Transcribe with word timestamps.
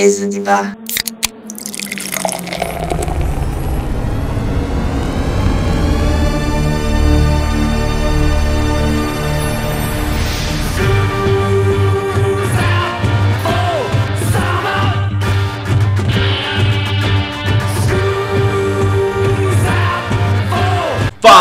mesa 0.00 0.26
de 0.26 0.40
bar. 0.40 0.79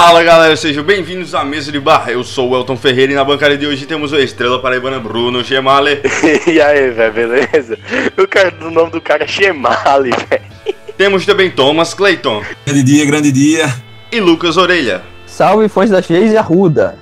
Fala 0.10 0.24
galera, 0.24 0.56
sejam 0.56 0.84
bem-vindos 0.84 1.36
à 1.36 1.46
mesa 1.46 1.72
de 1.72 1.80
bar. 1.80 2.10
Eu 2.10 2.24
sou 2.24 2.50
o 2.50 2.56
Elton 2.58 2.76
Ferreira 2.76 3.12
e 3.12 3.16
na 3.16 3.24
bancada 3.24 3.56
de 3.56 3.68
hoje 3.68 3.86
temos 3.86 4.12
o 4.12 4.16
Estrela 4.16 4.60
Paraibana 4.60 5.00
Bruno 5.00 5.44
Gemale. 5.44 6.02
e 6.52 6.60
aí, 6.60 6.90
velho, 6.90 7.14
beleza? 7.14 7.78
O 8.18 8.28
cara 8.28 8.50
do 8.50 8.72
nome 8.72 8.90
do 8.90 9.00
cara 9.00 9.26
é 9.26 9.28
Chemale, 9.28 10.10
velho. 10.10 10.76
Temos 10.98 11.28
também 11.28 11.52
Thomas 11.52 11.94
Clayton 11.94 12.44
Grande 12.66 12.82
dia, 12.82 13.06
grande 13.06 13.32
dia. 13.32 13.72
e 14.12 14.20
Lucas 14.20 14.58
Orelha. 14.58 15.04
Salve 15.28 15.70
Fonte 15.70 15.92
das 15.92 16.08
Reis 16.08 16.32
e 16.32 16.38
Arruda. 16.38 16.98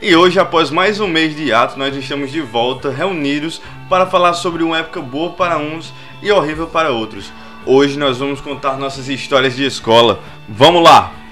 E 0.00 0.14
hoje, 0.14 0.38
após 0.38 0.70
mais 0.70 1.00
um 1.00 1.08
mês 1.08 1.34
de 1.34 1.52
ato, 1.52 1.76
nós 1.76 1.96
estamos 1.96 2.30
de 2.30 2.40
volta, 2.40 2.90
reunidos, 2.90 3.60
para 3.90 4.06
falar 4.06 4.34
sobre 4.34 4.62
uma 4.62 4.78
época 4.78 5.00
boa 5.00 5.32
para 5.32 5.58
uns 5.58 5.92
e 6.22 6.30
horrível 6.30 6.68
para 6.68 6.92
outros. 6.92 7.32
Hoje 7.66 7.98
nós 7.98 8.18
vamos 8.18 8.40
contar 8.40 8.78
nossas 8.78 9.08
histórias 9.08 9.56
de 9.56 9.66
escola. 9.66 10.20
Vamos 10.48 10.80
lá! 10.80 11.23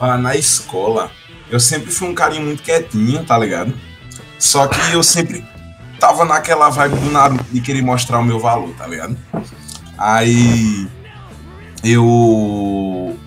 Ah, 0.00 0.16
na 0.16 0.36
escola, 0.36 1.10
eu 1.50 1.58
sempre 1.58 1.90
fui 1.90 2.08
um 2.08 2.14
carinha 2.14 2.40
muito 2.40 2.62
quietinho, 2.62 3.24
tá 3.24 3.36
ligado? 3.36 3.74
Só 4.38 4.66
que 4.66 4.78
eu 4.92 5.02
sempre 5.02 5.44
tava 5.98 6.24
naquela 6.24 6.68
vibe 6.68 6.96
do 6.96 7.10
Naruto 7.10 7.44
de 7.50 7.60
querer 7.60 7.82
mostrar 7.82 8.18
o 8.18 8.24
meu 8.24 8.38
valor, 8.38 8.72
tá 8.76 8.86
ligado? 8.86 9.16
Aí 9.96 10.86
eu 11.82 13.18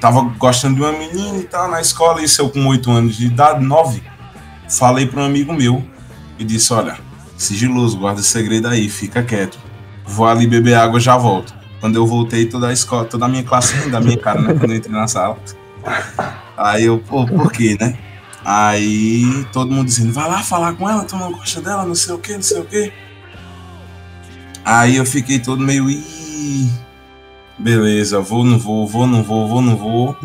tava 0.00 0.22
gostando 0.38 0.76
de 0.76 0.80
uma 0.82 0.92
menina 0.92 1.38
e 1.38 1.42
tal 1.42 1.68
na 1.68 1.80
escola, 1.80 2.22
isso 2.22 2.40
eu 2.40 2.50
com 2.50 2.66
8 2.66 2.90
anos 2.90 3.16
de 3.16 3.26
idade, 3.26 3.64
9. 3.64 4.02
Falei 4.68 5.06
para 5.06 5.20
um 5.20 5.24
amigo 5.24 5.52
meu 5.52 5.84
e 6.38 6.44
disse: 6.44 6.72
Olha, 6.72 6.98
sigiloso, 7.36 7.98
guarda 7.98 8.20
esse 8.20 8.30
segredo 8.30 8.68
aí, 8.68 8.88
fica 8.88 9.22
quieto. 9.22 9.58
Vou 10.06 10.26
ali 10.26 10.46
beber 10.46 10.74
água 10.74 11.00
já 11.00 11.16
volto. 11.16 11.52
Quando 11.80 11.96
eu 11.96 12.06
voltei, 12.06 12.46
toda 12.46 12.68
a 12.68 12.72
escola, 12.72 13.04
toda 13.04 13.24
a 13.24 13.28
minha 13.28 13.42
classe 13.42 13.88
da 13.88 14.00
minha 14.00 14.18
cara, 14.18 14.40
né? 14.40 14.54
Quando 14.54 14.70
eu 14.70 14.76
entrei 14.76 14.94
na 14.94 15.08
sala. 15.08 15.36
Aí 16.56 16.84
eu, 16.84 16.98
pô, 16.98 17.26
por 17.26 17.50
quê, 17.52 17.76
né? 17.80 17.96
Aí 18.44 19.44
todo 19.52 19.72
mundo 19.72 19.86
dizendo, 19.86 20.12
vai 20.12 20.28
lá 20.28 20.42
falar 20.42 20.72
com 20.74 20.88
ela, 20.88 21.04
tu 21.04 21.16
não 21.16 21.32
gosta 21.32 21.60
dela, 21.60 21.84
não 21.84 21.94
sei 21.94 22.14
o 22.14 22.18
que, 22.18 22.34
não 22.34 22.42
sei 22.42 22.60
o 22.60 22.64
que. 22.64 22.92
Aí 24.64 24.96
eu 24.96 25.04
fiquei 25.04 25.38
todo 25.38 25.62
meio, 25.62 25.90
ih, 25.90 26.70
beleza, 27.58 28.20
vou, 28.20 28.44
não 28.44 28.58
vou, 28.58 28.86
vou, 28.86 29.06
não 29.06 29.22
vou, 29.22 29.48
vou, 29.48 29.62
não 29.62 29.76
vou. 29.76 30.16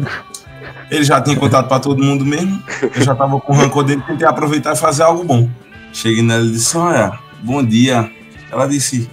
Ele 0.89 1.03
já 1.03 1.20
tinha 1.22 1.36
contado 1.36 1.67
pra 1.67 1.80
todo 1.80 2.03
mundo 2.03 2.25
mesmo, 2.25 2.62
eu 2.95 3.03
já 3.03 3.16
tava 3.16 3.40
com 3.40 3.53
rancor 3.53 3.84
dele, 3.84 4.03
tentei 4.06 4.28
aproveitar 4.28 4.73
e 4.73 4.78
fazer 4.78 5.03
algo 5.03 5.23
bom. 5.23 5.50
Cheguei 5.92 6.22
nela 6.22 6.44
e 6.44 6.52
disse, 6.52 6.78
olha, 6.78 7.17
bom 7.42 7.64
dia. 7.64 8.12
Ela 8.52 8.67
disse, 8.67 9.09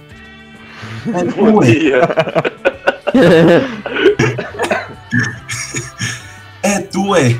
é, 1.07 1.23
Bom 1.25 1.59
dia. 1.59 2.01
tu, 6.93 7.15
é? 7.15 7.35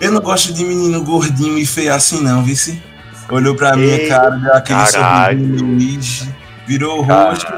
Eu 0.00 0.12
não 0.12 0.20
gosto 0.20 0.54
de 0.54 0.64
menino 0.64 1.02
gordinho 1.02 1.58
e 1.58 1.66
feio 1.66 1.92
assim, 1.92 2.22
não, 2.22 2.42
vice. 2.42 2.80
Olhou 3.28 3.56
pra 3.56 3.76
minha 3.76 3.96
Eita, 3.96 4.14
cara, 4.14 4.30
deu 4.36 4.54
aquele 4.54 4.86
sorrisinho, 4.86 5.64
Luigi, 5.64 6.34
virou 6.64 7.00
o 7.00 7.02
rosto 7.02 7.52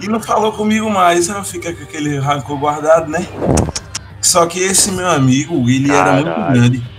e 0.00 0.08
não 0.08 0.18
falou 0.18 0.50
comigo 0.52 0.88
mais. 0.90 1.28
Eu 1.28 1.44
fiquei 1.44 1.74
com 1.74 1.82
aquele 1.82 2.18
rancor 2.18 2.58
guardado, 2.58 3.10
né? 3.10 3.26
Só 4.22 4.46
que 4.46 4.60
esse 4.60 4.90
meu 4.90 5.06
amigo, 5.06 5.68
ele 5.68 5.92
era 5.92 6.14
muito 6.14 6.52
grande. 6.52 6.94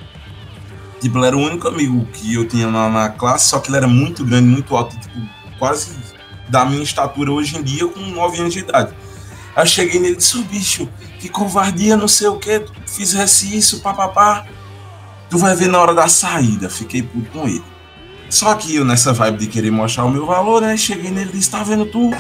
Tipo, 1.01 1.17
ele 1.17 1.25
era 1.25 1.35
o 1.35 1.39
único 1.39 1.67
amigo 1.67 2.05
que 2.13 2.35
eu 2.35 2.47
tinha 2.47 2.69
na, 2.69 2.87
na 2.89 3.09
classe, 3.09 3.47
só 3.47 3.59
que 3.59 3.69
ele 3.69 3.77
era 3.77 3.87
muito 3.87 4.23
grande, 4.23 4.47
muito 4.47 4.75
alto, 4.75 4.95
tipo, 4.99 5.19
quase 5.57 5.95
da 6.47 6.63
minha 6.63 6.83
estatura 6.83 7.31
hoje 7.31 7.57
em 7.57 7.63
dia, 7.63 7.87
com 7.87 7.99
9 7.99 8.39
anos 8.39 8.53
de 8.53 8.59
idade. 8.59 8.93
Aí 9.55 9.63
eu 9.63 9.65
cheguei 9.65 9.99
nele 9.99 10.13
e 10.13 10.17
disse, 10.17 10.37
ô 10.37 10.41
bicho, 10.41 10.89
que 11.19 11.29
covardia, 11.29 11.95
não 11.95 12.07
sei 12.07 12.27
o 12.27 12.37
que, 12.37 12.59
tu 12.59 12.73
fizesse 12.85 13.55
isso, 13.55 13.81
papapá. 13.81 14.45
Tu 15.29 15.37
vai 15.37 15.55
ver 15.55 15.69
na 15.69 15.79
hora 15.79 15.93
da 15.93 16.07
saída. 16.07 16.69
Fiquei 16.69 17.01
puto 17.01 17.31
com 17.31 17.47
ele. 17.47 17.63
Só 18.29 18.53
que 18.55 18.75
eu, 18.75 18.83
nessa 18.83 19.13
vibe 19.13 19.39
de 19.39 19.47
querer 19.47 19.71
mostrar 19.71 20.03
o 20.03 20.09
meu 20.09 20.25
valor, 20.25 20.61
né? 20.61 20.75
Cheguei 20.75 21.09
nele 21.09 21.29
e 21.33 21.37
disse, 21.37 21.49
tá 21.49 21.63
vendo 21.63 21.85
tu? 21.85 22.11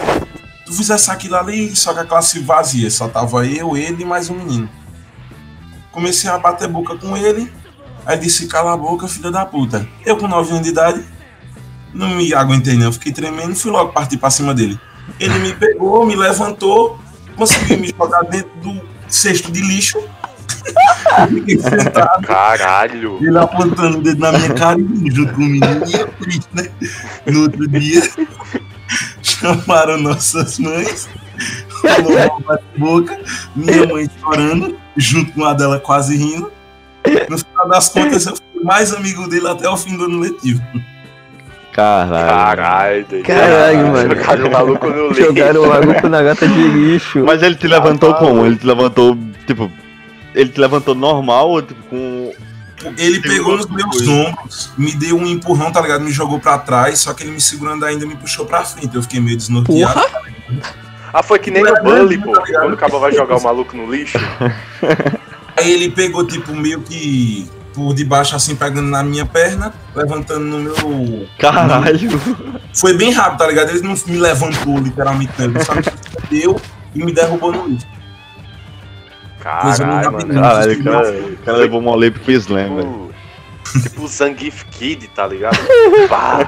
Tu 0.65 0.73
fizesse 0.73 1.11
aquilo 1.11 1.35
ali, 1.35 1.75
só 1.75 1.93
que 1.93 1.99
a 1.99 2.05
classe 2.05 2.39
vazia. 2.39 2.89
Só 2.89 3.07
tava 3.07 3.45
eu, 3.45 3.75
ele 3.75 4.03
e 4.03 4.05
mais 4.05 4.29
um 4.29 4.35
menino. 4.35 4.69
Comecei 5.91 6.29
a 6.29 6.37
bater 6.37 6.67
boca 6.67 6.97
com 6.97 7.15
ele. 7.17 7.51
Aí 8.05 8.17
disse, 8.17 8.47
cala 8.47 8.73
a 8.73 8.77
boca, 8.77 9.07
filha 9.07 9.31
da 9.31 9.45
puta. 9.45 9.87
Eu 10.05 10.15
com 10.17 10.27
9 10.27 10.51
anos 10.51 10.63
de 10.63 10.69
idade, 10.69 11.03
não 11.93 12.09
me 12.09 12.33
aguentei 12.33 12.75
não. 12.75 12.91
Fiquei 12.91 13.11
tremendo, 13.11 13.55
fui 13.55 13.71
logo 13.71 13.91
partir 13.91 14.17
pra 14.17 14.29
cima 14.29 14.53
dele. 14.53 14.79
Ele 15.19 15.37
me 15.39 15.53
pegou, 15.53 16.05
me 16.05 16.15
levantou, 16.15 16.99
conseguiu 17.35 17.77
me 17.79 17.87
jogar 17.97 18.21
dentro 18.23 18.51
do 18.61 18.81
cesto 19.07 19.51
de 19.51 19.61
lixo. 19.61 19.99
Fiquei 21.29 21.57
sentado. 21.61 22.25
Caralho. 22.25 23.17
Ele 23.21 23.37
apontando 23.37 23.99
o 23.99 24.01
dedo 24.01 24.19
na 24.19 24.31
minha 24.31 24.53
cara 24.53 24.79
e 24.79 25.11
junto 25.11 25.33
com 25.33 25.41
o 25.41 25.45
menino. 25.45 25.83
E 25.87 25.93
eu 25.95 26.07
triste, 26.13 26.49
né? 26.53 26.69
No 27.27 27.41
outro 27.43 27.67
dia, 27.67 28.01
chamaram 29.21 29.97
nossas 29.97 30.59
mães. 30.59 31.07
Falou 31.81 32.39
uma 32.39 32.59
boca, 32.77 33.19
minha 33.55 33.85
mãe 33.85 34.09
chorando, 34.19 34.77
junto 34.95 35.31
com 35.33 35.45
a 35.45 35.53
dela 35.53 35.79
quase 35.79 36.15
rindo. 36.15 36.51
No 37.29 37.37
final 37.37 37.69
das 37.69 37.89
contas, 37.89 38.25
eu 38.25 38.35
fui 38.35 38.63
mais 38.63 38.93
amigo 38.93 39.27
dele 39.27 39.47
até 39.47 39.69
o 39.69 39.77
fim 39.77 39.95
do 39.95 40.05
ano 40.05 40.19
letivo. 40.19 40.61
Caralho. 41.75 42.55
Caralho. 42.55 43.23
Caralho, 43.23 43.87
mano. 43.91 44.15
Jogaram 44.15 44.47
o 44.47 44.51
maluco 44.51 44.87
no 44.89 45.07
lixo. 45.09 45.21
Jogaram 45.21 45.63
o 45.63 45.67
maluco 45.67 46.07
na 46.07 46.21
gata 46.23 46.47
de 46.47 46.67
lixo. 46.69 47.23
Mas 47.25 47.43
ele 47.43 47.55
te 47.55 47.67
levantou 47.67 48.13
como? 48.15 48.45
Ele 48.45 48.55
te 48.55 48.65
levantou, 48.65 49.17
tipo, 49.45 49.69
ele 50.33 50.49
te 50.49 50.59
levantou 50.59 50.95
normal 50.95 51.49
ou 51.49 51.61
tipo 51.61 51.83
com. 51.89 52.31
Ele 52.83 52.93
Ele 53.17 53.19
pegou 53.21 53.57
nos 53.57 53.67
meus 53.67 53.97
coisa. 53.97 54.11
ombros, 54.11 54.71
me 54.77 54.91
deu 54.93 55.17
um 55.17 55.25
empurrão, 55.25 55.71
tá 55.71 55.81
ligado? 55.81 56.03
Me 56.03 56.11
jogou 56.11 56.39
pra 56.39 56.57
trás, 56.59 56.99
só 56.99 57.13
que 57.13 57.23
ele 57.23 57.31
me 57.31 57.41
segurando 57.41 57.83
ainda 57.85 58.05
me 58.05 58.15
puxou 58.15 58.45
pra 58.45 58.63
frente. 58.63 58.95
Eu 58.95 59.01
fiquei 59.01 59.19
meio 59.19 59.37
desnorteado. 59.37 59.93
Porra! 59.93 60.05
Ah, 61.13 61.23
foi 61.23 61.39
que 61.39 61.49
nem 61.49 61.63
Não 61.63 61.71
no 61.71 61.77
era 61.77 61.83
Bully, 61.83 62.17
mesmo, 62.17 62.33
pô. 62.33 62.41
tá? 62.41 62.59
Quando 62.59 62.73
o 62.73 62.77
cabo 62.77 62.99
vai 62.99 63.11
jogar 63.13 63.37
o 63.37 63.43
maluco 63.43 63.75
no 63.75 63.89
lixo. 63.91 64.17
Aí 65.57 65.71
ele 65.71 65.89
pegou, 65.89 66.25
tipo, 66.27 66.53
meio 66.53 66.81
que 66.81 67.49
por 67.75 67.93
debaixo, 67.93 68.35
assim, 68.35 68.55
pegando 68.55 68.89
na 68.89 69.03
minha 69.03 69.25
perna, 69.25 69.73
levantando 69.93 70.45
no 70.45 70.59
meu. 70.59 71.27
Caralho! 71.37 72.09
Foi 72.73 72.97
bem 72.97 73.11
rápido, 73.11 73.39
tá 73.39 73.47
ligado? 73.47 73.69
Ele 73.69 73.81
não 73.81 73.93
me 74.07 74.17
levantou, 74.17 74.79
literalmente, 74.79 75.33
não. 75.37 75.45
Ele 75.45 75.63
só 75.63 75.75
me 75.75 75.81
deu 76.29 76.59
e 76.95 77.03
me 77.03 77.11
derrubou 77.11 77.51
no 77.51 77.67
lixo. 77.67 77.85
Caralho, 79.41 80.11
mano. 80.11 80.33
Caralho, 80.33 80.79
o 80.79 80.83
cara, 80.83 81.11
o 81.11 81.37
cara 81.37 81.57
levou 81.57 81.79
uma 81.79 81.95
lei 81.95 82.09
pro 82.09 82.31
Slam, 82.31 82.75
velho. 82.77 83.13
Tipo, 83.63 83.81
tipo 83.81 84.03
o 84.03 84.07
Zangief 84.07 84.65
Kid, 84.71 85.07
tá 85.09 85.27
ligado? 85.27 85.57
Pá. 86.09 86.39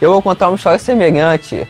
Eu 0.00 0.10
vou 0.10 0.22
contar 0.22 0.48
uma 0.48 0.56
história 0.56 0.78
semelhante, 0.78 1.68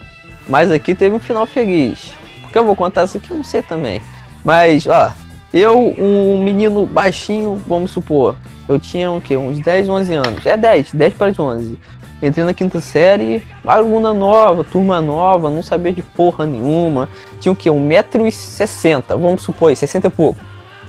mas 0.53 0.71
aqui 0.71 0.95
teve 0.95 1.17
um 1.17 1.19
final 1.19 1.47
feliz. 1.47 2.13
Porque 2.43 2.59
eu 2.59 2.65
vou 2.67 2.77
contar 2.77 3.05
isso 3.05 3.17
aqui, 3.17 3.31
eu 3.31 3.39
não 3.39 3.43
sei 3.45 3.63
também. 3.63 4.03
Mas, 4.45 4.87
ó, 4.87 5.11
eu, 5.51 5.95
um 5.99 6.45
menino 6.45 6.85
baixinho, 6.85 7.55
vamos 7.67 7.91
supor, 7.91 8.37
eu 8.69 8.79
tinha 8.79 9.11
o 9.11 9.19
quê? 9.19 9.35
Uns 9.35 9.59
10, 9.61 9.89
11 9.89 10.13
anos. 10.13 10.45
É 10.45 10.55
10, 10.55 10.93
10 10.93 11.15
para 11.15 11.33
11. 11.43 11.79
Entrei 12.23 12.45
na 12.45 12.53
quinta 12.53 12.83
série, 12.83 13.43
aluna 13.67 14.13
nova, 14.13 14.63
turma 14.63 15.01
nova, 15.01 15.49
não 15.49 15.63
sabia 15.63 15.91
de 15.91 16.03
porra 16.03 16.45
nenhuma. 16.45 17.09
Tinha 17.41 17.51
o 17.51 17.57
quê? 17.57 17.71
1,60m, 17.71 19.05
vamos 19.09 19.41
supor, 19.43 19.71
aí, 19.71 19.77
60 19.77 20.07
e 20.07 20.11
pouco. 20.11 20.39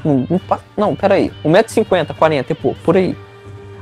Não, 0.03 0.27
não, 0.29 0.39
pa- 0.39 0.59
não 0.75 0.93
peraí, 0.93 1.31
1,50m, 1.45 2.13
40 2.13 2.51
e 2.51 2.55
pouco, 2.55 2.77
por 2.83 2.97
aí. 2.97 3.15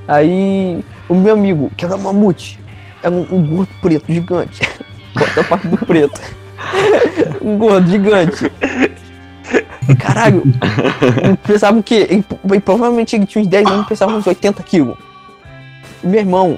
Aí, 0.08 0.86
o 1.10 1.16
meu 1.16 1.34
amigo, 1.34 1.72
que 1.76 1.84
era 1.86 1.98
mamute, 1.98 2.60
era 3.02 3.14
um, 3.14 3.26
um 3.32 3.48
gordo 3.56 3.72
preto 3.82 4.06
gigante. 4.14 4.62
Bota 5.14 5.42
a 5.42 5.44
parte 5.44 5.68
do 5.68 5.78
preto. 5.78 6.22
um 7.42 7.58
gordo 7.58 7.90
gigante. 7.90 8.52
Caralho, 10.00 10.44
o 11.78 11.84
quê? 11.84 12.08
Ele, 12.10 12.60
provavelmente 12.62 13.16
ele 13.16 13.26
tinha 13.26 13.42
uns 13.42 13.48
10 13.48 13.68
anos, 13.68 13.88
pesava 13.88 14.14
uns 14.14 14.26
80 14.26 14.64
quilos. 14.64 14.98
Meu 16.04 16.20
irmão, 16.20 16.58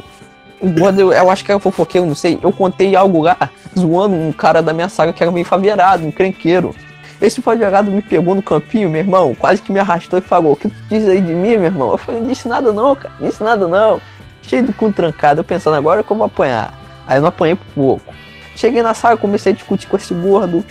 o 0.61 0.69
gordo, 0.69 1.13
eu, 1.13 1.29
acho 1.29 1.43
que 1.43 1.51
era 1.51 1.59
fofoqueiro, 1.59 2.05
não 2.05 2.15
sei. 2.15 2.39
Eu 2.41 2.51
contei 2.51 2.95
algo 2.95 3.21
lá, 3.21 3.37
zoando 3.77 4.15
um 4.15 4.31
cara 4.31 4.61
da 4.61 4.73
minha 4.73 4.89
saga 4.89 5.11
que 5.11 5.23
era 5.23 5.31
meio 5.31 5.45
faveirado, 5.45 6.05
um 6.05 6.11
crenqueiro. 6.11 6.75
Esse 7.21 7.41
favelado 7.41 7.89
me 7.89 8.01
pegou 8.01 8.35
no 8.35 8.41
campinho, 8.41 8.89
meu 8.89 8.99
irmão, 8.99 9.33
quase 9.35 9.61
que 9.61 9.71
me 9.71 9.79
arrastou 9.79 10.19
e 10.19 10.21
falou: 10.21 10.53
O 10.53 10.55
que 10.55 10.67
tu 10.67 10.75
diz 10.89 11.07
aí 11.07 11.21
de 11.21 11.33
mim, 11.33 11.57
meu 11.57 11.65
irmão? 11.65 11.91
Eu 11.91 11.97
falei: 11.97 12.21
Não 12.21 12.27
disse 12.27 12.47
nada 12.47 12.71
não, 12.73 12.95
cara, 12.95 13.13
não 13.19 13.29
disse 13.29 13.43
nada 13.43 13.67
não. 13.67 14.01
Cheio 14.41 14.63
do 14.63 14.73
cu 14.73 14.91
trancado, 14.91 15.39
eu 15.39 15.43
pensando 15.43 15.75
agora 15.75 16.03
que 16.03 16.13
vou 16.13 16.25
apanhar. 16.25 16.73
Aí 17.07 17.17
eu 17.17 17.21
não 17.21 17.29
apanhei 17.29 17.55
por 17.55 17.65
pouco. 17.73 18.13
Cheguei 18.55 18.81
na 18.81 18.93
sala, 18.93 19.17
comecei 19.17 19.51
a 19.51 19.55
discutir 19.55 19.87
com 19.87 19.97
esse 19.97 20.13
gordo. 20.13 20.63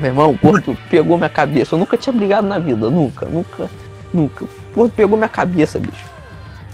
Meu 0.00 0.10
irmão, 0.10 0.30
o 0.30 0.38
gordo 0.46 0.76
pegou 0.90 1.16
minha 1.16 1.28
cabeça. 1.28 1.74
Eu 1.74 1.78
nunca 1.78 1.96
tinha 1.96 2.12
brigado 2.12 2.46
na 2.46 2.58
vida, 2.58 2.90
nunca, 2.90 3.26
nunca, 3.26 3.70
nunca. 4.12 4.44
O 4.44 4.48
gordo 4.74 4.92
pegou 4.92 5.16
minha 5.16 5.28
cabeça, 5.28 5.78
bicho. 5.78 6.12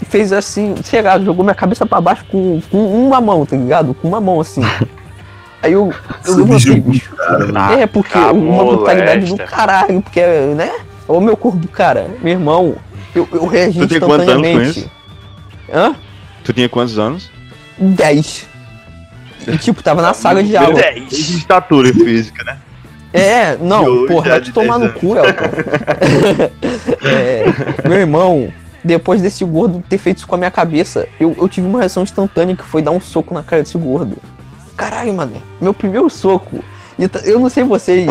E 0.01 0.05
fez 0.05 0.31
assim, 0.31 0.75
sei 0.83 1.01
lá, 1.01 1.19
jogou 1.19 1.43
minha 1.43 1.55
cabeça 1.55 1.85
pra 1.85 1.99
baixo 1.99 2.25
com, 2.29 2.61
com 2.71 3.07
uma 3.07 3.19
mão, 3.19 3.45
tá 3.45 3.55
ligado? 3.55 3.93
Com 3.93 4.07
uma 4.07 4.21
mão 4.21 4.39
assim. 4.39 4.61
Aí 5.61 5.73
eu, 5.73 5.93
eu 6.25 6.35
levantei, 6.37 6.79
bicho. 6.79 7.13
É, 7.77 7.85
porque 7.85 8.17
uma 8.17 8.63
brutalidade 8.63 9.25
do 9.25 9.37
caralho, 9.43 10.01
porque, 10.01 10.21
né? 10.55 10.71
Olha 11.07 11.19
o 11.19 11.21
meu 11.21 11.35
corpo 11.35 11.57
do 11.57 11.67
cara. 11.67 12.07
Meu 12.21 12.33
irmão, 12.33 12.77
eu, 13.13 13.27
eu 13.31 13.45
reagi 13.45 13.79
Tu 13.79 13.87
tem 13.87 13.99
quantos 13.99 14.27
anos 14.27 14.47
com 14.47 14.61
instantaneamente. 14.61 14.91
Hã? 15.73 15.95
Tu 16.43 16.53
tinha 16.53 16.69
quantos 16.69 16.97
anos? 16.97 17.29
10. 17.77 18.47
E 19.53 19.57
tipo, 19.57 19.81
tava 19.83 20.01
na 20.01 20.13
sala 20.13 20.43
de 20.43 20.55
aula. 20.55 20.81
De 21.07 21.15
estatura 21.37 21.93
física, 21.93 22.43
né? 22.43 22.57
É, 23.11 23.57
não, 23.57 23.83
E 23.83 23.87
hoje 23.87 24.07
porra, 24.07 24.25
já 24.25 24.31
vai 24.31 24.41
te 24.41 24.45
de 24.45 24.51
tomar 24.51 24.77
10 24.77 24.93
no 24.93 24.99
cu, 24.99 25.15
Elton. 25.15 26.49
É, 27.01 27.45
meu 27.87 27.97
irmão, 27.97 28.53
depois 28.83 29.21
desse 29.21 29.43
gordo 29.43 29.83
ter 29.87 29.97
feito 29.97 30.17
isso 30.17 30.27
com 30.27 30.35
a 30.35 30.37
minha 30.37 30.51
cabeça, 30.51 31.07
eu, 31.19 31.35
eu 31.37 31.47
tive 31.47 31.65
uma 31.67 31.79
reação 31.79 32.03
instantânea 32.03 32.55
que 32.55 32.63
foi 32.63 32.81
dar 32.81 32.91
um 32.91 32.99
soco 32.99 33.33
na 33.33 33.41
cara 33.41 33.63
desse 33.63 33.77
gordo. 33.77 34.17
Caralho, 34.75 35.13
mano, 35.13 35.41
meu 35.59 35.73
primeiro 35.73 36.09
soco. 36.09 36.63
E 36.97 37.09
Eu 37.23 37.39
não 37.39 37.49
sei 37.49 37.63
vocês, 37.63 38.07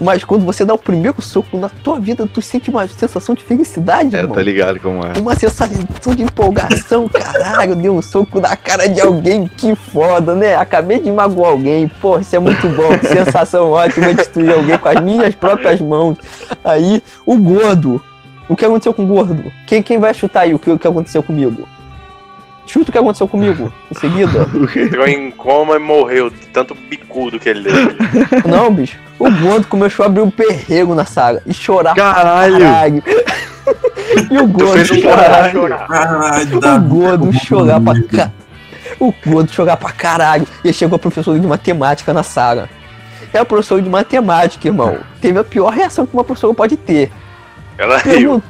mas 0.00 0.24
quando 0.24 0.44
você 0.44 0.64
dá 0.64 0.74
o 0.74 0.78
primeiro 0.78 1.20
soco 1.22 1.56
na 1.56 1.68
tua 1.68 1.98
vida, 1.98 2.28
tu 2.32 2.42
sente 2.42 2.70
uma 2.70 2.86
sensação 2.88 3.34
de 3.34 3.42
felicidade, 3.42 4.14
É, 4.14 4.20
irmão. 4.20 4.34
tá 4.34 4.42
ligado 4.42 4.78
como 4.80 5.04
é. 5.04 5.18
Uma 5.18 5.34
sensação 5.34 6.14
de 6.14 6.22
empolgação, 6.22 7.08
caralho, 7.12 7.74
deu 7.76 7.94
um 7.96 8.02
soco 8.02 8.40
na 8.40 8.56
cara 8.56 8.88
de 8.88 9.00
alguém, 9.00 9.46
que 9.48 9.74
foda, 9.74 10.34
né? 10.34 10.54
Acabei 10.56 11.00
de 11.00 11.10
magoar 11.10 11.52
alguém, 11.52 11.88
porra, 11.88 12.20
isso 12.20 12.36
é 12.36 12.38
muito 12.38 12.68
bom, 12.68 12.90
sensação 13.06 13.70
ótima 13.70 14.12
destruir 14.14 14.52
alguém 14.52 14.78
com 14.78 14.88
as 14.88 15.00
minhas 15.00 15.34
próprias 15.34 15.80
mãos. 15.80 16.16
Aí, 16.64 17.02
o 17.24 17.36
gordo, 17.36 18.02
o 18.48 18.54
que 18.56 18.64
aconteceu 18.64 18.92
com 18.94 19.04
o 19.04 19.06
gordo? 19.06 19.50
Quem, 19.66 19.82
quem 19.82 19.98
vai 19.98 20.12
chutar 20.14 20.40
aí 20.42 20.54
o 20.54 20.58
que, 20.58 20.70
o 20.70 20.78
que 20.78 20.86
aconteceu 20.86 21.22
comigo? 21.22 21.66
Chuta 22.66 22.90
o 22.90 22.92
que 22.92 22.98
aconteceu 22.98 23.28
comigo, 23.28 23.72
em 23.90 23.94
seguida. 23.94 24.46
Entrou 24.76 25.06
em 25.06 25.30
coma 25.30 25.76
e 25.76 25.78
morreu 25.78 26.28
de 26.30 26.46
tanto 26.48 26.74
bicudo 26.74 27.38
que 27.38 27.48
ele 27.48 27.62
deu. 27.62 27.94
Não, 28.46 28.72
bicho, 28.72 28.98
o 29.18 29.30
gordo 29.30 29.66
começou 29.68 30.02
a 30.02 30.06
abrir 30.06 30.20
um 30.22 30.30
perrego 30.30 30.94
na 30.94 31.04
sala 31.04 31.40
e 31.46 31.54
chorar 31.54 31.94
pra 31.94 32.12
Caralho! 32.12 32.58
caralho. 32.58 33.02
E 34.30 34.38
o 34.38 34.44
um 34.44 35.00
chorar. 35.02 35.16
cara 35.30 35.50
chorar. 35.50 35.86
Caralho, 35.88 36.58
O 36.58 36.60
eu 37.26 37.32
chorar 37.32 37.80
pra 37.80 37.92
muito. 37.94 38.16
ca... 38.16 38.30
O 39.00 39.12
gordo 39.26 39.52
chorar 39.52 39.76
pra 39.76 39.90
caralho. 39.90 40.46
E 40.64 40.68
aí 40.68 40.74
chegou 40.74 40.94
a 40.96 40.98
professora 40.98 41.38
de 41.38 41.46
matemática 41.46 42.12
na 42.14 42.22
sala. 42.22 42.68
É 43.32 43.38
a 43.40 43.44
professora 43.44 43.82
de 43.82 43.88
matemática, 43.90 44.68
irmão. 44.68 44.98
Teve 45.20 45.38
a 45.40 45.44
pior 45.44 45.70
reação 45.70 46.06
que 46.06 46.14
uma 46.14 46.22
professora 46.22 46.54
pode 46.54 46.76
ter. 46.76 47.10
Ela 47.76 47.98
riu. 47.98 48.40
Pergun- 48.40 48.42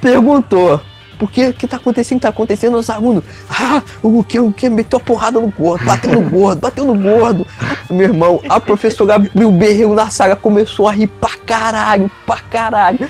Perguntou. 0.00 0.80
Por 1.20 1.30
que 1.30 1.52
que 1.52 1.68
tá 1.68 1.76
acontecendo? 1.76 2.22
Tá 2.22 2.30
acontecendo 2.30 2.78
os 2.78 2.88
alunos. 2.88 3.22
Ah, 3.50 3.82
o 4.02 4.24
que? 4.24 4.40
O 4.40 4.50
que? 4.50 4.70
Meteu 4.70 4.96
a 4.96 5.02
porrada 5.02 5.38
no 5.38 5.48
gordo, 5.48 5.84
bateu 5.84 6.12
no 6.12 6.30
gordo, 6.30 6.60
bateu 6.60 6.84
no 6.86 6.94
gordo. 6.94 7.46
Meu 7.90 8.06
irmão, 8.06 8.40
a 8.48 8.58
professora 8.58 9.16
abriu 9.16 9.50
o 9.50 9.52
berreiro 9.52 9.92
na 9.92 10.08
sala, 10.08 10.34
começou 10.34 10.88
a 10.88 10.92
rir 10.92 11.08
pra 11.08 11.36
caralho, 11.44 12.10
pra 12.24 12.38
caralho. 12.38 13.00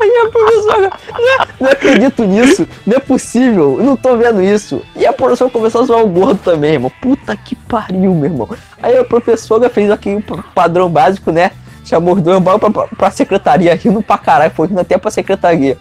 Aí 0.00 0.10
a 0.10 0.30
professora, 0.30 0.92
não, 1.12 1.46
não 1.60 1.70
acredito 1.70 2.24
nisso, 2.24 2.66
não 2.86 2.96
é 2.96 3.00
possível, 3.00 3.78
não 3.82 3.96
tô 3.96 4.16
vendo 4.16 4.42
isso. 4.42 4.82
E 4.94 5.04
a 5.04 5.12
professora 5.12 5.50
começou 5.50 5.82
a 5.82 5.84
zoar 5.84 6.02
o 6.02 6.08
gordo 6.08 6.38
também, 6.42 6.72
irmão. 6.74 6.92
Puta 7.02 7.36
que 7.36 7.54
pariu, 7.54 8.14
meu 8.14 8.30
irmão. 8.30 8.48
Aí 8.82 8.96
a 8.96 9.04
professora 9.04 9.68
fez 9.68 9.90
aquele 9.90 10.24
padrão 10.54 10.88
básico, 10.88 11.30
né? 11.30 11.50
Chamou 11.84 12.14
os 12.14 12.22
dois 12.22 12.42
pra, 12.42 12.58
pra, 12.58 12.88
pra 12.88 13.10
secretaria, 13.10 13.74
rindo 13.74 14.02
pra 14.02 14.16
caralho, 14.16 14.52
foi 14.54 14.68
rindo 14.68 14.80
até 14.80 14.96
pra 14.96 15.10
secretaria. 15.10 15.76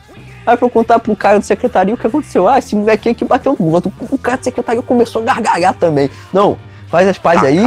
Aí 0.46 0.56
foi 0.58 0.70
contar 0.70 1.00
pro 1.00 1.16
cara 1.16 1.38
da 1.40 1.44
secretaria 1.44 1.94
o 1.94 1.98
que 1.98 2.06
aconteceu. 2.08 2.48
Ah, 2.48 2.60
esse 2.60 2.76
moleque 2.76 3.10
aqui 3.10 3.26
bateu 3.26 3.56
no 3.60 3.66
gordo. 3.66 3.92
O 4.12 4.18
cara 4.18 4.38
da 4.38 4.44
secretaria 4.44 4.82
começou 4.82 5.22
a 5.22 5.26
gargalhar 5.26 5.74
também. 5.74 6.10
Não, 6.32 6.58
faz 6.88 7.08
as 7.08 7.18
pazes 7.18 7.44
aí 7.44 7.58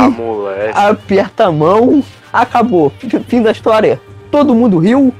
aperta 0.75 1.47
a 1.47 1.53
mão, 1.53 2.03
acabou. 2.33 2.93
Fim 3.27 3.43
da 3.43 3.51
história. 3.51 4.01
Todo 4.31 4.55
mundo 4.55 4.79
riu, 4.79 5.13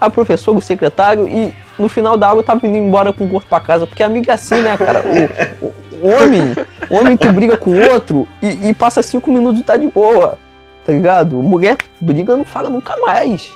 a 0.00 0.08
professora, 0.08 0.58
o 0.58 0.62
secretário, 0.62 1.28
e 1.28 1.52
no 1.78 1.88
final 1.88 2.16
da 2.16 2.28
aula 2.28 2.40
eu 2.40 2.44
tava 2.44 2.66
indo 2.66 2.76
embora 2.78 3.12
com 3.12 3.24
o 3.24 3.28
gordo 3.28 3.46
pra 3.48 3.60
casa, 3.60 3.86
porque 3.86 4.02
amigo 4.02 4.30
é 4.30 4.34
assim, 4.34 4.60
né, 4.62 4.76
cara? 4.76 5.02
O, 5.02 5.66
o- 5.66 5.74
o 6.02 6.08
homem, 6.08 6.54
o 6.90 6.94
homem 6.96 7.16
que 7.16 7.26
briga 7.28 7.56
com 7.56 7.70
o 7.70 7.90
outro 7.92 8.28
e, 8.42 8.68
e 8.68 8.74
passa 8.74 9.02
cinco 9.02 9.30
minutos 9.32 9.60
e 9.60 9.64
tá 9.64 9.76
de 9.76 9.86
boa, 9.88 10.38
tá 10.84 10.92
ligado? 10.92 11.36
Mulher 11.36 11.76
briga 12.00 12.36
não 12.36 12.44
fala 12.44 12.68
nunca 12.68 12.94
mais. 12.98 13.50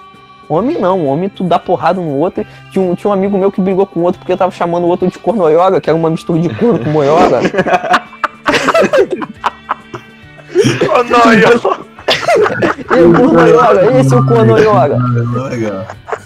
Homem 0.48 0.78
não, 0.78 1.06
homem 1.06 1.28
tu 1.28 1.44
dá 1.44 1.58
porrada 1.58 2.00
no 2.00 2.16
outro. 2.16 2.46
Tinha 2.70 2.84
um, 2.84 2.94
tinha 2.94 3.10
um 3.10 3.12
amigo 3.12 3.36
meu 3.36 3.52
que 3.52 3.60
brigou 3.60 3.86
com 3.86 4.00
o 4.00 4.02
outro 4.04 4.18
porque 4.18 4.32
eu 4.32 4.36
tava 4.36 4.50
chamando 4.50 4.84
o 4.84 4.88
outro 4.88 5.08
de 5.08 5.18
cornoioga, 5.18 5.80
que 5.80 5.90
era 5.90 5.96
uma 5.96 6.10
mistura 6.10 6.40
de 6.40 6.48
corno 6.54 6.78
com 6.78 6.90
moioga. 6.90 7.40
Eu... 12.90 12.96
Ei, 12.96 13.04
o 13.04 13.12
cornoioga, 13.12 14.00
esse 14.00 14.14
é 14.14 14.16
o 14.16 14.24
cornoioga. 14.24 14.98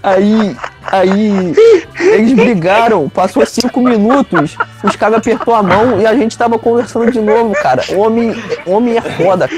Aí, 0.02 0.56
aí, 0.90 1.54
eles 1.98 2.32
brigaram, 2.32 3.08
passou 3.08 3.44
cinco 3.44 3.80
minutos, 3.80 4.56
os 4.82 4.96
caras 4.96 5.18
apertou 5.18 5.54
a 5.54 5.62
mão 5.62 6.00
e 6.00 6.06
a 6.06 6.14
gente 6.14 6.38
tava 6.38 6.58
conversando 6.58 7.10
de 7.10 7.20
novo, 7.20 7.52
cara. 7.54 7.82
Homem, 7.96 8.34
homem 8.66 8.96
é 8.96 9.00
foda. 9.00 9.48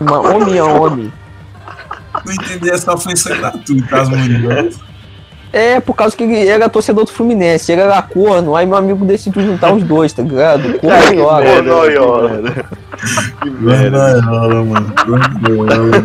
Uma, 0.00 0.20
homem 0.20 0.56
é 0.56 0.62
homem. 0.62 1.12
Não 2.24 2.32
entendi 2.32 2.70
essa 2.70 2.92
ofensa 2.92 3.34
gratuita, 3.34 4.00
as 4.00 4.08
mulheres. 4.08 4.78
É, 5.52 5.80
por 5.80 5.94
causa 5.94 6.16
que 6.16 6.22
ele 6.22 6.48
era 6.48 6.66
torcedor 6.68 7.04
do 7.04 7.12
Fluminense, 7.12 7.70
ele 7.70 7.82
era 7.82 8.00
corno, 8.00 8.56
aí 8.56 8.64
meu 8.64 8.76
amigo 8.76 9.04
decidiu 9.04 9.42
juntar 9.42 9.70
os 9.74 9.82
dois, 9.82 10.10
tá 10.10 10.22
ligado? 10.22 10.78
Corno 10.78 11.12
e 11.12 11.16
yoga. 11.18 11.40
merda. 11.40 11.70
Cornoiola. 11.70 12.42
Que 13.42 13.50
merda. 13.50 14.22
Cornoiola, 14.22 14.64
mano. 14.64 14.94
Cornoiola. 15.04 16.02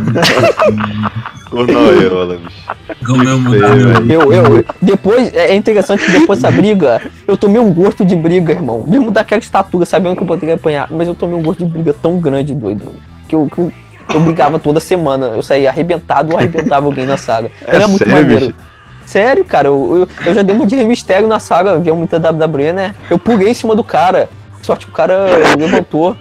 Cornoiola, 1.50 2.38
bicho. 2.38 2.78
Como 3.06 3.24
eu. 3.24 4.10
Eu, 4.10 4.34
eu, 4.34 4.66
depois, 4.82 5.34
é 5.34 5.56
interessante 5.56 6.06
que 6.06 6.12
depois 6.12 6.42
dessa 6.42 6.54
briga, 6.54 7.02
eu 7.26 7.38
tomei 7.38 7.62
um 7.62 7.74
gosto 7.74 8.04
de 8.04 8.18
briga, 8.18 8.52
irmão. 8.52 8.84
Mesmo 8.86 9.12
daquela 9.12 9.40
estatura, 9.40 9.86
sabendo 9.86 10.18
que 10.18 10.24
eu 10.24 10.28
poderia 10.28 10.56
apanhar, 10.56 10.90
mas 10.92 11.08
eu 11.08 11.16
tomei 11.16 11.38
um 11.38 11.42
gosto 11.42 11.64
de 11.64 11.72
briga 11.72 11.94
tão 11.94 12.20
grande, 12.20 12.54
doido, 12.54 12.92
que 13.30 13.36
eu, 13.36 13.48
que 13.48 13.60
eu, 13.60 13.72
eu 14.14 14.20
brigava 14.20 14.58
toda 14.60 14.80
semana. 14.80 15.28
Eu 15.28 15.42
saía 15.44 15.70
arrebentado 15.70 16.32
ou 16.34 16.38
arrebentava 16.38 16.86
alguém 16.86 17.06
na 17.06 17.18
saga. 17.18 17.52
É 17.66 17.76
Era 17.76 17.88
muito 17.88 18.00
sério, 18.04 18.14
maneiro. 18.22 18.46
bicho? 18.48 18.56
Sério, 19.06 19.46
cara, 19.46 19.68
eu, 19.70 20.08
eu, 20.20 20.26
eu 20.28 20.34
já 20.34 20.42
dei 20.42 20.56
uma 20.56 20.66
de 20.66 20.76
mistério 20.84 21.28
na 21.28 21.40
saga, 21.40 21.80
via 21.80 21.94
muita 21.96 22.18
WWE, 22.20 22.74
né? 22.74 22.94
Eu 23.10 23.18
pulei 23.18 23.50
em 23.50 23.54
cima 23.54 23.76
do 23.76 23.84
cara. 23.84 24.30
Sorte 24.62 24.86
que 24.86 24.92
o 24.92 24.96
cara 24.96 25.28
levantou. 25.58 26.16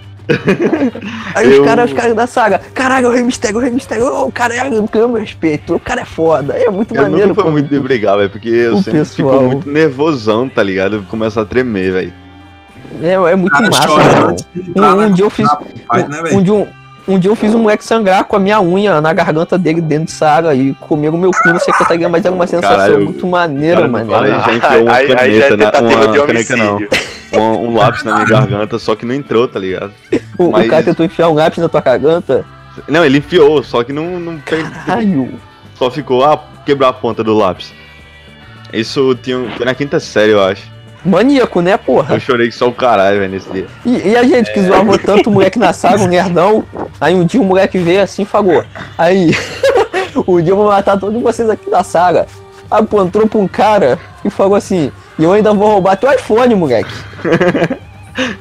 Aí 1.35 1.51
Eu- 1.53 1.61
os 1.61 1.67
caras 1.67 1.89
ficaram 1.89 2.15
da 2.15 2.27
saga, 2.27 2.59
caralho, 2.73 3.09
o 3.09 3.11
Rei 3.11 3.23
Mistério, 3.23 3.57
o 3.57 3.61
Rei 3.61 3.71
Mistério, 3.71 4.05
o 4.25 4.31
cara 4.31 4.53
é 4.55 4.69
ganhou 4.69 5.07
meu 5.09 5.21
respeito, 5.21 5.75
o 5.75 5.79
cara 5.79 6.01
é 6.01 6.05
foda, 6.05 6.53
é 6.53 6.69
muito 6.69 6.93
Eu 6.95 7.01
maneiro. 7.03 7.29
nunca 7.29 7.43
pô. 7.43 7.51
muito 7.51 7.69
de 7.69 7.79
brigar, 7.79 8.17
velho, 8.17 8.29
porque 8.29 8.49
eu 8.49 8.75
O 8.75 8.83
sempre 8.83 8.99
pessoal. 8.99 9.31
fico 9.39 9.43
muito 9.45 9.69
nervosão, 9.69 10.49
tá 10.49 10.61
ligado? 10.61 10.97
Eu 10.97 11.03
começo 11.03 11.39
a 11.39 11.45
tremer, 11.45 11.91
velho. 11.93 12.13
É, 13.01 13.13
é 13.13 13.35
muito 13.35 13.51
Cara, 13.53 13.67
massa, 13.67 13.87
chora 13.87 14.35
entrar 14.55 14.95
Um, 14.95 15.01
um 15.01 15.11
dia 15.11 15.25
eu 15.25 15.29
fiz. 15.29 15.47
né, 15.47 15.57
Um, 15.93 16.23
velho? 16.23 16.41
dia, 16.41 16.53
um, 16.53 16.67
um 17.07 17.17
dia 17.17 17.29
eu 17.31 17.35
fiz 17.35 17.53
um 17.55 17.59
moleque 17.59 17.83
sangrar 17.85 18.23
com 18.25 18.35
a 18.35 18.39
minha 18.39 18.61
unha 18.61 18.99
na 18.99 19.13
garganta 19.13 19.57
dele 19.57 19.79
dentro 19.81 20.05
de 20.05 20.11
saga 20.11 20.53
e 20.53 20.73
comeram 20.75 21.17
meu 21.17 21.31
cu 21.31 21.49
no 21.49 21.59
secretaria, 21.59 22.09
mas 22.09 22.25
era 22.25 22.33
uma 22.35 22.45
sensação 22.47 22.77
Caralho, 22.77 23.05
muito 23.05 23.25
maneira, 23.27 23.87
mano. 23.87 24.13
Aí 24.15 24.29
já 24.29 24.53
enfiou 24.53 24.83
uma 24.83 24.93
Aí, 24.93 25.15
aí 25.17 25.39
já 25.39 25.45
é 25.45 25.49
na- 25.51 25.71
tentativa 25.71 25.85
uma 26.05 26.07
de 26.11 26.19
caneta 26.25 26.55
não. 26.57 26.75
homicídio. 26.75 26.89
Um, 27.33 27.39
um 27.39 27.75
lápis 27.77 28.03
na 28.03 28.13
minha 28.15 28.25
garganta, 28.25 28.79
só 28.79 28.95
que 28.95 29.05
não 29.05 29.13
entrou, 29.13 29.47
tá 29.47 29.59
ligado? 29.59 29.91
O, 30.37 30.45
o 30.45 30.51
mas- 30.51 30.69
cara 30.69 30.83
tentou 30.83 31.05
enfiar 31.05 31.29
um 31.29 31.33
lápis 31.33 31.59
na 31.59 31.67
tua 31.69 31.81
garganta. 31.81 32.45
Não, 32.87 33.03
ele 33.03 33.17
enfiou, 33.17 33.61
só 33.63 33.83
que 33.83 33.91
não, 33.91 34.19
não 34.19 34.39
fez- 34.45 34.67
Caralho. 34.85 35.33
só 35.75 35.89
ficou, 35.91 36.23
ah, 36.23 36.39
quebrou 36.65 36.87
a 36.89 36.93
ponta 36.93 37.23
do 37.23 37.33
lápis. 37.35 37.73
Isso 38.71 39.15
tinha, 39.15 39.37
um- 39.37 39.49
foi 39.51 39.65
na 39.65 39.73
quinta 39.75 39.99
série, 39.99 40.31
eu 40.31 40.41
acho. 40.43 40.63
Maníaco, 41.07 41.61
né, 41.61 41.77
porra? 41.77 42.15
Eu 42.15 42.19
chorei 42.19 42.47
que 42.49 42.55
só 42.55 42.67
o 42.67 42.73
caralho, 42.73 43.19
velho, 43.19 43.31
nesse 43.31 43.49
dia. 43.49 43.65
E, 43.85 44.09
e 44.09 44.17
a 44.17 44.23
gente 44.23 44.51
que 44.53 44.61
zoava 44.61 44.97
tanto 44.97 45.29
o 45.29 45.33
moleque 45.33 45.57
na 45.57 45.71
saga, 45.73 46.03
um 46.03 46.07
nerdão. 46.07 46.63
Aí 46.99 47.15
um 47.15 47.25
dia 47.25 47.39
o 47.41 47.45
moleque 47.45 47.77
veio 47.77 48.01
assim 48.01 48.23
e 48.23 48.25
falou. 48.25 48.63
Aí, 48.97 49.31
um 50.27 50.41
dia 50.41 50.51
eu 50.51 50.57
vou 50.57 50.67
matar 50.67 50.97
todos 50.99 51.21
vocês 51.21 51.49
aqui 51.49 51.69
da 51.69 51.83
saga. 51.83 52.27
Apontou 52.69 53.25
pra 53.27 53.39
um 53.39 53.47
cara 53.47 53.97
e 54.25 54.29
falou 54.29 54.55
assim: 54.55 54.91
E 55.17 55.23
eu 55.23 55.31
ainda 55.31 55.53
vou 55.53 55.67
roubar 55.71 55.95
teu 55.95 56.11
iPhone, 56.11 56.53
moleque. 56.55 56.91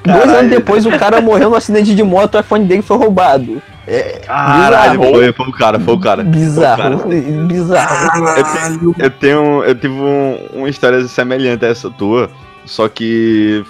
Dois 0.03 0.21
Caralho. 0.21 0.39
anos 0.39 0.51
depois 0.51 0.87
o 0.87 0.99
cara 0.99 1.21
morreu 1.21 1.51
no 1.51 1.57
acidente 1.57 1.95
de 1.95 2.03
moto, 2.03 2.37
o 2.37 2.41
iPhone 2.41 2.65
dele 2.65 2.81
foi 2.81 2.97
roubado. 2.97 3.61
É 3.87 4.21
Caralho, 4.27 4.99
bizarro. 5.01 5.15
foi, 5.17 5.33
foi 5.35 5.47
o 5.47 5.53
cara, 5.53 5.79
foi 5.79 5.95
o 5.95 6.01
cara. 6.01 6.23
Foi 6.23 6.31
o 6.31 6.33
Bizarro, 6.35 6.99
cara. 6.99 7.21
bizarro. 7.47 8.11
Caralho. 8.43 8.95
Eu 8.99 9.11
tenho, 9.11 9.63
eu 9.65 9.75
tive 9.75 9.95
um- 9.95 10.39
uma 10.55 10.69
história 10.69 11.07
semelhante 11.07 11.65
a 11.65 11.69
essa 11.69 11.91
tua, 11.91 12.31
só 12.67 12.89
que 12.89 13.65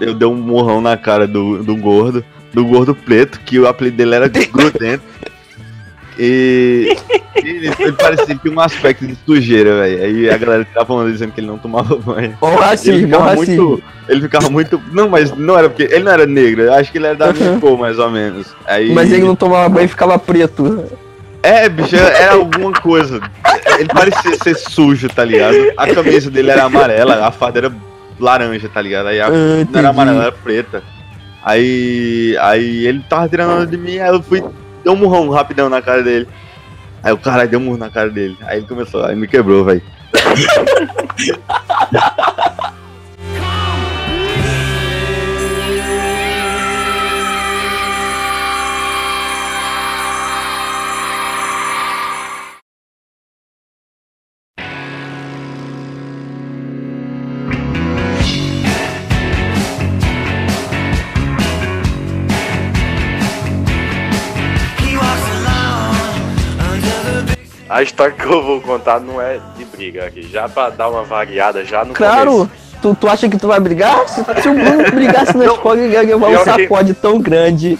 eu 0.00 0.14
dei 0.14 0.28
um 0.28 0.34
morrão 0.34 0.80
na 0.80 0.96
cara 0.96 1.26
do, 1.26 1.62
do 1.62 1.76
gordo, 1.76 2.24
do 2.52 2.64
gordo 2.64 2.94
preto, 2.94 3.40
que 3.40 3.58
o 3.58 3.66
apelido 3.66 3.96
dele 3.96 4.14
era 4.14 4.28
grudento. 4.28 5.04
E 6.18 6.94
ele, 7.36 7.72
ele 7.78 7.92
parecia 7.92 8.26
que 8.26 8.38
tinha 8.38 8.54
um 8.54 8.60
aspecto 8.60 9.06
de 9.06 9.16
sujeira, 9.24 9.80
velho. 9.80 10.04
Aí 10.04 10.30
a 10.30 10.36
galera 10.36 10.66
tava 10.72 10.86
falando 10.86 11.10
dizendo 11.10 11.32
que 11.32 11.40
ele 11.40 11.46
não 11.46 11.56
tomava 11.56 11.96
banho. 11.96 12.36
Ó 12.40 12.50
o 12.50 12.58
Ele 12.84 13.06
ficava 13.06 13.34
muito. 13.34 13.82
Ele 14.08 14.20
ficava 14.20 14.50
muito. 14.50 14.82
Não, 14.92 15.08
mas 15.08 15.34
não 15.36 15.58
era 15.58 15.70
porque. 15.70 15.84
Ele 15.84 16.04
não 16.04 16.12
era 16.12 16.26
negro, 16.26 16.62
eu 16.62 16.74
acho 16.74 16.92
que 16.92 16.98
ele 16.98 17.06
era 17.06 17.16
da 17.16 17.32
minha 17.32 17.58
cor, 17.58 17.78
mais 17.78 17.98
ou 17.98 18.10
menos. 18.10 18.48
Aí, 18.66 18.92
Mas 18.92 19.10
ele 19.10 19.22
não 19.22 19.34
tomava 19.34 19.68
banho 19.68 19.86
e 19.86 19.88
ficava 19.88 20.18
preto. 20.18 20.84
É, 21.42 21.68
bicho, 21.68 21.96
era 21.96 22.08
era 22.08 22.32
alguma 22.34 22.72
coisa. 22.72 23.20
Ele 23.78 23.88
parecia 23.88 24.36
ser 24.42 24.54
sujo, 24.54 25.08
tá 25.08 25.24
ligado? 25.24 25.56
A 25.76 25.92
camisa 25.92 26.30
dele 26.30 26.50
era 26.50 26.64
amarela, 26.64 27.26
a 27.26 27.32
farda 27.32 27.58
era 27.60 27.72
laranja, 28.22 28.68
tá 28.68 28.80
ligado? 28.80 29.08
Aí 29.08 29.20
a 29.20 29.26
Ah, 29.26 29.30
não 29.30 29.78
era 29.78 29.88
amarela, 29.90 30.22
era 30.22 30.32
preta. 30.32 30.82
Aí. 31.42 32.36
Aí 32.40 32.86
ele 32.86 33.04
tava 33.08 33.28
tirando 33.28 33.68
de 33.68 33.76
mim, 33.76 33.98
aí 33.98 34.10
eu 34.14 34.22
fui. 34.22 34.42
Dei 34.82 34.92
um 34.92 34.96
murrão 34.96 35.28
rapidão 35.30 35.68
na 35.68 35.82
cara 35.82 36.02
dele. 36.02 36.28
Aí 37.02 37.12
o 37.12 37.18
caralho 37.18 37.50
deu 37.50 37.58
um 37.58 37.64
murro 37.64 37.78
na 37.78 37.90
cara 37.90 38.08
dele. 38.10 38.36
Aí 38.42 38.58
ele 38.58 38.66
começou, 38.66 39.04
aí 39.04 39.16
me 39.16 39.26
quebrou, 39.26 39.64
velho. 39.64 39.82
A 67.72 67.82
história 67.82 68.12
que 68.14 68.24
eu 68.24 68.42
vou 68.42 68.60
contar 68.60 69.00
não 69.00 69.20
é 69.20 69.38
de 69.56 69.64
briga 69.64 70.04
aqui. 70.06 70.22
Já 70.30 70.48
pra 70.48 70.68
dar 70.68 70.88
uma 70.90 71.02
variada 71.04 71.64
já 71.64 71.84
no 71.84 71.94
Claro, 71.94 72.30
começo. 72.32 72.50
tu, 72.82 72.94
tu 72.94 73.08
acha 73.08 73.28
que 73.28 73.38
tu 73.38 73.48
vai 73.48 73.58
brigar? 73.58 74.06
Se, 74.08 74.22
se 74.42 74.48
o 74.48 74.54
Bruno 74.54 74.90
brigasse 74.92 75.34
na 75.36 75.46
escola, 75.46 75.80
ele 75.80 75.94
ia 75.94 76.02
levar 76.02 76.26
um 76.26 76.30
pior 76.30 76.44
que- 76.44 76.62
sacode 76.62 76.94
tão 76.94 77.18
grande. 77.18 77.78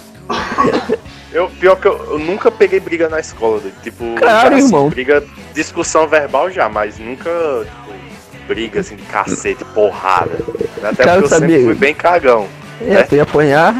Eu, 1.30 1.48
pior 1.48 1.76
que 1.76 1.86
eu, 1.86 1.98
eu 2.12 2.18
nunca 2.18 2.50
peguei 2.50 2.80
briga 2.80 3.08
na 3.08 3.20
escola. 3.20 3.60
né? 3.62 3.70
Tipo, 3.82 4.14
Claro, 4.16 4.54
assim, 4.54 4.64
irmão. 4.66 4.88
briga, 4.88 5.22
discussão 5.54 6.06
verbal 6.08 6.50
já, 6.50 6.68
mas 6.68 6.98
nunca, 6.98 7.30
tipo, 7.30 8.46
briga 8.48 8.80
assim 8.80 8.96
de 8.96 9.02
cacete, 9.02 9.64
porrada. 9.74 10.38
Até 10.82 11.04
Quero 11.04 11.20
porque 11.20 11.24
eu 11.24 11.28
saber. 11.28 11.48
sempre 11.52 11.64
fui 11.64 11.74
bem 11.74 11.94
cagão. 11.94 12.46
É, 12.86 13.02
tu 13.02 13.14
ia 13.14 13.22
apanhar. 13.24 13.74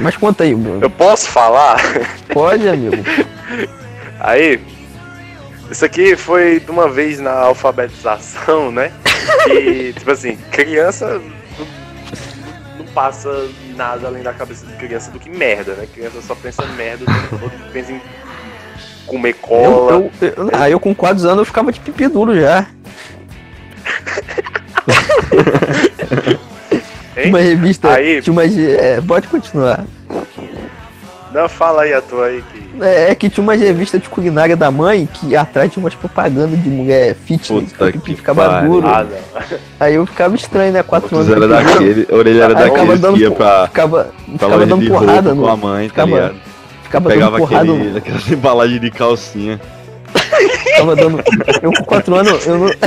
Mas 0.00 0.16
conta 0.16 0.44
aí, 0.44 0.54
Bruno. 0.54 0.80
Eu 0.82 0.90
posso 0.90 1.28
falar? 1.28 1.76
Pode, 2.32 2.68
amigo. 2.68 2.96
Aí, 4.20 4.58
isso 5.70 5.84
aqui 5.84 6.16
foi 6.16 6.60
de 6.60 6.70
uma 6.70 6.88
vez 6.88 7.20
na 7.20 7.32
alfabetização, 7.32 8.70
né? 8.70 8.92
E, 9.48 9.92
tipo 9.92 10.10
assim, 10.10 10.36
criança 10.50 11.20
não, 11.58 11.66
não 12.78 12.84
passa 12.92 13.48
nada 13.76 14.06
além 14.06 14.22
da 14.22 14.32
cabeça 14.32 14.66
de 14.66 14.72
criança 14.74 15.10
do 15.10 15.18
que 15.18 15.28
merda, 15.30 15.74
né? 15.74 15.86
Criança 15.92 16.20
só 16.22 16.34
pensa 16.34 16.64
merda, 16.76 17.04
pensa 17.72 17.92
em 17.92 18.00
comer 19.06 19.30
Eu, 19.30 19.34
cola. 19.48 19.92
eu, 19.92 20.10
eu, 20.20 20.50
ah, 20.52 20.70
eu 20.70 20.80
com 20.80 20.94
4 20.94 21.22
anos 21.24 21.38
eu 21.38 21.44
ficava 21.44 21.72
de 21.72 21.80
pipi 21.80 22.08
duro 22.08 22.38
já. 22.38 22.66
Uma 27.26 27.38
revista. 27.40 27.92
Aí- 27.94 28.20
uma, 28.26 28.44
é, 28.44 29.00
pode 29.00 29.28
continuar. 29.28 29.84
Não, 31.34 31.48
fala 31.48 31.82
aí 31.82 31.92
a 31.92 32.00
tua 32.00 32.26
aí 32.26 32.42
que. 32.52 32.64
É, 32.80 33.10
é 33.10 33.14
que 33.14 33.28
tinha 33.28 33.42
uma 33.42 33.54
revista 33.56 33.98
de 33.98 34.08
culinária 34.08 34.56
da 34.56 34.70
mãe 34.70 35.08
que 35.12 35.34
atrás 35.34 35.72
tinha 35.72 35.82
umas 35.82 35.94
propagandas 35.94 36.62
de 36.62 36.68
mulher 36.68 37.16
fitness. 37.16 37.72
Puta 37.72 37.84
o 37.86 37.92
pipi 37.92 38.10
que 38.12 38.16
ficava 38.18 38.48
pariu. 38.48 38.70
duro. 38.70 38.86
Ah, 38.86 39.04
não. 39.04 39.18
Aí 39.80 39.94
eu 39.96 40.06
ficava 40.06 40.36
estranho, 40.36 40.72
né? 40.72 40.82
4 40.84 41.16
Outros 41.16 41.32
anos. 41.32 41.50
era 41.50 41.64
daquele, 41.64 42.06
a 42.08 42.14
orelha 42.14 42.44
era 42.44 42.54
daquele 42.54 42.96
dando, 42.96 43.14
que 43.16 43.22
ia 43.22 43.30
pra, 43.32 43.66
ficava, 43.66 44.12
ficava 44.32 44.64
dando 44.64 44.80
de 44.80 44.88
porrada 44.88 45.34
no. 45.34 45.42
com 45.42 45.48
a 45.48 45.56
mãe, 45.56 45.88
tá 45.88 45.94
ficava- 46.06 46.10
ligado? 46.10 46.34
Ficava 46.84 47.08
dando 47.08 47.14
Pegava 47.18 47.36
porrada 47.38 47.72
aquele, 47.72 47.90
no. 47.90 47.96
aquelas 47.98 48.30
embalagens 48.30 48.80
de 48.80 48.90
calcinha. 48.92 49.60
Ficava 50.14 50.94
dando. 50.96 51.20
Eu 51.62 51.72
com 51.72 51.84
4 51.84 52.14
anos, 52.14 52.46
eu 52.46 52.58
não. 52.58 52.68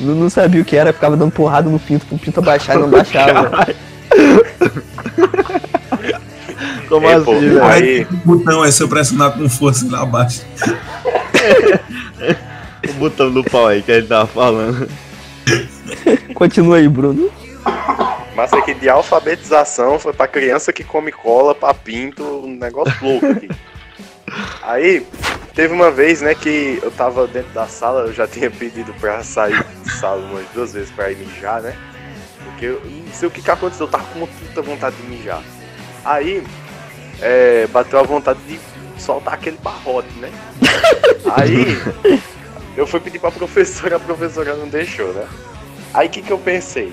eu 0.00 0.14
não 0.16 0.28
sabia 0.28 0.60
o 0.60 0.64
que 0.66 0.76
era, 0.76 0.92
ficava 0.92 1.16
dando 1.16 1.32
porrada 1.32 1.70
no 1.70 1.78
pinto 1.78 2.04
pro 2.04 2.18
pinto 2.18 2.40
abaixar 2.40 2.76
e 2.76 2.80
não 2.80 2.90
baixava. 2.90 3.66
Como 6.90 7.08
É, 7.08 7.14
assim, 7.14 7.38
velho? 7.40 7.64
aí- 7.64 8.02
o 8.10 8.16
botão 8.36 8.62
é 8.64 8.70
se 8.70 8.82
eu 8.82 8.88
pressionar 8.88 9.32
com 9.32 9.48
força 9.48 9.86
lá 9.90 10.02
abaixo. 10.02 10.44
O 12.88 12.92
botão 12.94 13.30
do 13.30 13.44
pau 13.44 13.66
aí 13.66 13.82
que 13.82 13.92
a 13.92 13.96
gente 14.00 14.08
tava 14.08 14.26
falando. 14.26 14.88
Continua 16.34 16.76
aí, 16.78 16.88
Bruno. 16.88 17.30
Mas 18.34 18.52
aqui 18.52 18.72
de 18.74 18.88
alfabetização 18.88 19.98
foi 19.98 20.12
pra 20.12 20.26
criança 20.26 20.72
que 20.72 20.82
come 20.82 21.12
cola, 21.12 21.54
pra 21.54 21.74
pinto, 21.74 22.22
um 22.24 22.56
negócio 22.56 22.94
louco 23.02 23.26
aqui. 23.26 23.48
Aí, 24.62 25.06
teve 25.54 25.74
uma 25.74 25.90
vez, 25.90 26.20
né, 26.22 26.34
que 26.34 26.78
eu 26.82 26.90
tava 26.90 27.26
dentro 27.26 27.52
da 27.52 27.66
sala, 27.66 28.02
eu 28.06 28.12
já 28.14 28.26
tinha 28.26 28.50
pedido 28.50 28.92
pra 28.94 29.22
sair 29.22 29.62
da 29.84 29.90
sala 29.92 30.22
umas 30.30 30.46
duas 30.54 30.72
vezes 30.72 30.90
pra 30.90 31.10
ir 31.10 31.16
mijar, 31.18 31.60
né? 31.60 31.74
Porque 32.44 32.64
eu 32.66 32.80
não 32.84 33.12
sei 33.12 33.28
o 33.28 33.30
que 33.30 33.42
que 33.42 33.50
aconteceu, 33.50 33.86
eu 33.86 33.90
tava 33.90 34.04
com 34.04 34.20
muita 34.20 34.62
vontade 34.62 34.96
de 34.96 35.02
mijar. 35.06 35.42
Aí, 36.04 36.42
é, 37.20 37.66
bateu 37.68 37.98
a 37.98 38.02
vontade 38.02 38.40
de 38.46 38.58
soltar 38.98 39.34
aquele 39.34 39.58
barrote, 39.58 40.12
né? 40.18 40.30
Aí, 41.36 41.76
eu 42.76 42.86
fui 42.86 43.00
pedir 43.00 43.18
pra 43.18 43.30
professora, 43.30 43.96
a 43.96 44.00
professora 44.00 44.54
não 44.56 44.68
deixou, 44.68 45.12
né? 45.12 45.26
Aí 45.92 46.06
o 46.06 46.10
que 46.10 46.22
que 46.22 46.30
eu 46.30 46.38
pensei? 46.38 46.92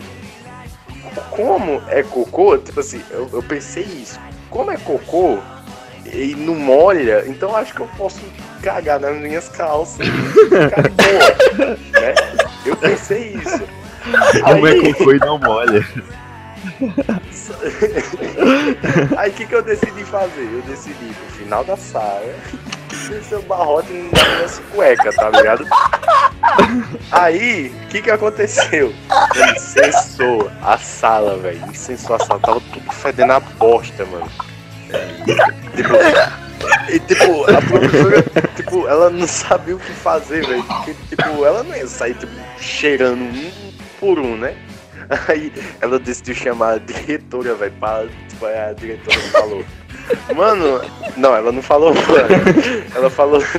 como 1.31 1.81
é 1.87 2.03
cocô, 2.03 2.57
tipo 2.57 2.79
assim, 2.79 3.01
eu, 3.09 3.29
eu 3.31 3.43
pensei 3.43 3.83
isso. 3.83 4.19
Como 4.49 4.71
é 4.71 4.77
cocô 4.77 5.39
e 6.05 6.35
não 6.35 6.55
molha, 6.55 7.23
então 7.27 7.55
acho 7.55 7.73
que 7.73 7.81
eu 7.81 7.89
posso 7.97 8.21
cagar 8.61 8.99
nas 8.99 9.15
minhas 9.17 9.49
calças 9.49 10.05
e 10.05 10.09
boa, 10.09 11.77
né? 12.01 12.13
Eu 12.65 12.75
pensei 12.77 13.33
isso. 13.33 13.63
Como 14.43 14.67
é 14.67 14.71
Aí, 14.71 14.93
cocô 14.93 15.11
e 15.13 15.19
não 15.19 15.37
molha. 15.37 15.85
aí 19.17 19.31
o 19.31 19.33
que, 19.33 19.45
que 19.45 19.55
eu 19.55 19.63
decidi 19.63 20.03
fazer? 20.03 20.47
Eu 20.53 20.61
decidi 20.61 21.05
no 21.05 21.31
final 21.31 21.63
da 21.63 21.75
sala 21.75 22.21
descer 22.89 23.37
o 23.37 23.41
barrote 23.43 23.93
nas 23.93 24.27
minhas 24.27 24.59
cuecas, 24.73 25.15
tá 25.15 25.29
ligado? 25.29 25.65
Aí, 27.11 27.73
o 27.83 27.87
que 27.87 28.01
que 28.01 28.11
aconteceu? 28.11 28.93
Incensou 29.55 30.51
a 30.61 30.77
sala, 30.77 31.37
velho. 31.37 31.65
Incensou 31.69 32.15
a 32.15 32.19
sala. 32.19 32.39
Tava 32.39 32.61
tudo 32.61 32.91
fedendo 32.91 33.33
a 33.33 33.39
bosta, 33.39 34.05
mano. 34.05 34.29
Tipo, 35.75 35.93
e 36.89 36.99
tipo, 36.99 37.43
a 37.43 37.61
professora, 37.61 38.23
tipo, 38.55 38.87
ela 38.87 39.09
não 39.09 39.27
sabia 39.27 39.75
o 39.75 39.79
que 39.79 39.91
fazer, 39.91 40.45
velho. 40.45 40.65
Tipo, 41.09 41.45
ela 41.45 41.63
não 41.63 41.75
ia 41.75 41.87
sair, 41.87 42.15
tipo, 42.15 42.33
cheirando 42.59 43.21
um 43.21 43.51
por 43.99 44.19
um, 44.19 44.37
né? 44.37 44.55
Aí 45.27 45.51
ela 45.81 45.99
decidiu 45.99 46.35
chamar 46.35 46.73
a 46.73 46.77
diretora, 46.77 47.55
velho, 47.55 47.73
pra. 47.79 48.05
Tipo, 48.27 48.45
aí 48.45 48.57
a 48.57 48.73
diretora 48.73 49.19
falou. 49.31 49.65
Mano, 50.35 50.81
não, 51.15 51.35
ela 51.35 51.51
não 51.51 51.61
falou, 51.61 51.93
mano. 51.93 52.07
Ela 52.95 53.09
falou. 53.09 53.41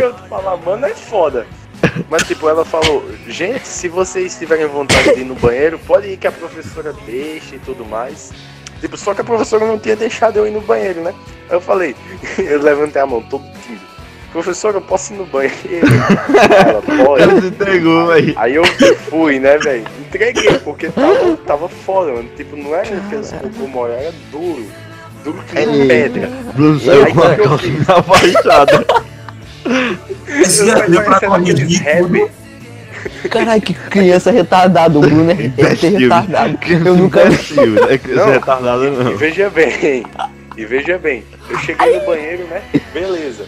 eu 0.00 0.14
falar, 0.28 0.56
mano, 0.58 0.86
é 0.86 0.94
foda. 0.94 1.46
Mas, 2.08 2.22
tipo, 2.24 2.48
ela 2.48 2.64
falou: 2.64 3.04
gente, 3.26 3.66
se 3.66 3.88
vocês 3.88 4.36
tiverem 4.38 4.66
vontade 4.66 5.14
de 5.14 5.20
ir 5.20 5.24
no 5.24 5.34
banheiro, 5.34 5.78
pode 5.80 6.08
ir 6.08 6.16
que 6.16 6.26
a 6.26 6.32
professora 6.32 6.92
deixa 7.04 7.56
e 7.56 7.58
tudo 7.58 7.84
mais. 7.84 8.32
Tipo, 8.80 8.96
só 8.96 9.14
que 9.14 9.20
a 9.20 9.24
professora 9.24 9.66
não 9.66 9.78
tinha 9.78 9.94
deixado 9.94 10.36
eu 10.38 10.46
ir 10.46 10.50
no 10.50 10.60
banheiro, 10.60 11.02
né? 11.02 11.14
Aí 11.48 11.56
eu 11.56 11.60
falei: 11.60 11.94
eu 12.38 12.60
levantei 12.62 13.02
a 13.02 13.06
mão, 13.06 13.22
todo 13.22 13.44
tímido. 13.62 13.91
Professora, 14.32 14.78
eu 14.78 14.80
posso 14.80 15.12
ir 15.12 15.16
no 15.18 15.26
banheiro? 15.26 15.54
Ela, 16.66 16.82
pode. 17.04 17.40
se 17.42 17.46
entregou, 17.48 18.06
velho. 18.06 18.32
Aí 18.36 18.54
eu 18.54 18.64
fui, 19.10 19.38
né, 19.38 19.58
velho? 19.58 19.84
Entreguei, 20.00 20.58
porque 20.60 20.88
tava, 20.88 21.36
tava 21.46 21.68
foda, 21.68 22.12
mano. 22.12 22.28
Tipo, 22.34 22.56
não 22.56 22.74
era 22.74 22.96
aqueles 22.96 23.30
cocô 23.32 23.66
mole, 23.68 23.92
era 23.92 24.12
duro. 24.30 24.66
Duro 25.22 25.38
que 25.46 25.54
nem 25.54 25.86
pedra. 25.86 26.30
Aí, 26.30 27.12
com 27.12 27.22
a 27.22 27.28
que 27.30 27.34
que 27.34 27.40
eu 27.40 27.44
calça 27.48 27.64
fiz? 27.64 27.86
na 27.86 28.00
baixada. 28.00 28.86
Esse 30.40 30.66
já 30.66 30.86
deu 30.86 31.02
pra 31.02 31.18
rap. 31.18 32.30
Caralho, 33.30 33.62
que 33.62 33.74
criança 33.74 34.30
retardada. 34.30 34.98
O 34.98 35.00
Bruno 35.02 35.30
é, 35.30 35.34
é 35.34 35.44
Imbecil. 35.46 35.98
retardado. 35.98 36.58
Eu 36.70 36.96
nunca 36.96 37.24
vi. 37.28 37.34
imbecil, 37.34 37.66
não 37.66 37.88
é 37.90 37.98
criança 37.98 38.24
Não. 38.26 38.32
retardada 38.32 38.84
E 38.84 38.90
não. 38.90 39.16
veja 39.16 39.50
bem, 39.50 40.04
e 40.56 40.64
veja 40.64 40.98
bem, 40.98 41.24
eu 41.50 41.58
cheguei 41.58 41.98
no 42.00 42.06
banheiro, 42.06 42.44
né? 42.48 42.62
Beleza. 42.94 43.44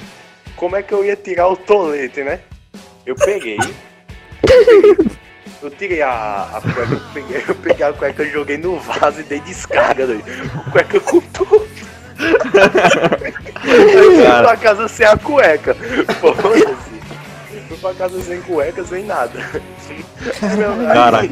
Como 0.64 0.76
é 0.76 0.83
que 0.83 0.94
eu 0.94 1.04
ia 1.04 1.14
tirar 1.14 1.47
o 1.49 1.59
tolete, 1.59 2.23
né? 2.23 2.40
Eu 3.04 3.14
peguei. 3.16 3.59
Eu 5.62 5.71
tirei 5.71 6.00
a, 6.00 6.49
a 6.54 6.61
cueca, 6.62 6.94
eu 6.94 7.00
peguei, 7.12 7.44
eu 7.47 7.54
peguei 7.56 7.87
a 7.87 7.92
cueca, 7.92 8.23
eu 8.23 8.30
joguei 8.30 8.56
no 8.56 8.80
vaso 8.80 9.21
e 9.21 9.25
dei 9.25 9.40
descarga, 9.40 10.06
doido. 10.06 10.25
Cueca 10.73 11.00
com 11.00 11.21
tudo. 11.21 11.66
Eu 13.62 14.12
fui 14.14 14.25
pra 14.25 14.56
casa 14.56 14.88
sem 14.88 15.04
a 15.04 15.18
cueca. 15.18 15.75
Foda-se. 16.18 16.94
Fui 17.68 17.76
pra 17.76 17.92
casa 17.92 18.23
sem 18.23 18.40
cueca, 18.40 18.85
sem 18.85 19.04
nada. 19.04 19.38
Aí, 20.40 20.87
Caralho. 20.94 21.30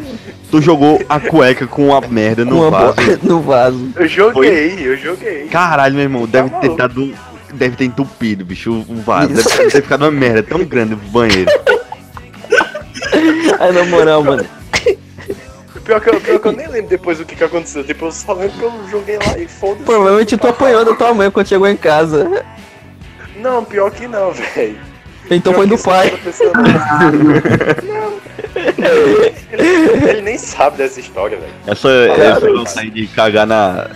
Tu 0.50 0.60
jogou 0.60 1.02
a 1.08 1.18
cueca 1.18 1.66
com 1.66 1.96
a 1.96 2.02
merda 2.02 2.44
no 2.44 2.70
vaso. 2.70 2.96
no 3.24 3.40
vaso. 3.40 3.92
Eu 3.96 4.06
joguei, 4.06 4.76
eu 4.86 4.94
joguei. 4.98 5.48
Caralho, 5.48 5.94
meu 5.94 6.02
irmão, 6.02 6.26
deve 6.26 6.50
Tá 6.50 6.58
ter 6.60 6.68
maluco. 6.68 6.82
dado. 6.82 7.31
Deve 7.52 7.76
ter 7.76 7.85
entupido, 7.85 8.44
bicho, 8.44 8.85
o 8.88 8.97
vaso. 9.02 9.32
Isso. 9.32 9.49
Deve 9.49 9.71
ter 9.71 9.82
ficado 9.82 10.02
uma 10.02 10.11
merda 10.11 10.42
tão 10.42 10.64
grande 10.64 10.94
o 10.94 10.97
banheiro. 10.97 11.50
Aí 13.61 13.73
na 13.73 13.85
moral, 13.85 14.25
mano. 14.25 14.44
Pior 15.85 16.00
que, 16.00 16.11
eu, 16.11 16.21
pior 16.21 16.38
que 16.38 16.49
eu 16.49 16.52
nem 16.52 16.68
lembro 16.68 16.90
depois 16.90 17.18
o 17.21 17.25
que, 17.25 17.35
que 17.35 17.42
aconteceu. 17.42 17.82
Tipo, 17.85 18.04
eu 18.06 18.12
só 18.12 18.35
lembro 18.35 18.56
que 18.56 18.62
eu 18.62 18.73
joguei 18.88 19.18
lá 19.18 19.37
e 19.37 19.49
foda-se. 19.49 19.82
Provavelmente 19.85 20.37
tu 20.37 20.47
apanhou 20.47 20.85
da 20.85 20.94
tua 20.94 21.12
mãe 21.12 21.28
quando 21.30 21.49
chegou 21.49 21.66
em 21.66 21.76
casa. 21.76 22.44
Não, 23.37 23.64
pior 23.64 23.90
que 23.90 24.06
não, 24.06 24.30
velho. 24.32 24.78
Então 25.30 25.52
foi 25.52 25.66
do 25.66 25.76
pai. 25.78 26.12
Ele, 29.52 30.09
ele 30.11 30.21
nem 30.23 30.38
sabe 30.38 30.78
dessa 30.78 30.99
história, 30.99 31.37
velho. 31.38 31.52
Essa, 31.66 31.88
essa 31.90 32.47
eu 32.47 32.66
saí 32.66 32.90
de 32.90 33.06
cagar 33.06 33.47
na. 33.47 33.88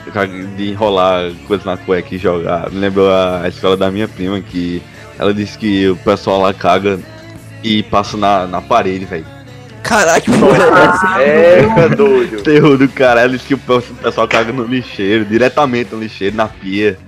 de 0.56 0.70
enrolar 0.70 1.32
coisa 1.46 1.64
na 1.64 1.76
cueca 1.76 2.14
e 2.14 2.18
jogar. 2.18 2.70
Me 2.70 2.78
lembrou 2.78 3.10
a, 3.10 3.42
a 3.42 3.48
escola 3.48 3.76
da 3.76 3.90
minha 3.90 4.06
prima 4.06 4.40
que 4.40 4.82
ela 5.18 5.32
disse 5.32 5.56
que 5.56 5.88
o 5.88 5.96
pessoal 5.96 6.40
lá 6.42 6.52
caga 6.52 6.98
e 7.62 7.82
passa 7.84 8.16
na, 8.16 8.46
na 8.46 8.60
parede, 8.60 9.04
velho. 9.06 9.26
Caralho, 9.82 10.20
que 10.22 10.30
porra 10.32 10.58
é 10.58 10.84
essa? 10.84 11.22
É, 11.22 11.66
cara, 11.74 11.88
doido. 11.96 12.42
Terror 12.42 12.76
do 12.76 12.88
cara, 12.88 13.20
ela 13.20 13.30
disse 13.30 13.46
que 13.46 13.54
o 13.54 13.58
pe- 13.58 13.72
o 13.72 13.82
pessoal 13.82 14.26
caga 14.28 14.52
no 14.52 14.64
lixeiro, 14.64 15.24
diretamente 15.24 15.94
no 15.94 16.00
lixeiro, 16.00 16.36
na 16.36 16.48
pia. 16.48 16.98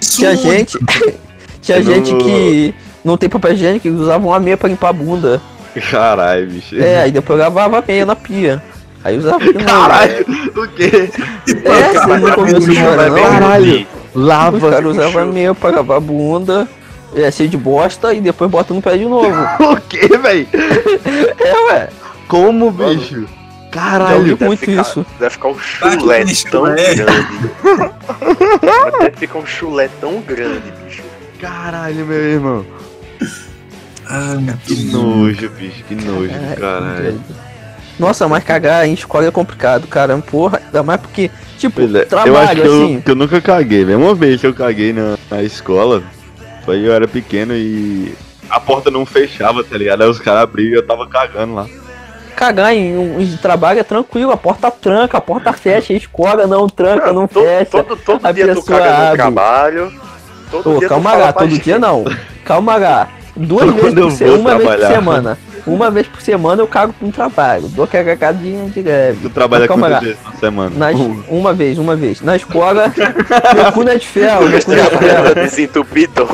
Tinha 0.00 0.36
gente. 0.36 0.76
Tinha 1.62 1.78
não- 1.78 1.84
gente 1.94 2.14
que 2.16 2.74
não 3.04 3.16
tem 3.16 3.28
papel 3.28 3.52
higiênico 3.52 3.86
e 3.86 3.90
usava 3.90 4.26
uma 4.26 4.38
meia 4.40 4.56
pra 4.56 4.68
limpar 4.68 4.88
a 4.88 4.92
bunda. 4.92 5.40
Caralho, 5.90 6.46
bicho. 6.46 6.80
É, 6.80 7.02
aí 7.02 7.10
depois 7.10 7.38
lavava 7.38 7.78
a 7.78 7.84
meia 7.86 8.06
na 8.06 8.16
pia. 8.16 8.62
Aí 9.02 9.18
usava. 9.18 9.38
Caralho, 9.52 10.24
o 10.56 10.68
quê? 10.68 11.10
É, 11.64 11.92
você 11.92 12.16
não 12.18 12.32
comeu 12.32 12.60
não? 12.60 13.14
Caralho. 13.22 13.86
Os 14.14 14.22
Lava. 14.22 14.70
caras 14.70 14.90
usavam 14.92 15.26
meia 15.26 15.54
pra 15.54 15.70
lavar 15.70 15.96
a 15.96 16.00
bunda, 16.00 16.68
é, 17.14 17.30
cheio 17.30 17.48
de 17.48 17.56
bosta 17.56 18.14
e 18.14 18.20
depois 18.20 18.50
bota 18.50 18.72
no 18.72 18.80
pé 18.80 18.96
de 18.96 19.04
novo. 19.04 19.26
O 19.60 19.76
quê, 19.88 20.06
velho? 20.08 20.46
É, 21.38 21.72
ué. 21.72 21.88
Como, 22.28 22.70
bicho? 22.70 23.22
Já 23.22 23.80
Caralho. 23.80 24.38
muito 24.40 24.60
ficar, 24.60 24.82
isso. 24.82 25.04
Deve 25.18 25.30
ficar 25.30 25.48
um 25.48 25.54
Tá 25.54 25.90
chulé 25.90 26.24
tão 26.24 26.34
chulé. 26.34 26.94
grande. 26.94 27.50
Deve 29.00 29.16
ficar 29.16 29.38
um 29.40 29.46
chulé 29.46 29.90
tão 30.00 30.20
grande, 30.20 30.72
bicho. 30.84 31.02
Caralho, 31.40 32.06
meu 32.06 32.16
irmão. 32.16 32.64
Ai, 34.06 34.36
meu 34.36 34.56
Que 34.56 34.74
nojo, 34.84 35.48
bicho. 35.50 35.84
Que 35.84 35.94
nojo, 35.94 36.30
É, 36.32 36.56
caralho. 36.56 37.20
Nossa, 37.98 38.26
mas 38.26 38.42
cagar 38.42 38.86
em 38.86 38.92
escola 38.94 39.26
é 39.26 39.30
complicado, 39.30 39.86
cara. 39.86 40.16
Porra, 40.18 40.60
ainda 40.64 40.82
mais 40.82 41.00
porque, 41.00 41.30
tipo, 41.58 41.80
é, 41.80 41.84
eu 41.84 41.96
acho 41.98 42.06
trabalho, 42.08 42.62
que 42.62 42.66
eu, 42.68 42.84
assim. 42.84 43.00
que 43.00 43.10
eu 43.10 43.14
nunca 43.14 43.40
caguei, 43.40 43.84
velho. 43.84 44.00
Uma 44.00 44.14
vez 44.14 44.40
que 44.40 44.46
eu 44.46 44.54
caguei 44.54 44.92
na, 44.92 45.16
na 45.30 45.42
escola, 45.42 46.02
foi 46.64 46.86
eu 46.86 46.92
era 46.92 47.06
pequeno 47.06 47.54
e 47.54 48.12
a 48.50 48.58
porta 48.58 48.90
não 48.90 49.06
fechava, 49.06 49.62
tá 49.62 49.76
ligado? 49.76 50.02
Aí 50.02 50.08
os 50.08 50.18
caras 50.18 50.42
abriram 50.42 50.72
e 50.72 50.76
eu 50.76 50.86
tava 50.86 51.06
cagando 51.08 51.54
lá. 51.54 51.66
Cagar 52.34 52.74
em 52.74 52.96
um 52.96 53.20
em 53.20 53.36
trabalho 53.36 53.78
é 53.78 53.84
tranquilo, 53.84 54.32
a 54.32 54.36
porta 54.36 54.68
tranca, 54.70 55.18
a 55.18 55.20
porta 55.20 55.52
fecha, 55.52 55.92
escola 55.92 56.48
não 56.48 56.68
tranca, 56.68 57.12
não 57.12 57.28
todo, 57.28 57.44
fecha. 57.44 57.70
todo, 57.70 57.96
todo 57.96 58.26
a 58.26 58.32
dia 58.32 58.52
tu 58.54 58.62
caga 58.64 59.10
no 59.10 59.16
trabalho. 59.16 59.92
Todo 60.50 60.76
Ô, 60.76 60.78
dia 60.80 60.88
calma 60.88 61.10
tu 61.10 61.12
fala 61.12 61.24
lá, 61.26 61.32
pra 61.32 61.42
todo 61.42 61.58
dia 61.58 61.78
não. 61.78 62.04
Calma 62.44 62.76
lá. 62.76 63.08
Duas 63.36 63.64
vezes 63.66 63.80
quando 63.80 63.98
eu 63.98 64.08
por 64.08 64.16
semana, 64.16 64.38
uma 64.38 64.50
vez 64.50 64.62
por 64.62 64.68
trabalhar. 64.78 64.94
semana. 64.94 65.38
Uma 65.66 65.90
vez 65.90 66.06
por 66.06 66.20
semana 66.20 66.62
eu 66.62 66.66
cago 66.68 66.94
no 67.00 67.10
trabalho. 67.10 67.68
Dou 67.68 67.86
cagadinha 67.86 68.68
de 68.68 68.82
leve. 68.82 69.18
Tu 69.22 69.30
trabalha 69.30 69.66
quantas 69.66 69.90
lá. 69.90 69.98
vezes 70.00 70.18
na 70.24 70.32
semana? 70.32 70.70
Na 70.76 70.92
es- 70.92 71.00
uma 71.28 71.52
vez, 71.52 71.78
uma 71.78 71.96
vez. 71.96 72.20
Na 72.20 72.36
escola, 72.36 72.92
meu 73.54 73.72
cu 73.72 73.82
não 73.82 73.92
é 73.92 73.96
de 73.96 74.06
ferro, 74.06 74.48
meu 74.48 74.62
cu 74.62 74.70
não 74.70 74.78
é 74.78 74.82
de 74.90 74.98
ferro. 74.98 75.34
Desentupido. 75.34 76.28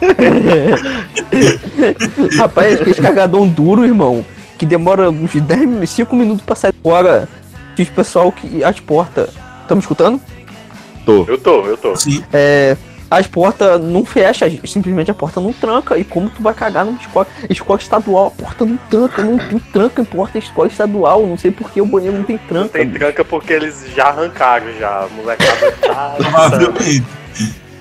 Rapaz, 2.38 2.80
aquele 2.80 2.94
cagadão 2.94 3.46
duro, 3.46 3.84
irmão, 3.84 4.24
que 4.58 4.66
demora 4.66 5.10
uns 5.10 5.34
10 5.34 5.60
minutos, 5.60 5.90
5 5.90 6.16
minutos 6.16 6.42
pra 6.44 6.54
sair 6.54 6.74
fora. 6.82 7.28
Diz 7.76 7.88
o 7.88 7.92
pessoal 7.92 8.30
que 8.30 8.62
as 8.62 8.78
portas. 8.80 9.30
Tá 9.66 9.74
me 9.74 9.80
escutando? 9.80 10.20
Tô. 11.06 11.24
Eu 11.26 11.38
tô, 11.38 11.66
eu 11.66 11.76
tô. 11.76 11.96
Sim. 11.96 12.22
É. 12.32 12.76
As 13.10 13.26
portas 13.26 13.80
não 13.80 14.04
fecham, 14.04 14.48
simplesmente 14.64 15.10
a 15.10 15.14
porta 15.14 15.40
não 15.40 15.52
tranca. 15.52 15.98
E 15.98 16.04
como 16.04 16.30
tu 16.30 16.40
vai 16.40 16.54
cagar 16.54 16.84
numa 16.84 17.00
escola? 17.00 17.26
Escola 17.48 17.78
estadual, 17.78 18.26
a 18.28 18.30
porta 18.30 18.64
não 18.64 18.76
tranca, 18.88 19.22
não 19.22 19.36
tem 19.36 19.58
tranca 19.58 20.00
em 20.02 20.04
porta 20.04 20.38
escola 20.38 20.68
estadual. 20.68 21.26
Não 21.26 21.36
sei 21.36 21.50
porque 21.50 21.80
o 21.80 21.86
banheiro 21.86 22.16
não 22.16 22.24
tem 22.24 22.36
Não 22.36 22.46
tranca. 22.46 22.78
tem 22.78 22.90
tranca 22.90 23.24
porque 23.24 23.52
eles 23.52 23.84
já 23.96 24.06
arrancaram 24.06 24.72
já. 24.78 25.08
Molecada 25.16 25.72
tá. 25.72 26.14
Provavelmente. 26.22 27.04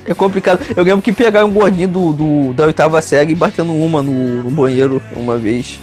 É 0.09 0.13
complicado. 0.15 0.59
Eu 0.75 0.83
lembro 0.83 1.03
que 1.03 1.13
pegaram 1.13 1.47
um 1.47 1.51
gordinho 1.53 1.87
do, 1.87 2.11
do- 2.13 2.53
da 2.53 2.65
oitava 2.65 2.99
série 2.99 3.31
e 3.31 3.35
batendo 3.35 3.71
uma 3.73 4.01
no, 4.01 4.43
no 4.43 4.49
banheiro 4.49 4.99
uma 5.15 5.37
vez. 5.37 5.79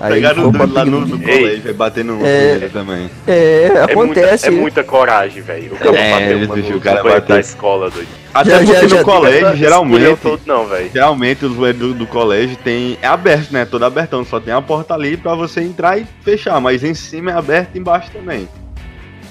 Aí 0.00 0.12
Pegaram 0.14 0.48
dois 0.52 0.70
lá 0.72 0.84
no, 0.84 1.00
no 1.00 1.18
colégio, 1.20 1.74
batendo 1.74 2.12
no 2.14 2.24
É. 2.24 2.52
banheiro 2.54 2.70
também. 2.72 3.10
É, 3.26 3.64
É 3.64 3.68
muita, 3.68 3.92
acontece. 4.20 4.46
é 4.46 4.50
muita 4.52 4.84
coragem, 4.84 5.42
velho. 5.42 5.72
O 5.72 5.76
cara 5.76 5.98
É, 5.98 6.10
bateu 6.12 6.36
uma 6.36 6.56
no, 6.56 6.76
o 6.76 6.80
cara 6.80 7.02
no 7.02 7.10
bateu. 7.10 7.28
da 7.34 7.40
escola, 7.40 7.90
doido. 7.90 8.08
Até 8.32 8.50
Já- 8.50 8.58
porque 8.58 8.72
já- 8.74 8.82
no 8.82 8.88
já- 8.88 9.02
colégio, 9.04 9.56
geralmente, 9.56 10.16
todo 10.22 10.40
não, 10.46 10.66
velho. 10.66 10.90
geralmente 10.92 11.44
os 11.44 11.56
do, 11.76 11.94
do 11.94 12.06
colégio 12.06 12.56
tem. 12.62 12.96
É 13.02 13.08
aberto, 13.08 13.50
né? 13.52 13.64
Todo 13.64 13.84
abertão. 13.84 14.24
Só 14.24 14.38
tem 14.38 14.54
a 14.54 14.62
porta 14.62 14.94
ali 14.94 15.16
pra 15.16 15.34
você 15.34 15.60
entrar 15.62 15.98
e 15.98 16.06
fechar. 16.22 16.60
Mas 16.60 16.84
em 16.84 16.94
cima 16.94 17.32
é 17.32 17.34
aberto 17.34 17.74
e 17.74 17.78
embaixo 17.80 18.08
também. 18.12 18.48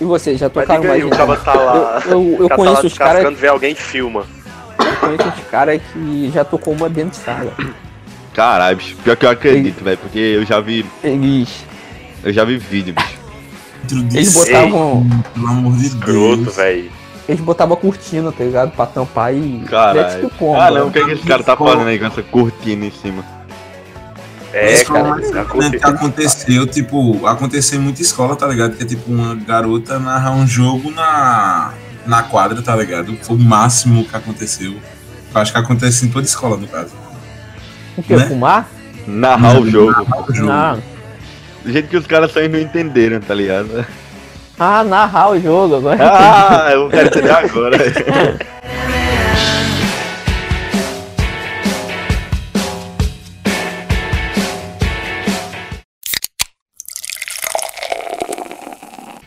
E 0.02 0.04
você, 0.04 0.36
já 0.36 0.50
tocaram 0.50 0.82
diga 0.82 0.94
aí, 0.94 1.02
mais 1.04 1.14
o 1.14 1.18
cara 1.18 1.36
tá 1.38 1.54
lá. 1.54 2.02
Eu, 2.06 2.12
eu, 2.12 2.36
eu 2.40 2.46
o 2.46 2.50
cara 2.50 2.50
tá 2.50 2.50
lá 2.50 2.56
conheço 2.56 2.88
os 2.88 2.94
caras 2.98 3.14
descascando, 3.16 3.38
vê 3.40 3.48
alguém 3.48 3.76
filma. 3.76 4.26
eu 4.80 4.96
conheço 4.98 5.28
os 5.30 5.48
caras 5.50 5.82
que 5.94 6.32
já 6.34 6.44
tocou 6.44 6.74
uma 6.74 6.90
dentro 6.90 7.12
de 7.12 7.18
sala. 7.18 7.54
Caralho, 8.34 8.78
bicho. 8.78 8.96
Pior 9.04 9.16
que 9.16 9.26
eu 9.26 9.30
acredito, 9.30 9.84
velho. 9.84 9.98
Porque 9.98 10.18
eu 10.20 10.46
já 10.46 10.60
vi. 10.60 10.86
Eles, 11.04 11.64
Eu 12.24 12.34
já 12.34 12.44
vi 12.44 12.58
vídeo, 12.58 12.94
bicho. 12.96 13.24
Eles 14.14 14.34
botavam. 14.34 15.08
Pelo 15.34 15.48
amor 15.48 15.74
de 15.78 15.86
Escroto, 15.88 16.44
Deus. 16.44 16.56
velho. 16.56 16.92
Eles 17.30 17.40
botavam 17.42 17.78
cortina, 17.78 18.32
tá 18.32 18.44
ligado? 18.44 18.72
Pra 18.72 18.86
tampar 18.86 19.34
e. 19.34 19.64
Caralho. 19.70 20.30
Como, 20.32 20.60
Ah, 20.60 20.70
não. 20.72 20.76
né? 20.76 20.82
O 20.84 20.92
que, 20.92 21.00
é 21.00 21.06
que 21.06 21.12
esse 21.12 21.24
cara 21.28 21.44
tá 21.44 21.56
fazendo 21.56 21.88
aí 21.88 22.00
com 22.00 22.06
essa 22.06 22.24
cortina 22.24 22.86
em 22.86 22.92
cima? 22.92 23.24
É, 24.54 24.74
Isso 24.76 24.94
cara. 24.94 25.16
foi 25.16 25.40
a 25.40 25.42
um 25.42 25.46
curti- 25.46 25.80
que 25.80 25.86
aconteceu, 25.86 26.68
tipo, 26.68 27.26
aconteceu 27.26 27.80
em 27.80 27.82
muita 27.82 28.02
escola, 28.04 28.36
tá 28.36 28.48
ligado? 28.48 28.76
Que 28.78 28.84
é 28.84 28.86
tipo 28.86 29.12
uma 29.12 29.34
garota 29.36 29.98
narrar 30.00 30.32
um 30.32 30.46
jogo 30.48 30.92
na, 30.92 31.72
na 32.06 32.22
quadra, 32.24 32.62
tá 32.62 32.76
ligado? 32.76 33.18
Foi 33.24 33.36
o 33.36 33.40
máximo 33.40 34.06
que 34.06 34.16
aconteceu. 34.16 34.76
Eu 35.34 35.42
acho 35.42 35.52
que 35.52 35.58
acontece 35.58 36.06
em 36.06 36.10
toda 36.10 36.26
escola, 36.26 36.56
no 36.58 36.68
caso. 36.68 36.92
O 37.98 38.04
que? 38.04 38.16
né? 38.16 38.26
Fumar? 38.28 38.68
Narrar 39.08 39.60
o 39.60 39.70
jogo. 39.70 40.06
O 40.30 40.34
jogo. 40.34 40.52
Ah, 40.52 40.78
Do 41.66 41.72
jeito 41.72 41.88
que 41.90 41.98
os 41.98 42.06
caras 42.06 42.32
só 42.32 42.40
não 42.48 42.60
entenderam, 42.60 43.20
tá 43.20 43.34
ligado? 43.34 43.84
ah, 44.60 44.84
narrar 44.84 45.32
o 45.32 45.40
jogo 45.42 45.78
agora. 45.78 45.98
Ah, 46.00 46.70
eu 46.74 46.90
quero 46.90 47.08
entender 47.08 47.32
agora. 47.32 47.78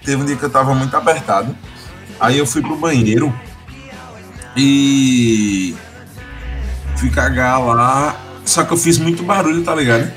Teve 0.07 0.23
um 0.23 0.25
dia 0.25 0.37
que 0.37 0.45
eu 0.45 0.51
tava 0.51 0.73
muito 0.73 0.97
apertado. 0.97 1.55
Aí 2.21 2.39
eu 2.39 2.47
fui 2.47 2.63
pro 2.63 2.77
banheiro 2.77 3.35
e 4.57 5.75
fui 6.97 7.11
cagar 7.11 7.61
lá. 7.61 8.15
Só 8.45 8.63
que 8.63 8.73
eu 8.73 8.77
fiz 8.77 8.99
muito 8.99 9.25
barulho, 9.25 9.65
tá 9.65 9.75
ligado? 9.75 10.11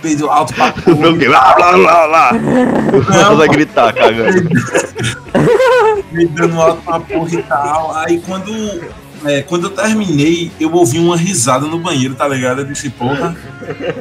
Peido 0.00 0.30
alto 0.30 0.54
pra 0.54 0.70
porra. 0.70 0.94
Não, 1.10 1.28
lá, 1.28 1.56
lá, 1.58 1.70
lá, 1.72 2.06
lá. 2.06 2.28
Começa 2.28 3.44
a 3.44 3.46
gritar, 3.48 3.92
cagando. 3.92 4.48
me 6.12 6.26
dando 6.26 6.60
alto 6.60 6.82
pra 6.82 7.00
porra 7.00 7.34
e 7.34 7.42
tal. 7.42 7.96
Aí 7.96 8.20
quando 8.20 8.80
é, 9.24 9.42
quando 9.42 9.64
eu 9.64 9.70
terminei, 9.70 10.52
eu 10.60 10.72
ouvi 10.72 11.00
uma 11.00 11.16
risada 11.16 11.66
no 11.66 11.80
banheiro, 11.80 12.14
tá 12.14 12.28
ligado? 12.28 12.60
Eu 12.60 12.66
disse, 12.66 12.90
porra, 12.90 13.34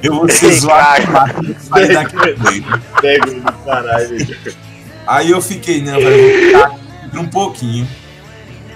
eu 0.03 0.13
vou 0.13 0.29
ser 0.29 0.51
zoado 0.51 1.11
daqui 1.71 2.15
dentro. 2.15 2.81
Pego 3.01 3.41
do 3.41 3.53
caralho. 3.65 4.72
Aí 5.05 5.31
eu 5.31 5.41
fiquei, 5.41 5.81
né, 5.81 5.93
velho, 5.93 6.51
vou 6.51 6.69
ficar 7.11 7.19
um 7.19 7.27
pouquinho. 7.27 7.87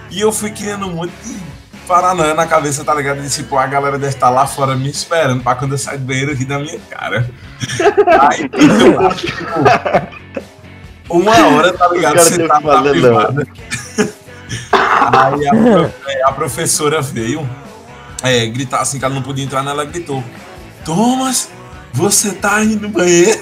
E 0.10 0.22
eu 0.22 0.32
fui 0.32 0.52
criando 0.52 0.90
de 1.24 1.36
paranoia 1.88 2.34
na 2.34 2.46
cabeça, 2.46 2.84
tá 2.84 2.94
ligado? 2.94 3.22
Disse, 3.22 3.44
pô, 3.44 3.58
a 3.58 3.68
galera 3.68 3.98
deve 3.98 4.14
estar 4.14 4.30
lá 4.30 4.46
fora 4.46 4.76
me 4.76 4.90
esperando 4.90 5.42
pra 5.42 5.56
quando 5.56 5.74
eu 5.74 5.78
sair 5.78 5.98
do 5.98 6.06
banheiro 6.06 6.34
rir 6.34 6.46
da 6.46 6.60
minha 6.60 6.80
cara. 6.90 7.30
Aí 8.20 8.50
eu 8.54 9.08
acho 9.08 9.26
que, 9.26 9.28
tipo, 9.28 9.48
uma 11.10 11.48
hora, 11.48 11.74
tá 11.74 11.88
ligado? 11.90 12.20
Você 12.20 12.48
tá 12.48 12.60
na 12.60 12.82
privada. 12.82 13.48
Aí 14.72 15.48
a, 16.24 16.28
a 16.28 16.32
professora 16.32 17.02
veio 17.02 17.48
é, 18.24 18.46
gritar 18.48 18.82
assim 18.82 19.00
que 19.00 19.06
ela 19.06 19.14
não 19.14 19.22
podia 19.22 19.44
entrar, 19.44 19.64
né? 19.64 19.72
Ela 19.72 19.86
gritou: 19.86 20.24
Thomas, 20.84 21.50
você 21.94 22.34
tá 22.34 22.58
aí 22.58 22.76
no 22.76 22.90
banheiro? 22.90 23.40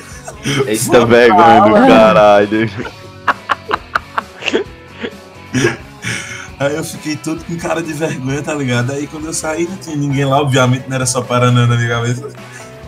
Eita 0.67 1.05
vergonha 1.05 1.61
do 1.61 1.73
caralho. 1.87 2.69
Aí 6.59 6.75
eu 6.75 6.83
fiquei 6.83 7.15
todo 7.17 7.43
com 7.43 7.57
cara 7.57 7.81
de 7.81 7.91
vergonha, 7.93 8.41
tá 8.41 8.53
ligado? 8.53 8.91
Aí 8.91 9.07
quando 9.07 9.25
eu 9.25 9.33
saí, 9.33 9.67
não 9.67 9.75
tinha 9.77 9.95
ninguém 9.95 10.23
lá, 10.25 10.39
obviamente 10.39 10.85
não 10.87 10.95
era 10.95 11.05
só 11.05 11.21
Paranã 11.21 11.67
na 11.67 11.75
minha 11.75 11.89
cabeça. 11.89 12.27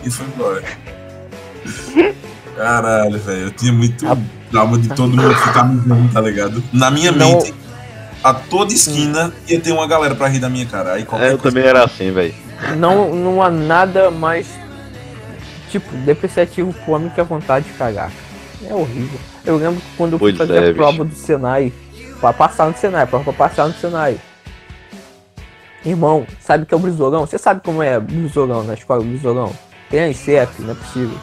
E 0.04 0.10
foi 0.10 0.26
embora. 0.26 0.62
Caralho, 2.56 3.18
velho. 3.18 3.40
Eu 3.42 3.50
tinha 3.50 3.72
muito 3.72 4.04
trauma 4.50 4.78
de 4.78 4.88
todo 4.88 5.14
mundo 5.16 5.34
ficar 5.34 5.64
me 5.64 5.80
vendo, 5.80 6.12
tá 6.12 6.20
ligado? 6.20 6.62
Na 6.72 6.90
minha 6.90 7.12
Não. 7.12 7.26
mente, 7.38 7.52
a 8.24 8.32
toda 8.32 8.72
esquina 8.72 9.32
ia 9.46 9.60
ter 9.60 9.72
uma 9.72 9.86
galera 9.86 10.14
pra 10.14 10.28
rir 10.28 10.38
da 10.38 10.48
minha 10.48 10.64
cara. 10.66 10.94
Aí 10.94 11.04
qualquer 11.04 11.26
É, 11.30 11.32
eu 11.34 11.38
coisa- 11.38 11.54
também 11.56 11.68
era 11.68 11.84
assim, 11.84 12.10
velho. 12.10 12.34
Não, 12.78 13.14
não 13.14 13.42
há 13.42 13.50
nada 13.50 14.10
mais, 14.10 14.46
tipo, 15.70 15.94
depreciativo 15.98 16.72
pro 16.72 16.94
homem 16.94 17.10
que 17.10 17.20
a 17.20 17.24
vontade 17.24 17.66
de 17.66 17.72
cagar. 17.72 18.10
É 18.68 18.74
horrível. 18.74 19.18
Eu 19.44 19.56
lembro 19.56 19.80
que 19.80 19.96
quando 19.96 20.14
eu 20.14 20.18
fui 20.18 20.32
Pois 20.34 20.48
fazer 20.48 20.64
é, 20.64 20.70
a 20.70 20.74
prova 20.74 21.04
do 21.04 21.14
Senai, 21.14 21.72
pra 22.20 22.32
passar 22.32 22.68
no 22.68 22.76
Senai, 22.76 23.06
prova 23.06 23.24
pra 23.24 23.48
passar 23.48 23.68
no 23.68 23.74
Senai. 23.74 24.18
Irmão, 25.84 26.26
sabe 26.40 26.64
o 26.64 26.66
que 26.66 26.74
é 26.74 26.76
o 26.76 26.80
brisolão? 26.80 27.24
Você 27.26 27.38
sabe 27.38 27.60
como 27.64 27.82
é 27.82 27.98
brisolão 28.00 28.64
na 28.64 28.74
escola, 28.74 29.02
brisolão? 29.02 29.52
Tem 29.88 30.00
a 30.00 30.08
ICF, 30.08 30.60
não 30.62 30.72
é 30.72 30.74
possível. 30.74 31.16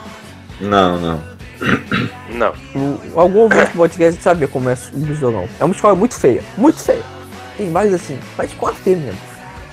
Não, 0.62 0.98
não. 1.00 1.22
Não. 2.32 2.54
O- 3.14 3.20
Algum 3.20 3.40
ouvinte 3.42 3.72
do 3.72 3.78
podcast 3.78 4.22
saber 4.22 4.48
como 4.48 4.70
é 4.70 4.78
o 4.94 4.98
brisolão. 5.00 5.48
É 5.60 5.66
uma 5.66 5.74
escola 5.76 5.96
muito 5.96 6.16
feia, 6.16 6.42
muito 6.58 6.80
feia. 6.80 7.04
Tem 7.58 7.72
vários 7.72 7.94
assim, 7.94 8.18
mas 8.38 8.52
feia 8.78 8.98
mesmo. 8.98 9.20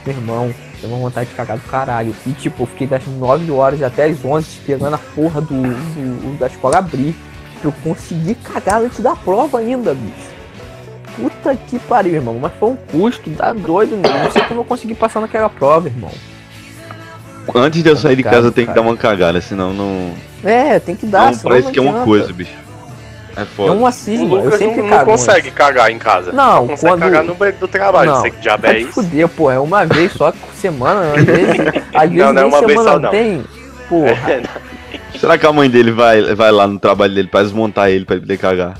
Meu 0.04 0.16
irmão, 0.16 0.54
tem 0.82 0.90
uma 0.90 0.98
vontade 0.98 1.30
de 1.30 1.34
cagar 1.36 1.56
do 1.56 1.66
caralho. 1.68 2.14
E 2.26 2.32
tipo, 2.32 2.64
eu 2.64 2.66
fiquei 2.66 2.86
das 2.86 3.06
9 3.06 3.50
horas 3.50 3.82
até 3.82 4.04
as 4.04 4.22
11 4.24 4.46
esperando 4.48 4.94
a 4.94 4.98
porra 4.98 5.40
do, 5.40 5.54
do- 5.62 6.38
da 6.38 6.48
escola 6.48 6.78
abrir. 6.78 7.14
Pra 7.60 7.68
eu 7.70 7.74
conseguir 7.84 8.34
cagar 8.34 8.82
antes 8.82 8.98
da 9.00 9.14
prova 9.14 9.58
ainda, 9.60 9.94
bicho. 9.94 10.32
Puta 11.16 11.54
que 11.54 11.78
pariu, 11.78 12.14
irmão. 12.14 12.36
Mas 12.40 12.52
foi 12.58 12.70
um 12.70 12.76
custo, 12.76 13.30
tá 13.30 13.52
doido, 13.52 13.96
meu. 13.96 14.12
Não 14.24 14.30
sei 14.32 14.42
como 14.42 14.60
eu 14.60 14.64
consegui 14.64 14.94
passar 14.94 15.20
naquela 15.20 15.48
prova, 15.48 15.86
irmão. 15.86 16.10
Antes 17.54 17.82
de 17.82 17.88
eu 17.88 17.96
sair 17.96 18.16
de 18.16 18.22
casa, 18.22 18.48
eu 18.48 18.52
tenho 18.52 18.66
que 18.68 18.72
Cara. 18.74 18.82
dar 18.84 18.88
uma 18.90 18.96
cagada, 18.96 19.40
senão 19.40 19.72
não. 19.72 20.12
É, 20.44 20.78
tem 20.80 20.94
que 20.96 21.06
dar, 21.06 21.30
Não, 21.32 21.38
parece 21.38 21.70
que 21.70 21.78
é 21.78 21.82
uma 21.82 22.04
coisa, 22.04 22.32
bicho. 22.32 22.52
É 23.36 23.42
É 23.42 23.44
foda. 23.44 23.72
um 23.72 23.82
O 23.82 23.86
acisma, 23.86 24.24
eu 24.36 24.44
Lucas 24.44 24.58
sempre 24.58 24.82
não, 24.82 24.88
não 24.88 24.96
antes. 24.96 25.06
consegue 25.06 25.50
cagar 25.50 25.90
em 25.90 25.98
casa. 25.98 26.32
Não, 26.32 26.52
Só 26.52 26.66
consegue 26.66 26.80
quando- 26.92 27.00
cagar 27.00 27.24
no 27.24 27.34
banheiro 27.34 27.58
do 27.60 27.68
trabalho. 27.68 28.06
Não, 28.10 28.14
Não 28.16 28.22
sei 28.22 28.30
que 28.30 28.40
diabo 28.40 28.66
é 28.66 28.78
isso. 28.78 28.92
fuder, 28.92 29.28
pô, 29.28 29.50
é 29.50 29.58
uma 29.58 29.84
vez 29.86 30.12
só 30.12 30.30
por 30.32 30.52
semana, 30.54 31.12
às 31.14 31.24
vezes, 31.24 31.60
às 31.94 32.10
vezes 32.10 32.24
Não, 32.24 32.32
não 32.32 32.42
é 32.42 32.44
uma 32.44 32.66
vez 32.66 32.80
só, 32.82 32.98
não. 32.98 33.10
tem. 33.10 33.44
Porra, 33.88 34.42
Será 35.18 35.38
que 35.38 35.46
a 35.46 35.52
mãe 35.52 35.70
dele 35.70 35.92
vai, 35.92 36.34
vai 36.34 36.50
lá 36.50 36.66
no 36.66 36.78
trabalho 36.78 37.14
dele 37.14 37.28
pra 37.28 37.42
desmontar 37.42 37.88
ele 37.90 38.04
pra 38.04 38.16
ele 38.16 38.22
poder 38.22 38.38
cagar? 38.38 38.74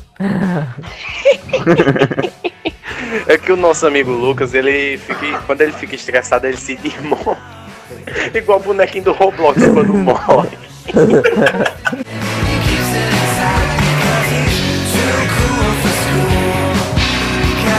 É 3.29 3.39
que 3.39 3.53
o 3.53 3.57
nosso 3.57 3.87
amigo 3.87 4.11
Lucas, 4.11 4.53
ele 4.55 4.99
fica. 4.99 5.39
Quando 5.47 5.61
ele 5.61 5.73
fica 5.73 5.95
estressado, 5.95 6.47
ele 6.47 6.57
se 6.57 6.75
desmonta. 6.77 7.37
Igual 8.35 8.59
o 8.59 8.63
bonequinho 8.63 9.05
do 9.05 9.13
Roblox 9.13 9.63
quando 9.73 9.95
morre. 9.95 10.49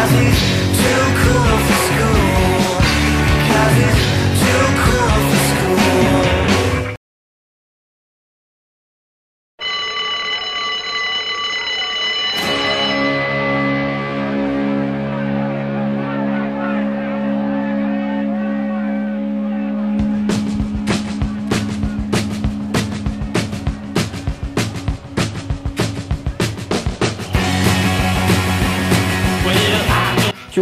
I 0.03 0.07
see. 0.07 0.52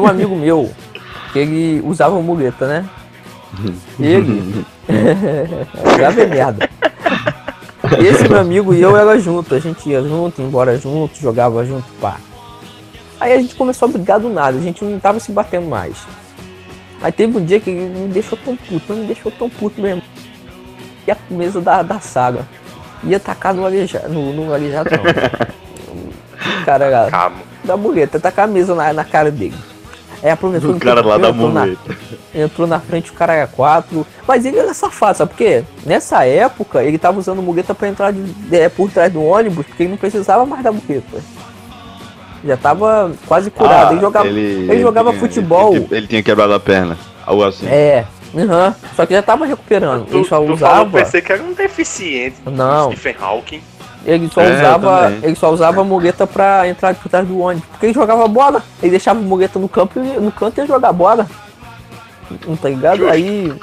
Tinha 0.01 0.03
um 0.03 0.07
amigo 0.07 0.35
meu 0.35 0.71
que 1.31 1.39
ele 1.39 1.81
usava 1.85 2.19
muleta, 2.21 2.67
né? 2.67 2.89
Ele 3.99 4.65
usava 5.95 6.21
é 6.21 6.25
merda. 6.25 6.69
Esse 7.99 8.27
meu 8.27 8.39
amigo 8.39 8.73
e 8.73 8.81
eu 8.81 8.95
era 8.95 9.19
junto, 9.19 9.53
a 9.53 9.59
gente 9.59 9.89
ia 9.89 10.01
junto, 10.01 10.41
ia 10.41 10.47
embora 10.47 10.77
junto, 10.77 11.19
jogava 11.19 11.65
junto, 11.65 11.85
pá. 11.99 12.17
Aí 13.19 13.33
a 13.33 13.37
gente 13.37 13.53
começou 13.55 13.87
a 13.87 13.91
brigar 13.91 14.19
do 14.19 14.29
nada, 14.29 14.57
a 14.57 14.61
gente 14.61 14.83
não 14.83 14.99
tava 14.99 15.19
se 15.19 15.31
batendo 15.31 15.67
mais. 15.67 15.97
Aí 17.01 17.11
teve 17.11 17.37
um 17.37 17.43
dia 17.43 17.59
que 17.59 17.69
ele 17.69 17.99
me 17.99 18.07
deixou 18.07 18.37
tão 18.37 18.55
puto, 18.55 18.93
me 18.93 19.05
deixou 19.05 19.31
tão 19.31 19.49
puto 19.49 19.81
mesmo. 19.81 20.01
E 21.05 21.11
a 21.11 21.17
mesa 21.29 21.59
da, 21.59 21.81
da 21.81 21.99
saga 21.99 22.47
ia 23.03 23.19
tacar 23.19 23.53
no 23.53 23.65
aleijado, 23.65 24.09
no, 24.09 24.33
no 24.33 24.53
aleijado 24.53 24.89
não. 24.91 26.63
Cara, 26.65 26.85
era 26.85 27.11
Calma. 27.11 27.37
da 27.63 27.75
muleta, 27.75 28.19
tacar 28.19 28.45
a 28.45 28.47
mesa 28.47 28.73
na, 28.73 28.93
na 28.93 29.03
cara 29.03 29.29
dele. 29.29 29.70
Aí 30.23 30.29
a 30.29 30.37
professora 30.37 30.73
O 30.73 30.79
cara 30.79 31.01
lá 31.05 31.17
da 31.17 31.31
muleta. 31.33 31.95
entrou 32.33 32.67
na 32.67 32.79
frente, 32.79 33.09
o 33.09 33.13
cara 33.13 33.33
era 33.33 33.47
quatro. 33.47 34.05
Mas 34.27 34.45
ele 34.45 34.59
era 34.59 34.73
safado, 34.73 35.17
sabe 35.17 35.31
por 35.31 35.37
quê? 35.37 35.63
Nessa 35.85 36.25
época, 36.25 36.83
ele 36.83 36.97
tava 36.97 37.17
usando 37.19 37.41
muleta 37.41 37.73
pra 37.73 37.87
entrar 37.87 38.11
de, 38.13 38.23
é, 38.55 38.69
por 38.69 38.91
trás 38.91 39.11
do 39.11 39.23
ônibus, 39.23 39.65
porque 39.65 39.83
ele 39.83 39.89
não 39.91 39.97
precisava 39.97 40.45
mais 40.45 40.63
da 40.63 40.71
muleta. 40.71 41.17
Já 42.43 42.57
tava 42.57 43.11
quase 43.27 43.51
curado. 43.51 43.89
Ah, 43.89 43.91
ele 43.93 44.01
jogava, 44.01 44.27
ele 44.27 44.81
jogava 44.81 45.09
tinha- 45.11 45.19
futebol. 45.19 45.75
Ele, 45.75 45.87
ele 45.91 46.07
tinha 46.07 46.23
quebrado 46.23 46.53
a 46.53 46.59
perna. 46.59 46.97
Algo 47.25 47.43
assim. 47.43 47.67
É, 47.67 48.05
aham. 48.35 48.75
Só 48.95 49.05
que 49.05 49.13
já 49.13 49.21
tava 49.21 49.45
recuperando. 49.45 50.05
Tu, 50.05 50.17
Ele 50.17 50.23
só 50.25 50.37
tu 50.39 50.45
falou, 50.47 50.53
usava. 50.55 50.89
pensei 50.99 51.21
que 51.21 51.31
era 51.31 51.43
um 51.43 51.53
deficiente. 51.53 52.37
Não. 52.45 52.91
Stephen 52.91 53.15
Hawking. 53.21 53.61
Ele 54.05 54.29
só 54.33 54.41
É, 54.41 54.55
usava. 54.57 55.11
Ele 55.21 55.35
só 55.35 55.51
usava 55.51 55.81
a 55.81 55.83
muleta 55.83 56.25
pra 56.25 56.67
entrar 56.67 56.95
por 56.95 57.09
trás 57.09 57.27
do 57.27 57.39
ônibus. 57.39 57.67
Porque 57.69 57.85
ele 57.87 57.93
jogava 57.93 58.27
bola. 58.27 58.63
Ele 58.81 58.91
deixava 58.91 59.19
a 59.19 59.23
muleta 59.23 59.59
no 59.59 59.69
campo 59.69 59.99
e 59.99 60.19
no 60.19 60.31
canto 60.31 60.57
ia 60.59 60.65
jogar 60.65 60.91
bola. 60.91 61.27
Não 62.47 62.55
tá 62.55 62.69
ligado? 62.69 63.07
Aí 63.09 63.53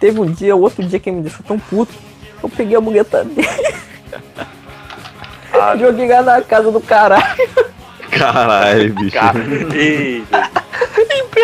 teve 0.00 0.20
um 0.20 0.26
dia, 0.26 0.54
outro 0.56 0.84
dia 0.84 0.98
que 0.98 1.08
ele 1.08 1.16
me 1.16 1.22
deixou 1.22 1.44
tão 1.46 1.58
puto. 1.58 1.92
Eu 2.42 2.48
peguei 2.48 2.76
a 2.76 2.80
muleta 2.80 3.24
dele. 3.24 3.48
Ah, 5.54 5.76
joguei 5.76 6.08
lá 6.08 6.22
na 6.22 6.42
casa 6.42 6.70
do 6.70 6.80
caralho. 6.80 7.22
Caralho, 8.10 8.92
bicho. 8.94 9.12
cara. 9.16 9.38
Ih, 9.74 10.24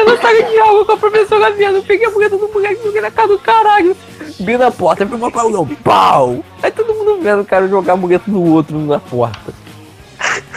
Em 0.00 0.04
plena 0.04 0.20
saga 0.22 0.42
de 0.44 0.58
água 0.58 0.84
com 0.84 0.92
a 0.92 0.96
professora 0.96 1.50
vendo. 1.52 1.76
Eu 1.76 1.82
peguei 1.82 2.06
a 2.06 2.10
muleta 2.10 2.36
do 2.36 2.48
moleque 2.48 2.82
joguei 2.82 3.00
na 3.00 3.10
casa 3.10 3.28
do 3.28 3.38
caralho. 3.38 3.96
Vi 4.40 4.56
na 4.56 4.70
porta, 4.70 5.06
foi 5.06 5.16
uma 5.16 5.30
paulão. 5.30 5.66
Pau! 5.82 6.44
Aí 6.62 6.70
todo 6.70 6.94
mundo 6.94 7.18
vendo 7.22 7.42
o 7.42 7.44
cara 7.44 7.66
jogar 7.68 7.94
a 7.94 7.96
muleta 7.96 8.30
do 8.30 8.42
outro 8.42 8.78
na 8.78 8.98
porta. 9.00 9.52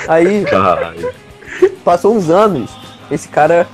Aí. 0.08 0.44
Caralho. 0.46 1.14
passou 1.84 2.16
uns 2.16 2.30
anos, 2.30 2.72
esse 3.10 3.28
cara 3.28 3.68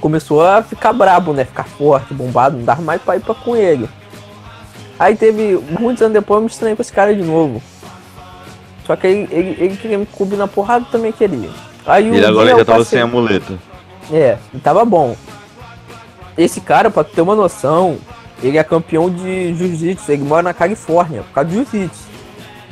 começou 0.00 0.44
a 0.44 0.62
ficar 0.62 0.92
brabo, 0.92 1.32
né? 1.32 1.44
Ficar 1.44 1.64
forte, 1.64 2.12
bombado, 2.12 2.56
não 2.58 2.64
dava 2.64 2.82
mais 2.82 3.00
pra 3.00 3.16
ir 3.16 3.20
pra 3.20 3.34
com 3.34 3.56
ele. 3.56 3.88
Aí 4.98 5.16
teve, 5.16 5.58
muitos 5.80 6.02
anos 6.02 6.14
depois, 6.14 6.36
eu 6.38 6.42
me 6.42 6.46
estranhei 6.50 6.76
com 6.76 6.82
esse 6.82 6.92
cara 6.92 7.14
de 7.14 7.22
novo. 7.22 7.62
Só 8.86 8.94
que 8.96 9.06
ele, 9.06 9.28
ele, 9.30 9.56
ele 9.58 9.76
queria 9.76 9.98
me 9.98 10.06
cobrir 10.06 10.36
na 10.36 10.46
porrada 10.46 10.86
também 10.92 11.10
queria. 11.10 11.50
Aí 11.86 12.10
um 12.10 12.14
Ele 12.14 12.26
agora 12.26 12.50
já 12.50 12.58
eu 12.58 12.64
tava 12.64 12.78
passei- 12.78 12.98
sem 12.98 13.00
a 13.00 13.06
muleta. 13.06 13.58
É, 14.12 14.36
tava 14.62 14.84
bom. 14.84 15.16
Esse 16.36 16.60
cara, 16.60 16.90
pra 16.90 17.04
tu 17.04 17.12
ter 17.14 17.20
uma 17.20 17.34
noção, 17.34 17.96
ele 18.42 18.58
é 18.58 18.64
campeão 18.64 19.08
de 19.08 19.54
jiu-jitsu, 19.54 20.10
ele 20.12 20.24
mora 20.24 20.42
na 20.42 20.54
Califórnia, 20.54 21.22
por 21.22 21.32
causa 21.32 21.48
de 21.50 21.54
jiu-jitsu. 21.56 22.14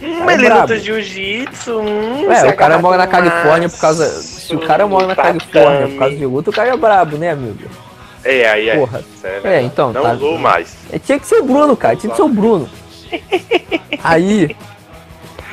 Hum, 0.03 0.19
Cara, 0.19 0.33
ele 0.33 0.45
brabo. 0.47 0.61
luta 0.63 0.79
jiu-jitsu. 0.79 1.79
Hum, 1.79 2.25
É, 2.25 2.39
o 2.41 2.57
cara 2.57 2.75
agarra 2.75 2.79
mora 2.83 2.97
na 2.99 3.07
Califórnia 3.07 3.69
por 3.69 3.79
causa. 3.79 4.05
Se 4.21 4.55
o 4.57 4.61
cara 4.61 4.87
mora 4.87 5.07
na 5.07 5.15
Califórnia 5.15 5.89
por 5.89 5.99
causa 5.99 6.17
de 6.17 6.27
luta, 6.27 6.51
o 6.51 6.53
cara 6.53 6.71
é 6.71 6.77
brabo, 6.77 7.17
né, 7.17 7.31
amigo? 7.31 7.59
É, 8.25 8.49
aí 8.51 8.69
é. 8.69 8.77
Porra. 8.77 9.05
É, 9.23 9.41
É, 9.59 9.63
então, 9.63 9.93
Não 9.93 10.03
tá- 10.03 10.13
usou 10.15 10.39
mais. 10.39 10.77
É, 10.93 10.99
tinha 10.99 11.19
que 11.21 11.27
ser 11.27 11.41
Bruno, 11.43 11.77
cara. 11.77 11.95
Tinha 11.97 12.11
que 12.11 12.17
ser 12.17 12.23
o 12.23 12.29
Bruno. 12.29 12.69
Aí, 14.03 14.57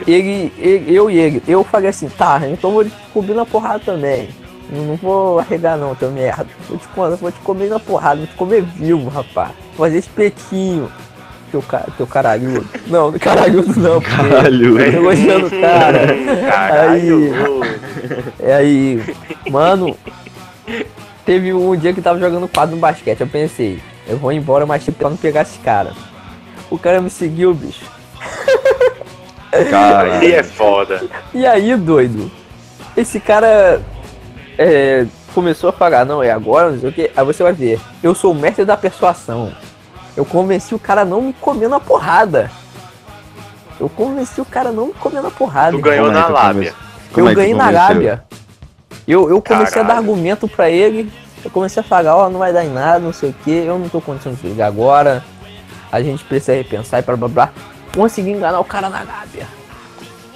ele, 0.08 0.52
ele- 0.58 0.96
eu 0.96 1.10
e 1.12 1.18
ele, 1.20 1.44
eu 1.48 1.64
falei 1.64 1.90
assim, 1.90 2.08
tá, 2.10 2.42
então 2.50 2.72
vou 2.72 2.86
cobrir 3.14 3.34
na 3.34 3.46
porrada 3.46 3.80
também. 3.86 4.30
Não, 4.70 4.84
não 4.86 4.96
vou 4.96 5.40
arregar 5.40 5.78
não, 5.78 5.96
teu 5.96 6.12
merda. 6.12 6.46
Vou 6.68 6.78
te, 6.78 6.88
co- 6.90 7.16
vou 7.18 7.32
te 7.32 7.40
comer 7.40 7.70
na 7.70 7.80
porrada, 7.80 8.18
vou 8.18 8.28
te 8.28 8.36
comer 8.36 8.62
vivo, 8.62 9.10
rapaz. 9.10 9.52
Vou 9.76 9.86
fazer 9.88 9.98
espetinho. 9.98 10.92
Teu, 11.52 11.64
ca- 11.64 11.88
teu 11.98 12.06
caralhudo. 12.06 12.68
Não, 12.86 13.12
caralhudo 13.14 13.80
não, 13.80 14.00
porque 14.00 14.16
Caralho. 14.16 14.80
eu 14.80 14.94
elogiando 14.94 15.48
o 15.48 15.50
cara. 15.62 16.08
Caralho. 16.48 17.32
É 18.40 18.54
aí, 18.54 19.04
mano, 19.50 19.98
teve 21.26 21.52
um 21.52 21.76
dia 21.76 21.92
que 21.92 22.00
eu 22.00 22.04
tava 22.04 22.20
jogando 22.20 22.48
quadro 22.48 22.76
no 22.76 22.82
basquete, 22.82 23.22
eu 23.22 23.28
pensei, 23.28 23.80
eu 24.08 24.18
vou 24.18 24.32
embora, 24.32 24.68
mas 24.68 24.84
tipo, 24.86 25.00
pra 25.00 25.10
não 25.10 25.18
pegar 25.18 25.42
esse 25.42 25.58
cara. 25.58 25.94
O 26.70 26.78
cara 26.78 27.02
me 27.02 27.10
seguiu, 27.10 27.52
bicho. 27.52 27.84
Aí 29.52 30.32
é 30.34 30.44
foda. 30.44 31.04
E 31.34 31.46
aí, 31.48 31.76
doido, 31.76 32.30
esse 32.96 33.20
cara 33.20 33.82
é, 34.62 35.08
começou 35.34 35.70
a 35.70 35.74
falar, 35.74 36.06
não, 36.06 36.22
é 36.22 36.30
agora, 36.30 36.70
não 36.70 36.80
sei 36.82 36.90
o 36.90 36.92
que, 36.92 37.10
aí 37.16 37.26
você 37.26 37.42
vai 37.42 37.54
ver, 37.54 37.80
eu 38.04 38.14
sou 38.14 38.34
o 38.34 38.36
mestre 38.36 38.66
da 38.66 38.76
persuasão. 38.76 39.54
Eu 40.18 40.26
convenci 40.26 40.76
o 40.76 40.80
cara 40.80 41.04
a 41.04 41.06
não 41.06 41.22
me 41.22 41.32
comer 41.32 41.70
na 41.70 41.80
porrada. 41.80 42.52
Eu 43.80 43.88
convenci 43.88 44.42
o 44.42 44.46
cara 44.46 44.68
a 44.68 44.72
não 44.74 44.88
me 44.88 44.94
comer 44.94 45.22
na 45.22 45.32
porrada. 45.32 45.78
Tu 45.78 45.82
ganhou 45.82 46.10
é 46.10 46.12
na 46.12 46.24
que 46.24 46.32
lábia. 46.34 46.74
Eu 47.16 47.30
é 47.30 47.34
ganhei 47.34 47.54
na 47.54 47.70
lábia. 47.70 48.26
Eu, 49.08 49.30
eu 49.30 49.42
comecei 49.42 49.80
a 49.80 49.84
dar 49.84 49.94
Caralho. 49.94 50.12
argumento 50.12 50.46
pra 50.46 50.70
ele. 50.70 51.10
Eu 51.42 51.50
comecei 51.50 51.80
a 51.80 51.84
falar, 51.84 52.18
ó, 52.18 52.30
não 52.30 52.40
vai 52.40 52.52
dar 52.52 52.66
em 52.66 52.70
nada, 52.70 53.00
não 53.00 53.14
sei 53.14 53.30
o 53.30 53.34
que, 53.34 53.52
eu 53.52 53.80
não 53.80 53.88
tô 53.88 54.02
condição 54.02 54.34
de 54.34 54.46
ligar 54.46 54.68
agora. 54.68 55.24
A 55.90 56.02
gente 56.02 56.22
precisa 56.26 56.54
repensar 56.54 57.00
e 57.00 57.02
blá 57.02 57.16
blá 57.16 57.28
blá. 57.30 57.50
Consegui 57.96 58.32
enganar 58.32 58.60
o 58.60 58.66
cara 58.66 58.90
na 58.90 59.04
lábia. 59.04 59.48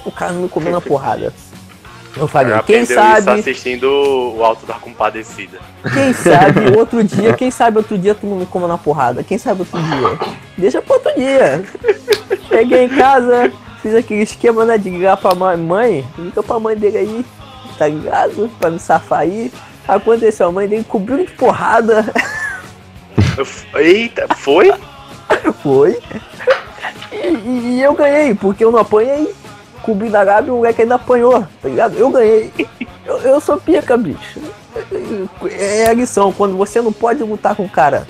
O 0.06 0.12
cara 0.12 0.32
não 0.32 0.44
me 0.44 0.50
comeu 0.50 0.72
na 0.72 0.80
porrada. 0.82 1.34
Eu 2.16 2.28
falei, 2.28 2.54
quem 2.66 2.86
sabe, 2.86 3.32
assistindo 3.32 3.86
o 4.36 4.44
Alto 4.44 4.66
da 4.66 4.76
Compadecida. 4.76 5.58
quem 5.94 6.14
sabe 6.14 6.72
outro 6.78 7.04
dia, 7.04 7.34
quem 7.34 7.50
sabe 7.50 7.78
outro 7.78 7.98
dia 7.98 8.14
tu 8.14 8.28
não 8.28 8.38
me 8.38 8.46
come 8.46 8.68
na 8.68 8.78
porrada. 8.78 9.24
Quem 9.24 9.38
sabe 9.38 9.62
outro 9.62 9.82
dia. 9.82 10.20
Deixa 10.58 10.82
pra 10.82 10.96
outro 10.96 11.12
dia. 11.16 11.64
Cheguei 12.48 12.84
em 12.86 12.90
casa, 12.90 13.52
fiz 13.82 13.96
aquele 13.96 14.22
esquema 14.22 14.64
né, 14.64 14.78
de 14.78 14.90
ligar 14.92 15.18
pra 15.18 15.34
mãe, 15.34 16.06
liga 16.18 16.44
pra 16.44 16.60
mãe 16.60 16.76
dele 16.78 16.98
aí, 17.00 17.26
tá 17.80 17.88
ligado? 17.88 18.50
Pra 18.60 18.70
me 18.70 18.80
safar 18.80 19.20
aí. 19.22 19.52
Aconteceu, 19.88 20.48
a 20.48 20.52
mãe 20.52 20.68
dele 20.68 20.84
cobriu 20.88 21.18
de 21.26 21.32
porrada. 21.32 22.06
Eita, 23.76 24.28
foi? 24.36 24.72
Foi. 25.64 25.98
E- 27.12 27.78
e 27.78 27.82
eu 27.82 27.94
ganhei, 27.94 28.36
porque 28.36 28.64
eu 28.64 28.72
não 28.72 28.80
apanhei. 28.80 29.34
Cobri 29.84 30.10
da 30.10 30.24
Gabi, 30.24 30.50
o 30.50 30.56
moleque 30.56 30.82
ainda 30.82 30.96
apanhou, 30.96 31.46
tá 31.62 31.70
ligado? 31.70 31.96
Eu 31.96 32.10
ganhei. 32.10 32.52
Eu, 33.06 33.18
eu 33.18 33.42
sou 33.42 33.58
pica, 33.58 33.98
bicho. 33.98 34.40
É 35.52 35.88
a 35.88 35.94
lição, 35.94 36.32
quando 36.32 36.56
você 36.56 36.82
não 36.82 36.94
pode 36.94 37.22
lutar 37.22 37.56
com 37.56 37.66
o 37.66 37.70
cara. 37.70 38.08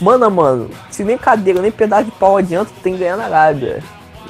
Mano 0.00 0.24
a 0.24 0.30
mano, 0.30 0.68
se 0.90 1.04
nem 1.04 1.16
cadeira, 1.16 1.62
nem 1.62 1.70
pedaço 1.70 2.06
de 2.06 2.10
pau 2.10 2.36
adianta, 2.36 2.72
tu 2.74 2.82
tem 2.82 2.94
que 2.94 2.98
ganhar 2.98 3.16
na 3.16 3.28
Gábia. 3.28 3.82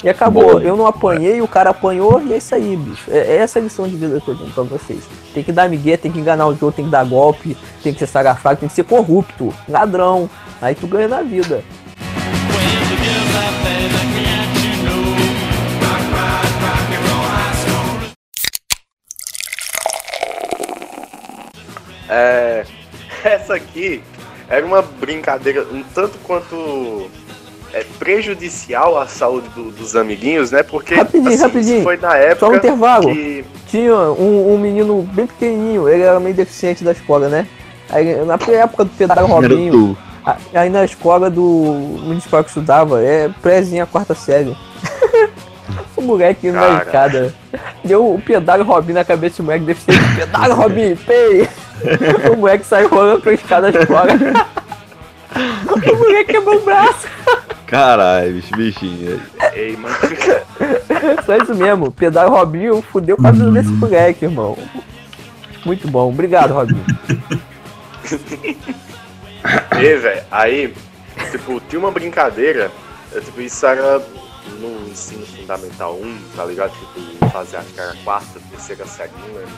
E 0.04 0.08
acabou, 0.08 0.42
Boa. 0.42 0.62
eu 0.62 0.76
não 0.76 0.86
apanhei, 0.86 1.40
o 1.40 1.48
cara 1.48 1.70
apanhou 1.70 2.20
e 2.20 2.34
é 2.34 2.36
isso 2.36 2.54
aí, 2.54 2.76
bicho. 2.76 3.04
É, 3.08 3.18
é 3.18 3.36
essa 3.36 3.58
a 3.58 3.62
lição 3.62 3.86
de 3.86 3.96
vida 3.96 4.20
que 4.20 4.28
eu 4.28 4.34
dou 4.34 4.48
pra 4.48 4.64
vocês. 4.64 5.02
Tem 5.32 5.42
que 5.42 5.52
dar 5.52 5.68
migué, 5.68 5.96
tem 5.96 6.10
que 6.10 6.18
enganar 6.18 6.46
o 6.46 6.54
jogo, 6.54 6.72
tem 6.72 6.84
que 6.84 6.90
dar 6.90 7.04
golpe, 7.04 7.56
tem 7.82 7.92
que 7.92 8.00
ser 8.00 8.08
sagafado, 8.08 8.60
tem 8.60 8.68
que 8.68 8.74
ser 8.74 8.84
corrupto, 8.84 9.54
ladrão. 9.68 10.28
Aí 10.60 10.74
tu 10.74 10.86
ganha 10.86 11.08
na 11.08 11.22
vida. 11.22 11.62
É, 22.12 22.64
essa 23.24 23.54
aqui 23.54 24.02
era 24.48 24.64
uma 24.66 24.82
brincadeira 24.82 25.66
um 25.72 25.82
tanto 25.94 26.18
quanto 26.24 27.08
é, 27.72 27.84
prejudicial 27.98 28.98
à 29.00 29.06
saúde 29.06 29.48
do- 29.50 29.70
dos 29.70 29.96
amiguinhos, 29.96 30.50
né? 30.50 30.62
Porque 30.62 30.94
Rapidinho, 30.94 31.28
assim, 31.32 31.42
rapidinho. 31.42 31.74
isso 31.76 31.82
foi 31.84 31.96
na 31.96 32.10
Só 32.10 32.16
um 32.16 32.20
época 32.20 32.56
intervalo. 32.56 33.08
que 33.14 33.44
Tinha 33.68 33.94
um, 33.96 34.54
um 34.54 34.58
menino 34.58 35.02
bem 35.12 35.26
pequenininho, 35.26 35.88
ele 35.88 36.02
era 36.02 36.20
meio 36.20 36.34
deficiente 36.34 36.84
da 36.84 36.92
escola, 36.92 37.28
né? 37.28 37.46
Aí, 37.88 38.14
na 38.24 38.34
época 38.58 38.84
do 38.84 38.90
Pedro 38.90 39.26
Robinho, 39.26 39.96
aí 40.54 40.68
na 40.70 40.84
escola 40.84 41.30
do 41.30 41.42
municipal 41.42 42.42
que 42.44 42.50
estudava, 42.50 43.02
é 43.02 43.28
prézinha 43.40 43.86
quarta 43.86 44.14
série. 44.14 44.56
o 46.02 46.06
moleque 46.06 46.50
na 46.50 46.78
escada. 46.78 47.34
Deu 47.84 48.14
o 48.14 48.20
pedalho 48.20 48.64
Robinho 48.64 48.94
na 48.94 49.04
cabeça 49.04 49.42
do 49.42 49.44
moleque 49.44 49.64
deficiente. 49.64 50.16
Pedalho 50.16 50.54
Robinho, 50.54 50.96
pei! 50.96 51.48
o 52.32 52.36
moleque 52.36 52.64
saiu 52.64 52.88
rolando 52.88 53.20
pra 53.20 53.32
escada 53.32 53.72
da 53.72 53.80
escola. 53.80 54.08
o 55.34 55.96
moleque 55.96 56.32
quebrou 56.32 56.56
o 56.56 56.64
braço. 56.64 57.08
Caralho, 57.66 58.34
bicho, 58.34 58.54
bichinho. 58.54 59.22
Ei, 59.54 59.76
mano, 59.76 59.94
Só 61.24 61.36
isso 61.36 61.54
mesmo. 61.54 61.90
Pedalho 61.90 62.30
Robinho 62.30 62.82
fudeu 62.82 63.16
com 63.16 63.26
a 63.26 63.30
vida 63.30 63.50
desse 63.50 63.70
moleque, 63.70 64.26
irmão. 64.26 64.58
Muito 65.64 65.88
bom. 65.88 66.10
Obrigado, 66.10 66.52
Robinho. 66.52 66.84
E, 69.80 69.96
velho, 69.96 70.22
aí, 70.30 70.74
tipo, 71.30 71.60
tinha 71.68 71.78
uma 71.78 71.90
brincadeira, 71.90 72.70
tipo, 73.24 73.40
isso 73.40 73.66
era 73.66 74.00
no 74.60 74.88
ensino 74.88 75.24
fundamental 75.26 75.94
1, 75.94 76.18
tá 76.36 76.44
ligado? 76.44 76.72
Tipo, 76.72 77.28
fazer 77.30 77.56
acho 77.58 77.68
que 77.72 77.80
era 77.80 77.92
a 77.92 77.96
quarta, 78.04 78.40
terceira 78.50 78.86
série, 78.86 79.10
não 79.20 79.34
lembro. 79.38 79.54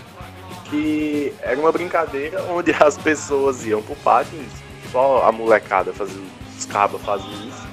Que 0.70 1.32
era 1.42 1.58
uma 1.60 1.72
brincadeira 1.72 2.42
onde 2.50 2.74
as 2.78 2.96
pessoas 2.96 3.64
iam 3.66 3.82
pro 3.82 3.94
pátio, 3.96 4.38
só 4.92 5.24
a 5.26 5.32
molecada 5.32 5.92
fazia, 5.92 6.20
os 6.58 6.64
cabas 6.66 7.00
faziam 7.02 7.30
isso, 7.48 7.64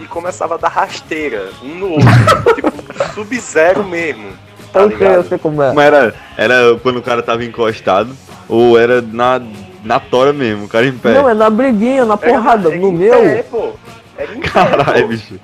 e 0.00 0.06
começava 0.06 0.54
a 0.54 0.58
dar 0.58 0.68
rasteira 0.68 1.50
um 1.62 1.74
no 1.74 1.90
outro, 1.92 2.08
tipo, 2.54 2.72
sub-zero 3.14 3.84
mesmo, 3.84 4.32
tá 4.72 4.80
Eu 4.80 4.98
sei, 4.98 5.06
eu 5.16 5.24
sei 5.24 5.38
como 5.38 5.62
é. 5.62 5.72
Mas 5.72 5.84
era, 5.86 6.14
era 6.36 6.78
quando 6.82 6.98
o 6.98 7.02
cara 7.02 7.22
tava 7.22 7.44
encostado 7.44 8.14
ou 8.48 8.78
era 8.78 9.00
na, 9.00 9.40
na 9.84 10.00
tora 10.00 10.32
mesmo, 10.32 10.64
o 10.64 10.68
cara 10.68 10.86
em 10.86 10.96
pé. 10.96 11.12
Não, 11.14 11.28
é 11.28 11.34
na 11.34 11.48
briguinha, 11.50 12.04
na 12.04 12.14
Era- 12.20 12.32
porrada. 12.32 12.68
era 12.70 12.78
No 12.78 12.88
em 12.88 12.94
meu, 12.96 13.12
Pé, 13.20 13.42
pô. 13.44 13.72
Era 14.16 14.34
em 14.34 14.40
Caralho, 14.40 15.08
bicho. 15.08 15.38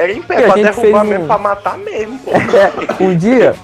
Era 0.00 0.12
em 0.12 0.22
pé, 0.22 0.42
pra 0.42 0.54
derrubar 0.54 0.72
fez 0.74 1.02
mesmo, 1.08 1.24
um- 1.24 1.26
pra 1.26 1.38
matar 1.38 1.76
mesmo, 1.78 2.18
pô. 2.20 2.30
É, 3.00 3.02
um 3.04 3.14
dia 3.16 3.54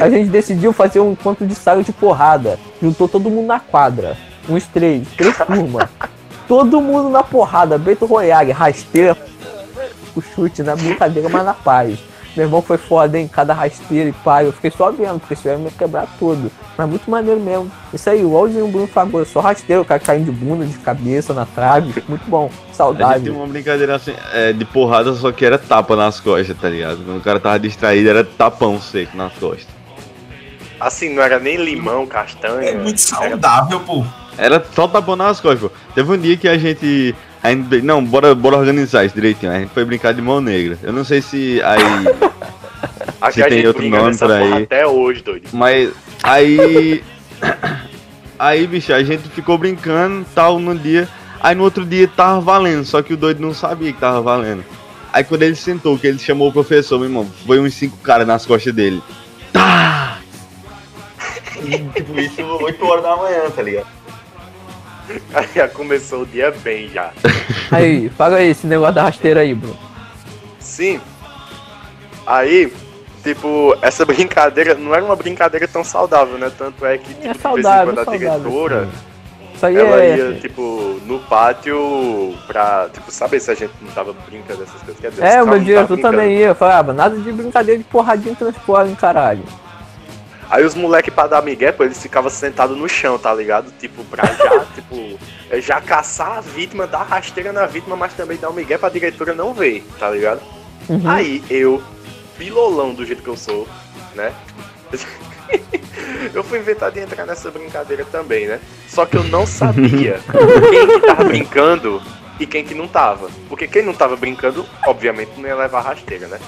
a 0.00 0.10
gente 0.10 0.28
decidiu 0.28 0.72
fazer 0.72 1.00
um 1.00 1.12
encontro 1.12 1.46
de 1.46 1.54
saga 1.54 1.82
de 1.82 1.92
porrada. 1.92 2.58
Juntou 2.82 3.08
todo 3.08 3.30
mundo 3.30 3.46
na 3.46 3.58
quadra. 3.60 4.16
Uns 4.48 4.66
três, 4.66 5.06
três 5.16 5.36
turmas. 5.38 5.88
Todo 6.46 6.80
mundo 6.80 7.08
na 7.08 7.22
porrada, 7.22 7.78
Beto 7.78 8.04
Royale, 8.06 8.52
rasteira, 8.52 9.16
o 10.16 10.20
chute 10.20 10.62
na 10.62 10.74
brincadeira, 10.76 11.28
mas 11.28 11.44
na 11.44 11.54
paz. 11.54 11.98
Meu 12.36 12.46
irmão 12.46 12.62
foi 12.62 12.78
foda, 12.78 13.18
hein? 13.18 13.28
Cada 13.32 13.52
rasteira 13.52 14.08
e 14.08 14.12
pai. 14.12 14.46
Eu 14.46 14.52
fiquei 14.52 14.70
só 14.70 14.90
vendo, 14.90 15.18
porque 15.18 15.34
senão 15.34 15.58
ia 15.58 15.64
me 15.64 15.70
quebrar 15.70 16.06
tudo. 16.18 16.50
Mas 16.78 16.88
muito 16.88 17.10
maneiro 17.10 17.40
mesmo. 17.40 17.70
Isso 17.92 18.08
aí, 18.08 18.20
igualzinho 18.20 18.66
o 18.66 18.68
Bruno 18.68 18.86
falou, 18.86 19.24
só 19.24 19.40
rasteiro, 19.40 19.82
o 19.82 19.84
cara 19.84 20.00
caindo 20.00 20.26
de 20.26 20.30
bunda, 20.32 20.64
de 20.64 20.78
cabeça, 20.78 21.34
na 21.34 21.44
trave. 21.44 22.02
Muito 22.08 22.24
bom. 22.28 22.46
A 22.46 22.66
gente 22.66 22.76
Saudade. 22.76 23.24
tinha 23.24 23.34
uma 23.34 23.46
brincadeira 23.46 23.96
assim, 23.96 24.14
é, 24.32 24.52
de 24.52 24.64
porrada, 24.64 25.12
só 25.14 25.30
que 25.32 25.44
era 25.44 25.58
tapa 25.58 25.96
nas 25.96 26.20
costas, 26.20 26.56
tá 26.56 26.68
ligado? 26.68 27.04
Quando 27.04 27.18
o 27.18 27.22
cara 27.22 27.40
tava 27.40 27.58
distraído, 27.58 28.08
era 28.08 28.24
tapão 28.24 28.80
seco 28.80 29.16
nas 29.16 29.32
costas. 29.34 29.66
Assim, 30.78 31.14
não 31.14 31.22
era 31.22 31.38
nem 31.38 31.56
limão, 31.56 32.06
castanha. 32.06 32.70
É 32.70 32.74
muito 32.74 33.00
Era 33.12 33.28
saudável, 33.28 33.80
pô. 33.80 34.04
Era 34.38 34.64
só 34.74 34.88
tapão 34.88 35.14
nas 35.14 35.38
costas, 35.40 35.60
pô. 35.60 35.76
Teve 35.94 36.10
um 36.10 36.18
dia 36.18 36.36
que 36.36 36.48
a 36.48 36.56
gente. 36.56 37.14
A 37.42 37.50
gente 37.50 37.82
não, 37.82 38.04
bora, 38.04 38.34
bora 38.34 38.58
organizar 38.58 39.04
isso 39.04 39.14
direitinho. 39.14 39.52
A 39.52 39.58
gente 39.58 39.70
foi 39.70 39.84
brincar 39.84 40.12
de 40.12 40.20
mão 40.20 40.40
negra. 40.40 40.78
Eu 40.82 40.92
não 40.92 41.04
sei 41.04 41.22
se 41.22 41.60
aí. 41.62 41.80
Se 43.32 43.42
a 43.42 43.48
tem 43.48 43.58
gente 43.58 43.66
outro 43.66 43.86
nome 43.86 44.16
por 44.16 44.30
aí. 44.32 44.62
até 44.62 44.86
hoje, 44.86 45.22
doido. 45.22 45.48
Mas 45.52 45.90
aí. 46.22 47.02
Aí, 48.38 48.66
bicho, 48.66 48.90
a 48.94 49.02
gente 49.02 49.28
ficou 49.28 49.58
brincando 49.58 50.24
tal 50.34 50.58
no 50.58 50.74
dia. 50.74 51.06
Aí 51.42 51.54
no 51.54 51.62
outro 51.62 51.84
dia 51.84 52.08
tava 52.08 52.40
valendo, 52.40 52.86
só 52.86 53.02
que 53.02 53.12
o 53.12 53.16
doido 53.16 53.38
não 53.38 53.52
sabia 53.52 53.92
que 53.92 54.00
tava 54.00 54.22
valendo. 54.22 54.64
Aí 55.12 55.22
quando 55.22 55.42
ele 55.42 55.54
sentou, 55.54 55.98
que 55.98 56.06
ele 56.06 56.18
chamou 56.18 56.48
o 56.48 56.52
professor, 56.52 56.98
meu 56.98 57.08
irmão, 57.08 57.30
foi 57.46 57.60
uns 57.60 57.74
cinco 57.74 57.98
caras 57.98 58.26
nas 58.26 58.46
costas 58.46 58.72
dele. 58.72 59.02
Tá! 59.52 60.18
E, 61.62 61.76
tipo, 61.90 62.18
isso 62.18 62.42
8 62.42 62.86
horas 62.86 63.02
da 63.02 63.16
manhã, 63.16 63.50
tá 63.50 63.60
ligado? 63.60 63.86
Aí 65.34 65.48
já 65.54 65.68
começou 65.68 66.22
o 66.22 66.26
dia 66.26 66.50
bem 66.62 66.88
já. 66.88 67.10
Aí, 67.70 68.08
fala 68.10 68.36
aí 68.36 68.50
esse 68.50 68.66
negócio 68.66 68.94
da 68.94 69.02
rasteira 69.02 69.40
aí, 69.40 69.54
Bruno. 69.54 69.78
Sim. 70.58 71.00
Aí, 72.26 72.72
tipo, 73.22 73.76
essa 73.82 74.04
brincadeira 74.06 74.74
não 74.74 74.94
era 74.94 75.04
uma 75.04 75.16
brincadeira 75.16 75.66
tão 75.66 75.82
saudável, 75.84 76.38
né? 76.38 76.50
Tanto 76.56 76.84
é 76.84 76.98
que, 76.98 77.14
tipo, 77.14 77.28
É 77.28 77.32
de 77.32 77.38
saudável, 77.38 77.94
vez 77.94 77.98
em 78.00 78.04
quando 78.04 78.14
a 78.14 78.18
diretora 78.18 78.84
sim. 78.84 79.10
Isso 79.60 79.66
aí 79.66 79.76
ela 79.76 80.02
é. 80.02 80.16
ia, 80.16 80.34
tipo, 80.40 80.98
no 81.04 81.18
pátio 81.18 82.34
pra, 82.46 82.88
tipo, 82.90 83.10
saber 83.10 83.40
se 83.40 83.50
a 83.50 83.54
gente 83.54 83.72
não 83.82 83.92
tava 83.92 84.14
brincando 84.26 84.60
dessas 84.60 84.80
coisas. 84.80 84.96
Dizer, 84.98 85.22
É, 85.22 85.42
o 85.42 85.46
meu 85.46 85.58
diretor 85.58 85.98
também 85.98 86.38
ia. 86.38 86.46
Eu 86.46 86.54
falava, 86.54 86.94
nada 86.94 87.14
de 87.14 87.30
brincadeira 87.30 87.76
de 87.76 87.84
porradinha 87.84 88.34
transporte, 88.34 88.94
caralho. 88.94 89.42
Aí 90.50 90.64
os 90.64 90.74
moleques 90.74 91.14
pra 91.14 91.28
dar 91.28 91.42
migué, 91.42 91.70
pô, 91.70 91.84
eles 91.84 92.02
ficavam 92.02 92.28
sentados 92.28 92.76
no 92.76 92.88
chão, 92.88 93.16
tá 93.16 93.32
ligado? 93.32 93.72
Tipo, 93.78 94.04
pra 94.04 94.26
já, 94.26 94.64
tipo, 94.74 95.18
é, 95.48 95.60
já 95.60 95.80
caçar 95.80 96.38
a 96.38 96.40
vítima, 96.40 96.88
dar 96.88 97.04
rasteira 97.04 97.52
na 97.52 97.66
vítima, 97.66 97.94
mas 97.94 98.14
também 98.14 98.36
dar 98.36 98.50
um 98.50 98.54
migué 98.54 98.76
pra 98.76 98.88
diretora 98.88 99.32
não 99.32 99.54
ver, 99.54 99.86
tá 99.98 100.10
ligado? 100.10 100.40
Uhum. 100.88 101.08
Aí 101.08 101.44
eu, 101.48 101.80
pilolão 102.36 102.92
do 102.92 103.06
jeito 103.06 103.22
que 103.22 103.28
eu 103.28 103.36
sou, 103.36 103.68
né? 104.16 104.32
eu 106.34 106.42
fui 106.42 106.58
inventar 106.58 106.90
de 106.90 106.98
entrar 106.98 107.24
nessa 107.26 107.48
brincadeira 107.48 108.04
também, 108.04 108.48
né? 108.48 108.60
Só 108.88 109.06
que 109.06 109.16
eu 109.16 109.22
não 109.22 109.46
sabia 109.46 110.18
quem 110.70 110.86
que 110.88 111.06
tava 111.06 111.24
brincando 111.24 112.02
e 112.40 112.46
quem 112.46 112.64
que 112.64 112.74
não 112.74 112.88
tava. 112.88 113.30
Porque 113.48 113.68
quem 113.68 113.84
não 113.84 113.94
tava 113.94 114.16
brincando, 114.16 114.66
obviamente, 114.84 115.30
não 115.36 115.46
ia 115.48 115.54
levar 115.54 115.82
rasteira, 115.82 116.26
né? 116.26 116.40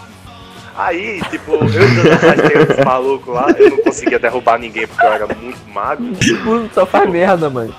Aí, 0.77 1.21
tipo, 1.31 1.53
eu 1.53 1.69
dando 1.69 2.11
rasteira 2.11 2.67
dos 2.67 2.85
malucos 2.85 3.35
lá, 3.35 3.51
eu 3.59 3.71
não 3.71 3.79
conseguia 3.79 4.19
derrubar 4.19 4.59
ninguém 4.59 4.87
porque 4.87 5.05
eu 5.05 5.13
era 5.13 5.27
muito 5.27 5.59
magro. 5.69 6.05
Tudo 6.17 6.71
só 6.73 6.87
faz 6.87 7.11
merda, 7.11 7.51
mano. 7.51 7.75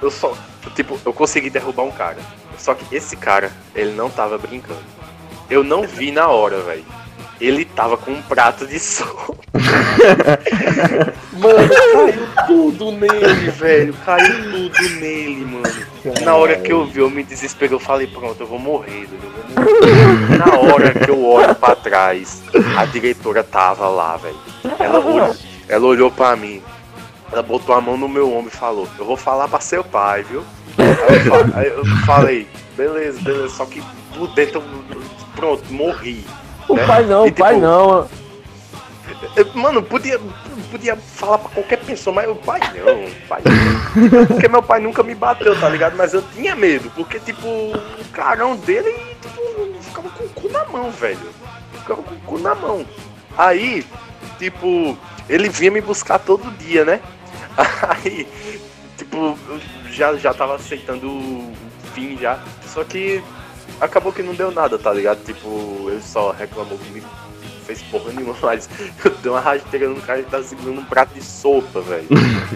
Eu 0.00 0.10
só, 0.10 0.36
tipo, 0.74 0.98
eu 1.04 1.12
consegui 1.12 1.50
derrubar 1.50 1.84
um 1.84 1.92
cara. 1.92 2.18
Só 2.58 2.74
que 2.74 2.94
esse 2.94 3.16
cara, 3.16 3.52
ele 3.74 3.92
não 3.92 4.10
tava 4.10 4.36
brincando. 4.38 4.80
Eu 5.48 5.62
não 5.62 5.86
vi 5.86 6.10
na 6.10 6.28
hora, 6.28 6.60
velho. 6.62 6.84
Ele 7.42 7.64
tava 7.64 7.96
com 7.96 8.12
um 8.12 8.22
prato 8.22 8.68
de 8.68 8.78
sopa. 8.78 9.34
mano, 11.32 11.68
caiu 11.92 12.46
tudo 12.46 12.92
nele, 12.92 13.50
velho. 13.50 13.92
Caiu 14.06 14.44
tudo 14.52 14.88
nele, 15.00 15.44
mano. 15.44 16.22
Na 16.24 16.36
hora 16.36 16.54
que 16.54 16.72
eu 16.72 16.86
vi, 16.86 17.00
eu 17.00 17.10
me 17.10 17.24
desesperei. 17.24 17.74
Eu 17.74 17.80
falei, 17.80 18.06
pronto, 18.06 18.40
eu 18.40 18.46
vou 18.46 18.60
morrer, 18.60 19.08
eu 19.10 19.18
vou 19.18 19.66
morrer. 19.66 20.38
Na 20.38 20.56
hora 20.56 20.94
que 20.94 21.10
eu 21.10 21.24
olho 21.24 21.52
pra 21.56 21.74
trás, 21.74 22.44
a 22.76 22.84
diretora 22.84 23.42
tava 23.42 23.88
lá, 23.88 24.16
velho. 24.18 24.38
Ela 24.78 25.00
olhou, 25.00 25.36
ela 25.68 25.84
olhou 25.84 26.10
pra 26.12 26.36
mim. 26.36 26.62
Ela 27.32 27.42
botou 27.42 27.74
a 27.74 27.80
mão 27.80 27.96
no 27.96 28.08
meu 28.08 28.32
ombro 28.32 28.52
e 28.54 28.56
falou: 28.56 28.86
Eu 28.96 29.04
vou 29.04 29.16
falar 29.16 29.48
pra 29.48 29.58
seu 29.58 29.82
pai, 29.82 30.22
viu? 30.22 30.44
Aí 31.56 31.66
eu, 31.66 31.84
falei: 32.06 32.46
Beleza, 32.76 33.20
beleza. 33.20 33.48
Só 33.48 33.66
que 33.66 33.82
por 34.16 34.28
dentro, 34.28 34.62
pronto, 35.34 35.64
morri. 35.72 36.24
O 36.68 36.74
né? 36.74 36.86
pai 36.86 37.04
não, 37.04 37.26
E, 37.26 37.30
o 37.30 37.34
pai 37.34 37.54
tipo, 37.54 37.66
não. 37.66 38.08
eu- 39.36 39.54
Mano, 39.54 39.82
podia, 39.82 40.18
podia 40.70 40.96
falar 40.96 41.38
pra 41.38 41.50
qualquer 41.50 41.78
pessoa, 41.78 42.14
mas 42.14 42.28
o 42.30 42.34
pai 42.34 42.60
não, 42.74 43.04
o 43.04 43.10
pai 43.28 43.42
não. 43.44 44.26
Porque 44.26 44.48
meu 44.48 44.62
pai 44.62 44.80
nunca 44.80 45.02
me 45.02 45.14
bateu, 45.14 45.58
tá 45.58 45.68
ligado? 45.68 45.96
Mas 45.96 46.14
eu 46.14 46.22
tinha 46.34 46.54
medo, 46.54 46.90
porque, 46.94 47.18
tipo, 47.20 47.46
o 47.46 48.04
carão 48.12 48.56
dele, 48.56 48.92
tipo, 49.20 49.40
ficava 49.80 50.08
com 50.10 50.24
o 50.24 50.28
cu 50.30 50.48
na 50.50 50.64
mão, 50.66 50.90
velho. 50.90 51.18
Ficava 51.78 52.02
com 52.02 52.14
o 52.14 52.18
cu 52.20 52.38
na 52.38 52.54
mão. 52.54 52.86
Aí, 53.36 53.84
tipo, 54.38 54.96
ele 55.28 55.48
vinha 55.48 55.70
me 55.70 55.80
buscar 55.80 56.18
todo 56.18 56.50
dia, 56.58 56.84
né? 56.84 57.00
Aí, 58.04 58.26
tipo, 58.96 59.38
eu 59.48 59.60
já, 59.90 60.14
já 60.16 60.32
tava 60.32 60.56
aceitando 60.56 61.08
o 61.08 61.52
fim 61.94 62.16
já. 62.18 62.38
Só 62.66 62.82
que 62.84 63.22
acabou 63.80 64.12
que 64.12 64.22
não 64.22 64.34
deu 64.34 64.50
nada, 64.50 64.78
tá 64.78 64.92
ligado? 64.92 65.18
Tipo, 65.24 65.88
ele 65.90 66.02
só 66.02 66.30
reclamou 66.30 66.78
comigo. 66.78 67.06
não 67.06 67.64
Fez 67.66 67.80
porra 67.82 68.12
nenhuma, 68.12 68.34
mas 68.42 68.68
eu 69.04 69.10
dei 69.22 69.30
uma 69.30 69.40
rasteira 69.40 69.88
no 69.88 69.96
cara 70.00 70.22
que 70.22 70.30
tava 70.30 70.42
segurando 70.42 70.80
um 70.80 70.84
prato 70.84 71.14
de 71.14 71.22
sopa, 71.22 71.80
velho. 71.80 72.06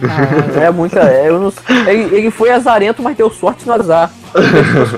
Caralho, 0.01 0.61
é 0.61 0.71
muita. 0.71 1.01
é, 1.01 1.29
eu 1.29 1.39
não, 1.39 1.53
ele, 1.89 2.17
ele 2.17 2.31
foi 2.31 2.51
azarento, 2.51 3.03
mas 3.03 3.17
deu 3.17 3.31
sorte 3.31 3.67
no 3.67 3.73
azar. 3.75 4.11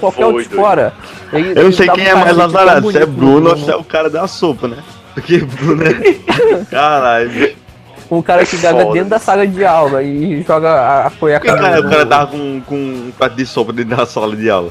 Qualquer 0.01 0.17
Foi, 0.25 0.25
outro 0.25 0.43
de 0.43 0.49
doido. 0.49 0.57
fora. 0.63 0.95
ele- 1.33 1.59
Eu 1.59 1.65
não 1.65 1.73
sei 1.73 1.89
quem 1.91 2.07
é 2.07 2.15
um 2.15 2.21
mais 2.21 2.39
azarado, 2.39 2.91
se 2.91 2.99
é 2.99 3.07
Bruno 3.07 3.33
ou 3.35 3.41
Bruno. 3.55 3.65
se 3.65 3.71
é 3.71 3.77
o 3.77 3.85
cara 3.85 4.09
da 4.11 4.27
sopa, 4.27 4.67
né? 4.69 4.79
Porque 5.15 5.39
Bruno 5.39 5.83
é. 5.85 6.65
Caralho. 6.71 7.57
Um 8.11 8.23
cara 8.23 8.47
que 8.47 8.57
gaga 8.57 8.81
Foda. 8.85 8.93
dentro 8.95 9.11
da 9.11 9.19
sala 9.19 9.47
de 9.47 9.65
aula 9.65 10.03
e 10.03 10.43
joga 10.43 10.71
a, 10.71 11.07
a 11.09 11.11
foi 11.11 11.35
a 11.35 11.41
Por 11.41 11.51
que 11.51 11.55
cara. 11.55 11.81
o 11.81 11.91
cara 11.91 12.07
tava 12.07 12.27
com, 12.29 12.61
com 12.65 12.75
um 12.77 13.13
prato 13.17 13.37
de 13.37 13.45
sopa 13.45 13.71
dentro 13.73 13.95
da 13.95 14.07
sala 14.07 14.35
de 14.35 14.49
aula? 14.49 14.71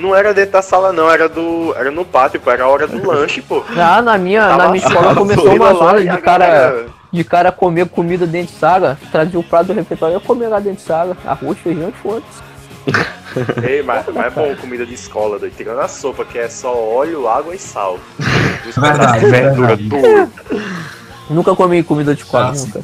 Não 0.00 0.14
era 0.16 0.32
dentro 0.32 0.52
da 0.52 0.62
sala, 0.62 0.92
não, 0.92 1.10
era 1.10 1.28
do. 1.28 1.74
Era 1.76 1.90
no 1.90 2.04
pátio, 2.04 2.40
pô, 2.40 2.50
era 2.50 2.64
a 2.64 2.68
hora 2.68 2.86
do 2.86 3.04
lanche, 3.06 3.42
pô. 3.42 3.62
Ah, 3.76 4.00
na 4.00 4.16
minha, 4.18 4.42
Tava 4.48 4.64
na 4.64 4.70
minha 4.70 4.84
escola 4.86 5.14
começou 5.14 5.54
uma 5.54 5.70
lá 5.70 5.74
zona 5.74 6.00
e 6.00 6.08
a 6.08 6.16
de 6.16 6.22
cara, 6.22 6.46
galera- 6.46 6.86
de 7.12 7.24
cara 7.24 7.52
comer 7.52 7.88
comida 7.88 8.26
dentro 8.26 8.52
de 8.54 8.58
sala, 8.58 8.98
trazia 9.12 9.38
o 9.38 9.42
prato 9.42 9.66
do 9.66 9.72
refeitório 9.72 10.16
e 10.16 10.20
comer 10.20 10.48
lá 10.48 10.58
dentro 10.60 10.78
de 10.78 10.82
sala. 10.86 11.16
Arroz, 11.26 11.58
feijão 11.58 11.88
e 11.88 11.92
foda-se. 11.92 12.50
Ei, 13.62 13.82
mas, 13.82 14.04
mas 14.12 14.26
é 14.26 14.30
bom 14.30 14.56
comida 14.56 14.84
de 14.86 14.94
escola, 14.94 15.38
doido. 15.38 15.54
Tirando 15.56 15.80
a 15.80 15.86
sopa, 15.88 16.24
que 16.24 16.38
é 16.38 16.48
só 16.48 16.74
óleo, 16.74 17.28
água 17.28 17.54
e 17.54 17.58
sal. 17.58 17.98
Verdade, 18.76 19.26
verdura 19.26 19.76
tudo. 19.76 20.32
Nunca 21.28 21.54
comi 21.54 21.82
comida 21.82 22.14
de 22.14 22.22
escola, 22.22 22.48
Ah, 22.50 22.54
sim. 22.54 22.66
nunca. 22.66 22.80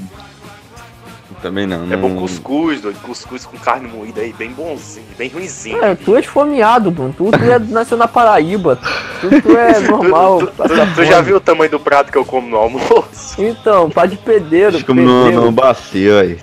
Também 1.42 1.66
não. 1.66 1.84
É 1.92 1.96
bom 1.96 2.08
não- 2.08 2.16
cuscuz, 2.16 2.80
doido. 2.80 2.98
Cuscuz 3.02 3.44
com 3.44 3.56
carne 3.58 3.86
moída 3.88 4.20
aí, 4.22 4.32
bem 4.32 4.50
bonzinho, 4.50 5.06
bem 5.18 5.28
ruimzinho. 5.28 5.84
É, 5.84 5.94
tu 5.94 6.16
é 6.16 6.20
esfomeado, 6.20 6.90
Bruno. 6.90 7.14
Tu, 7.16 7.30
tu 7.30 7.44
é, 7.44 7.58
nasceu 7.58 7.96
na 7.96 8.08
Paraíba. 8.08 8.78
Tu, 9.20 9.42
tu 9.42 9.56
é 9.56 9.78
normal. 9.86 10.38
tu- 10.40 10.46
passa 10.56 10.86
tu- 10.86 10.94
tu 10.94 11.04
já 11.04 11.20
viu 11.20 11.36
o 11.36 11.40
tamanho 11.40 11.70
do 11.70 11.78
prato 11.78 12.10
que 12.10 12.18
eu 12.18 12.24
como 12.24 12.48
no 12.48 12.56
almoço? 12.56 13.36
Então, 13.38 13.90
pá 13.90 14.06
de 14.06 14.16
pedreiro. 14.16 14.76
Acho 14.76 14.84
que 14.84 14.92
no, 14.94 15.24
pedreiro. 15.24 15.44
no 15.44 15.52
bacia 15.52 16.20
aí. 16.20 16.38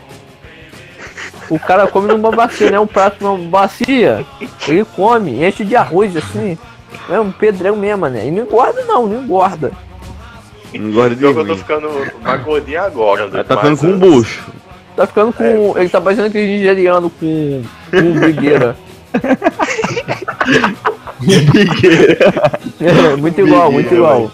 O 1.50 1.60
cara 1.60 1.88
come 1.88 2.08
numa 2.08 2.32
bacia, 2.32 2.72
né? 2.72 2.80
Um 2.80 2.88
prato 2.88 3.24
numa 3.24 3.38
bacia. 3.50 4.26
Ele 4.68 4.86
come, 4.96 5.44
enche 5.46 5.66
de 5.66 5.76
arroz 5.76 6.16
assim. 6.16 6.58
É 7.10 7.20
um 7.20 7.32
pedrão 7.32 7.76
mesmo, 7.76 8.08
né? 8.08 8.28
E 8.28 8.32
não 8.32 8.44
engorda 8.44 8.84
não, 8.86 9.06
não 9.08 9.24
engorda. 9.24 9.72
Não 10.74 10.92
gosto 10.92 11.10
de 11.12 11.16
que 11.18 11.24
eu 11.26 11.46
tô 11.46 11.56
ficando 11.58 11.90
mais 12.24 12.42
gordinho 12.44 12.82
agora, 12.82 13.44
tá 13.44 13.56
ficando 13.58 13.78
com 13.78 13.88
um 13.88 14.00
bucho. 14.00 14.44
Tá 14.96 15.08
ficando 15.08 15.34
com. 15.34 15.44
É. 15.44 15.82
ele 15.82 15.90
tá 15.90 16.00
parecendo 16.00 16.28
aquele 16.28 16.58
nigeriano 16.58 17.10
com. 17.10 17.64
com 17.92 18.20
brigueira. 18.20 18.76
É, 22.82 23.16
muito 23.16 23.40
igual, 23.40 23.72
muito 23.72 23.90
Brigueira, 23.90 24.16
igual. 24.16 24.32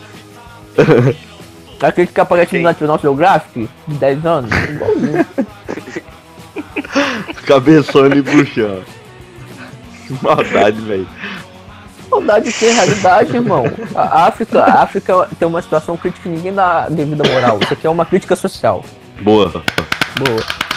Aquele 1.82 2.08
que 2.08 2.20
aparece 2.20 2.58
no 2.58 2.64
National 2.64 3.00
Geographic, 3.00 3.70
de 3.88 3.96
10 3.96 4.26
anos. 4.26 4.52
Igualzinho. 4.52 5.26
Cabeçona 7.46 8.16
e 8.16 8.22
buchão. 8.22 8.82
Que 10.08 10.14
maldade, 10.22 10.82
velho. 10.82 11.08
Saudade 12.10 12.52
de 12.52 12.60
ter 12.60 12.72
realidade, 12.72 13.36
irmão. 13.36 13.66
A 13.96 14.28
África, 14.28 14.64
a 14.64 14.82
África 14.82 15.30
tem 15.38 15.48
uma 15.48 15.62
situação 15.62 15.96
crítica 15.96 16.24
que 16.24 16.36
ninguém 16.36 16.54
dá 16.54 16.90
devida 16.90 17.24
moral. 17.30 17.60
Isso 17.62 17.74
aqui 17.74 17.86
é 17.86 17.90
uma 17.90 18.06
crítica 18.06 18.36
social. 18.36 18.84
Boa. 19.22 19.64
Boa. 20.20 20.69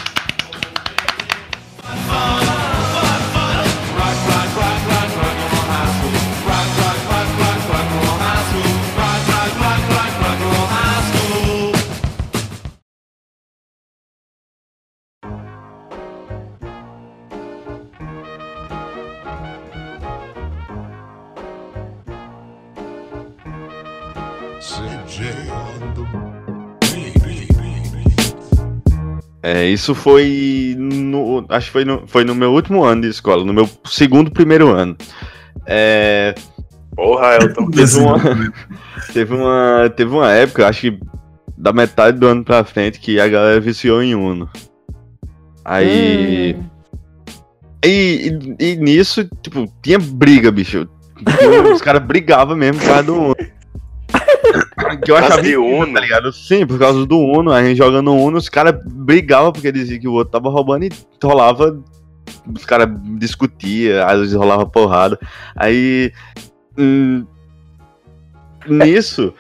É, 29.42 29.66
isso 29.66 29.94
foi 29.94 30.76
no. 30.78 31.44
Acho 31.48 31.66
que 31.66 31.72
foi 31.72 31.85
no, 31.85 32.07
foi 32.07 32.24
no 32.24 32.35
meu 32.35 32.52
último 32.52 32.85
ano 32.85 33.02
de 33.02 33.09
escola, 33.09 33.44
no 33.44 33.52
meu 33.52 33.68
segundo 33.85 34.31
primeiro 34.31 34.68
ano. 34.70 34.96
É, 35.66 36.35
Porra, 36.95 37.36
Elton. 37.40 37.70
teve, 37.70 37.99
uma, 37.99 38.18
teve, 39.12 39.34
uma, 39.34 39.90
teve 39.97 40.11
uma 40.12 40.30
época, 40.32 40.68
acho 40.68 40.80
que 40.82 41.01
da 41.59 41.72
metade 41.72 42.18
do 42.18 42.26
ano 42.26 42.45
pra 42.45 42.64
frente, 42.64 43.01
que 43.01 43.18
a 43.18 43.26
galera 43.28 43.61
viciou 43.61 44.03
em 44.03 44.14
Uno. 44.14 44.49
Aí. 45.64 46.55
Hum. 46.59 46.64
E, 47.84 48.38
e- 48.59 48.72
e 48.72 48.76
nisso, 48.76 49.28
tipo, 49.43 49.66
tinha 49.82 49.99
briga, 49.99 50.53
bicho. 50.53 50.88
Os 51.72 51.82
caras 51.82 52.03
brigavam 52.05 52.57
mesmo 52.57 52.80
por 52.80 52.86
causa 52.86 53.03
do 53.03 53.14
Uno. 53.20 53.36
Que 54.97 55.11
eu 55.11 55.16
achava 55.16 55.43
de 55.43 55.57
Uno? 55.57 55.93
tá 55.93 56.01
ligado? 56.01 56.32
Sim, 56.32 56.66
por 56.66 56.78
causa 56.78 57.05
do 57.07 57.18
Uno, 57.18 57.53
a 57.53 57.62
gente 57.62 57.76
jogando 57.78 58.12
Uno, 58.12 58.38
os 58.38 58.49
caras 58.49 58.74
brigavam 58.84 59.53
porque 59.53 59.72
diziam 59.72 60.01
que 60.01 60.09
o 60.09 60.12
outro 60.12 60.32
tava 60.32 60.49
roubando 60.51 60.84
e 60.84 60.90
rolava. 61.22 61.80
Os 62.55 62.64
caras 62.64 62.88
discutiam, 63.18 64.07
às 64.07 64.18
vezes 64.20 64.34
rolava 64.34 64.66
porrada. 64.66 65.18
Aí. 65.57 66.12
hum, 66.78 67.24
nisso. 68.66 69.32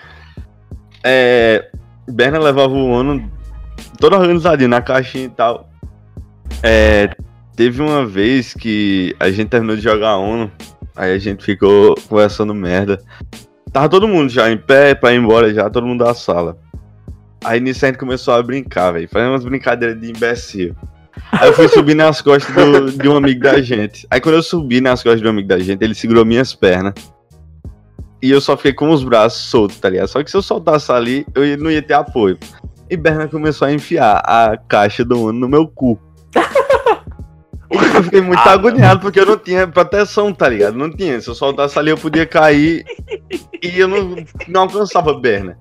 É. 1.04 1.70
Berna 2.08 2.38
levava 2.38 2.72
o 2.72 3.00
Uno 3.00 3.30
todo 3.98 4.16
organizadinho 4.16 4.68
na 4.68 4.82
caixinha 4.82 5.26
e 5.26 5.30
tal. 5.30 5.68
É, 6.62 7.14
teve 7.56 7.80
uma 7.80 8.04
vez 8.04 8.54
que 8.54 9.14
a 9.18 9.30
gente 9.30 9.48
terminou 9.48 9.76
de 9.76 9.82
jogar 9.82 10.16
ONU, 10.16 10.50
aí 10.96 11.12
a 11.12 11.18
gente 11.18 11.44
ficou 11.44 11.94
conversando 12.08 12.54
merda. 12.54 13.00
Tava 13.72 13.88
todo 13.88 14.06
mundo 14.06 14.28
já 14.30 14.50
em 14.50 14.58
pé 14.58 14.94
pra 14.94 15.12
ir 15.12 15.16
embora 15.18 15.52
já, 15.52 15.70
todo 15.70 15.86
mundo 15.86 16.04
da 16.04 16.14
sala. 16.14 16.58
Aí 17.44 17.58
nisso 17.58 17.84
a 17.84 17.88
gente 17.88 17.98
começou 17.98 18.34
a 18.34 18.42
brincar, 18.42 18.92
velho. 18.92 19.08
Fazendo 19.08 19.30
umas 19.30 19.44
brincadeiras 19.44 19.98
de 20.00 20.10
imbecil. 20.10 20.76
Aí 21.32 21.48
eu 21.48 21.52
fui 21.54 21.68
subir 21.68 21.94
nas 21.94 22.20
costas 22.20 22.54
do- 22.54 22.90
de 22.92 23.08
um 23.08 23.16
amigo 23.16 23.40
da 23.40 23.60
gente. 23.60 24.06
Aí 24.10 24.20
quando 24.20 24.36
eu 24.36 24.42
subi 24.42 24.80
nas 24.80 25.02
costas 25.02 25.20
de 25.20 25.26
um 25.26 25.30
amigo 25.30 25.48
da 25.48 25.58
gente, 25.58 25.82
ele 25.82 25.94
segurou 25.94 26.24
minhas 26.24 26.54
pernas. 26.54 26.94
E 28.22 28.30
eu 28.30 28.40
só 28.40 28.56
fiquei 28.56 28.72
com 28.72 28.90
os 28.90 29.02
braços 29.02 29.42
soltos, 29.50 29.80
tá 29.80 29.88
ligado? 29.88 30.06
Só 30.08 30.22
que 30.22 30.30
se 30.30 30.36
eu 30.36 30.42
soltasse 30.42 30.92
ali, 30.92 31.26
eu 31.34 31.56
não 31.58 31.70
ia 31.70 31.82
ter 31.82 31.94
apoio. 31.94 32.38
E 32.88 32.96
Berna 32.96 33.26
começou 33.26 33.66
a 33.66 33.72
enfiar 33.72 34.22
a 34.24 34.56
caixa 34.68 35.04
do 35.04 35.18
Uno 35.20 35.32
no 35.40 35.48
meu 35.48 35.66
cu. 35.66 35.98
Eu 37.72 38.02
fiquei 38.04 38.20
muito 38.20 38.38
Ah, 38.40 38.52
agoniado 38.52 39.00
porque 39.00 39.18
eu 39.20 39.26
não 39.26 39.36
tinha 39.38 39.66
proteção, 39.66 40.32
tá 40.32 40.48
ligado? 40.48 40.76
Não 40.76 40.90
tinha. 40.90 41.20
Se 41.20 41.28
eu 41.28 41.34
soltasse 41.34 41.78
ali, 41.78 41.90
eu 41.90 41.96
podia 41.98 42.26
cair 42.26 42.84
e 43.62 43.78
eu 43.78 43.88
não, 43.88 44.16
não 44.48 44.62
alcançava 44.62 45.10
a 45.12 45.18
Berna. 45.18 45.56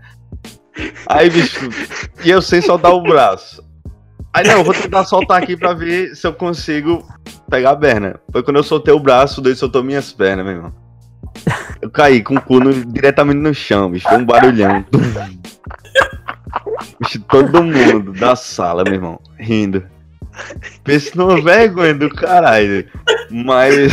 Aí, 1.08 1.30
bicho, 1.30 1.70
e 2.24 2.30
eu 2.30 2.42
sem 2.42 2.62
soltar 2.62 2.92
o 2.94 3.02
braço. 3.04 3.64
Aí, 4.34 4.46
não, 4.48 4.60
eu 4.60 4.64
vou 4.64 4.74
tentar 4.74 5.04
soltar 5.06 5.42
aqui 5.44 5.58
pra 5.58 5.74
ver 5.74 6.16
se 6.16 6.26
eu 6.26 6.34
consigo 6.34 7.06
pegar 7.50 7.72
a 7.72 7.76
Berna. 7.76 8.20
Foi 8.32 8.42
quando 8.44 8.58
eu 8.58 8.64
soltei 8.64 8.94
o 8.94 9.00
braço, 9.00 9.40
o 9.40 9.44
doido 9.44 9.58
soltou 9.58 9.84
minhas 9.84 10.12
pernas, 10.14 10.46
meu 10.46 10.56
irmão. 10.56 10.74
Eu 11.82 11.90
caí 11.90 12.24
com 12.24 12.36
o 12.36 12.42
cu 12.42 12.60
no- 12.60 12.86
diretamente 12.86 13.40
no 13.40 13.54
chão, 13.54 13.90
bicho. 13.92 14.08
Foi 14.08 14.18
um 14.18 14.26
barulhão. 14.26 14.86
Bicho, 17.00 17.20
todo 17.30 17.64
mundo 17.64 18.14
da 18.14 18.36
sala, 18.36 18.84
meu 18.84 18.94
irmão, 18.94 19.20
rindo. 19.38 19.84
Pensa 20.84 21.12
numa 21.16 21.40
vergonha 21.42 21.94
do 21.94 22.10
caralho. 22.10 22.86
Mas. 23.30 23.92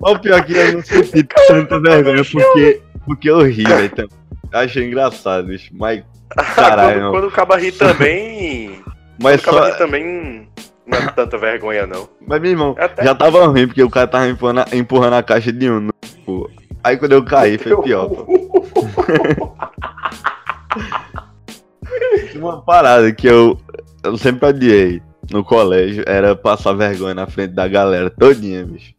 o 0.00 0.18
pior 0.18 0.38
é 0.38 0.42
que 0.42 0.52
eu 0.56 0.72
não 0.74 0.82
senti 0.82 1.22
tanta 1.46 1.80
vergonha 1.80 2.22
porque, 2.24 2.82
porque 3.06 3.30
eu 3.30 3.40
ri, 3.46 3.64
velho. 3.64 3.84
Então, 3.86 4.06
Achei 4.52 4.86
engraçado, 4.86 5.46
bicho. 5.46 5.70
Mas, 5.72 6.02
Caralho, 6.54 7.00
quando, 7.00 7.10
quando 7.12 7.26
o 7.28 7.30
caba 7.30 7.56
ri 7.56 7.72
também. 7.72 8.82
mas 9.20 9.42
quando 9.42 9.56
o 9.56 9.60
caba 9.60 9.66
só. 9.68 9.72
ri 9.72 9.78
também. 9.78 10.48
Não 10.84 10.98
é 10.98 11.06
tanta 11.12 11.38
vergonha, 11.38 11.86
não. 11.86 12.08
Mas, 12.26 12.40
meu 12.40 12.50
irmão, 12.50 12.74
Até 12.78 13.04
já 13.04 13.14
tava 13.14 13.46
ruim 13.46 13.66
porque 13.68 13.82
o 13.82 13.88
cara 13.88 14.06
tava 14.08 14.28
empurrando, 14.28 14.58
a- 14.60 14.66
empurrando 14.76 15.14
a 15.14 15.22
caixa 15.22 15.52
de 15.52 15.70
um. 15.70 15.88
Pô. 16.26 16.50
Aí 16.84 16.96
quando 16.96 17.12
eu 17.12 17.24
caí, 17.24 17.56
foi 17.56 17.80
pior. 17.82 18.10
Uma 22.34 22.62
parada 22.62 23.12
que 23.12 23.26
eu, 23.26 23.58
eu 24.02 24.16
sempre 24.16 24.48
odiei 24.48 25.02
no 25.30 25.44
colégio 25.44 26.04
era 26.06 26.34
passar 26.34 26.72
vergonha 26.72 27.14
na 27.14 27.26
frente 27.26 27.52
da 27.54 27.66
galera 27.68 28.10
todinha, 28.10 28.64
bicho. 28.64 28.92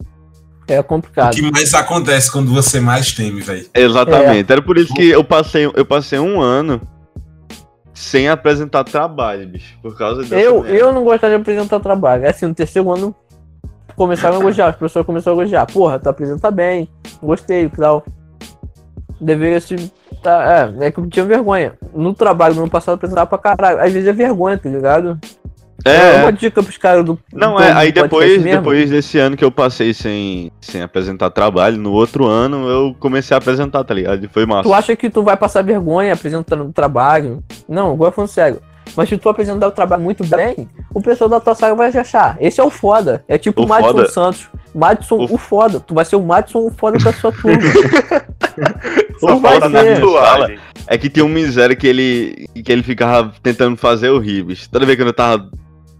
É 0.66 0.80
O 0.80 0.84
complicado. 0.84 1.34
que 1.34 1.42
mais 1.50 1.74
acontece 1.74 2.32
quando 2.32 2.50
você 2.50 2.80
mais 2.80 3.12
teme, 3.12 3.42
velho? 3.42 3.66
Exatamente. 3.74 4.50
Era 4.50 4.62
por 4.62 4.78
isso 4.78 4.94
que 4.94 5.10
eu 5.10 5.22
passei, 5.22 5.66
eu 5.66 5.84
passei 5.84 6.18
um 6.18 6.40
ano 6.40 6.80
sem 7.92 8.28
apresentar 8.28 8.82
trabalho, 8.84 9.46
bicho. 9.46 9.76
Por 9.82 9.96
causa 9.96 10.22
dessa 10.22 10.36
Eu, 10.36 10.62
merda. 10.62 10.78
eu 10.78 10.92
não 10.92 11.04
gostaria 11.04 11.36
de 11.36 11.42
apresentar 11.42 11.80
trabalho. 11.80 12.26
Assim, 12.28 12.46
no 12.46 12.54
terceiro 12.54 12.90
ano 12.90 13.14
começaram 13.94 14.38
a 14.38 14.40
elogiar, 14.40 14.70
os 14.70 14.76
professores 14.76 15.06
começaram 15.06 15.36
a 15.38 15.40
elogiar. 15.42 15.66
Porra, 15.66 15.98
tu 15.98 16.08
apresenta 16.08 16.50
bem, 16.50 16.88
gostei 17.22 17.64
e 17.66 17.68
tal. 17.68 18.02
Deveria 19.20 19.60
se. 19.60 19.76
Tá, 20.22 20.72
é, 20.80 20.86
é 20.86 20.90
que 20.90 20.98
eu 20.98 21.06
tinha 21.08 21.24
vergonha. 21.24 21.72
No 21.94 22.14
trabalho, 22.14 22.54
no 22.54 22.62
ano 22.62 22.70
passado, 22.70 22.92
eu 22.92 22.96
apresentava 22.96 23.26
pra 23.26 23.38
caralho. 23.38 23.80
Às 23.80 23.92
vezes 23.92 24.08
é 24.08 24.12
vergonha, 24.12 24.56
tá 24.58 24.68
ligado? 24.68 25.18
É, 25.84 26.22
uma 26.22 26.32
dica 26.32 26.62
pros 26.62 26.78
caras 26.78 27.04
do. 27.04 27.18
Não, 27.32 27.56
do- 27.56 27.62
é, 27.62 27.72
aí 27.72 27.92
depois, 27.92 28.42
depois 28.42 28.88
desse 28.90 29.18
ano 29.18 29.36
que 29.36 29.44
eu 29.44 29.50
passei 29.50 29.92
sem, 29.92 30.50
sem 30.60 30.80
apresentar 30.80 31.28
trabalho, 31.30 31.76
no 31.76 31.92
outro 31.92 32.24
ano 32.26 32.68
eu 32.68 32.96
comecei 32.98 33.34
a 33.34 33.38
apresentar, 33.38 33.84
tá 33.84 33.92
ligado? 33.92 34.24
E 34.24 34.28
foi 34.28 34.46
massa. 34.46 34.62
Tu 34.62 34.72
acha 34.72 34.96
que 34.96 35.10
tu 35.10 35.22
vai 35.22 35.36
passar 35.36 35.62
vergonha 35.62 36.14
apresentando 36.14 36.72
trabalho? 36.72 37.42
Não, 37.68 37.92
agora 37.92 38.12
falando 38.12 38.30
sério. 38.30 38.60
Mas 38.96 39.08
se 39.08 39.18
tu 39.18 39.28
apresentar 39.28 39.66
o 39.66 39.72
trabalho 39.72 40.02
muito 40.02 40.24
bem, 40.24 40.68
o 40.94 41.02
pessoal 41.02 41.28
da 41.28 41.40
tua 41.40 41.54
sala 41.54 41.74
vai 41.74 41.88
achar. 41.88 42.36
Esse 42.38 42.60
é 42.60 42.64
o 42.64 42.70
foda. 42.70 43.24
É 43.26 43.36
tipo 43.36 43.62
O 43.62 43.64
o 43.64 43.68
Madison 43.68 43.92
foda- 43.92 44.08
Santos. 44.08 44.48
Madison, 44.74 45.16
O- 45.16 45.34
o... 45.34 45.38
foda. 45.38 45.80
Tu 45.80 45.92
vai 45.94 46.04
ser 46.04 46.16
o 46.16 46.22
Madison 46.22 46.60
o 46.60 46.70
foda 46.70 46.98
da 47.02 47.12
sua 47.12 47.32
turma. 47.32 47.58
Só 49.18 49.40
falta 49.40 49.68
na 49.68 49.82
tatuagem. 49.84 50.58
É 50.86 50.98
que 50.98 51.08
tinha 51.08 51.24
um 51.24 51.28
miséria 51.28 51.74
que 51.74 51.86
ele, 51.86 52.46
que 52.64 52.70
ele 52.70 52.82
ficava 52.82 53.32
tentando 53.42 53.76
fazer 53.76 54.10
o 54.10 54.18
rir, 54.18 54.42
bicho. 54.44 54.68
Toda 54.70 54.84
vez 54.84 54.96
que 54.96 55.02
eu 55.04 55.12
tava 55.12 55.48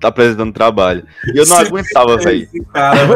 apresentando 0.03 0.53
trabalho. 0.53 1.05
E 1.35 1.39
eu 1.39 1.47
não 1.47 1.57
Você 1.57 1.67
aguentava, 1.67 2.17
velho. 2.19 2.49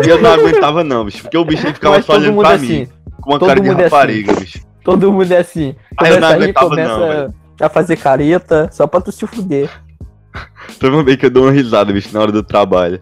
E 0.07 0.09
eu 0.09 0.21
não 0.23 0.33
aguentava, 0.33 0.83
não, 0.85 1.05
bicho. 1.05 1.23
Porque 1.23 1.37
o 1.37 1.45
bicho 1.45 1.67
ele 1.67 1.75
ficava 1.75 1.97
Mas 1.97 2.07
só 2.07 2.15
olhando 2.15 2.41
pra 2.41 2.55
é 2.55 2.59
mim. 2.59 2.65
assim. 2.83 2.89
Com 3.21 3.31
uma 3.33 3.39
Todo 3.39 3.49
cara 3.49 3.61
de 3.61 3.69
mundo 3.69 3.81
é 3.81 3.85
assim. 3.85 3.95
rapariga, 3.95 4.33
bicho. 4.35 4.59
Todo 4.85 5.13
mundo 5.13 5.33
é 5.33 5.39
assim. 5.39 5.75
Ah, 5.99 6.09
eu 6.09 6.21
não 6.21 6.29
Começa 6.29 6.35
aguentava 6.35 6.69
começa 6.71 6.89
não, 6.99 7.09
velho. 7.09 7.35
a 7.61 7.69
fazer 7.69 7.97
careta, 7.97 8.71
só 8.73 8.87
pra 8.87 9.01
tu 9.01 9.13
se 9.13 9.27
fuder. 9.27 9.69
Uma 10.83 11.03
vez 11.03 11.17
que 11.19 11.27
eu 11.27 11.31
dou 11.31 11.43
uma 11.45 11.53
risada, 11.53 11.93
bicho, 11.93 12.09
na 12.13 12.21
hora 12.21 12.33
do 12.33 12.43
trabalho. 12.43 13.01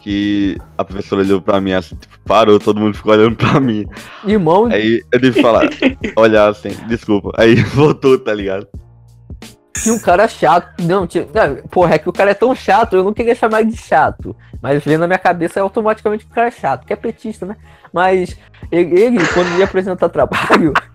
Que 0.00 0.58
a 0.76 0.84
professora 0.84 1.22
olhou 1.22 1.40
pra 1.40 1.60
mim 1.60 1.72
assim, 1.72 1.96
tipo, 1.96 2.18
parou, 2.24 2.58
todo 2.58 2.80
mundo 2.80 2.96
ficou 2.96 3.12
olhando 3.12 3.36
pra 3.36 3.60
mim. 3.60 3.86
Irmão, 4.26 4.66
Aí 4.66 5.02
eu 5.12 5.20
tive 5.20 5.34
que 5.34 5.42
falar, 5.42 5.68
olhar 6.16 6.48
assim, 6.48 6.70
desculpa. 6.88 7.32
Aí 7.36 7.54
voltou, 7.74 8.18
tá 8.18 8.32
ligado? 8.34 8.68
tinha 9.84 9.94
um 9.94 9.98
cara 9.98 10.26
chato. 10.26 10.82
Não, 10.82 11.06
tinha. 11.06 11.26
Não, 11.32 11.56
porra, 11.68 11.94
é 11.94 11.98
que 11.98 12.08
o 12.08 12.12
cara 12.12 12.30
é 12.30 12.34
tão 12.34 12.54
chato, 12.54 12.96
eu 12.96 13.04
não 13.04 13.12
queria 13.12 13.34
chamar 13.34 13.60
ele 13.60 13.70
de 13.70 13.76
chato. 13.76 14.34
Mas 14.62 14.82
veio 14.82 14.98
na 14.98 15.06
minha 15.06 15.18
cabeça 15.18 15.60
automaticamente 15.60 16.24
que 16.24 16.32
o 16.32 16.34
cara 16.34 16.48
é 16.48 16.50
chato, 16.50 16.86
que 16.86 16.92
é 16.92 16.96
petista, 16.96 17.44
né? 17.44 17.56
Mas 17.92 18.36
ele, 18.72 18.98
ele, 18.98 19.18
quando 19.34 19.58
ia 19.58 19.64
apresentar 19.64 20.08
trabalho, 20.08 20.72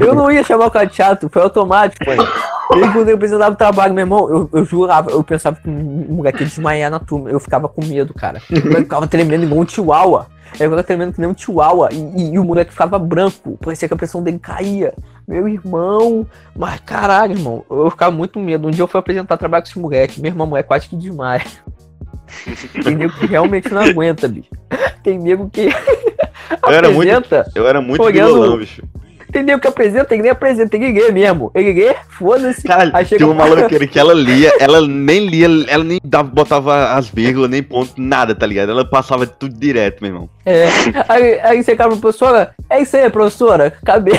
eu 0.00 0.14
não 0.14 0.30
ia 0.30 0.42
chamar 0.44 0.66
o 0.66 0.70
cara 0.70 0.86
de 0.86 0.94
chato, 0.96 1.28
foi 1.30 1.42
automático, 1.42 2.04
mano. 2.06 2.26
Ele, 2.72 2.82
quando 2.92 3.08
ele 3.08 3.12
apresentava 3.12 3.54
trabalho, 3.56 3.94
meu 3.94 4.02
irmão, 4.02 4.28
eu, 4.28 4.50
eu 4.52 4.64
jurava, 4.64 5.10
eu 5.10 5.22
pensava 5.24 5.56
que 5.56 5.68
um 5.68 6.14
moleque 6.16 6.42
ia 6.42 6.46
desmaiar 6.46 6.90
na 6.90 6.98
turma. 6.98 7.30
Eu 7.30 7.40
ficava 7.40 7.66
com 7.68 7.84
medo, 7.84 8.12
cara. 8.12 8.42
Eu 8.50 8.60
ficava 8.82 9.06
tremendo 9.06 9.44
igual 9.44 9.60
um 9.60 9.68
chihuahua. 9.68 10.26
Eu 10.52 10.56
ficava 10.70 10.82
tremendo 10.82 11.12
que 11.14 11.20
nem 11.20 11.30
um 11.30 11.36
chihuahua. 11.36 11.88
E, 11.92 11.96
e- 11.96 12.34
e 12.34 12.38
o 12.38 12.44
moleque 12.44 12.70
ficava 12.72 12.98
branco. 12.98 13.58
Parecia 13.62 13.88
que 13.88 13.94
a 13.94 13.96
pressão 13.96 14.22
dele 14.22 14.38
caía. 14.38 14.92
Meu 15.26 15.48
irmão. 15.48 16.26
Mas 16.54 16.80
caralho, 16.80 17.32
irmão. 17.34 17.64
Eu 17.70 17.90
ficava 17.90 18.10
muito 18.14 18.38
medo. 18.38 18.68
Um 18.68 18.70
dia 18.70 18.82
eu 18.82 18.88
fui 18.88 19.00
apresentar 19.00 19.36
trabalho 19.38 19.62
com 19.64 19.68
esse 19.70 19.78
moleque. 19.78 20.20
Meu 20.20 20.30
irmão, 20.30 20.46
moleque 20.46 20.68
quase 20.68 20.88
que 20.88 20.96
desmaia. 20.96 21.42
Tem 22.84 22.94
nego 22.94 23.12
que 23.14 23.26
realmente 23.26 23.72
não 23.72 23.80
aguenta, 23.82 24.28
bicho. 24.28 24.50
Tem 25.02 25.18
nego 25.18 25.48
que 25.48 25.68
Eu 26.66 26.72
era 26.72 26.90
muito-. 26.90 27.34
Eu 27.54 27.66
era 27.66 27.80
muito 27.80 28.02
Olhando- 28.02 28.34
vilão, 28.34 28.58
bicho. 28.58 28.82
Tem 29.38 29.44
nego 29.44 29.60
que 29.60 29.68
apresenta, 29.68 30.14
ele 30.14 30.22
nem 30.22 30.32
apresenta, 30.32 30.70
tem 30.70 30.80
que 30.80 30.90
ler 30.90 31.12
mesmo. 31.12 31.52
Ele 31.54 31.72
lê, 31.72 31.94
foda-se. 32.08 32.66
Caralho, 32.66 32.90
Aí 32.92 33.04
chega 33.04 33.18
tinha 33.18 33.28
um 33.28 33.32
uma 33.32 33.46
maloqueira 33.46 33.86
que 33.86 33.96
ela 33.96 34.12
lia, 34.12 34.52
ela 34.58 34.80
nem 34.84 35.28
lia, 35.28 35.46
ela 35.68 35.84
nem 35.84 36.00
dava, 36.02 36.28
botava 36.28 36.94
as 36.94 37.08
vírgulas, 37.08 37.48
nem 37.48 37.62
ponto, 37.62 37.92
nada, 37.96 38.34
tá 38.34 38.44
ligado? 38.44 38.72
Ela 38.72 38.84
passava 38.84 39.28
tudo 39.28 39.54
direto, 39.56 40.00
meu 40.00 40.10
irmão. 40.10 40.30
É. 40.44 40.66
Aí, 41.08 41.40
aí 41.40 41.62
você 41.62 41.70
acaba, 41.72 41.96
professora, 41.96 42.52
é 42.68 42.82
isso 42.82 42.96
aí, 42.96 43.08
professora, 43.08 43.74
acabei. 43.80 44.18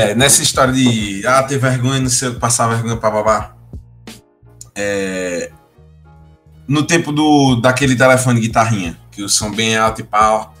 É, 0.00 0.14
nessa 0.14 0.42
história 0.42 0.72
de 0.72 1.22
ah, 1.26 1.42
ter 1.42 1.58
vergonha, 1.58 2.00
não 2.00 2.08
sei 2.08 2.28
o 2.28 2.34
que, 2.34 2.40
passar 2.40 2.68
vergonha 2.68 2.96
pra 2.96 3.10
babá. 3.10 3.52
É, 4.74 5.50
no 6.66 6.82
tempo 6.84 7.12
do 7.12 7.56
daquele 7.56 7.94
telefone 7.94 8.40
guitarrinha, 8.40 8.96
que 9.10 9.22
o 9.22 9.28
som 9.28 9.50
bem 9.50 9.76
alto 9.76 10.00
e 10.00 10.04
pau. 10.04 10.54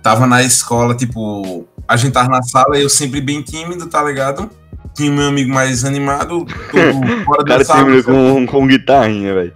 Tava 0.00 0.28
na 0.28 0.44
escola, 0.44 0.94
tipo, 0.94 1.66
a 1.88 1.96
gente 1.96 2.12
tava 2.12 2.28
na 2.28 2.42
sala 2.42 2.78
eu 2.78 2.88
sempre 2.88 3.20
bem 3.20 3.42
tímido, 3.42 3.88
tá 3.88 4.00
ligado? 4.04 4.48
Tinha 4.94 5.10
o 5.10 5.14
meu 5.14 5.26
amigo 5.26 5.52
mais 5.52 5.84
animado, 5.84 6.46
todo 6.70 7.24
fora 7.24 7.42
cara 7.44 7.58
dançar, 7.58 7.84
tímido 7.84 8.04
com, 8.04 8.46
com 8.46 8.66
guitarrinha, 8.68 9.34
velho. 9.34 9.54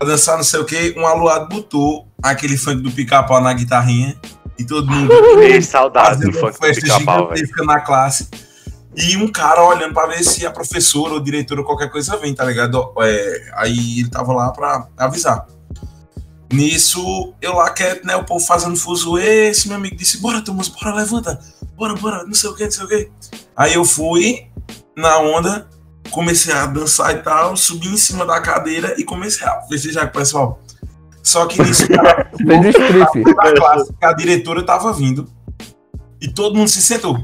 pra 0.00 0.08
dançar 0.08 0.36
não 0.36 0.44
sei 0.44 0.58
o 0.58 0.64
que, 0.64 0.94
um 0.96 1.06
aluado 1.06 1.48
botou 1.48 2.08
aquele 2.20 2.56
funk 2.56 2.82
do 2.82 2.90
pica-pau 2.90 3.40
na 3.40 3.52
guitarrinha 3.52 4.16
e 4.58 4.64
todo 4.64 4.90
mundo 4.90 5.12
Ei, 5.40 5.62
saudade 5.62 6.20
do 6.22 6.32
funk 6.32 6.58
festa 6.58 6.86
gigantesca 6.86 7.64
na 7.64 7.80
classe. 7.80 8.28
E 8.96 9.16
um 9.16 9.28
cara 9.28 9.62
olhando 9.62 9.94
pra 9.94 10.06
ver 10.06 10.24
se 10.24 10.44
a 10.44 10.50
professora 10.50 11.14
ou 11.14 11.20
diretora 11.20 11.60
ou 11.60 11.66
qualquer 11.66 11.88
coisa 11.88 12.16
vem, 12.16 12.34
tá 12.34 12.44
ligado? 12.44 12.92
É, 13.00 13.50
aí 13.54 14.00
ele 14.00 14.10
tava 14.10 14.32
lá 14.32 14.50
pra 14.50 14.88
avisar. 14.96 15.46
Nisso, 16.52 17.34
eu 17.40 17.54
lá 17.54 17.70
quieto, 17.70 18.04
né? 18.04 18.16
O 18.16 18.24
povo 18.24 18.44
fazendo 18.44 18.76
fuso. 18.76 19.18
Esse 19.18 19.68
meu 19.68 19.76
amigo 19.76 19.94
disse: 19.94 20.18
Bora, 20.18 20.42
Thomas, 20.42 20.66
bora, 20.68 20.94
levanta. 20.94 21.38
Bora, 21.76 21.94
bora, 21.94 22.24
não 22.24 22.34
sei 22.34 22.50
o 22.50 22.54
que, 22.54 22.64
não 22.64 22.70
sei 22.70 22.84
o 22.84 22.88
que. 22.88 23.10
Aí 23.54 23.74
eu 23.74 23.84
fui 23.84 24.48
na 24.96 25.18
onda, 25.18 25.68
comecei 26.10 26.52
a 26.52 26.66
dançar 26.66 27.14
e 27.14 27.22
tal, 27.22 27.56
subi 27.56 27.88
em 27.88 27.96
cima 27.96 28.26
da 28.26 28.40
cadeira 28.40 28.94
e 28.98 29.04
comecei 29.04 29.46
a 29.46 29.62
festejar 29.62 30.10
com 30.10 30.18
o 30.18 30.20
pessoal. 30.20 30.60
Só 31.28 31.44
que 31.44 31.62
nisso 31.62 31.82
strip. 31.84 33.22
na 33.36 33.52
classe 33.52 33.94
a 34.02 34.12
diretora 34.14 34.62
tava 34.62 34.90
vindo. 34.94 35.28
E 36.22 36.26
todo 36.26 36.56
mundo 36.56 36.68
se 36.68 36.80
sentou. 36.80 37.22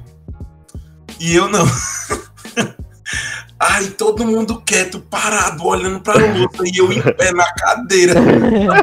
E 1.19 1.35
eu 1.35 1.49
não. 1.49 1.65
Aí 3.59 3.89
todo 3.93 4.27
mundo 4.27 4.61
quieto, 4.61 5.01
parado, 5.01 5.65
olhando 5.65 6.01
pra 6.01 6.17
luta, 6.17 6.65
e 6.67 6.77
eu 6.77 6.93
em 6.93 7.01
pé 7.01 7.33
na 7.33 7.51
cadeira, 7.55 8.21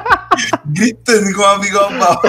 gritando 0.65 1.29
igual 1.29 1.51
um 1.51 1.55
amigo 1.57 1.77
ao 1.77 1.91
mal. 1.91 2.21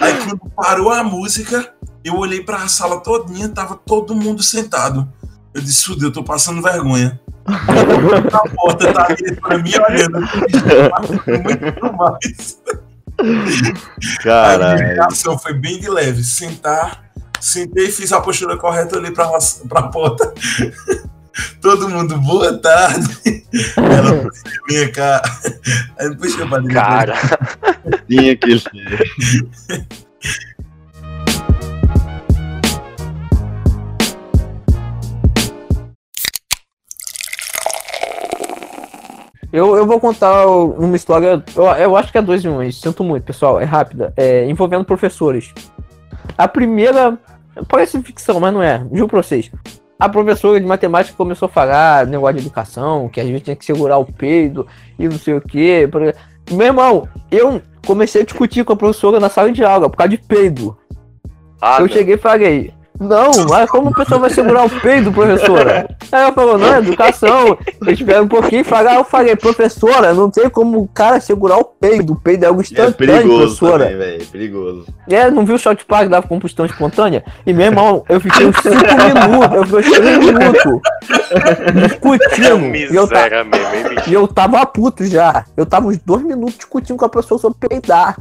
Aí 0.00 0.14
quando 0.24 0.38
parou 0.56 0.90
a 0.90 1.04
música, 1.04 1.74
eu 2.02 2.16
olhei 2.16 2.42
pra 2.42 2.66
sala 2.68 3.00
todinha, 3.00 3.50
tava 3.50 3.74
todo 3.74 4.14
mundo 4.14 4.42
sentado. 4.42 5.06
Eu 5.52 5.60
disse, 5.60 5.84
fudeu, 5.84 6.08
eu 6.08 6.12
tô 6.12 6.24
passando 6.24 6.62
vergonha. 6.62 7.20
Na 7.46 8.40
porta 8.54 8.92
tá 8.92 9.06
a 9.10 9.14
diretora 9.14 9.58
me 9.58 9.72
olhando. 9.78 10.20
Muito 11.42 11.96
mais. 11.96 12.58
A 14.18 14.22
Caralho. 14.22 14.78
minha 14.82 14.94
reação 14.94 15.38
foi 15.38 15.54
bem 15.54 15.78
de 15.80 15.88
leve. 15.88 16.22
Sentar, 16.24 17.04
sentei, 17.40 17.90
fiz 17.90 18.12
a 18.12 18.20
postura 18.20 18.56
correta, 18.56 18.96
olhei 18.96 19.10
pra, 19.10 19.28
pra 19.68 19.82
porta. 19.84 20.32
Todo 21.60 21.88
mundo, 21.88 22.18
boa 22.18 22.58
tarde. 22.58 23.44
Ela 23.76 24.28
vem 24.68 24.92
cá. 24.92 25.22
Aí 25.98 26.08
pra 26.46 26.58
dentro. 26.58 26.74
Cara, 26.74 27.14
Tinha 28.08 28.36
que 28.36 28.58
ser. 28.58 29.86
Eu, 39.52 39.76
eu 39.76 39.86
vou 39.86 39.98
contar 39.98 40.46
uma 40.46 40.96
história. 40.96 41.42
Eu, 41.56 41.64
eu 41.64 41.96
acho 41.96 42.12
que 42.12 42.18
é 42.18 42.22
dois 42.22 42.44
em 42.44 42.48
um, 42.48 42.70
sinto 42.70 43.02
muito, 43.02 43.24
pessoal. 43.24 43.60
É 43.60 43.64
rápida. 43.64 44.12
É, 44.16 44.48
envolvendo 44.48 44.84
professores. 44.84 45.52
A 46.38 46.46
primeira. 46.46 47.18
Parece 47.68 48.00
ficção, 48.02 48.38
mas 48.38 48.54
não 48.54 48.62
é. 48.62 48.86
Juro 48.92 49.08
pra 49.08 49.22
vocês. 49.22 49.50
A 49.98 50.08
professora 50.08 50.58
de 50.58 50.66
matemática 50.66 51.16
começou 51.16 51.46
a 51.46 51.50
falar 51.50 52.06
negócio 52.06 52.36
de 52.36 52.42
educação, 52.42 53.08
que 53.08 53.20
a 53.20 53.24
gente 53.24 53.42
tinha 53.42 53.56
que 53.56 53.64
segurar 53.64 53.98
o 53.98 54.06
peido 54.06 54.66
e 54.98 55.06
não 55.06 55.18
sei 55.18 55.34
o 55.34 55.40
quê. 55.40 55.86
Meu 56.50 56.66
irmão, 56.66 57.06
eu 57.30 57.60
comecei 57.86 58.22
a 58.22 58.24
discutir 58.24 58.64
com 58.64 58.72
a 58.72 58.76
professora 58.76 59.20
na 59.20 59.28
sala 59.28 59.52
de 59.52 59.62
aula 59.62 59.90
por 59.90 59.98
causa 59.98 60.10
de 60.10 60.18
peido. 60.18 60.76
ah, 61.60 61.76
eu 61.80 61.86
não. 61.86 61.88
cheguei 61.88 62.14
e 62.14 62.18
falei, 62.18 62.72
não, 63.00 63.30
mas 63.48 63.70
como 63.70 63.88
a 63.88 63.92
pessoa 63.94 64.20
vai 64.20 64.30
segurar 64.30 64.66
o 64.66 64.70
peido, 64.80 65.10
professora? 65.10 65.88
Aí 66.12 66.20
ela 66.22 66.32
falou, 66.32 66.58
não, 66.58 66.74
é 66.74 66.78
educação. 66.78 67.56
Eu 67.80 67.92
espero 67.92 68.24
um 68.24 68.28
pouquinho 68.28 68.64
falei, 68.64 68.92
ah, 68.92 68.96
eu 68.96 69.04
falei, 69.04 69.34
professora, 69.36 70.12
não 70.12 70.30
tem 70.30 70.50
como 70.50 70.78
o 70.80 70.86
cara 70.88 71.18
segurar 71.20 71.56
o 71.56 71.64
peido. 71.64 72.12
O 72.12 72.16
peido 72.16 72.44
é 72.44 72.48
algo 72.48 72.60
É 72.60 72.62
instantâneo, 72.62 72.94
perigoso 72.94 73.38
professora. 73.58 73.84
também, 73.84 73.98
velho. 73.98 74.26
Perigoso. 74.26 74.86
É, 75.08 75.30
não 75.30 75.46
viu 75.46 75.54
o 75.54 75.58
Shot 75.58 75.84
Park 75.86 76.08
dava 76.10 76.28
combustão 76.28 76.66
espontânea? 76.66 77.24
E 77.46 77.52
meu 77.52 77.66
irmão, 77.66 78.04
eu 78.08 78.20
fiquei 78.20 78.46
uns 78.46 78.56
5 78.56 78.68
minutos, 78.74 79.72
eu 79.72 79.82
fiquei 79.82 79.90
uns 79.90 79.98
3 79.98 80.18
minutos 80.18 80.80
É 81.30 81.72
discutindo. 81.72 82.70
E 82.90 82.96
eu, 82.96 83.06
ta- 83.08 83.28
mesmo, 83.44 84.00
e 84.08 84.12
eu 84.12 84.28
tava 84.28 84.64
puto 84.66 85.04
já. 85.06 85.44
Eu 85.56 85.64
tava 85.64 85.86
uns 85.88 85.98
dois 85.98 86.22
minutos 86.22 86.56
discutindo 86.56 86.96
com 86.96 87.04
a 87.04 87.08
professora 87.08 87.40
sobre 87.40 87.68
peidar. 87.68 88.16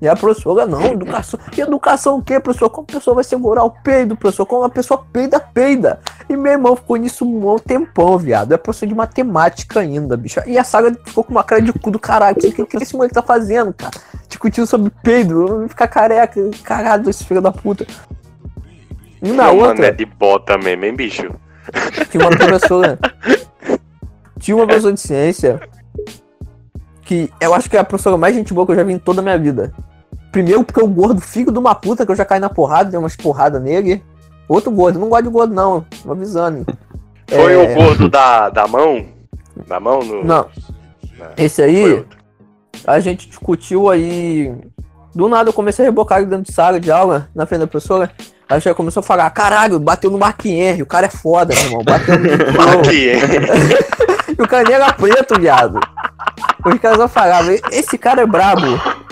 E 0.00 0.06
a 0.06 0.14
professora, 0.14 0.66
não, 0.66 0.84
educação. 0.84 1.40
E 1.56 1.60
educação 1.60 2.18
o 2.18 2.22
quê, 2.22 2.38
professor? 2.38 2.68
Como 2.68 2.86
a 2.88 2.92
pessoa 2.92 3.14
vai 3.14 3.24
segurar 3.24 3.64
o 3.64 3.70
peido, 3.70 4.14
professor? 4.14 4.44
Como 4.44 4.62
a 4.62 4.68
pessoa 4.68 5.06
peida, 5.10 5.40
peida. 5.40 6.00
E 6.28 6.36
meu 6.36 6.52
irmão 6.52 6.76
ficou 6.76 6.96
nisso 6.96 7.24
um 7.24 7.40
bom 7.40 7.58
tempão, 7.58 8.18
viado. 8.18 8.52
É 8.52 8.58
professor 8.58 8.86
de 8.86 8.94
matemática 8.94 9.80
ainda, 9.80 10.14
bicho. 10.14 10.40
E 10.46 10.58
a 10.58 10.64
saga 10.64 10.94
ficou 11.02 11.24
com 11.24 11.32
uma 11.32 11.42
cara 11.42 11.62
de 11.62 11.72
cu 11.72 11.90
do 11.90 11.98
caralho. 11.98 12.36
O 12.36 12.40
que, 12.40 12.66
que 12.66 12.76
esse 12.76 12.94
moleque 12.94 13.14
tá 13.14 13.22
fazendo, 13.22 13.72
cara? 13.72 13.94
Discutindo 14.28 14.66
sobre 14.66 14.92
peido. 15.02 15.66
Ficar 15.68 15.88
careca. 15.88 16.42
Caralho, 16.62 17.08
esse 17.08 17.24
filho 17.24 17.40
da 17.40 17.50
puta. 17.50 17.86
E 19.22 19.32
na 19.32 19.44
Meu 19.44 19.56
mano 19.56 19.68
outra. 19.70 19.86
é 19.86 19.92
de 19.92 20.04
bota 20.04 20.58
mesmo, 20.58 20.84
hein, 20.84 20.94
bicho? 20.94 21.34
Tinha 22.10 22.22
uma 22.22 22.36
professora. 22.36 22.98
Tinha 24.38 24.56
uma 24.58 24.66
professora 24.66 24.92
de 24.92 25.00
ciência. 25.00 25.60
Que 27.00 27.32
eu 27.40 27.54
acho 27.54 27.70
que 27.70 27.76
é 27.78 27.80
a 27.80 27.84
professora 27.84 28.18
mais 28.18 28.34
gente 28.34 28.52
boa 28.52 28.66
que 28.66 28.72
eu 28.72 28.76
já 28.76 28.82
vi 28.82 28.92
em 28.92 28.98
toda 28.98 29.20
a 29.20 29.22
minha 29.22 29.38
vida. 29.38 29.72
Primeiro 30.32 30.64
porque 30.64 30.82
o 30.82 30.88
gordo, 30.88 31.20
filho 31.20 31.52
de 31.52 31.58
uma 31.58 31.74
puta, 31.74 32.04
que 32.04 32.12
eu 32.12 32.16
já 32.16 32.24
caí 32.24 32.40
na 32.40 32.50
porrada, 32.50 32.90
dei 32.90 32.98
umas 32.98 33.16
porradas 33.16 33.62
nele. 33.62 34.02
Outro 34.48 34.70
gordo, 34.70 34.98
não 34.98 35.08
gosto 35.08 35.24
de 35.24 35.30
gordo, 35.30 35.54
não. 35.54 35.84
Tô 36.02 36.12
avisando. 36.12 36.64
Foi 37.28 37.54
É, 37.54 37.56
o 37.56 37.74
gordo 37.74 38.08
da, 38.08 38.48
da 38.50 38.66
mão? 38.66 39.06
Da 39.66 39.80
mão? 39.80 40.00
No... 40.00 40.24
Não. 40.24 40.46
Esse 41.36 41.62
aí, 41.62 42.04
a 42.86 43.00
gente 43.00 43.28
discutiu 43.28 43.88
aí. 43.88 44.54
Do 45.14 45.28
nada 45.28 45.48
eu 45.48 45.54
comecei 45.54 45.84
a 45.84 45.88
rebocar 45.88 46.18
ele 46.18 46.26
dentro 46.26 46.44
de 46.44 46.52
sala 46.52 46.78
de 46.78 46.90
aula, 46.90 47.28
na 47.34 47.46
frente 47.46 47.60
da 47.60 47.66
professora. 47.66 48.10
Aí 48.48 48.60
já 48.60 48.74
começou 48.74 49.00
a 49.00 49.04
falar, 49.04 49.28
caralho, 49.30 49.80
bateu 49.80 50.10
no 50.10 50.20
Henry, 50.44 50.82
o 50.82 50.86
cara 50.86 51.06
é 51.06 51.10
foda, 51.10 51.54
meu 51.54 51.64
irmão. 51.64 51.82
Bateu 51.82 52.18
no. 52.18 52.26
E 54.38 54.42
o 54.42 54.46
cara 54.46 54.64
nem 54.64 54.74
era 54.74 54.92
preto, 54.92 55.40
viado. 55.40 55.80
Os 56.64 56.78
caras 56.78 56.98
só 56.98 57.08
falavam, 57.08 57.56
esse 57.72 57.96
cara 57.96 58.22
é 58.22 58.26
brabo. 58.26 58.66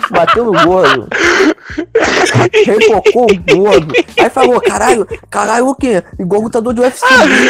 Bateu 0.09 0.45
no 0.45 0.65
gordo. 0.65 1.07
Repocou 2.65 3.25
o 3.25 3.55
gordo. 3.55 3.93
Aí 4.19 4.29
falou, 4.29 4.61
caralho, 4.61 5.07
caralho 5.29 5.67
o 5.67 5.75
quê? 5.75 6.03
Igual 6.19 6.41
lutador 6.41 6.73
de 6.73 6.81
UFC, 6.81 7.05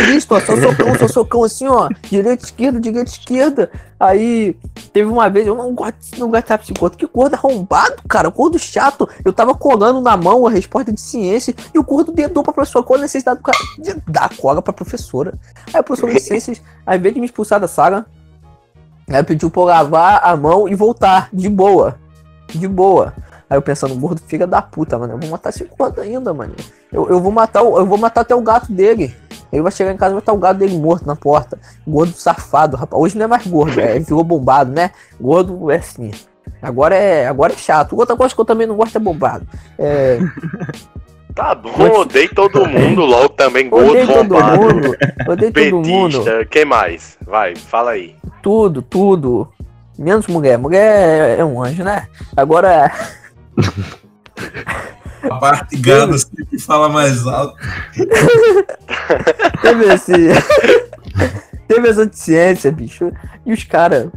listo, 0.08 0.36
ó, 0.36 0.39
só 0.39 0.56
socão, 0.56 0.95
só 0.99 1.08
socão 1.08 1.43
assim, 1.43 1.68
ó. 1.68 1.89
Direita, 2.03 2.45
esquerda, 2.45 2.80
direita, 2.80 3.12
esquerda. 3.12 3.72
Aí, 3.99 4.58
teve 4.91 5.10
uma 5.10 5.30
vez, 5.30 5.47
eu 5.47 5.56
não 5.56 5.74
gosto, 5.74 5.95
não 6.18 6.30
gosto 6.30 6.47
de 6.47 6.58
psicólogo. 6.58 6.97
Que 6.97 7.08
gordo 7.08 7.36
arrombado, 7.36 7.95
cara. 8.08 8.30
Gordo 8.30 8.60
chato. 8.60 9.08
Eu 9.24 9.32
tava 9.32 9.56
colando 9.56 10.01
na 10.01 10.18
mão 10.18 10.45
a 10.45 10.51
resposta 10.51 10.91
de 10.91 10.99
ciência 10.99 11.56
e 11.74 11.80
o 11.80 11.84
gordo 11.84 12.12
dedou 12.12 12.43
pra 12.43 12.53
professora. 12.53 12.86
Qual 12.86 12.99
a 12.99 13.01
necessidade 13.01 13.39
do 13.39 13.43
cara 13.43 13.58
de 13.80 13.95
dar 14.08 14.30
cola 14.36 14.62
pra 14.62 14.74
professora? 14.74 15.34
Aí 15.74 15.80
a 15.80 15.84
professora 15.84 16.14
de 16.14 16.20
ciências, 16.20 16.62
ao 16.86 16.95
invés 16.95 17.14
de 17.14 17.20
me 17.22 17.26
expulsar 17.26 17.60
da 17.60 17.68
sala, 17.68 18.06
ela 19.08 19.24
pediu 19.24 19.49
pra 19.49 19.62
eu 19.62 19.66
lavar 19.66 20.22
a 20.24 20.36
mão 20.36 20.68
e 20.68 20.76
voltar, 20.76 21.30
de 21.32 21.47
boa. 21.47 21.97
De 22.49 22.67
boa. 22.67 23.13
Aí 23.49 23.57
eu 23.57 23.61
pensando, 23.61 23.95
gordo 23.95 24.21
filha 24.25 24.47
da 24.47 24.61
puta, 24.61 24.97
mano. 24.97 25.13
Eu 25.13 25.19
vou 25.19 25.29
matar 25.29 25.49
esse 25.49 25.63
gordo 25.77 26.01
ainda, 26.01 26.33
mano. 26.33 26.55
Eu, 26.91 27.07
eu 27.09 27.19
vou 27.19 27.31
matar 27.31 27.61
o, 27.61 27.77
eu 27.77 27.85
vou 27.85 27.97
matar 27.97 28.21
até 28.21 28.35
o 28.35 28.41
gato 28.41 28.71
dele. 28.71 29.15
Ele 29.51 29.61
vai 29.61 29.71
chegar 29.71 29.91
em 29.91 29.97
casa 29.97 30.11
e 30.11 30.15
vai 30.15 30.19
estar 30.19 30.33
o 30.33 30.37
gato 30.37 30.57
dele 30.57 30.77
morto 30.77 31.05
na 31.05 31.15
porta. 31.15 31.59
Gordo 31.87 32.13
safado, 32.13 32.75
rapaz. 32.75 33.01
Hoje 33.01 33.17
não 33.17 33.25
é 33.25 33.27
mais 33.27 33.45
gordo, 33.45 33.79
é, 33.79 33.99
ficou 33.99 34.23
bombado, 34.23 34.71
né? 34.71 34.91
Gordo 35.19 35.69
é 35.69 35.77
assim. 35.77 36.11
Agora 36.61 36.95
é, 36.95 37.27
agora 37.27 37.53
é 37.53 37.57
chato. 37.57 37.95
Outra 37.95 38.15
coisa 38.15 38.33
que 38.33 38.41
eu 38.41 38.45
também 38.45 38.65
não 38.65 38.75
gosto 38.75 38.95
é 38.95 38.99
bombado. 38.99 39.47
É, 39.77 40.19
Tá 41.35 41.53
bom, 41.53 41.69
odeio 41.99 42.33
todo 42.33 42.65
mundo 42.65 43.01
logo 43.01 43.27
também, 43.29 43.67
odeio 43.69 44.07
gordo 44.07 44.13
todo 44.13 44.27
bombado. 44.29 44.61
mundo. 44.61 44.97
Odeio 45.27 45.51
todo 45.51 45.85
mundo. 45.85 46.23
Petista, 46.23 46.45
que 46.45 46.63
mais? 46.63 47.17
Vai, 47.25 47.57
fala 47.57 47.91
aí. 47.91 48.15
Tudo, 48.41 48.81
tudo. 48.81 49.51
Menos 49.97 50.27
mulher. 50.27 50.57
Mulher 50.57 51.39
é 51.39 51.45
um 51.45 51.61
anjo, 51.63 51.83
né? 51.83 52.07
Agora. 52.35 52.91
A 55.23 55.35
parte 55.39 55.75
gado 55.77 56.17
sempre 56.19 56.59
fala 56.59 56.87
mais 56.87 57.25
alto. 57.25 57.57
Teve 59.61 59.85
esse. 59.93 60.13
Teve 61.67 61.87
essa 61.89 62.07
ciência, 62.11 62.71
bicho. 62.71 63.11
E 63.45 63.51
os 63.53 63.63
caras. 63.63 64.07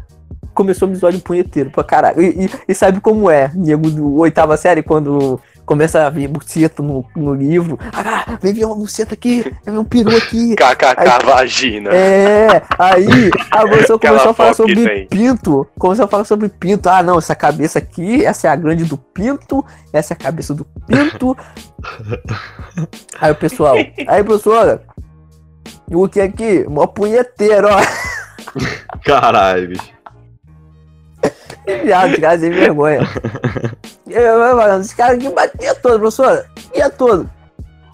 Começou 0.52 0.88
o 0.88 0.90
episódio 0.90 1.20
punheteiro 1.20 1.70
pra 1.70 1.84
caralho. 1.84 2.20
E, 2.20 2.46
e- 2.46 2.50
e 2.68 2.74
sabe 2.74 3.00
como 3.00 3.30
é, 3.30 3.50
nego 3.54 3.88
do 3.90 4.16
oitava 4.16 4.56
série, 4.56 4.82
quando 4.82 5.40
começa 5.68 6.06
a 6.06 6.08
vir 6.08 6.26
buceta 6.28 6.82
no, 6.82 7.04
no 7.14 7.34
livro. 7.34 7.78
Ah, 7.92 8.38
vem 8.40 8.54
ver 8.54 8.64
uma 8.64 8.74
buceta 8.74 9.12
aqui, 9.12 9.42
vem 9.42 9.74
ver 9.74 9.78
um 9.78 9.84
peru 9.84 10.16
aqui. 10.16 10.56
KKK 10.56 11.26
vagina. 11.26 11.90
É, 11.90 12.62
aí 12.78 13.30
a 13.50 13.68
pessoa 13.68 13.98
começou 13.98 14.30
a 14.30 14.34
falar 14.34 14.54
sobre 14.54 14.82
tem. 14.82 15.06
pinto. 15.06 15.68
Começou 15.78 16.06
a 16.06 16.08
falar 16.08 16.24
sobre 16.24 16.48
pinto. 16.48 16.88
Ah, 16.88 17.02
não, 17.02 17.18
essa 17.18 17.34
cabeça 17.34 17.78
aqui, 17.78 18.24
essa 18.24 18.48
é 18.48 18.50
a 18.50 18.56
grande 18.56 18.86
do 18.86 18.96
pinto, 18.96 19.62
essa 19.92 20.14
é 20.14 20.16
a 20.16 20.18
cabeça 20.18 20.54
do 20.54 20.64
pinto. 20.86 21.36
Aí 23.20 23.30
o 23.30 23.34
pessoal, 23.34 23.76
aí 23.76 24.24
professora, 24.24 24.82
o 25.90 26.08
que 26.08 26.20
aqui? 26.20 26.64
Mó 26.66 26.86
punheteiro, 26.86 27.68
ó. 27.68 27.78
Caralho, 29.04 29.68
bicho. 29.68 29.97
Viado, 31.84 32.12
os 32.12 32.18
caras 32.18 32.40
sem 32.40 32.50
vergonha. 32.50 33.00
Eu, 34.08 34.22
eu 34.22 34.56
falando, 34.56 34.80
esse 34.80 34.96
cara 34.96 35.12
aqui 35.12 35.28
batia 35.28 35.74
todo, 35.74 35.98
professora. 35.98 36.46
Ia 36.74 36.88
todo. 36.88 37.28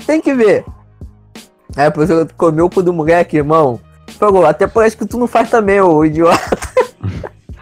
Tem 0.06 0.20
que 0.20 0.32
ver. 0.32 0.64
Aí 1.76 1.86
a 1.86 1.90
professora 1.90 2.28
comeu 2.36 2.66
o 2.66 2.70
cu 2.70 2.84
do 2.84 2.92
moleque, 2.92 3.36
irmão. 3.36 3.80
Falou, 4.16 4.46
até 4.46 4.68
parece 4.68 4.96
que 4.96 5.06
tu 5.06 5.18
não 5.18 5.26
faz 5.26 5.50
também, 5.50 5.80
ô 5.80 6.04
idiota. 6.04 6.38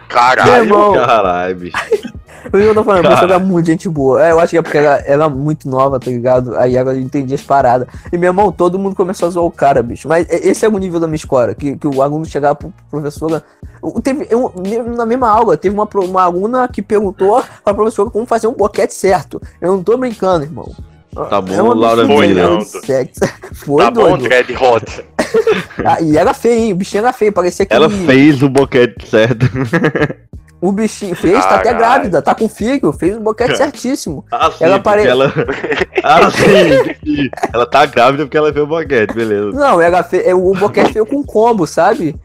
Caralho. 0.07 0.65
irmão, 0.65 0.93
Caralho, 0.93 1.55
bicho. 1.55 1.77
Por 2.53 2.59
isso 2.59 2.67
que 2.71 2.77
eu 2.77 2.83
tô 2.83 2.83
falando, 2.83 2.99
a 2.99 3.07
professora 3.07 3.33
era 3.33 3.43
muito 3.43 3.65
gente 3.65 3.89
boa. 3.89 4.23
É, 4.23 4.29
eu 4.31 4.39
acho 4.39 4.51
que 4.51 4.57
é 4.59 4.61
porque 4.61 4.77
ela 4.77 5.01
era 5.07 5.27
muito 5.27 5.67
nova, 5.67 5.99
tá 5.99 6.11
ligado? 6.11 6.55
Aí 6.55 6.75
ela 6.77 6.95
entendia 6.95 7.33
as 7.33 7.41
paradas. 7.41 7.87
E 8.11 8.17
meu 8.17 8.29
irmão, 8.29 8.51
todo 8.51 8.77
mundo 8.77 8.95
começou 8.95 9.27
a 9.27 9.31
zoar 9.31 9.43
o 9.47 9.49
cara, 9.49 9.81
bicho. 9.81 10.07
Mas 10.07 10.27
esse 10.29 10.63
é 10.63 10.69
o 10.69 10.77
nível 10.77 10.99
da 10.99 11.07
minha 11.07 11.15
escola, 11.15 11.55
que, 11.55 11.75
que 11.75 11.87
o 11.87 11.99
aluno 12.03 12.23
chegava 12.25 12.53
pro 12.53 12.71
professora. 12.91 13.41
o- 13.81 13.99
Teve, 13.99 14.27
eu- 14.29 14.53
na 14.95 15.03
mesma 15.03 15.29
aula, 15.31 15.57
teve 15.57 15.73
uma, 15.73 15.89
uma 15.95 16.21
aluna 16.21 16.67
que 16.67 16.83
perguntou 16.83 17.43
pra 17.63 17.73
professora 17.73 18.11
como 18.11 18.27
fazer 18.27 18.45
um 18.45 18.53
boquete 18.53 18.93
certo. 18.93 19.41
Eu 19.59 19.71
não 19.75 19.83
tô 19.83 19.97
brincando, 19.97 20.45
irmão. 20.45 20.71
Tá 21.27 21.41
bom, 21.41 21.53
É 21.55 21.61
Laura 21.61 22.03
absurda, 22.03 22.07
Foi, 22.13 22.27
né, 22.27 22.43
tá 23.85 23.89
bom, 23.91 24.09
doido. 24.09 24.23
Dread 24.25 24.55
Hot. 24.57 25.05
Ah, 25.83 25.99
e 25.99 26.15
era 26.15 26.33
feio, 26.35 26.59
hein? 26.65 26.73
O 26.73 26.75
bichinho 26.75 27.01
era 27.01 27.11
feio, 27.11 27.33
parecia 27.33 27.65
que 27.65 27.73
Ela 27.73 27.89
fez 27.89 28.43
o 28.43 28.49
boquete 28.49 29.07
certo. 29.09 29.47
o 30.67 30.71
bichinho 30.71 31.15
fez, 31.15 31.43
tá 31.45 31.55
até 31.55 31.71
Caralho. 31.73 31.77
grávida, 31.79 32.21
tá 32.21 32.33
com 32.33 32.47
filho, 32.47 32.91
fez 32.93 33.17
o 33.17 33.19
boquete 33.19 33.55
certíssimo. 33.57 34.25
Ah, 34.31 34.49
sim, 34.51 34.63
Ela 34.63 34.79
porque 34.79 34.83
pare- 34.83 35.07
ela... 35.07 35.33
Ah, 36.03 36.29
sim. 36.31 37.29
Ela 37.53 37.65
tá 37.65 37.85
grávida 37.85 38.23
porque 38.25 38.37
ela 38.37 38.51
fez 38.51 38.63
o 38.63 38.67
boquete, 38.67 39.13
beleza. 39.13 39.51
Não, 39.51 39.81
ela 39.81 40.03
fez, 40.03 40.25
é, 40.27 40.33
o 40.33 40.53
boquete 40.53 40.93
veio 40.93 41.05
com 41.05 41.23
combo, 41.23 41.65
sabe? 41.67 42.15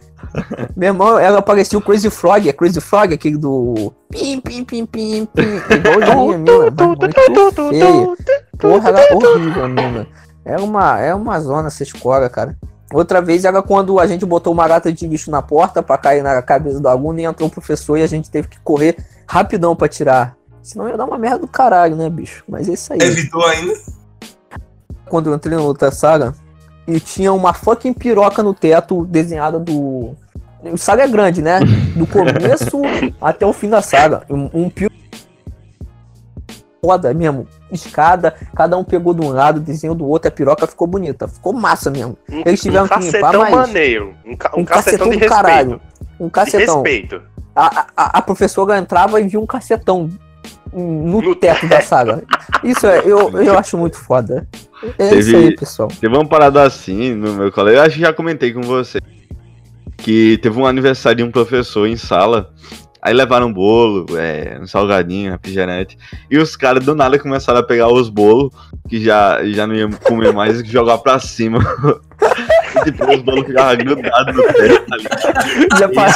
Meu 0.77 0.89
irmão, 0.89 1.19
ela 1.19 1.41
parecia 1.41 1.79
o 1.79 1.83
Crazy 1.83 2.11
Frog, 2.11 2.49
é 2.49 2.53
Crazy 2.53 2.81
Frog, 2.81 3.15
aquele 3.15 3.39
do. 3.39 3.93
Pim, 4.11 4.41
pim, 4.41 4.65
pim, 4.65 4.85
pim, 4.85 5.27
pim. 5.27 5.43
Igualzinho 5.75 6.35
a 6.35 6.39
mina, 6.39 6.71
mas 6.77 6.99
muito 6.99 7.69
feia. 7.71 8.17
Porra, 8.59 8.89
era 8.91 9.15
horrível 9.17 9.65
a 9.65 9.69
mina. 9.69 10.07
É 10.45 10.57
uma, 10.57 10.99
é 11.01 11.15
uma 11.15 11.41
zona 11.41 11.69
essa 11.69 11.83
escola, 11.83 12.29
cara. 12.29 12.57
Outra 12.93 13.21
vez 13.21 13.45
era 13.45 13.63
quando 13.63 14.01
a 14.01 14.07
gente 14.07 14.25
botou 14.25 14.53
uma 14.53 14.67
lata 14.67 14.93
de 14.93 15.07
lixo 15.07 15.31
na 15.31 15.43
porta 15.43 15.83
pra 15.83 15.99
cair 15.99 16.23
na 16.23 16.41
cabeça 16.41 16.81
do 16.81 16.89
aluno 16.89 17.21
e 17.21 17.25
entrou 17.25 17.49
o 17.49 17.53
professor 17.53 17.99
e 17.99 18.03
a 18.03 18.07
gente 18.07 18.31
teve 18.31 18.49
que 18.49 18.59
correr 18.61 18.97
rapidão 19.27 19.77
pra 19.77 19.89
tirar. 19.89 20.37
Senão 20.63 20.89
ia 20.89 20.97
dar 20.97 21.05
uma 21.05 21.19
merda 21.19 21.39
do 21.39 21.49
caralho, 21.49 21.97
né, 21.97 22.09
bicho? 22.09 22.45
Mas 22.49 22.69
é 22.69 22.73
isso 22.73 22.93
aí 22.93 22.99
Evitou 23.01 23.45
ainda? 23.45 23.75
quando 25.09 25.31
eu 25.31 25.35
entrei 25.35 25.57
na 25.57 25.63
outra 25.63 25.91
saga 25.91 26.35
e 26.87 27.01
tinha 27.01 27.33
uma 27.33 27.53
fucking 27.53 27.93
piroca 27.93 28.43
no 28.43 28.55
teto 28.55 29.05
desenhada 29.05 29.59
do. 29.59 30.15
O 30.63 30.77
saga 30.77 31.05
é 31.05 31.09
grande, 31.09 31.43
né? 31.43 31.61
Do 31.95 32.07
começo 32.07 32.81
até 33.21 33.47
o 33.47 33.53
fim 33.53 33.69
da 33.69 33.83
saga. 33.83 34.23
Um, 34.29 34.51
um 34.55 34.71
pio. 34.71 34.91
Foda 36.81 37.13
mesmo. 37.13 37.47
Escada, 37.73 38.35
cada 38.55 38.77
um 38.77 38.85
pegou 38.85 39.13
de 39.13 39.21
um 39.21 39.31
lado, 39.31 39.59
desenho 39.61 39.95
do 39.95 40.07
outro, 40.07 40.29
a 40.29 40.31
piroca 40.31 40.67
ficou 40.67 40.87
bonita. 40.87 41.27
Ficou 41.27 41.53
massa 41.53 41.91
mesmo. 41.91 42.17
Um, 42.31 42.43
Eles 42.47 42.61
tiveram 42.63 42.85
um 42.85 42.89
que 42.89 42.99
limpar 43.11 43.37
mais. 43.37 43.55
maneiro. 43.55 44.15
Um, 44.25 44.37
ca- 44.37 44.53
um 44.57 44.61
Um 44.61 44.65
cacetão, 44.65 45.09
cacetão 45.09 45.11
de 45.11 45.17
do 45.17 45.21
respeito. 45.21 45.31
caralho. 45.35 45.81
Um 46.21 46.27
De 46.27 46.31
cacetão. 46.33 46.75
respeito. 46.83 47.23
A, 47.55 47.87
a, 47.97 48.19
a 48.19 48.23
professora 48.23 48.79
entrava 48.79 49.21
e 49.21 49.27
via 49.27 49.41
um 49.41 49.47
cacetão 49.47 50.09
no, 50.73 51.21
No 51.21 51.35
teto 51.35 51.67
da 51.67 51.81
saga. 51.81 52.23
Isso 52.63 52.87
é, 52.87 52.99
eu, 53.01 53.31
eu 53.41 53.59
acho 53.59 53.77
muito 53.77 53.97
foda. 53.97 54.47
É 54.99 55.15
isso 55.17 55.33
Teve- 55.33 55.37
aí, 55.37 55.57
pessoal. 55.57 55.89
Teve 56.01 56.15
uma 56.17 56.27
parada 56.29 56.63
assim 56.63 57.13
no 57.15 57.35
meu 57.35 57.51
colégio, 57.51 57.79
eu 57.81 57.83
acho 57.85 57.95
que 57.97 58.01
já 58.03 58.13
comentei 58.13 58.53
com 58.53 58.61
você. 58.63 59.01
Que 59.97 60.39
teve 60.39 60.57
um 60.59 60.65
aniversário 60.67 61.17
de 61.19 61.23
um 61.25 61.31
professor 61.33 61.87
em 61.89 61.97
sala. 61.97 62.53
Aí 63.01 63.15
levaram 63.15 63.53
bolo, 63.53 64.07
é, 64.17 64.59
um 64.61 64.67
salgadinho, 64.67 65.33
refrigerante. 65.33 65.97
E 66.31 66.39
os 66.39 66.57
caras 66.57 66.85
do 66.85 66.95
nada 66.95 67.19
começaram 67.19 67.61
a 67.61 67.63
pegar 67.63 67.89
os 67.89 68.09
bolos, 68.09 68.53
que 68.89 69.03
já, 69.03 69.45
já 69.45 69.67
não 69.67 69.75
iam 69.75 69.91
comer 69.91 70.33
mais, 70.33 70.61
e 70.61 70.65
jogar 70.65 70.99
pra 70.99 71.19
cima. 71.19 71.61
e 72.81 72.85
tipo, 72.85 73.11
os 73.11 73.23
bolos 73.23 73.47
ficavam 73.47 73.77
grudados 73.77 74.35
no 74.37 74.43
teto 74.43 74.87
ali. 74.93 75.05
Já 75.79 75.89
pa- 75.89 76.09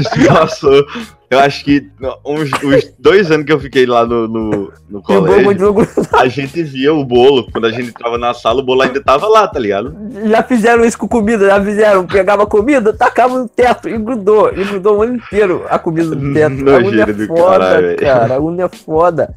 Isso 0.00 0.26
passou. 0.32 0.86
Eu 1.30 1.38
acho 1.38 1.64
que 1.64 1.88
uns, 2.26 2.50
uns 2.64 2.92
dois 2.98 3.30
anos 3.30 3.46
que 3.46 3.52
eu 3.52 3.60
fiquei 3.60 3.86
lá 3.86 4.04
no, 4.04 4.26
no, 4.26 4.72
no 4.90 4.98
o 4.98 5.02
bolo 5.02 5.26
colégio, 5.44 5.72
grudado. 5.72 6.08
a 6.16 6.26
gente 6.26 6.60
via 6.64 6.92
o 6.92 7.04
bolo. 7.04 7.46
Quando 7.52 7.66
a 7.66 7.70
gente 7.70 7.90
entrava 7.90 8.18
na 8.18 8.34
sala, 8.34 8.58
o 8.60 8.64
bolo 8.64 8.82
ainda 8.82 9.00
tava 9.00 9.28
lá, 9.28 9.46
tá 9.46 9.58
ligado? 9.60 9.94
Já 10.28 10.42
fizeram 10.42 10.84
isso 10.84 10.98
com 10.98 11.06
comida, 11.06 11.46
já 11.46 11.62
fizeram. 11.62 12.04
Pegava 12.04 12.44
comida, 12.48 12.92
tacava 12.92 13.38
no 13.38 13.48
teto 13.48 13.88
e 13.88 13.96
grudou. 13.96 14.50
E 14.52 14.64
grudou 14.64 14.98
o 14.98 15.02
ano 15.02 15.14
inteiro 15.16 15.64
a 15.70 15.78
comida 15.78 16.16
no 16.16 16.34
teto. 16.34 16.50
A 16.68 16.80
Nojeira 16.80 17.10
é 17.10 17.14
do 17.14 17.26
foda, 17.28 17.42
caralho, 17.58 17.86
velho. 17.86 17.98
cara. 18.00 18.34
A 18.34 18.36
Luna 18.38 18.62
é 18.64 18.68
foda. 18.68 19.34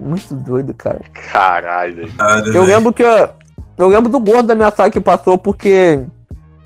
Muito 0.00 0.34
doido, 0.34 0.74
cara. 0.74 1.00
Caralho. 1.32 2.08
Eu 2.52 2.64
lembro 2.64 2.92
que. 2.92 3.02
Eu, 3.04 3.28
eu 3.78 3.88
lembro 3.88 4.10
do 4.10 4.20
gordo 4.20 4.46
da 4.46 4.54
minha 4.54 4.70
sala 4.70 4.90
que 4.90 5.00
passou 5.00 5.38
porque 5.38 6.00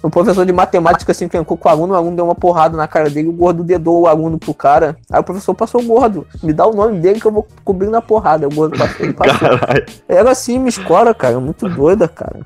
o 0.03 0.11
professor 0.11 0.45
de 0.45 0.53
matemática 0.53 1.15
se 1.15 1.25
enfrencou 1.25 1.57
com 1.57 1.69
o 1.69 1.71
aluno, 1.71 1.93
o 1.93 1.97
aluno 1.97 2.17
deu 2.17 2.25
uma 2.25 2.35
porrada 2.35 2.77
na 2.77 2.89
cara 2.89 3.09
dele, 3.09 3.29
o 3.29 3.33
gordo 3.33 3.63
dedou 3.63 4.01
o 4.03 4.07
aluno 4.09 4.37
pro 4.39 4.53
cara. 4.53 4.97
Aí 5.11 5.21
o 5.21 5.25
professor 5.25 5.55
passou 5.55 5.81
o 5.81 5.85
gordo. 5.85 6.27
Me 6.43 6.53
dá 6.53 6.67
o 6.67 6.75
nome 6.75 6.99
dele 6.99 7.21
que 7.21 7.27
eu 7.27 7.31
vou 7.33 7.47
cobrir 7.65 7.89
na 7.89 8.01
porrada. 8.03 8.49
O 8.49 8.55
gordo 8.55 8.77
passou, 8.77 9.05
ele 9.07 9.13
passou. 9.13 9.39
Caralho. 9.39 9.87
Era 10.09 10.31
assim, 10.33 10.59
minha 10.59 10.71
escola, 10.71 11.15
cara, 11.15 11.39
muito 11.39 11.69
doida, 11.69 12.09
cara. 12.09 12.41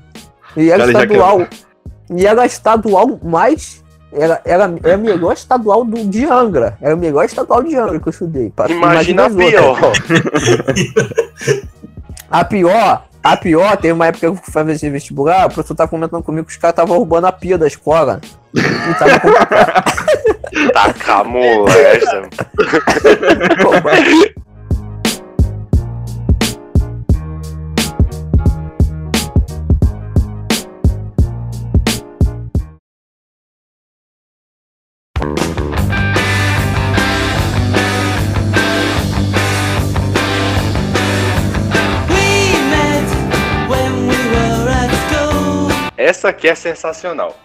E 0.55 0.69
era 0.69 0.85
Cara, 0.85 1.03
estadual. 1.03 1.47
E 2.09 2.25
era 2.27 2.45
estadual 2.45 3.19
mais. 3.23 3.83
Era, 4.13 4.39
era, 4.45 4.73
era 4.83 4.93
a 4.93 4.97
melhor 4.97 5.33
estadual 5.33 5.83
do, 5.83 6.05
de 6.05 6.25
Angra. 6.25 6.77
Era 6.81 6.95
o 6.95 6.97
melhor 6.97 7.25
estadual 7.25 7.61
de 7.63 7.75
Angra 7.75 7.99
que 7.99 8.07
eu 8.07 8.11
estudei. 8.11 8.49
Pa- 8.51 8.69
Imagina 8.69 9.23
a 9.23 9.25
outras. 9.27 9.49
pior. 9.49 9.77
A 12.29 12.43
pior, 12.45 13.03
a 13.33 13.37
pior, 13.37 13.77
teve 13.77 13.93
uma 13.93 14.07
época 14.07 14.19
que 14.21 14.25
eu 14.27 14.35
fui 14.35 14.51
fazer 14.53 14.73
esse 14.73 14.89
vestibular, 14.89 15.45
o 15.45 15.49
professor 15.53 15.75
tava 15.75 15.89
comentando 15.89 16.23
comigo 16.23 16.45
que 16.47 16.51
os 16.53 16.57
caras 16.57 16.73
estavam 16.73 16.97
roubando 16.97 17.27
a 17.27 17.31
pia 17.31 17.57
da 17.57 17.67
escola. 17.67 18.19
E 18.53 18.93
tava 18.95 19.19
com- 19.19 19.31
Taca 20.73 21.13
a 21.15 21.23
molesta. 21.23 22.29
Essa 46.07 46.29
aqui 46.29 46.47
é 46.47 46.55
sensacional. 46.55 47.37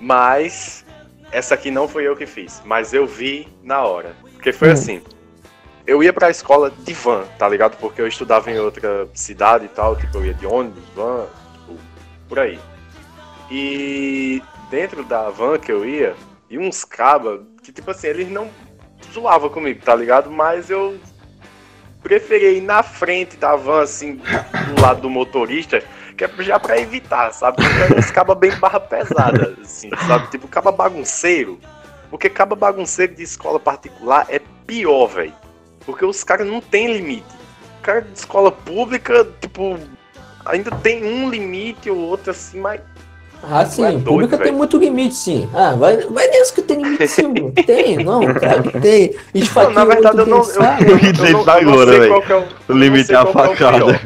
Mas 0.00 0.84
essa 1.30 1.54
aqui 1.54 1.70
não 1.70 1.86
foi 1.86 2.02
eu 2.02 2.16
que 2.16 2.26
fiz, 2.26 2.60
mas 2.64 2.92
eu 2.92 3.06
vi 3.06 3.46
na 3.62 3.84
hora. 3.84 4.12
Porque 4.32 4.52
foi 4.52 4.70
Hum. 4.70 4.72
assim. 4.72 5.02
Eu 5.86 6.02
ia 6.02 6.12
pra 6.12 6.28
escola 6.28 6.68
de 6.68 6.92
van, 6.92 7.22
tá 7.38 7.48
ligado? 7.48 7.76
Porque 7.76 8.00
eu 8.00 8.08
estudava 8.08 8.50
em 8.50 8.58
outra 8.58 9.08
cidade 9.14 9.66
e 9.66 9.68
tal, 9.68 9.94
tipo, 9.94 10.18
eu 10.18 10.26
ia 10.26 10.34
de 10.34 10.44
ônibus, 10.44 10.82
van, 10.96 11.26
tipo, 11.52 11.78
por 12.28 12.40
aí. 12.40 12.58
E 13.48 14.42
dentro 14.68 15.04
da 15.04 15.30
van 15.30 15.56
que 15.56 15.70
eu 15.70 15.88
ia, 15.88 16.16
e 16.50 16.58
uns 16.58 16.84
cabas 16.84 17.40
que, 17.62 17.70
tipo 17.70 17.88
assim, 17.92 18.08
eles 18.08 18.28
não 18.28 18.50
zoavam 19.12 19.48
comigo, 19.48 19.80
tá 19.84 19.94
ligado? 19.94 20.28
Mas 20.28 20.70
eu 20.70 20.98
preferi 22.02 22.56
ir 22.56 22.62
na 22.62 22.82
frente 22.82 23.36
da 23.36 23.54
van, 23.54 23.82
assim, 23.82 24.16
do 24.74 24.82
lado 24.82 25.02
do 25.02 25.08
motorista, 25.08 25.84
que 26.16 26.24
é 26.24 26.30
já 26.40 26.58
pra 26.58 26.78
evitar, 26.78 27.32
sabe? 27.32 27.58
É 27.62 27.98
uns 27.98 28.10
cabas 28.10 28.38
bem 28.38 28.50
barra 28.56 28.80
pesada, 28.80 29.54
assim, 29.62 29.90
sabe? 30.06 30.28
Tipo, 30.30 30.48
caba 30.48 30.72
bagunceiro. 30.72 31.58
Porque 32.10 32.28
caba 32.30 32.56
bagunceiro 32.56 33.14
de 33.14 33.22
escola 33.22 33.58
particular 33.60 34.26
é 34.28 34.40
pior, 34.66 35.06
velho. 35.08 35.34
Porque 35.84 36.04
os 36.04 36.24
caras 36.24 36.46
não 36.46 36.60
tem 36.60 36.92
limite. 36.92 37.26
O 37.78 37.82
cara 37.82 38.00
de 38.00 38.16
escola 38.18 38.50
pública, 38.50 39.26
tipo, 39.40 39.78
ainda 40.44 40.70
tem 40.70 41.04
um 41.04 41.28
limite 41.28 41.90
ou 41.90 41.98
outro 41.98 42.30
assim, 42.30 42.58
mas 42.60 42.80
Ah, 43.42 43.64
sim, 43.66 43.84
É 43.84 43.90
doido, 43.90 44.04
pública 44.04 44.36
tem 44.38 44.46
velho. 44.46 44.56
muito 44.56 44.78
limite, 44.78 45.14
sim. 45.14 45.48
Ah, 45.54 45.74
vai, 45.76 45.98
vai 45.98 46.26
nessa 46.28 46.54
que 46.54 46.62
tem 46.62 46.82
limite, 46.82 47.06
sim. 47.08 47.22
mano. 47.24 47.52
tem, 47.66 48.02
não, 48.02 48.20
cara, 48.34 48.62
tem. 48.80 49.14
Esfaqueia 49.34 49.74
Não, 49.74 49.74
na 49.74 49.84
verdade, 49.84 50.18
eu 50.18 50.26
não. 50.26 50.38
Eu, 50.38 50.62
eu, 50.62 51.26
eu, 51.26 51.32
não- 51.32 51.44
tá 51.44 51.58
eu 51.60 51.66
não 51.66 51.72
agora, 51.72 51.90
sei 51.90 52.00
velho. 52.00 52.12
qual 52.12 52.22
que 52.22 52.32
é 52.32 52.36
o. 52.36 52.44
eu 52.68 52.76
limite 52.78 53.12
é 53.12 53.16
a 53.16 53.20
é 53.22 53.26
facada. 53.26 53.84
pior. 53.84 54.00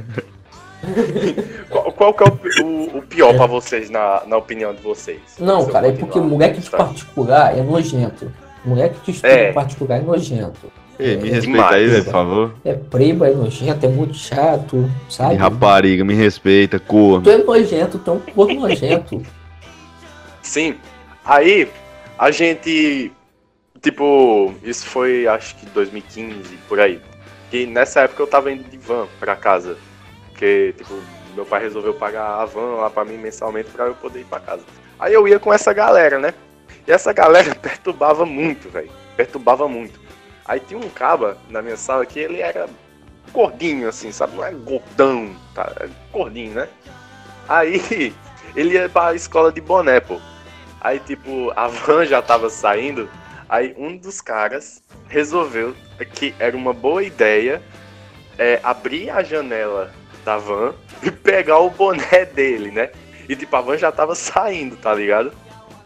Qual, 1.68 1.93
qual 1.93 2.14
que 2.14 2.22
é 2.24 2.26
o, 2.26 2.64
o, 2.66 2.99
o 2.99 3.03
pior 3.03 3.35
pra 3.35 3.47
vocês, 3.47 3.91
na, 3.91 4.22
na 4.26 4.37
opinião 4.37 4.74
de 4.74 4.81
vocês? 4.83 5.20
Não, 5.39 5.66
cara, 5.66 5.89
é 5.89 5.93
porque 5.93 6.18
moleque 6.18 6.61
de 6.61 6.70
particular 6.70 7.57
é 7.57 7.62
nojento. 7.62 8.33
Moleque 8.64 9.01
que 9.01 9.11
estuda 9.12 9.33
É. 9.33 9.53
particular 9.53 9.99
é 9.99 10.01
nojento. 10.03 10.72
Ei, 10.99 11.16
me 11.16 11.31
É 11.31 11.33
respeita 11.33 11.70
aí, 11.70 11.87
velho, 11.87 12.05
por 12.05 12.12
favor. 12.12 12.55
É 12.64 12.74
preba, 12.74 13.28
é 13.28 13.33
nojento, 13.35 13.87
é 13.87 13.89
muito 13.89 14.14
chato, 14.14 14.91
sabe? 15.09 15.35
E 15.35 15.37
rapariga, 15.39 16.05
me 16.05 16.14
respeita, 16.14 16.78
corno. 16.78 17.22
Tu 17.22 17.31
é 17.31 17.39
nojento, 17.39 17.99
tu 17.99 18.11
é 18.11 18.14
um 18.14 18.20
corpo 18.20 18.53
nojento. 18.55 19.22
Sim. 20.43 20.74
Aí, 21.24 21.68
a 22.18 22.31
gente. 22.31 23.12
Tipo, 23.81 24.53
isso 24.62 24.85
foi 24.87 25.26
acho 25.26 25.57
que 25.57 25.64
2015, 25.66 26.35
por 26.68 26.78
aí. 26.78 27.01
E 27.51 27.64
nessa 27.64 28.01
época 28.03 28.22
eu 28.22 28.26
tava 28.26 28.53
indo 28.53 28.64
de 28.64 28.76
van 28.76 29.07
pra 29.18 29.35
casa. 29.35 29.78
Porque, 30.41 30.72
tipo, 30.74 30.95
meu 31.34 31.45
pai 31.45 31.61
resolveu 31.61 31.93
pagar 31.93 32.41
a 32.41 32.47
van 32.47 32.76
lá 32.76 32.88
pra 32.88 33.05
mim 33.05 33.18
mensalmente 33.18 33.68
pra 33.68 33.84
eu 33.84 33.95
poder 33.95 34.20
ir 34.20 34.24
pra 34.24 34.41
casa. 34.41 34.62
Aí 34.99 35.12
eu 35.12 35.28
ia 35.28 35.38
com 35.38 35.53
essa 35.53 35.70
galera, 35.70 36.18
né? 36.18 36.32
E 36.88 36.91
essa 36.91 37.12
galera 37.12 37.55
perturbava 37.61 38.24
muito, 38.24 38.70
velho. 38.70 38.91
Perturbava 39.14 39.68
muito. 39.68 40.01
Aí 40.47 40.59
tinha 40.59 40.80
um 40.80 40.88
caba 40.88 41.36
na 41.51 41.61
minha 41.61 41.76
sala 41.76 42.07
que 42.07 42.18
ele 42.18 42.41
era 42.41 42.70
gordinho, 43.34 43.86
assim, 43.86 44.11
sabe? 44.11 44.34
Não 44.34 44.43
é 44.43 44.51
gordão, 44.51 45.36
tá? 45.55 45.70
É 45.78 45.91
gordinho, 46.11 46.55
né? 46.55 46.70
Aí 47.47 48.14
ele 48.57 48.72
ia 48.72 48.88
pra 48.88 49.14
escola 49.14 49.53
de 49.53 49.61
boné, 49.61 50.01
pô. 50.01 50.18
Aí, 50.80 51.01
tipo, 51.01 51.53
a 51.55 51.68
van 51.68 52.07
já 52.07 52.22
tava 52.22 52.49
saindo. 52.49 53.11
Aí 53.47 53.74
um 53.76 53.95
dos 53.95 54.22
caras 54.22 54.82
resolveu 55.07 55.76
que 56.14 56.34
era 56.38 56.57
uma 56.57 56.72
boa 56.72 57.03
ideia 57.03 57.61
é, 58.38 58.59
abrir 58.62 59.11
a 59.11 59.22
janela 59.22 59.99
da 60.25 60.39
van 60.39 60.73
e 61.03 61.11
pegar 61.11 61.59
o 61.59 61.71
boné 61.71 62.25
dele, 62.25 62.71
né? 62.71 62.91
E 63.29 63.37
tipo, 63.37 63.55
a 63.57 63.61
van 63.61 63.77
já 63.77 63.93
tava 63.93 64.14
saindo, 64.14 64.77
tá 64.77 64.95
ligado? 64.95 65.33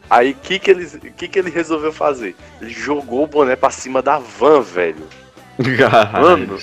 Aí 0.09 0.33
o 0.33 0.35
que, 0.35 0.59
que, 0.59 0.71
ele, 0.71 0.87
que, 1.17 1.29
que 1.29 1.39
ele 1.39 1.51
resolveu 1.51 1.93
fazer? 1.93 2.37
Ele 2.61 2.71
jogou 2.71 3.25
o 3.25 3.27
boné 3.27 3.57
pra 3.57 3.71
cima 3.71 4.03
da 4.03 4.19
van, 4.19 4.61
velho. 4.61 5.07
Mano, 6.21 6.59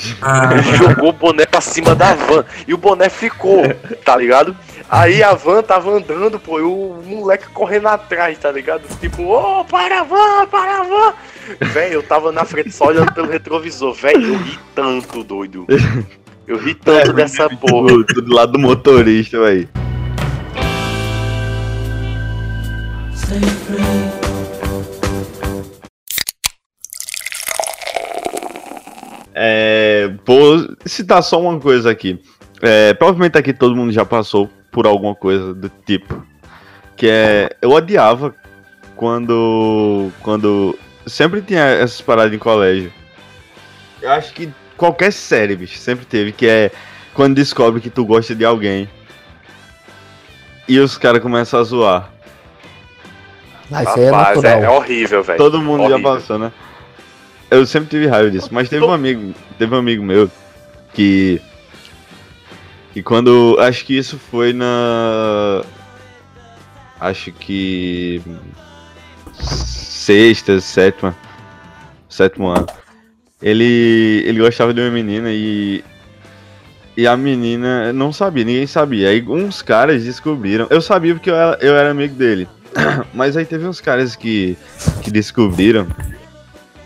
ele 0.51 0.77
jogou 0.77 1.09
o 1.09 1.13
boné 1.13 1.45
pra 1.45 1.61
cima 1.61 1.95
da 1.95 2.13
van. 2.13 2.45
E 2.67 2.73
o 2.73 2.77
boné 2.77 3.09
ficou, 3.09 3.63
tá 4.03 4.15
ligado? 4.15 4.55
Aí 4.89 5.23
a 5.23 5.33
van 5.33 5.63
tava 5.63 5.89
andando, 5.91 6.37
pô, 6.37 6.59
e 6.59 6.63
o 6.63 7.01
moleque 7.05 7.47
correndo 7.49 7.87
atrás, 7.87 8.37
tá 8.37 8.51
ligado? 8.51 8.83
Tipo, 8.99 9.23
ô, 9.23 9.63
para 9.63 10.01
a 10.01 10.03
van, 10.03 10.45
para 10.47 10.79
a 10.79 10.83
van! 10.83 11.13
Velho, 11.61 11.93
eu 11.93 12.03
tava 12.03 12.31
na 12.31 12.43
frente 12.43 12.71
só 12.71 12.87
olhando 12.87 13.13
pelo 13.13 13.29
retrovisor, 13.29 13.93
velho, 13.93 14.33
eu 14.33 14.37
ri 14.37 14.59
tanto, 14.75 15.23
doido. 15.23 15.65
Eu 16.51 16.57
ri 16.57 16.75
tanto 16.75 17.13
dessa 17.13 17.49
porra. 17.49 17.87
Do, 17.87 18.03
do 18.21 18.35
lado 18.35 18.51
do 18.51 18.59
motorista, 18.59 19.39
velho. 19.39 19.69
Free. 23.15 23.81
É, 29.33 30.13
vou 30.25 30.75
citar 30.85 31.23
só 31.23 31.39
uma 31.39 31.57
coisa 31.57 31.89
aqui. 31.89 32.21
É, 32.61 32.93
provavelmente 32.95 33.37
aqui 33.37 33.53
todo 33.53 33.73
mundo 33.73 33.93
já 33.93 34.03
passou 34.03 34.49
por 34.73 34.85
alguma 34.85 35.15
coisa 35.15 35.53
do 35.53 35.69
tipo. 35.69 36.21
Que 36.97 37.07
é. 37.07 37.49
Eu 37.61 37.71
odiava 37.71 38.35
quando. 38.97 40.11
Quando. 40.21 40.77
Sempre 41.07 41.41
tinha 41.41 41.63
essas 41.63 42.01
paradas 42.01 42.33
em 42.33 42.37
colégio. 42.37 42.91
Eu 44.01 44.11
acho 44.11 44.33
que 44.33 44.51
qualquer 44.81 45.13
série, 45.13 45.55
bicho, 45.55 45.77
sempre 45.77 46.07
teve, 46.07 46.31
que 46.31 46.47
é 46.47 46.71
quando 47.13 47.35
descobre 47.35 47.79
que 47.79 47.89
tu 47.91 48.03
gosta 48.03 48.33
de 48.33 48.43
alguém. 48.43 48.89
E 50.67 50.79
os 50.79 50.97
caras 50.97 51.21
começam 51.21 51.59
a 51.59 51.63
zoar. 51.63 52.09
Ah, 53.71 53.83
isso 53.83 53.99
aí 53.99 54.05
é 54.05 54.09
Rapaz, 54.09 54.43
é, 54.43 54.55
natural. 54.55 54.63
é 54.63 54.77
horrível, 54.77 55.23
velho. 55.23 55.37
Todo 55.37 55.61
mundo 55.61 55.87
já 55.87 55.93
Horrível. 55.95 56.13
passou, 56.13 56.39
né? 56.39 56.51
Eu 57.51 57.63
sempre 57.67 57.89
tive 57.89 58.07
raiva 58.07 58.31
disso, 58.31 58.49
mas 58.51 58.69
teve 58.69 58.83
um 58.83 58.91
amigo, 58.91 59.35
teve 59.59 59.75
um 59.75 59.77
amigo 59.77 60.03
meu 60.03 60.31
que 60.93 61.39
que 62.91 63.03
quando 63.03 63.57
acho 63.59 63.85
que 63.85 63.95
isso 63.95 64.17
foi 64.17 64.51
na 64.51 65.63
acho 66.99 67.31
que 67.33 68.21
sexta, 69.33 70.59
sétima, 70.59 71.15
sétimo 72.09 72.47
ano. 72.47 72.80
Ele 73.41 74.23
ele 74.25 74.39
gostava 74.39 74.73
de 74.73 74.81
uma 74.81 74.91
menina 74.91 75.29
e 75.31 75.83
e 76.95 77.07
a 77.07 77.15
menina 77.15 77.93
não 77.93 78.11
sabia, 78.11 78.43
ninguém 78.43 78.67
sabia. 78.67 79.09
Aí 79.09 79.21
uns 79.27 79.61
caras 79.61 80.03
descobriram. 80.03 80.67
Eu 80.69 80.81
sabia 80.81 81.13
porque 81.13 81.29
eu 81.29 81.35
era, 81.35 81.57
eu 81.61 81.75
era 81.75 81.89
amigo 81.91 82.13
dele. 82.15 82.47
Mas 83.13 83.37
aí 83.37 83.45
teve 83.45 83.65
uns 83.65 83.79
caras 83.79 84.15
que, 84.15 84.57
que 85.01 85.09
descobriram. 85.09 85.87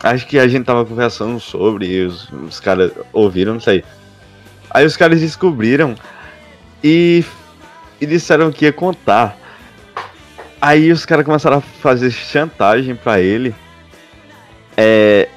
Acho 0.01 0.27
que 0.27 0.37
a 0.37 0.47
gente 0.47 0.65
tava 0.65 0.85
conversando 0.85 1.39
sobre, 1.39 1.87
e 1.87 2.05
os, 2.05 2.29
os 2.31 2.59
caras 2.59 2.91
ouviram, 3.11 3.53
não 3.53 3.59
sei. 3.59 3.83
Aí 4.69 4.85
os 4.85 4.95
caras 4.95 5.19
descobriram 5.19 5.95
e, 6.83 7.25
e 7.99 8.05
disseram 8.05 8.51
que 8.51 8.65
ia 8.65 8.73
contar. 8.73 9.35
Aí 10.61 10.91
os 10.91 11.05
caras 11.05 11.25
começaram 11.25 11.57
a 11.57 11.61
fazer 11.61 12.11
chantagem 12.11 12.95
pra 12.95 13.19
ele. 13.19 13.55
É. 14.77 15.27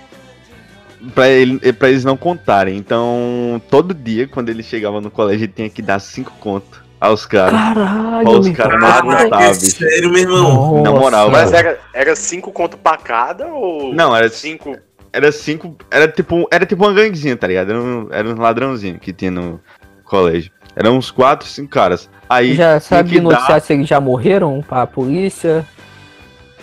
Pra, 1.15 1.29
ele, 1.29 1.73
pra 1.73 1.89
eles 1.91 2.05
não 2.05 2.17
contarem. 2.17 2.77
Então, 2.77 3.61
todo 3.71 3.95
dia, 3.95 4.27
quando 4.27 4.49
ele 4.49 4.63
chegava 4.63 5.01
no 5.01 5.11
colégio, 5.11 5.45
ele 5.45 5.53
tinha 5.55 5.71
que 5.71 5.81
dar 5.81 6.01
cinco 6.01 6.33
contos 6.41 6.81
aos 7.01 7.25
caras. 7.25 7.53
Caralho, 7.53 8.29
Pra 8.29 8.39
os 8.41 8.47
meu 8.49 8.57
caras 8.57 9.33
é 9.33 9.61
bicho. 9.61 9.77
sério, 9.79 10.11
meu 10.11 10.23
irmão. 10.23 10.83
Na 10.83 10.91
moral, 10.91 11.31
Mas 11.31 11.53
era, 11.53 11.79
era 11.95 12.17
cinco 12.17 12.51
conto 12.51 12.77
pra 12.77 12.97
cada 12.97 13.47
ou. 13.47 13.95
Não, 13.95 14.15
era 14.15 14.29
cinco. 14.29 14.77
Era 15.13 15.31
cinco. 15.31 15.77
Era 15.91 16.09
tipo, 16.09 16.47
era 16.51 16.67
tipo 16.67 16.85
uma 16.85 16.93
ganguezinha, 16.93 17.37
tá 17.37 17.47
ligado? 17.47 17.71
Era 17.71 17.81
um, 17.81 18.09
era 18.11 18.29
um 18.29 18.37
ladrãozinho 18.41 18.99
que 18.99 19.13
tinha 19.13 19.31
no 19.31 19.61
colégio. 20.05 20.51
Eram 20.75 20.97
uns 20.99 21.11
quatro, 21.11 21.47
cinco 21.49 21.71
caras. 21.71 22.11
Aí, 22.29 22.55
Já 22.55 22.79
sabe 22.81 23.11
que 23.11 23.21
noticiar 23.21 23.61
se 23.61 23.73
eles 23.73 23.89
já 23.89 24.01
morreram 24.01 24.63
pra 24.67 24.87
polícia? 24.87 25.65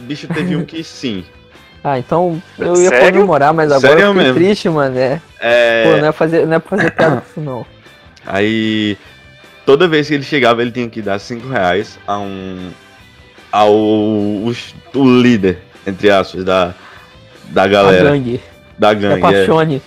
bicho, 0.01 0.27
teve 0.27 0.55
um 0.55 0.65
que 0.65 0.83
sim. 0.83 1.23
Ah, 1.87 1.99
então 1.99 2.41
eu 2.57 2.75
ia 2.81 2.89
Sério? 2.89 3.11
comemorar, 3.13 3.53
mas 3.53 3.71
agora 3.71 3.89
Sério 3.89 4.05
eu 4.05 4.11
fiquei 4.13 4.23
mesmo? 4.23 4.39
triste, 4.39 4.69
mano. 4.69 4.97
É. 4.97 5.21
É, 5.39 5.83
Pô, 5.83 5.97
não 6.01 6.07
é 6.07 6.11
fazer, 6.11 6.47
não 6.47 6.55
é 6.55 6.59
pra 6.59 6.77
fazer 6.77 6.91
piada 6.91 7.17
com 7.21 7.27
isso, 7.29 7.39
não. 7.41 7.65
Aí, 8.25 8.97
toda 9.67 9.87
vez 9.87 10.07
que 10.07 10.15
ele 10.15 10.23
chegava, 10.23 10.63
ele 10.63 10.71
tinha 10.71 10.89
que 10.89 10.99
dar 10.99 11.19
cinco 11.19 11.47
reais 11.47 11.99
a 12.07 12.17
um. 12.17 12.71
ao. 13.51 13.71
o, 13.71 14.51
o 14.95 15.21
líder, 15.21 15.59
entre 15.85 16.09
aspas, 16.09 16.43
da, 16.43 16.73
da 17.49 17.67
galera. 17.67 18.09
gangue. 18.09 18.41
Da 18.79 18.89
É 18.91 18.95
gangue. 18.95 19.17
é. 19.19 19.21
paixone. 19.21 19.81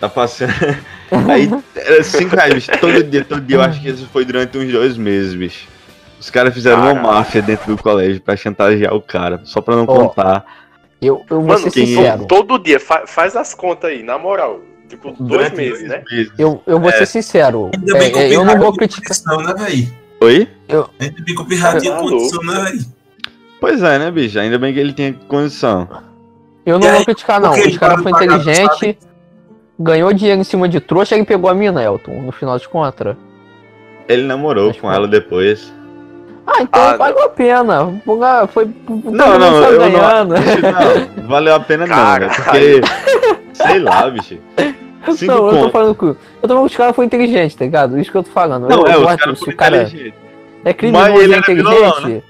Tá 0.00 0.08
passando. 0.08 0.52
Aí 1.30 1.48
era 1.76 2.02
5 2.02 2.34
reais, 2.34 2.54
bicho. 2.54 2.70
Todo 2.80 3.02
dia, 3.04 3.24
todo 3.24 3.40
dia. 3.42 3.56
Eu 3.56 3.62
acho 3.62 3.80
que 3.80 3.88
isso 3.90 4.08
foi 4.12 4.24
durante 4.24 4.56
uns 4.58 4.72
dois 4.72 4.96
meses, 4.96 5.34
bicho. 5.34 5.68
Os 6.18 6.30
caras 6.30 6.52
fizeram 6.52 6.78
uma 6.80 6.94
Caralho. 6.94 7.06
máfia 7.14 7.42
dentro 7.42 7.76
do 7.76 7.80
colégio 7.82 8.20
pra 8.20 8.34
chantagear 8.36 8.92
o 8.94 9.00
cara, 9.02 9.40
só 9.44 9.60
pra 9.60 9.76
não 9.76 9.84
Ó, 9.84 10.08
contar. 10.08 10.44
Eu, 11.00 11.22
eu 11.28 11.36
vou 11.40 11.46
Mano, 11.48 11.58
ser 11.60 11.70
quem- 11.70 11.86
sincero. 11.86 12.26
todo 12.26 12.58
dia, 12.58 12.80
fa- 12.80 13.06
faz 13.06 13.36
as 13.36 13.54
contas 13.54 13.90
aí, 13.90 14.02
na 14.02 14.18
moral. 14.18 14.60
Tipo, 14.88 15.08
dois 15.12 15.28
Durante 15.50 15.56
meses, 15.56 15.88
né? 15.88 16.02
meses. 16.10 16.32
Eu, 16.38 16.62
eu 16.66 16.78
vou 16.80 16.88
É. 16.90 16.92
ser 16.92 17.06
sincero. 17.06 17.70
Ainda 17.76 17.96
É, 17.96 17.98
bem 18.00 18.12
que 18.12 18.18
é, 18.18 18.34
eu 18.36 18.44
não 18.44 18.56
vou 18.58 18.72
criticar. 18.72 19.02
condição, 19.08 19.42
né, 19.42 19.54
velho? 19.54 19.92
Oi? 20.22 20.48
Ainda 21.00 21.22
bem 21.24 21.34
que 21.34 21.40
o 21.42 21.44
Pirra 21.44 21.78
tinha 21.80 21.92
Tá 21.92 21.98
condição, 22.00 22.42
né, 22.44 22.64
velho? 22.64 22.80
Pois 23.60 23.82
é, 23.82 23.98
né, 23.98 24.10
bicho? 24.10 24.38
Ainda 24.38 24.58
bem 24.58 24.72
que 24.72 24.78
ele 24.80 24.92
tinha 24.92 25.12
condição. 25.28 25.88
Eu 26.64 26.78
não 26.78 26.86
E 26.86 26.90
vou 26.90 26.98
aí, 27.00 27.04
criticar, 27.04 27.40
não. 27.40 27.50
Os 27.52 27.78
caras 27.78 28.00
ele 28.00 28.02
foi 28.02 28.12
inteligente, 28.12 28.98
ganhou 29.78 30.12
dinheiro 30.12 30.40
em 30.40 30.44
cima 30.44 30.68
de 30.68 30.80
trouxa 30.80 31.16
e 31.16 31.24
pegou 31.24 31.50
a 31.50 31.54
mina, 31.54 31.82
Elton, 31.82 32.22
no 32.22 32.32
final 32.32 32.58
de 32.58 32.68
contas. 32.68 33.16
Ele 34.08 34.22
namorou 34.22 34.70
Acho 34.70 34.80
com 34.80 34.88
que- 34.88 34.94
ela 34.94 35.08
depois. 35.08 35.72
Ah, 36.46 36.62
então 36.62 36.80
Ah, 36.82 36.96
valeu 36.96 37.24
a 37.24 37.28
pena. 37.28 38.00
Foi. 38.52 38.70
Não, 38.88 39.38
não, 39.38 39.62
eu 39.64 39.78
ganhando. 39.78 40.34
não. 40.34 41.22
não, 41.22 41.28
valeu 41.28 41.54
a 41.54 41.60
pena 41.60 41.86
não, 41.86 41.96
né? 41.96 42.02
Caralho. 42.28 42.30
Porque. 42.44 42.80
Sei 43.52 43.78
lá, 43.80 44.08
bicho. 44.10 44.38
Cinco 45.16 45.32
Não, 45.32 45.48
eu 45.50 45.62
tô 45.64 45.70
falando 45.70 45.94
que. 45.94 46.04
Eu 46.04 46.16
tô 46.42 46.48
falando 46.48 46.66
que 46.66 46.70
os 46.72 46.76
caras 46.76 46.94
foram 46.96 47.06
inteligentes, 47.06 47.56
tá 47.56 47.64
ligado? 47.64 47.98
Isso 47.98 48.10
que 48.10 48.16
eu 48.16 48.22
tô 48.22 48.30
falando. 48.30 48.68
Não, 48.68 48.80
eu, 48.80 48.86
é, 48.86 48.94
eu 48.94 49.00
os 49.00 49.16
caras 49.16 49.38
foram 49.38 49.52
o 49.52 49.56
cara 49.56 49.82
inteligentes. 49.82 50.14
é 50.64 50.72
criminoso 50.72 51.10
Mas 51.10 51.20
ele 51.22 51.32
era 51.32 51.40
inteligente. 51.40 51.74
vilão, 52.04 52.22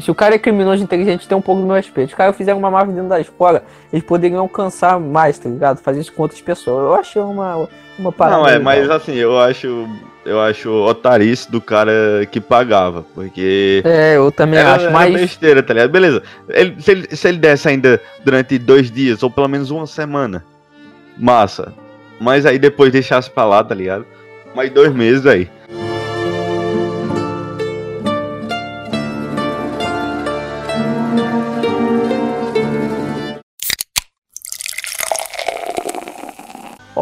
Se 0.00 0.10
o 0.10 0.14
cara 0.14 0.34
é 0.34 0.38
criminoso 0.38 0.82
inteligente, 0.82 1.28
tem 1.28 1.36
um 1.36 1.42
pouco 1.42 1.60
do 1.60 1.66
meu 1.66 1.76
respeito. 1.76 2.08
Os 2.10 2.14
caras 2.14 2.34
fizeram 2.36 2.58
uma 2.58 2.70
máfia 2.70 2.94
dentro 2.94 3.10
da 3.10 3.20
escola, 3.20 3.62
eles 3.92 4.04
poderiam 4.04 4.40
alcançar 4.40 4.98
mais, 4.98 5.38
tá 5.38 5.48
ligado? 5.50 5.78
Fazer 5.78 6.00
isso 6.00 6.12
com 6.12 6.22
outras 6.22 6.40
pessoas. 6.40 6.84
Eu 6.84 6.94
achei 6.94 7.20
uma, 7.20 7.68
uma 7.98 8.10
parada. 8.10 8.36
Não, 8.38 8.46
é, 8.46 8.52
legal. 8.52 8.62
mas 8.64 8.90
assim, 8.90 9.14
eu 9.14 9.38
acho. 9.38 9.86
Eu 10.24 10.40
acho 10.40 10.70
otarice 10.70 11.50
do 11.50 11.60
cara 11.60 11.90
que 12.30 12.40
pagava. 12.40 13.04
Porque. 13.14 13.82
É, 13.84 14.16
eu 14.16 14.30
também 14.30 14.60
Era, 14.60 14.74
acho, 14.76 14.84
era 14.84 14.92
mas. 14.92 15.12
besteira, 15.12 15.62
tá 15.64 15.74
ligado? 15.74 15.90
Beleza. 15.90 16.22
Ele- 16.48 16.80
se, 16.80 16.90
ele, 16.92 17.16
se 17.16 17.28
ele 17.28 17.38
desse 17.38 17.68
ainda 17.68 18.00
durante 18.24 18.56
dois 18.56 18.88
dias, 18.88 19.20
ou 19.24 19.28
pelo 19.30 19.48
menos 19.48 19.70
uma 19.72 19.84
semana, 19.86 20.44
massa. 21.18 21.72
Mas 22.20 22.46
aí 22.46 22.56
depois 22.58 22.92
deixasse 22.92 23.28
pra 23.28 23.44
lá, 23.44 23.64
tá 23.64 23.74
ligado? 23.74 24.06
Mais 24.54 24.70
dois 24.70 24.92
meses 24.94 25.26
aí. 25.26 25.50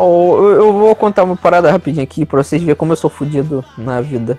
Ó, 0.03 0.38
eu, 0.48 0.72
vou 0.72 0.94
contar 0.94 1.24
uma 1.24 1.36
parada 1.36 1.70
rapidinho 1.70 2.03
aqui 2.03 2.24
pra 2.24 2.42
vocês 2.42 2.62
verem 2.62 2.74
como 2.74 2.92
eu 2.92 2.96
sou 2.96 3.11
fudido 3.11 3.62
na 3.76 4.01
vida. 4.01 4.38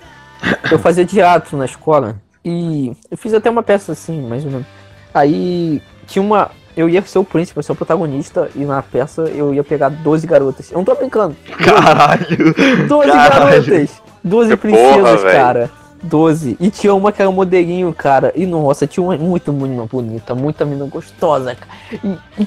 Eu 0.71 0.79
fazia 0.79 1.05
teatro 1.05 1.55
na 1.55 1.65
escola 1.65 2.15
e 2.43 2.91
eu 3.11 3.15
fiz 3.15 3.31
até 3.31 3.47
uma 3.47 3.61
peça 3.61 3.91
assim, 3.91 4.21
mais 4.27 4.43
ou 4.43 4.49
menos. 4.49 4.65
Aí 5.13 5.79
tinha 6.07 6.23
uma. 6.23 6.49
Eu 6.75 6.89
ia 6.89 7.01
ser 7.03 7.19
o 7.19 7.23
príncipe, 7.23 7.61
ser 7.61 7.73
o 7.73 7.75
protagonista, 7.75 8.49
e 8.55 8.59
na 8.59 8.81
peça 8.81 9.23
eu 9.23 9.53
ia 9.53 9.63
pegar 9.63 9.89
12 9.89 10.25
garotas. 10.25 10.71
Eu 10.71 10.77
não 10.77 10.85
tô 10.85 10.95
brincando. 10.95 11.35
Caralho! 11.63 12.55
12 12.87 13.11
Caralho. 13.11 13.65
garotas! 13.65 14.01
12 14.23 14.49
Que 14.49 14.57
princesas, 14.57 15.21
porra, 15.21 15.31
cara. 15.31 15.71
12. 16.01 16.57
E 16.59 16.71
tinha 16.71 16.95
uma 16.95 17.11
que 17.11 17.21
era 17.21 17.29
modelinho, 17.29 17.93
cara. 17.93 18.31
E 18.35 18.47
nossa, 18.47 18.87
tinha 18.87 19.03
uma 19.03 19.15
muito 19.15 19.53
menina 19.53 19.85
bonita, 19.85 20.33
muita 20.33 20.65
menina 20.65 20.85
gostosa, 20.85 21.53
cara. 21.53 21.71
E, 22.03 22.41
e 22.41 22.45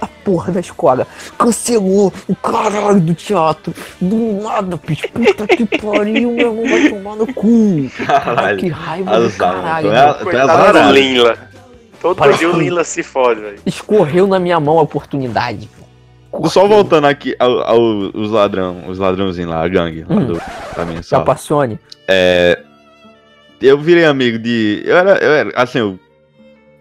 a 0.00 0.06
porra 0.06 0.52
da 0.52 0.60
escola. 0.60 1.06
Cancelou 1.38 2.12
o 2.26 2.34
caralho 2.36 3.00
do 3.00 3.14
teatro. 3.14 3.72
Do 4.00 4.42
nada, 4.42 4.78
bicho. 4.86 5.08
Puta 5.10 5.46
que 5.46 5.64
pariu, 5.78 6.32
meu 6.32 6.48
irmão 6.50 6.68
vai 6.68 6.88
tomar 6.88 7.16
no 7.16 7.32
cu. 7.34 7.90
Caralho. 8.06 8.58
Que 8.58 8.68
raiva 8.68 9.18
do 9.18 9.26
Azar, 9.26 9.52
caralho. 9.54 9.88
tu 10.20 10.30
é- 10.30 10.46
tu 10.46 10.76
é 10.78 10.92
Linla. 10.92 11.38
Todo 12.00 12.16
Parece 12.16 12.38
dia 12.38 12.50
o 12.50 12.56
Linla 12.58 12.84
se 12.84 13.02
fode, 13.02 13.40
velho. 13.40 13.58
Escorreu 13.66 14.26
na 14.26 14.38
minha 14.38 14.60
mão 14.60 14.78
a 14.78 14.82
oportunidade. 14.82 15.68
Só 16.44 16.66
voltando 16.68 17.06
aqui 17.06 17.34
ao, 17.38 17.60
ao- 17.62 17.80
os 18.14 18.30
ladrão, 18.30 18.84
os 18.88 18.98
ladrãozinhos 18.98 19.50
lá, 19.50 19.64
a 19.64 19.68
gangue 19.68 20.04
lá 20.08 20.16
Hum. 20.16 20.26
do, 20.26 20.40
também 20.74 21.02
Se 21.02 21.08
só. 21.08 21.16
apaixone. 21.16 21.78
É, 22.06 22.60
eu 23.60 23.78
virei 23.78 24.04
amigo 24.04 24.38
de. 24.38 24.82
Eu 24.84 24.96
era, 24.96 25.12
eu 25.18 25.32
era 25.32 25.52
assim, 25.56 25.78
eu, 25.78 25.98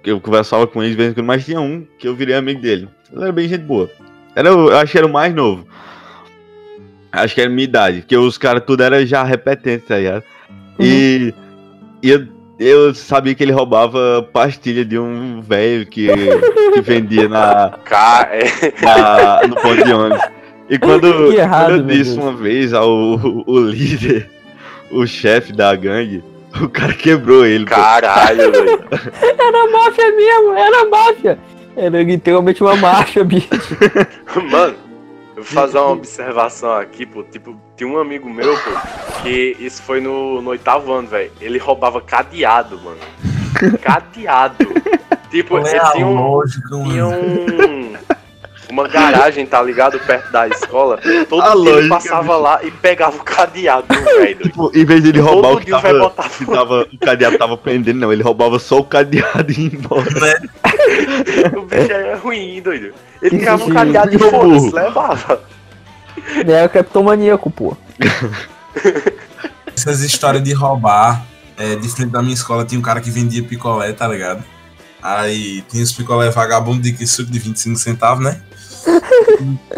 eu 0.06 0.20
conversava 0.22 0.68
com 0.68 0.82
ele 0.84 0.92
de 0.92 0.98
vez 0.98 1.10
em 1.12 1.14
quando, 1.14 1.26
mas 1.26 1.46
tinha 1.46 1.60
um 1.62 1.88
que 1.98 2.08
eu 2.08 2.16
virei 2.16 2.36
amigo 2.36 2.62
dele. 2.62 2.88
Ele 3.12 3.24
era 3.24 3.32
bem 3.32 3.48
gente 3.48 3.64
boa. 3.64 3.90
Era, 4.36 4.56
o- 4.56 4.70
eu 4.70 4.78
acho 4.78 4.92
que 4.92 4.98
era 4.98 5.08
o 5.08 5.12
mais 5.12 5.34
novo. 5.34 5.66
Acho 7.12 7.34
que 7.34 7.42
era 7.42 7.50
minha 7.50 7.64
idade, 7.64 8.00
porque 8.02 8.16
os 8.18 8.38
caras 8.38 8.64
tudo 8.66 8.84
era 8.84 9.06
já 9.06 9.24
repetente, 9.24 9.86
tá 9.88 9.98
ligado? 9.98 10.24
E, 10.80 11.34
e 12.04 12.10
eu, 12.12 12.28
eu 12.60 12.94
sabia 12.94 13.34
que 13.34 13.42
ele 13.44 13.52
roubava 13.52 14.22
pastilha 14.32 14.86
de 14.86 15.00
um 15.00 15.42
velho 15.42 15.86
que, 15.88 16.08
que 16.74 16.82
vendia 16.82 17.28
na, 17.28 17.74
é. 18.32 18.74
na- 18.84 19.48
no 19.48 19.56
ponto 19.56 19.84
de 19.84 19.92
ônibus. 19.94 20.24
E 20.70 20.78
quando, 20.78 21.32
errado, 21.32 21.68
quando 21.70 21.80
eu 21.80 21.84
disse 21.98 22.14
Deus. 22.14 22.18
uma 22.24 22.34
vez 22.34 22.74
ao 22.74 22.90
o 22.92 23.60
líder, 23.62 24.30
o 24.92 25.08
chefe 25.08 25.54
da 25.54 25.74
gangue, 25.76 26.22
o 26.62 26.68
cara 26.68 26.94
quebrou 26.94 27.46
ele. 27.46 27.64
Caralho, 27.66 28.52
velho. 28.52 28.84
Era 29.40 29.72
máfia 29.72 30.12
mesmo, 30.12 30.54
era 30.54 30.86
máfia. 30.90 31.40
Era 31.78 32.02
literalmente 32.02 32.64
uma 32.64 32.76
máfia, 32.76 33.24
bicho. 33.24 33.48
Mano, 34.52 34.76
eu 35.36 35.44
vou 35.44 35.46
fazer 35.46 35.78
uma 35.78 35.92
observação 35.92 36.74
aqui, 36.74 37.06
pô. 37.06 37.24
Tipo, 37.24 37.56
tinha 37.76 37.88
um 37.88 38.00
amigo 38.00 38.28
meu, 38.30 38.56
pô, 38.58 38.72
que 39.22 39.56
isso 39.60 39.84
foi 39.84 40.02
no, 40.02 40.42
no 40.42 40.50
oitavo 40.50 40.92
ano, 40.92 41.08
velho. 41.08 41.32
Ele 41.40 41.60
roubava 41.60 42.02
cadeado, 42.02 42.80
mano. 42.82 42.98
Cadeado. 43.82 44.66
Tipo, 45.30 45.50
Qual 45.56 45.66
é 45.68 45.70
ele 45.72 45.80
a 45.80 45.92
tinha 45.92 46.06
um. 46.08 46.16
lógica, 46.16 46.68
Tinha 46.70 47.06
mano? 47.06 47.22
um. 47.22 47.94
Uma 48.70 48.88
garagem, 48.88 49.46
tá 49.46 49.62
ligado? 49.62 49.98
Perto 50.00 50.32
da 50.32 50.48
escola. 50.48 51.00
Todo 51.30 51.42
A 51.42 51.54
dia 51.56 51.72
ele 51.80 51.90
passava 51.90 52.36
lá 52.36 52.60
e 52.64 52.70
pegava 52.72 53.16
o 53.16 53.24
cadeado 53.24 53.88
do 53.88 53.96
velho. 54.04 54.18
doido. 54.18 54.44
Tipo, 54.44 54.72
em 54.76 54.86
vez 54.86 55.02
de 55.04 55.10
ele 55.10 55.20
roubar 55.22 55.50
o 55.50 55.52
Todo 55.54 55.60
que 55.62 55.66
dia 55.68 55.78
o 55.78 55.82
velho 55.82 55.94
tava, 56.00 56.10
botava. 56.10 56.30
que 56.30 56.46
tava- 56.46 56.88
o 56.94 56.98
cadeado 56.98 57.38
tava 57.38 57.58
prendendo, 57.58 58.00
não, 58.00 58.12
ele 58.12 58.24
roubava 58.24 58.60
só 58.60 58.80
o 58.80 58.84
cadeado 58.84 59.52
e 59.52 59.60
ia 59.62 59.74
embora. 59.74 60.42
O 61.58 61.62
bicho 61.62 61.92
era 61.92 62.18
ruim, 62.18 62.62
doido. 62.62 62.94
Ele 63.22 63.38
pegava 63.40 63.64
o 63.64 63.74
cadeado 63.74 64.14
e 64.14 64.18
Meu 64.18 64.30
foda-se, 64.30 64.72
levava. 64.74 65.42
Era 66.46 66.66
o 66.66 66.70
Capitão 66.70 67.04
Maníaco, 67.04 67.50
pô. 67.50 67.78
Essas 69.76 70.02
histórias 70.02 70.44
de 70.44 70.54
roubar, 70.54 71.24
é, 71.58 71.76
de 71.76 71.88
frente 71.90 72.12
da 72.12 72.22
minha 72.22 72.34
escola 72.34 72.66
tinha 72.66 72.80
um 72.80 72.82
cara 72.84 73.00
que 73.00 73.10
vendia 73.12 73.44
picolé, 73.44 73.94
tá 73.94 74.08
ligado? 74.08 74.44
Aí 75.02 75.62
tinha 75.70 75.84
os 75.84 75.92
picolé 75.92 76.30
vagabundo 76.32 76.82
de 76.82 76.92
que 76.92 77.06
suco 77.06 77.32
de 77.32 77.40
25 77.40 77.78
centavos, 77.78 78.24
né? 78.24 78.42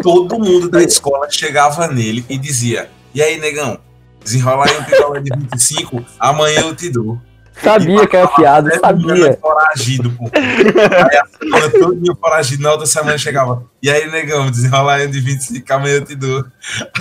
Todo 0.02 0.38
mundo 0.38 0.68
da 0.68 0.82
escola 0.82 1.30
chegava 1.30 1.86
nele 1.88 2.24
e 2.28 2.38
dizia: 2.38 2.90
E 3.14 3.22
aí, 3.22 3.38
negão, 3.38 3.78
desenrola 4.22 4.66
aí 4.66 4.78
um 4.78 4.84
picolé 4.84 5.20
de 5.20 5.30
25, 5.36 6.04
amanhã 6.18 6.60
eu 6.60 6.74
te 6.74 6.90
dou. 6.90 7.20
Sabia 7.62 8.06
que 8.06 8.16
era 8.16 8.28
fiado, 8.28 8.70
sabia. 8.80 9.38
Foragido, 9.38 10.10
pô. 10.12 10.30
Aí 10.32 11.16
a 11.16 11.26
semana 11.26 11.70
todo 11.70 11.96
dia 11.96 12.14
foragido, 12.14 12.62
na 12.62 12.72
outra 12.72 12.86
semana 12.86 13.18
chegava. 13.18 13.64
E 13.82 13.90
aí, 13.90 14.10
negão, 14.10 14.50
desenrola 14.50 14.94
aí 14.94 15.06
um 15.06 15.10
de 15.10 15.20
25, 15.20 15.72
amanhã 15.72 15.96
eu 15.96 16.04
te 16.04 16.14
dou. 16.14 16.44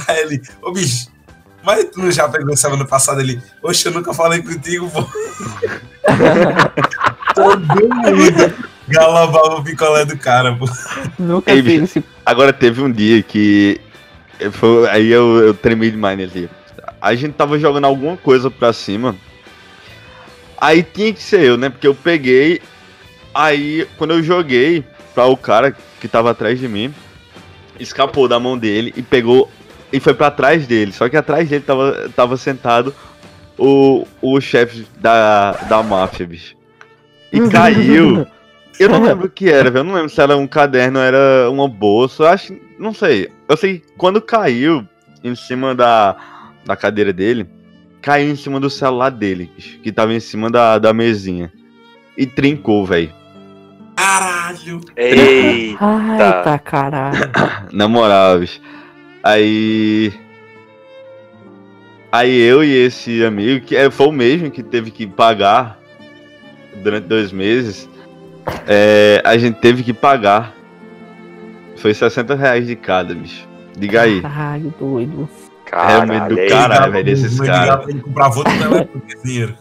Aí 0.08 0.20
ele, 0.20 0.42
ô 0.62 0.72
bicho, 0.72 1.08
mas 1.64 1.86
tu 1.86 2.00
não 2.00 2.12
já 2.12 2.28
pegou 2.28 2.58
semana 2.58 2.86
passada 2.86 3.22
ele? 3.22 3.42
Oxe, 3.64 3.86
eu 3.86 3.94
nunca 3.94 4.14
falei 4.14 4.42
contigo, 4.42 4.90
pô. 4.90 5.06
todo 7.34 7.60
mundo 7.60 8.70
galambava 8.90 9.56
o 9.56 9.64
picolé 9.64 10.06
do 10.06 10.18
cara, 10.18 10.56
pô. 10.56 10.66
Nunca 11.18 11.52
Ei, 11.52 11.62
fiz 11.64 11.84
esse. 11.84 12.04
Agora 12.26 12.52
teve 12.52 12.82
um 12.82 12.92
dia 12.92 13.22
que. 13.24 13.80
foi- 14.52 14.90
aí 14.90 15.10
eu, 15.12 15.38
eu 15.40 15.54
tremi 15.54 15.92
demais 15.92 16.18
nesse 16.18 16.34
dia. 16.40 16.50
A 17.02 17.16
gente 17.16 17.34
tava 17.34 17.58
jogando 17.58 17.86
alguma 17.86 18.18
coisa 18.18 18.50
pra 18.52 18.74
cima. 18.74 19.16
Aí 20.60 20.84
tinha 20.84 21.14
que 21.14 21.22
ser 21.22 21.42
eu, 21.42 21.58
né? 21.58 21.70
Porque 21.70 21.88
eu 21.88 21.96
peguei. 21.96 22.62
Aí 23.34 23.88
quando 23.98 24.12
eu 24.12 24.24
joguei 24.24 24.84
pra 25.14 25.26
o 25.26 25.38
cara 25.38 25.76
que 26.02 26.08
tava 26.08 26.32
atrás 26.32 26.60
de 26.60 26.68
mim, 26.68 26.94
escapou 27.80 28.28
da 28.28 28.40
mão 28.40 28.58
dele 28.58 28.94
e 28.98 29.02
pegou. 29.02 29.50
E 29.92 30.00
foi 30.00 30.14
pra 30.14 30.30
trás 30.30 30.68
dele. 30.68 30.92
Só 30.92 31.08
que 31.10 31.18
atrás 31.18 31.50
dele 31.50 31.64
tava, 31.66 32.10
tava 32.16 32.38
sentado 32.38 32.94
o, 33.58 34.06
o 34.22 34.40
chefe 34.40 34.86
da, 34.98 35.54
da 35.68 35.82
máfia, 35.82 36.28
bicho. 36.28 36.56
E 37.32 37.40
caiu. 37.50 38.28
Eu 38.80 38.90
não 38.90 39.04
lembro 39.04 39.28
o 39.28 39.30
que 39.30 39.50
era, 39.50 39.70
velho. 39.70 39.82
Eu 39.82 39.84
não 39.84 39.94
lembro 39.94 40.10
se 40.10 40.22
era 40.22 40.38
um 40.38 40.48
caderno 40.48 41.00
ou 41.00 41.06
era 41.06 41.50
uma 41.52 41.68
bolsa. 41.68 42.24
Eu 42.24 42.28
acho. 42.28 42.56
Não 42.80 42.94
sei. 42.94 43.30
Eu 43.48 43.58
sei 43.58 43.80
que 43.80 43.86
quando 43.98 44.22
caiu 44.22 44.88
em 45.24 45.36
cima 45.36 45.76
da, 45.76 46.16
da 46.66 46.76
cadeira 46.76 47.12
dele, 47.12 47.46
caiu 48.02 48.32
em 48.32 48.36
cima 48.36 48.60
do 48.60 48.70
celular 48.70 49.10
dele, 49.10 49.52
bicho, 49.56 49.80
que 49.80 49.92
tava 49.92 50.14
em 50.14 50.20
cima 50.20 50.50
da, 50.50 50.78
da 50.80 50.94
mesinha. 50.94 51.52
E 52.18 52.26
trincou, 52.26 52.86
velho. 52.86 53.12
Caralho. 53.96 54.80
Ei, 54.96 55.76
Ai, 55.80 56.44
tá 56.44 56.58
caralho. 56.58 57.18
Na 57.74 57.88
moral, 57.88 58.40
bicho. 58.40 58.62
Aí. 59.22 60.14
Aí 62.12 62.40
eu 62.40 62.64
e 62.64 62.72
esse 62.74 63.24
amigo, 63.24 63.66
que 63.66 63.76
é- 63.76 63.92
foi 63.92 64.08
o 64.08 64.12
mesmo 64.12 64.50
que 64.50 64.64
teve 64.64 64.90
que 64.90 65.06
pagar 65.06 65.78
durante 66.82 67.06
dois 67.08 67.32
meses, 67.32 67.88
é, 68.68 69.22
a 69.26 69.38
gente 69.38 69.60
teve 69.60 69.84
que 69.84 69.94
pagar. 69.94 70.54
Foi 71.78 71.94
60 71.94 72.36
reais 72.36 72.68
de 72.68 72.76
cada, 72.76 73.14
bicho. 73.16 73.48
Diga 73.78 74.02
aí. 74.02 74.22
Caralho, 74.22 74.74
doido. 74.80 75.30
caralho. 75.66 76.12
É, 76.12 76.20
medo 76.20 76.36
do. 76.36 76.48
Caralho, 76.50 76.92
velho, 76.92 77.10
esses 77.10 77.38
pro- 77.38 77.46
caras. 77.46 77.88
Ele 77.88 78.02
comprava 78.02 78.38
outro 78.38 78.52
telefone 78.54 78.86
com 78.88 79.02
esse 79.08 79.24
dinheiro. 79.24 79.56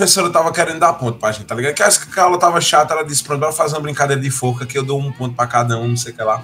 Professora 0.00 0.30
tava 0.30 0.52
querendo 0.52 0.78
dar 0.78 0.92
ponto 0.94 1.18
pra 1.18 1.30
gente, 1.32 1.44
tá 1.46 1.54
ligado? 1.54 1.74
Que 1.74 2.20
a 2.20 2.22
aula 2.22 2.38
tava 2.38 2.60
chata, 2.60 2.94
ela 2.94 3.04
disse, 3.04 3.22
pronto, 3.22 3.40
bora 3.40 3.52
fazer 3.52 3.74
uma 3.76 3.82
brincadeira 3.82 4.20
de 4.20 4.30
forca 4.30 4.64
que 4.66 4.76
eu 4.78 4.82
dou 4.82 4.98
um 5.00 5.12
ponto 5.12 5.34
pra 5.34 5.46
cada 5.46 5.78
um, 5.78 5.88
não 5.88 5.96
sei 5.96 6.12
o 6.12 6.16
que 6.16 6.22
lá. 6.22 6.42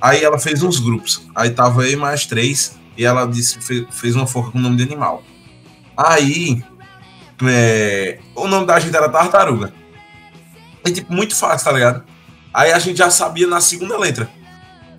Aí 0.00 0.22
ela 0.22 0.38
fez 0.38 0.62
uns 0.62 0.78
grupos. 0.78 1.26
Aí 1.34 1.50
tava 1.50 1.86
eu 1.86 1.98
mais 1.98 2.26
três, 2.26 2.76
e 2.96 3.04
ela 3.04 3.26
disse, 3.26 3.60
fe- 3.60 3.86
fez 3.90 4.14
uma 4.14 4.26
forca 4.26 4.50
com 4.52 4.58
o 4.58 4.60
nome 4.60 4.76
de 4.76 4.82
animal. 4.84 5.22
Aí, 5.96 6.62
é, 7.44 8.18
o 8.34 8.46
nome 8.48 8.66
da 8.66 8.78
gente 8.78 8.96
era 8.96 9.08
Tartaruga. 9.08 9.72
E, 10.84 10.90
tipo, 10.90 11.12
muito 11.12 11.34
fácil, 11.36 11.64
tá 11.64 11.72
ligado? 11.72 12.04
Aí 12.52 12.72
a 12.72 12.78
gente 12.78 12.96
já 12.98 13.10
sabia 13.10 13.46
na 13.46 13.60
segunda 13.60 13.98
letra. 13.98 14.28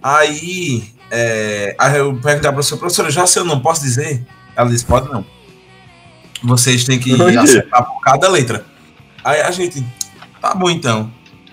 Aí, 0.01 0.91
é, 1.11 1.75
aí 1.77 1.97
eu 1.97 2.13
perguntei 2.15 2.39
pra 2.41 2.53
professora, 2.53 2.79
professora, 2.79 3.11
já 3.11 3.25
sei 3.27 3.41
o 3.41 3.45
nome, 3.45 3.61
posso 3.61 3.81
dizer? 3.81 4.25
Ela 4.55 4.69
disse, 4.69 4.85
pode 4.85 5.09
não. 5.09 5.25
Vocês 6.43 6.83
têm 6.83 6.99
que 6.99 7.13
acertar 7.37 7.85
por 7.85 8.01
cada 8.01 8.27
letra. 8.27 8.65
Aí 9.23 9.41
a 9.41 9.51
gente, 9.51 9.85
tá 10.41 10.53
bom 10.53 10.69
então. 10.69 11.09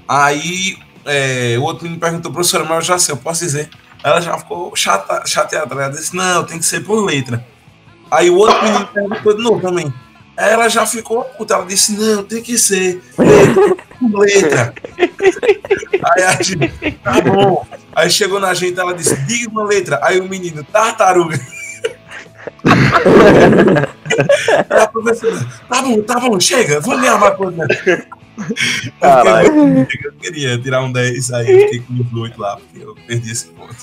Aí 0.08 0.76
é, 1.04 1.56
o 1.58 1.62
outro 1.62 1.84
menino 1.84 2.00
perguntou, 2.00 2.32
professora, 2.32 2.64
mas 2.64 2.78
eu 2.78 2.82
já 2.82 2.98
sei, 2.98 3.14
eu 3.14 3.18
posso 3.18 3.44
dizer. 3.44 3.70
Ela 4.02 4.20
já 4.20 4.36
ficou 4.38 4.74
chata, 4.74 5.22
chateada, 5.26 5.74
ela 5.74 5.88
disse, 5.88 6.16
não, 6.16 6.44
tem 6.44 6.58
que 6.58 6.64
ser 6.64 6.80
por 6.80 7.04
letra. 7.04 7.46
Aí 8.10 8.28
o 8.28 8.36
outro 8.36 8.62
menino 8.62 8.86
perguntou 8.86 9.36
de 9.36 9.42
novo 9.42 9.60
também. 9.60 9.92
Aí 10.36 10.50
ela 10.50 10.68
já 10.68 10.86
ficou 10.86 11.22
puta, 11.22 11.54
ela 11.54 11.66
disse, 11.66 11.92
não, 11.92 12.24
tem 12.24 12.42
que 12.42 12.58
ser 12.58 13.00
letra, 13.16 13.76
por 14.00 14.20
letra. 14.20 14.74
Aí 14.98 16.22
a 16.24 16.42
gente, 16.42 16.92
tá 17.04 17.20
bom. 17.20 17.64
Aí 17.94 18.10
chegou 18.10 18.40
na 18.40 18.54
gente, 18.54 18.80
ela 18.80 18.94
disse, 18.94 19.14
diga 19.26 19.50
uma 19.50 19.64
letra. 19.64 20.00
Aí 20.02 20.18
o 20.18 20.28
menino, 20.28 20.64
tartaruga. 20.64 21.38
tá 25.68 25.82
bom, 25.82 26.02
tá 26.02 26.20
bom, 26.20 26.40
chega, 26.40 26.80
vou 26.80 26.96
ler 26.96 27.12
uma 27.12 27.30
coisa. 27.32 27.66
Eu 29.00 29.86
queria, 29.86 30.04
eu 30.04 30.12
queria 30.12 30.58
tirar 30.58 30.82
um 30.82 30.92
10 30.92 31.32
aí, 31.32 31.50
eu 31.50 31.60
fiquei 31.60 31.80
com 31.80 31.94
os 31.94 32.12
8 32.12 32.38
lá, 32.40 32.56
porque 32.56 32.84
eu 32.84 32.94
perdi 33.06 33.32
esse 33.32 33.46
ponto. 33.48 33.74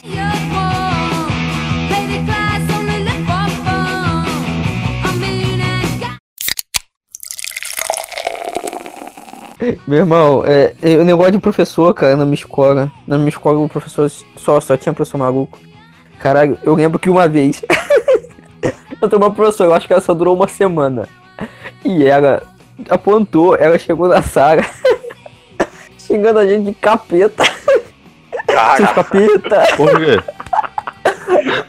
Meu 9.87 9.99
irmão, 9.99 10.43
é, 10.45 10.73
é 10.81 10.97
o 10.97 11.03
negócio 11.03 11.31
de 11.31 11.39
professor, 11.39 11.93
cara, 11.93 12.15
na 12.15 12.25
minha 12.25 12.35
escola. 12.35 12.91
Na 13.07 13.17
minha 13.17 13.29
escola, 13.29 13.59
o 13.59 13.67
professor 13.67 14.09
só, 14.37 14.61
só 14.61 14.77
tinha 14.77 14.93
professor 14.93 15.17
maluco. 15.17 15.59
Caralho, 16.19 16.57
eu 16.63 16.75
lembro 16.75 16.99
que 16.99 17.09
uma 17.09 17.27
vez. 17.27 17.63
eu 19.01 19.09
tenho 19.09 19.21
uma 19.21 19.33
professora, 19.33 19.69
eu 19.69 19.73
acho 19.73 19.87
que 19.87 19.93
ela 19.93 20.01
só 20.01 20.13
durou 20.13 20.35
uma 20.35 20.47
semana. 20.47 21.07
E 21.83 22.05
ela 22.05 22.43
apontou, 22.89 23.55
ela 23.55 23.77
chegou 23.77 24.07
na 24.07 24.21
sala. 24.21 24.65
xingando 25.97 26.39
a 26.39 26.47
gente 26.47 26.65
de 26.65 26.73
capeta. 26.73 27.43
Seus 27.43 28.45
Cara, 28.47 28.87
capeta. 28.87 29.67
Por 29.75 29.89
quê? 29.99 30.23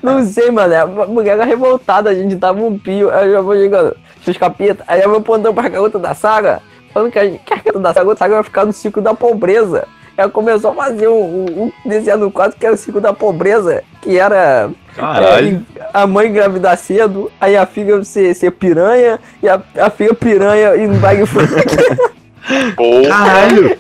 Não 0.02 0.24
sei, 0.24 0.50
mano. 0.50 1.02
A 1.02 1.06
mulher 1.06 1.32
era 1.32 1.44
revoltada, 1.44 2.10
a 2.10 2.14
gente 2.14 2.36
tava 2.36 2.62
um 2.62 2.78
pio. 2.78 3.10
Aí 3.10 3.26
eu 3.26 3.32
já 3.32 3.40
vou 3.40 3.54
chegando, 3.54 3.96
seus 4.24 4.36
capeta. 4.36 4.84
Aí 4.86 5.02
eu 5.02 5.10
vou 5.10 5.18
apontando 5.18 5.54
pra 5.54 5.68
garota 5.68 5.98
da 5.98 6.14
saga, 6.14 6.62
falando 6.94 7.10
que 7.10 7.18
a, 7.18 7.24
gente, 7.24 7.40
que 7.44 7.52
a 7.52 7.56
garota 7.56 7.80
da 7.80 7.92
saga, 7.92 8.12
a 8.12 8.16
saga 8.16 8.34
vai 8.36 8.44
ficar 8.44 8.64
no 8.64 8.72
ciclo 8.72 9.02
da 9.02 9.12
pobreza. 9.12 9.86
Ela 10.18 10.28
começou 10.28 10.72
a 10.72 10.74
fazer 10.74 11.06
um, 11.06 11.14
um, 11.14 11.72
um 11.84 11.88
desenho 11.88 12.16
no 12.18 12.30
quadro 12.32 12.58
que 12.58 12.66
era 12.66 12.74
o 12.74 12.78
ciclo 12.78 13.00
da 13.00 13.12
pobreza, 13.12 13.84
que 14.02 14.18
era 14.18 14.68
Caralho. 14.96 15.64
é, 15.76 15.82
a 15.94 16.08
mãe 16.08 16.26
engravidar 16.26 16.76
cedo, 16.76 17.30
aí 17.40 17.56
a 17.56 17.64
filha 17.64 18.02
ser, 18.02 18.34
ser 18.34 18.50
piranha, 18.50 19.20
e 19.40 19.48
a, 19.48 19.62
a 19.78 19.88
filha 19.90 20.12
piranha 20.12 20.74
e 20.74 20.88
não 20.88 20.96
vai 20.96 21.18
porra, 22.76 23.08
Caralho! 23.08 23.76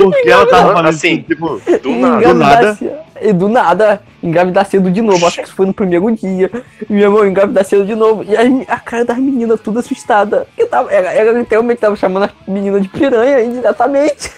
Por 0.00 0.12
que 0.22 0.30
ela 0.30 0.46
tava 0.46 0.72
fazendo 0.72 0.88
Assim? 0.88 1.18
Tipo, 1.22 1.60
do 1.82 1.90
nada. 1.90 2.28
Do 2.28 2.34
nada? 2.34 2.74
ce- 2.74 2.90
E 3.20 3.32
do 3.34 3.48
nada, 3.48 4.00
engravidar 4.22 4.64
cedo 4.64 4.90
de 4.90 5.02
novo. 5.02 5.26
Acho 5.26 5.36
que 5.36 5.42
isso 5.46 5.54
foi 5.54 5.66
no 5.66 5.74
primeiro 5.74 6.10
dia. 6.12 6.50
E 6.88 6.92
meu 6.92 7.02
irmão, 7.04 7.26
engravidar 7.26 7.64
cedo 7.64 7.84
de 7.84 7.94
novo. 7.94 8.24
E 8.24 8.34
aí, 8.34 8.64
a 8.68 8.78
cara 8.80 9.04
das 9.04 9.18
meninas 9.18 9.60
tudo 9.60 9.80
assustada. 9.80 10.46
Eu 10.56 10.66
tava, 10.66 10.90
ela, 10.90 11.12
ela 11.12 11.38
literalmente 11.38 11.80
tava 11.80 11.94
chamando 11.94 12.24
as 12.24 12.30
meninas 12.48 12.80
de 12.82 12.88
piranha 12.88 13.42
indiretamente. 13.42 14.30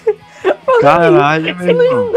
Caralho, 0.81 1.57
meu 1.57 1.83
irmão. 1.83 2.13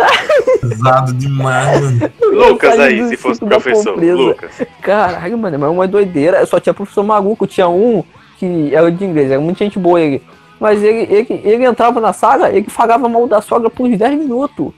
Pesado 0.61 1.13
demais, 1.13 1.81
mano. 1.81 2.11
Lucas 2.31 2.75
Saiu 2.75 3.05
aí, 3.05 3.09
se 3.09 3.17
fosse 3.17 3.39
professor. 3.39 3.93
pobreza. 3.93 4.15
Lucas. 4.15 4.61
Caralho, 4.81 5.37
mano, 5.37 5.59
mas 5.59 5.69
é 5.69 5.71
uma 5.71 5.87
doideira. 5.87 6.45
Só 6.45 6.59
tinha 6.59 6.73
professor 6.73 7.03
maluco. 7.03 7.47
Tinha 7.47 7.67
um 7.67 8.03
que 8.37 8.73
era 8.73 8.91
de 8.91 9.03
inglês, 9.03 9.31
era 9.31 9.41
muita 9.41 9.63
gente 9.63 9.79
boa 9.79 9.99
ele. 9.99 10.21
Mas 10.59 10.81
ele, 10.83 11.07
ele, 11.13 11.41
ele 11.43 11.65
entrava 11.65 11.99
na 11.99 12.13
sala, 12.13 12.49
ele 12.49 12.69
falava 12.69 13.07
mal 13.07 13.27
da 13.27 13.41
sogra 13.41 13.69
por 13.69 13.87
uns 13.87 13.97
10 13.97 14.17
minutos. 14.19 14.71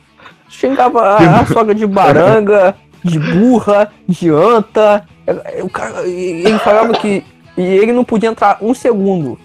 Xingava 0.50 1.02
a, 1.02 1.40
a 1.42 1.46
sogra 1.46 1.74
de 1.76 1.86
baranga, 1.86 2.76
de 3.04 3.20
burra, 3.20 3.92
de 4.08 4.30
anta. 4.30 5.06
É, 5.28 5.64
O 5.64 5.70
cara, 5.70 6.06
ele 6.08 6.58
falava 6.60 6.94
que 6.94 7.24
e 7.58 7.62
ele 7.62 7.92
não 7.92 8.06
podia 8.06 8.30
entrar 8.30 8.58
um 8.62 8.74
segundo. 8.74 9.38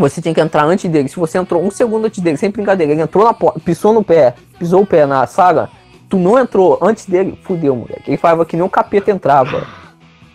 Você 0.00 0.20
tinha 0.22 0.34
que 0.34 0.40
entrar 0.40 0.64
antes 0.64 0.90
dele. 0.90 1.08
Se 1.08 1.16
você 1.16 1.38
entrou 1.38 1.62
um 1.62 1.70
segundo 1.70 2.06
antes 2.06 2.20
dele, 2.20 2.36
sem 2.36 2.50
brincadeira, 2.50 2.92
ele 2.92 3.02
entrou 3.02 3.24
na 3.24 3.34
porta, 3.34 3.60
pisou 3.60 3.92
no 3.92 4.02
pé, 4.02 4.34
pisou 4.58 4.82
o 4.82 4.86
pé 4.86 5.04
na 5.06 5.26
sala, 5.26 5.70
tu 6.08 6.16
não 6.18 6.38
entrou 6.38 6.78
antes 6.82 7.06
dele, 7.06 7.38
fudeu, 7.42 7.76
moleque. 7.76 8.04
Ele 8.08 8.16
falava 8.16 8.44
que 8.46 8.56
nem 8.56 8.64
o 8.64 8.68
capeta 8.70 9.10
entrava. 9.10 9.66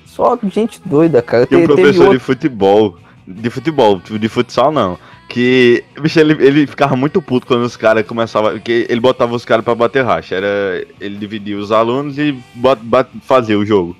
Só 0.05 0.37
gente 0.43 0.79
doida, 0.85 1.21
cara. 1.21 1.43
Um 1.43 1.45
Te- 1.45 1.49
teve 1.49 1.65
professor 1.67 1.93
de 1.93 1.99
outro- 2.01 2.19
futebol. 2.19 2.97
De 3.27 3.49
futebol, 3.49 3.97
de 3.99 4.29
futsal 4.29 4.71
não. 4.71 4.97
Que, 5.27 5.83
bicho, 5.99 6.19
ele, 6.19 6.33
ele 6.45 6.67
ficava 6.67 6.95
muito 6.95 7.19
puto 7.19 7.47
quando 7.47 7.63
os 7.63 7.75
caras 7.75 8.05
começavam. 8.05 8.51
Porque 8.51 8.85
ele 8.87 8.99
botava 9.01 9.33
os 9.35 9.43
caras 9.43 9.65
pra 9.65 9.73
bater 9.73 10.05
racha. 10.05 10.35
Era, 10.35 10.85
ele 11.01 11.15
dividia 11.17 11.57
os 11.57 11.71
alunos 11.71 12.19
e 12.19 12.37
bot, 12.53 12.79
bot- 12.83 13.09
fazia 13.23 13.57
o 13.57 13.65
jogo. 13.65 13.95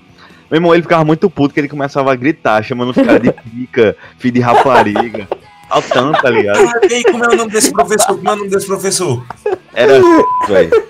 Meu 0.50 0.58
irmão, 0.58 0.74
ele 0.76 0.84
ficava 0.84 1.04
muito 1.04 1.28
puto 1.28 1.56
que 1.56 1.60
ele 1.60 1.68
começava 1.68 2.14
a 2.14 2.16
gritar, 2.16 2.64
chamando 2.64 2.90
os 2.92 2.96
caras 2.96 3.20
de 3.24 3.32
pica, 3.50 3.98
filho 4.20 4.36
de 4.36 4.40
rapariga. 4.42 5.28
Ao 5.70 5.82
tanto, 5.82 6.22
tá 6.22 6.30
ligado? 6.30 6.60
E 6.90 6.94
aí, 6.94 7.04
como 7.04 7.24
é 7.26 7.28
o 7.30 7.36
nome 7.36 7.52
desse 7.52 7.72
professor? 7.72 8.16
Como 8.16 8.30
é 8.30 8.34
o 8.34 8.36
nome 8.36 8.50
desse 8.50 8.68
professor? 8.68 9.26
Era, 9.74 10.00
velho. 10.48 10.84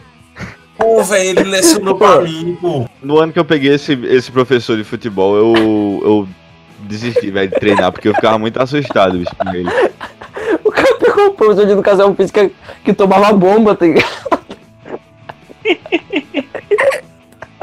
Pô, 0.78 1.02
velho, 1.04 1.40
ele 1.40 1.50
lecionou 1.50 1.96
pra 1.98 2.22
mim, 2.22 2.58
pô. 2.60 2.86
No 3.02 3.18
ano 3.20 3.32
que 3.32 3.40
eu 3.40 3.46
peguei 3.46 3.74
esse, 3.74 3.94
esse 3.94 4.32
professor 4.32 4.76
de 4.78 4.84
futebol, 4.84 5.36
eu, 5.38 5.54
eu 6.04 6.28
desisti, 6.80 7.32
velho, 7.32 7.50
de 7.50 7.56
treinar, 7.60 7.92
porque 7.92 8.10
eu 8.10 8.14
ficava 8.14 8.38
muito 8.38 8.62
assustado, 8.62 9.18
bicho, 9.18 9.34
com 9.38 9.50
ele. 9.56 9.70
O 10.64 10.72
cara 10.72 10.96
pegou 10.98 11.28
o 11.28 11.32
professor 11.34 11.66
de 11.66 11.72
educação 11.72 12.14
física 12.14 12.52
que 12.84 12.94
tomava 12.94 13.32
bomba, 13.32 13.74
tá 13.76 13.86
ligado? 13.86 14.26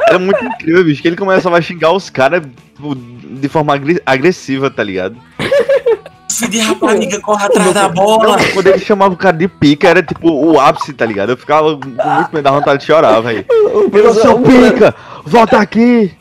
Era 0.09 0.19
muito 0.19 0.45
incrível, 0.45 0.85
bicho, 0.85 1.01
que 1.03 1.09
ele 1.09 1.17
começava 1.17 1.57
a 1.57 1.61
xingar 1.61 1.93
os 1.93 2.11
caras 2.11 2.43
tipo, 2.75 2.95
de 2.95 3.49
forma 3.49 3.75
agre- 3.75 4.03
agressiva, 4.05 4.71
tá 4.71 4.83
ligado? 4.83 5.17
Filho 6.43 6.51
de 6.51 6.59
rapariga, 6.61 7.21
corre 7.21 7.45
atrás 7.47 7.73
da 7.73 7.89
bola. 7.89 8.37
Não, 8.37 8.45
quando 8.53 8.67
ele 8.67 8.79
chamava 8.79 9.15
o 9.15 9.17
cara 9.17 9.37
de 9.37 9.49
pica, 9.49 9.89
era 9.89 10.03
tipo 10.03 10.31
o 10.31 10.59
ápice, 10.61 10.93
tá 10.93 11.07
ligado? 11.07 11.31
Eu 11.31 11.37
ficava 11.37 11.77
com 11.77 11.89
muito 11.89 12.29
medo 12.33 12.43
da 12.43 12.51
vontade 12.51 12.81
de 12.81 12.87
chorar, 12.87 13.21
velho. 13.21 13.45
Professor- 13.91 14.21
seu 14.23 14.41
pica, 14.41 14.95
volta 15.25 15.59
aqui! 15.59 16.13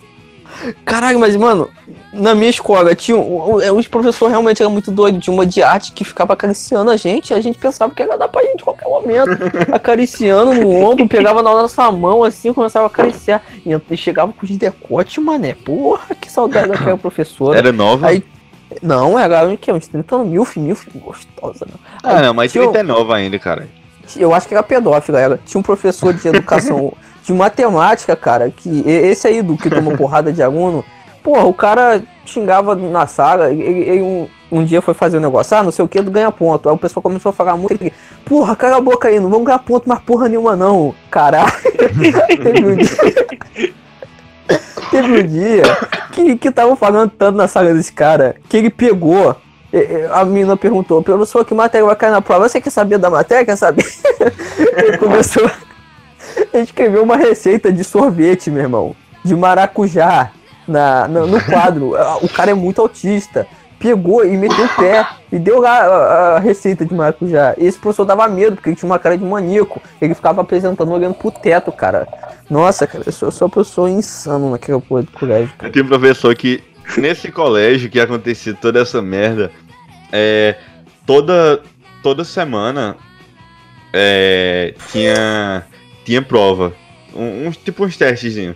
Caralho, 0.85 1.19
mas, 1.19 1.35
mano, 1.35 1.69
na 2.13 2.35
minha 2.35 2.49
escola, 2.49 2.93
tinha 2.93 3.17
um- 3.17 3.55
um- 3.57 3.77
os 3.77 3.87
professores 3.87 4.31
realmente 4.31 4.61
eram 4.61 4.71
muito 4.71 4.91
doidos. 4.91 5.23
Tinha 5.23 5.33
uma 5.33 5.45
de 5.45 5.63
arte 5.63 5.91
que 5.91 6.03
ficava 6.03 6.33
acariciando 6.33 6.91
a 6.91 6.97
gente. 6.97 7.33
A 7.33 7.41
gente 7.41 7.57
pensava 7.57 7.91
que 7.95 8.03
ia 8.03 8.17
dar 8.17 8.27
pra 8.27 8.43
gente 8.43 8.61
a 8.61 8.65
qualquer 8.65 8.87
momento. 8.87 9.29
acariciando 9.73 10.53
no 10.53 10.69
ombro, 10.75 11.07
pegava 11.07 11.41
na 11.41 11.49
nossa 11.51 11.89
mão 11.91 12.23
assim, 12.23 12.53
começava 12.53 12.85
a 12.85 12.87
acariciar. 12.87 13.41
E 13.65 13.71
e 13.89 13.97
chegava 13.97 14.31
com 14.31 14.45
os 14.45 14.51
decote, 14.51 15.19
mané. 15.19 15.55
Porra, 15.55 16.13
que 16.19 16.29
saudade 16.31 16.67
daquela 16.69 16.97
professora. 16.99 17.57
Era 17.57 17.71
nova? 17.71 18.07
Aí- 18.07 18.23
Não, 18.81 19.17
era 19.17 19.47
o 19.47 19.57
que? 19.57 19.71
Uns 19.71 19.87
30 19.87 20.15
anos, 20.15 20.27
milf, 20.27 20.57
milf, 20.57 20.85
gostosa, 20.95 21.65
né? 21.65 21.73
Ah, 22.03 22.21
não, 22.21 22.33
mas 22.33 22.51
Tinha 22.51 22.67
um- 22.67 22.71
39 22.71 23.13
ainda, 23.13 23.39
cara. 23.39 23.67
Eu 24.15 24.33
acho 24.33 24.47
que 24.47 24.53
era 24.53 24.63
pedófila, 24.63 25.19
era. 25.19 25.39
Tinha 25.45 25.59
um 25.59 25.63
professor 25.63 26.13
de 26.13 26.27
educação, 26.27 26.93
de 27.23 27.33
matemática, 27.33 28.15
cara, 28.15 28.49
que 28.49 28.83
esse 28.85 29.27
aí 29.27 29.41
do 29.41 29.55
que 29.57 29.69
tomou 29.69 29.95
porrada 29.95 30.33
de 30.33 30.41
aluno, 30.41 30.83
porra, 31.23 31.45
o 31.45 31.53
cara 31.53 32.01
xingava 32.25 32.75
na 32.75 33.07
sala, 33.07 33.51
ele, 33.51 33.61
ele 33.63 34.01
um, 34.01 34.27
um 34.51 34.63
dia 34.65 34.81
foi 34.81 34.93
fazer 34.93 35.17
um 35.17 35.21
negócio, 35.21 35.55
ah, 35.55 35.63
não 35.63 35.71
sei 35.71 35.85
o 35.85 35.87
que, 35.87 36.01
do 36.01 36.11
ganha 36.11 36.31
ponto. 36.31 36.67
Aí 36.67 36.75
o 36.75 36.77
pessoal 36.77 37.01
começou 37.01 37.29
a 37.29 37.33
falar 37.33 37.55
muito, 37.55 37.81
ele, 37.81 37.93
porra, 38.25 38.55
cala 38.55 38.77
a 38.77 38.81
boca 38.81 39.07
aí, 39.07 39.19
não 39.19 39.29
vamos 39.29 39.45
ganhar 39.45 39.59
ponto 39.59 39.87
mais 39.87 40.01
porra 40.01 40.27
nenhuma 40.27 40.55
não, 40.55 40.93
caralho. 41.09 41.51
Teve 42.41 42.65
um 42.65 42.75
dia... 42.75 43.25
Teve 44.89 45.21
um 45.21 45.27
dia 45.27 45.63
que, 46.11 46.35
que 46.37 46.51
tava 46.51 46.75
falando 46.75 47.09
tanto 47.11 47.35
na 47.37 47.47
sala 47.47 47.73
desse 47.73 47.91
cara 47.93 48.35
que 48.49 48.57
ele 48.57 48.69
pegou. 48.69 49.35
A 50.11 50.25
menina 50.25 50.57
perguntou, 50.57 51.01
professor, 51.01 51.45
que 51.45 51.53
matéria 51.53 51.85
vai 51.87 51.95
cair 51.95 52.11
na 52.11 52.21
prova? 52.21 52.49
Você 52.49 52.59
quer 52.59 52.69
saber 52.69 52.97
da 52.97 53.09
matéria? 53.09 53.45
Quer 53.45 53.55
saber? 53.55 53.85
Ele 54.75 54.97
começou 54.97 55.49
a 56.53 56.57
escrever 56.57 56.99
uma 56.99 57.15
receita 57.15 57.71
de 57.71 57.81
sorvete, 57.85 58.51
meu 58.51 58.63
irmão. 58.63 58.95
De 59.23 59.33
maracujá 59.33 60.31
na, 60.67 61.07
na- 61.07 61.25
no 61.25 61.41
quadro. 61.45 61.93
O 62.21 62.27
cara 62.27 62.51
é 62.51 62.53
muito 62.53 62.81
autista. 62.81 63.47
Pegou 63.81 64.23
e 64.23 64.37
meteu 64.37 64.65
o 64.65 64.75
pé 64.75 65.07
e 65.31 65.39
deu 65.39 65.59
lá 65.59 65.79
a, 65.79 66.35
a 66.35 66.39
receita 66.39 66.85
de 66.85 66.93
maracujá. 66.93 67.55
Esse 67.57 67.79
professor 67.79 68.05
dava 68.05 68.27
medo, 68.27 68.55
porque 68.55 68.69
ele 68.69 68.75
tinha 68.75 68.89
uma 68.89 68.99
cara 68.99 69.17
de 69.17 69.23
maníaco. 69.23 69.81
Ele 69.99 70.13
ficava 70.13 70.41
apresentando 70.41 70.91
olhando 70.91 71.15
pro 71.15 71.31
teto, 71.31 71.71
cara. 71.71 72.07
Nossa, 72.49 72.85
cara, 72.85 73.03
eu 73.05 73.11
sou, 73.11 73.31
sou 73.31 73.49
pessoa 73.49 73.89
insano 73.89 74.51
naquela 74.51 74.79
porra 74.79 75.01
do 75.03 75.11
colégio, 75.11 75.51
cara. 75.57 75.69
Eu 75.69 75.71
tinha 75.71 75.83
um 75.83 75.87
professor 75.87 76.35
que, 76.35 76.63
nesse 76.97 77.31
colégio 77.31 77.89
que 77.89 77.99
acontecia 77.99 78.53
toda 78.53 78.81
essa 78.81 79.01
merda, 79.01 79.51
é, 80.11 80.57
toda, 81.05 81.61
toda 82.03 82.23
semana 82.23 82.97
é, 83.93 84.75
tinha, 84.91 85.65
tinha 86.05 86.21
prova. 86.21 86.73
Um, 87.15 87.47
uns, 87.47 87.57
tipo 87.57 87.83
uns 87.83 87.97
testezinhos. 87.97 88.55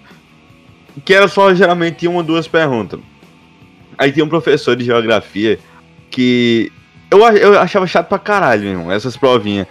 Que 1.03 1.13
era 1.13 1.27
só 1.27 1.53
geralmente 1.53 2.07
uma 2.07 2.17
ou 2.17 2.23
duas 2.23 2.47
perguntas. 2.47 2.99
Aí 3.97 4.11
tinha 4.11 4.25
um 4.25 4.29
professor 4.29 4.75
de 4.75 4.83
geografia 4.83 5.59
que. 6.09 6.71
Eu, 7.09 7.19
eu 7.19 7.59
achava 7.59 7.85
chato 7.87 8.07
pra 8.07 8.17
caralho, 8.19 8.63
meu 8.63 8.71
irmão, 8.71 8.91
essas 8.91 9.15
provinhas. 9.15 9.67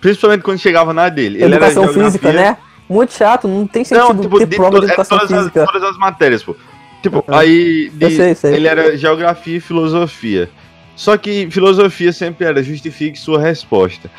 Principalmente 0.00 0.42
quando 0.42 0.58
chegava 0.58 0.92
na 0.94 1.08
dele. 1.08 1.42
Ele 1.42 1.54
era 1.54 1.66
Educação 1.66 1.88
física, 1.92 2.30
geografia- 2.30 2.50
né? 2.52 2.56
Muito 2.88 3.12
chato, 3.12 3.46
não 3.46 3.66
tem 3.66 3.84
sentido 3.84 4.14
não, 4.14 4.18
tipo, 4.22 4.38
ter 4.38 4.46
de 4.46 4.56
prova 4.56 4.78
de 4.80 4.86
é 4.86 4.88
educação 4.88 5.18
todas, 5.18 5.32
as, 5.32 5.38
física. 5.40 5.66
todas 5.66 5.82
as 5.82 5.98
matérias, 5.98 6.42
pô. 6.42 6.56
Tipo, 7.02 7.22
Aham. 7.28 7.38
aí 7.38 7.90
de- 7.90 8.16
sei, 8.16 8.34
sei. 8.34 8.54
ele 8.54 8.66
era 8.66 8.96
geografia 8.96 9.56
e 9.58 9.60
filosofia. 9.60 10.48
Só 10.96 11.16
que 11.18 11.48
filosofia 11.50 12.12
sempre 12.12 12.46
era 12.46 12.62
justifique 12.62 13.18
sua 13.18 13.38
resposta. 13.40 14.10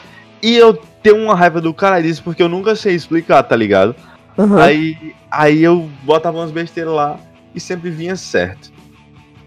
E 0.41 0.55
eu 0.55 0.73
tenho 1.01 1.17
uma 1.17 1.35
raiva 1.35 1.59
do 1.59 1.73
cara 1.73 1.99
disso 2.01 2.21
porque 2.23 2.43
eu 2.43 2.47
nunca 2.47 2.75
sei 2.75 2.93
explicar, 2.93 3.41
tá 3.43 3.55
ligado? 3.55 3.95
Aham. 4.37 4.61
Aí, 4.61 5.15
aí 5.31 5.63
eu 5.63 5.89
botava 6.03 6.37
umas 6.37 6.51
besteiras 6.51 6.93
lá 6.93 7.17
e 7.55 7.59
sempre 7.59 7.89
vinha 7.89 8.15
certo. 8.15 8.71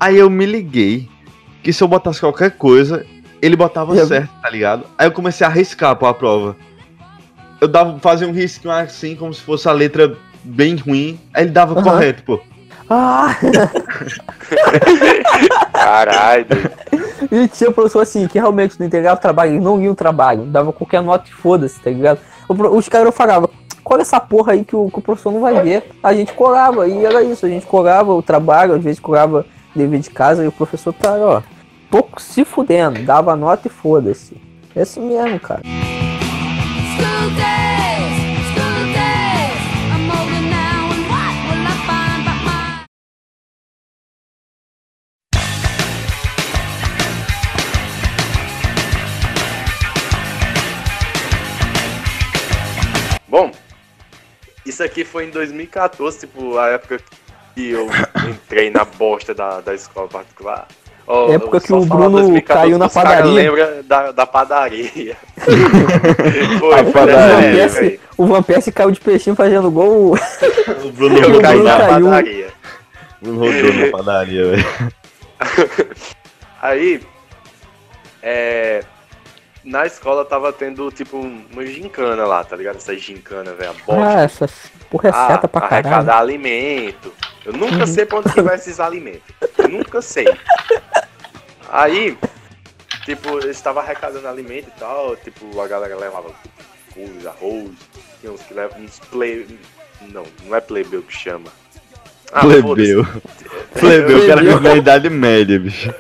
Aí 0.03 0.19
eu 0.19 0.29
me 0.29 0.45
liguei 0.45 1.09
que 1.63 1.73
se 1.73 1.81
eu 1.81 1.87
botasse 1.87 2.19
qualquer 2.19 2.51
coisa, 2.51 3.07
ele 3.41 3.55
botava 3.55 3.95
Já- 3.95 4.05
certo, 4.05 4.31
tá 4.43 4.51
ligado? 4.51 4.83
Aí 4.99 5.07
eu 5.07 5.13
comecei 5.13 5.47
a 5.47 5.49
arriscar 5.49 5.95
pra 5.95 6.13
prova. 6.13 6.57
Eu 7.61 7.69
dava, 7.69 7.97
fazia 8.01 8.27
um 8.27 8.33
risquinho 8.33 8.75
assim, 8.75 9.15
como 9.15 9.33
se 9.33 9.41
fosse 9.41 9.69
a 9.69 9.73
letra 9.73 10.17
bem 10.43 10.75
ruim. 10.75 11.21
Aí 11.33 11.45
ele 11.45 11.53
dava 11.53 11.75
Aham. 11.75 11.85
correto, 11.85 12.25
pô. 12.25 12.41
Ah, 12.91 13.37
Caralho. 15.73 16.47
E 17.31 17.47
tinha 17.47 17.71
professor 17.71 18.01
assim, 18.01 18.27
que 18.27 18.41
realmente 18.41 18.75
não 18.81 18.87
entregava 18.89 19.19
o 19.19 19.23
trabalho, 19.23 19.53
eles 19.53 19.63
não 19.63 19.81
iam 19.81 19.93
o 19.93 19.97
trabalho, 19.97 20.43
dava 20.47 20.73
qualquer 20.73 21.01
nota 21.01 21.29
e 21.29 21.33
foda-se, 21.33 21.79
tá 21.81 21.91
ligado? 21.91 22.19
O 22.49 22.55
Os 22.77 22.89
caras 22.89 23.15
falavam, 23.15 23.49
cola 23.85 24.03
essa 24.03 24.19
porra 24.19 24.55
aí 24.55 24.65
que 24.65 24.75
o, 24.75 24.91
que 24.91 24.99
o 24.99 25.03
professor 25.03 25.31
não 25.33 25.41
vai 25.41 25.63
ver. 25.63 25.85
A 26.03 26.13
gente 26.13 26.33
colava, 26.33 26.89
e 26.89 27.05
era 27.05 27.23
isso, 27.23 27.47
a 27.47 27.49
gente 27.49 27.67
colava 27.67 28.13
o 28.13 28.21
trabalho, 28.21 28.75
às 28.75 28.83
vezes 28.83 28.99
colava 28.99 29.47
dever 29.75 30.01
de 30.01 30.11
casa, 30.11 30.45
e 30.45 30.49
o 30.49 30.53
professor 30.53 30.93
tá, 30.93 31.14
ó, 31.16 31.43
pouco 31.91 32.20
se 32.20 32.45
fudendo, 32.45 33.03
dava 33.03 33.37
nota 33.37 33.68
e 33.68 33.70
foda-se. 33.70 34.37
É 34.75 34.83
assim 34.83 35.01
mesmo, 35.01 35.39
cara. 35.39 35.62
Bom, 53.29 53.51
isso 54.66 54.83
aqui 54.83 55.07
foi 55.07 55.25
em 55.25 55.31
2014, 55.31 56.20
tipo, 56.20 56.59
a 56.59 56.68
época 56.68 57.01
que 57.55 57.71
eu 57.71 57.89
entrei 58.29 58.71
na 58.71 58.85
bosta 58.85 59.35
da, 59.35 59.61
da 59.61 59.75
escola 59.75 60.09
particular. 60.09 60.67
Ó, 61.07 61.33
Época 61.33 61.61
que 61.61 61.73
o 61.73 61.85
Bruno 61.85 62.11
2014 62.11 62.43
caiu 62.43 62.79
na 62.79 62.89
padaria. 62.89 63.33
lembra 63.33 63.83
da, 63.83 64.13
da 64.13 64.27
padaria. 64.27 65.17
foi, 66.61 66.75
A 66.75 66.85
foi 66.85 66.93
padaria. 66.93 67.99
O 68.17 68.27
Van 68.27 68.43
Persie- 68.43 68.71
o 68.71 68.73
caiu 68.73 68.91
de 68.93 69.01
peixinho 69.01 69.37
fazendo 69.37 69.71
gol. 69.71 70.17
O 70.85 70.93
Bruno 70.93 71.19
Eu 71.19 71.39
o 71.39 71.43
caí 71.43 71.55
Bruno 71.57 71.65
na 71.65 71.77
caiu. 71.79 72.05
padaria. 72.07 72.49
Bruno 73.21 73.39
rodou 73.41 73.73
na 73.75 73.91
padaria, 73.91 74.45
velho. 74.51 74.65
Aí, 76.63 77.01
é, 78.23 78.85
na 79.65 79.85
escola 79.87 80.25
tava 80.25 80.53
tendo, 80.53 80.91
tipo, 80.93 81.17
uma 81.19 81.67
gincana 81.67 82.25
lá, 82.25 82.45
tá 82.45 82.55
ligado? 82.57 82.77
Essa 82.77 82.97
gincana, 82.97 83.53
velho, 83.53 83.71
a 83.71 83.75
bosta. 83.85 84.19
Ah, 84.19 84.23
essa 84.23 84.49
porra 84.89 85.09
é 85.09 85.13
seta 85.13 85.49
pra 85.49 85.61
caralho. 85.63 85.87
arrecadar 85.89 86.19
alimento. 86.19 87.13
Eu 87.45 87.53
nunca 87.53 87.78
Uhum. 87.80 87.86
sei 87.86 88.07
pra 88.07 88.18
onde 88.18 88.32
que 88.32 88.40
vai 88.40 88.55
esses 88.57 88.78
alimentos. 88.78 89.22
Eu 89.59 89.68
nunca 89.68 90.01
sei. 90.01 90.26
Aí, 91.68 92.16
tipo, 93.05 93.40
eu 93.40 93.51
estava 93.51 93.80
arrecadando 93.80 94.28
alimento 94.28 94.68
e 94.68 94.78
tal, 94.78 95.16
tipo, 95.16 95.61
a 95.61 95.66
galera 95.66 95.97
levava 95.97 96.30
couve, 96.95 97.26
arroz, 97.26 97.70
tinha 98.20 98.32
uns 98.32 98.43
que 98.43 98.55
levam 98.55 98.80
uns 98.80 98.99
play... 99.11 99.47
Não, 100.12 100.24
não 100.45 100.57
é 100.57 100.61
plebeu 100.61 101.01
que 101.03 101.12
chama. 101.14 101.47
Ah, 102.32 102.40
Plebeu. 102.40 103.07
Plebeu, 103.78 104.18
o 104.18 104.26
cara 104.26 104.40
vive 104.40 104.61
na 104.61 104.74
idade 104.74 105.09
média, 105.11 105.59
bicho. 105.61 105.93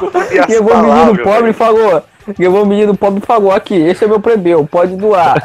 Foda-se. 0.00 0.38
as 0.40 0.48
levou 0.48 0.72
o 0.74 0.76
menino 0.76 0.88
palavras, 0.88 1.24
pobre 1.24 1.50
e 1.50 1.54
falou. 1.54 2.04
Levou 2.38 2.62
o 2.62 2.66
menino 2.66 2.96
pobre 2.96 3.22
e 3.22 3.26
falou 3.26 3.50
aqui, 3.52 3.74
esse 3.74 4.04
é 4.04 4.08
meu 4.08 4.20
plebeu, 4.20 4.66
pode 4.66 4.94
doar. 4.96 5.36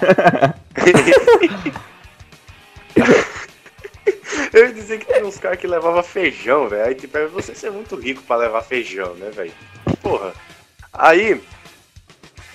Eu 4.53 4.67
ia 4.67 4.73
dizer 4.73 4.99
que 4.99 5.05
tinha 5.05 5.25
uns 5.25 5.37
caras 5.37 5.59
que 5.59 5.67
levavam 5.67 6.03
feijão, 6.03 6.67
velho. 6.67 6.85
Aí, 6.85 6.95
tipo, 6.95 7.17
é 7.17 7.25
você 7.27 7.55
ser 7.55 7.71
muito 7.71 7.95
rico 7.95 8.21
pra 8.23 8.35
levar 8.35 8.61
feijão, 8.61 9.13
né, 9.15 9.29
velho? 9.29 9.53
Porra. 10.01 10.33
Aí, 10.93 11.41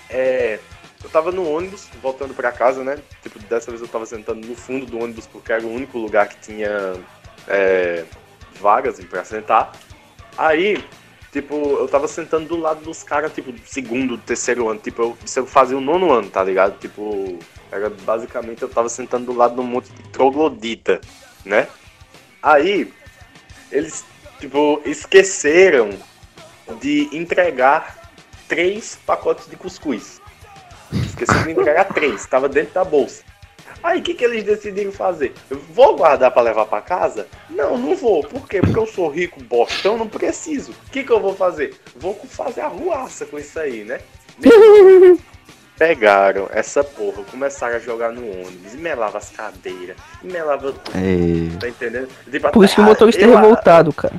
é. 0.08 0.58
Eu 1.02 1.10
tava 1.10 1.30
no 1.30 1.46
ônibus, 1.46 1.88
voltando 2.02 2.32
pra 2.32 2.50
casa, 2.50 2.82
né? 2.82 2.98
Tipo, 3.22 3.38
dessa 3.40 3.70
vez 3.70 3.82
eu 3.82 3.88
tava 3.88 4.06
sentando 4.06 4.46
no 4.46 4.56
fundo 4.56 4.86
do 4.86 4.98
ônibus 4.98 5.26
porque 5.26 5.52
era 5.52 5.62
o 5.62 5.70
único 5.70 5.98
lugar 5.98 6.28
que 6.28 6.36
tinha 6.40 6.94
é, 7.46 8.04
vagas 8.58 8.98
pra 9.04 9.22
sentar. 9.22 9.72
Aí, 10.36 10.82
tipo, 11.30 11.54
eu 11.54 11.86
tava 11.88 12.08
sentando 12.08 12.48
do 12.48 12.56
lado 12.56 12.80
dos 12.80 13.02
caras, 13.02 13.34
tipo, 13.34 13.52
segundo, 13.66 14.16
terceiro 14.16 14.66
ano. 14.66 14.80
Tipo, 14.80 15.02
eu, 15.02 15.18
eu 15.36 15.46
fazia 15.46 15.76
o 15.76 15.80
nono 15.80 16.10
ano, 16.10 16.30
tá 16.30 16.42
ligado? 16.42 16.78
Tipo, 16.78 17.38
era 17.70 17.90
basicamente 17.90 18.62
eu 18.62 18.68
tava 18.68 18.88
sentando 18.88 19.26
do 19.26 19.34
lado 19.34 19.54
de 19.54 19.60
um 19.60 19.64
monte 19.64 19.90
de 19.92 20.02
troglodita, 20.04 21.02
né? 21.44 21.68
Aí, 22.42 22.92
eles, 23.70 24.04
tipo, 24.38 24.80
esqueceram 24.84 25.90
de 26.80 27.08
entregar 27.12 28.10
três 28.48 28.98
pacotes 29.06 29.48
de 29.48 29.56
cuscuz. 29.56 30.20
Esqueceram 30.92 31.44
de 31.44 31.52
entregar 31.52 31.86
três, 31.86 32.26
tava 32.26 32.48
dentro 32.48 32.74
da 32.74 32.84
bolsa. 32.84 33.22
Aí 33.82 34.00
o 34.00 34.02
que, 34.02 34.14
que 34.14 34.24
eles 34.24 34.44
decidiram 34.44 34.90
fazer? 34.90 35.34
Eu 35.50 35.58
vou 35.58 35.96
guardar 35.96 36.30
pra 36.30 36.40
levar 36.40 36.64
pra 36.64 36.80
casa? 36.80 37.28
Não, 37.50 37.76
não 37.76 37.94
vou. 37.94 38.22
Por 38.22 38.48
quê? 38.48 38.60
Porque 38.60 38.78
eu 38.78 38.86
sou 38.86 39.10
rico, 39.10 39.42
bostão, 39.44 39.98
não 39.98 40.08
preciso. 40.08 40.72
O 40.86 40.90
que, 40.90 41.04
que 41.04 41.10
eu 41.10 41.20
vou 41.20 41.34
fazer? 41.34 41.74
Vou 41.94 42.14
fazer 42.14 42.62
a 42.62 42.68
ruaça 42.68 43.26
com 43.26 43.38
isso 43.38 43.58
aí, 43.58 43.84
né? 43.84 44.00
Pegaram 45.76 46.48
essa 46.52 46.84
porra, 46.84 47.24
começaram 47.24 47.76
a 47.76 47.78
jogar 47.80 48.12
no 48.12 48.22
ônibus, 48.22 48.74
e 48.74 48.76
melava 48.76 49.18
as 49.18 49.30
cadeiras, 49.30 49.96
e 50.22 50.26
melava 50.26 50.72
tudo, 50.72 50.96
Ei. 50.96 51.50
tá 51.58 51.68
entendendo? 51.68 52.08
Tipo, 52.30 52.50
Por 52.52 52.64
isso 52.64 52.76
que 52.76 52.80
o 52.80 52.84
motorista 52.84 53.22
é 53.22 53.26
revoltado, 53.26 53.92
cara. 53.92 54.14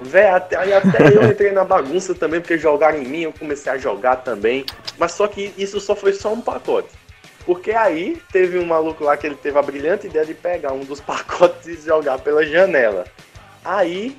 Véi, 0.00 0.28
até, 0.28 0.56
aí 0.56 0.72
até 0.72 1.08
eu 1.08 1.24
entrei 1.24 1.50
na 1.50 1.64
bagunça 1.64 2.14
também, 2.14 2.40
porque 2.40 2.58
jogaram 2.58 2.98
em 2.98 3.04
mim, 3.06 3.22
eu 3.22 3.32
comecei 3.32 3.72
a 3.72 3.78
jogar 3.78 4.16
também. 4.16 4.64
Mas 4.96 5.12
só 5.12 5.26
que 5.26 5.52
isso 5.56 5.80
só 5.80 5.96
foi 5.96 6.12
só 6.12 6.32
um 6.32 6.40
pacote. 6.40 6.88
Porque 7.44 7.72
aí 7.72 8.20
teve 8.30 8.58
um 8.58 8.66
maluco 8.66 9.04
lá 9.04 9.16
que 9.16 9.26
ele 9.26 9.34
teve 9.34 9.58
a 9.58 9.62
brilhante 9.62 10.06
ideia 10.06 10.24
de 10.24 10.34
pegar 10.34 10.72
um 10.72 10.84
dos 10.84 11.00
pacotes 11.02 11.66
e 11.66 11.76
jogar 11.80 12.18
pela 12.18 12.44
janela. 12.44 13.04
Aí 13.64 14.16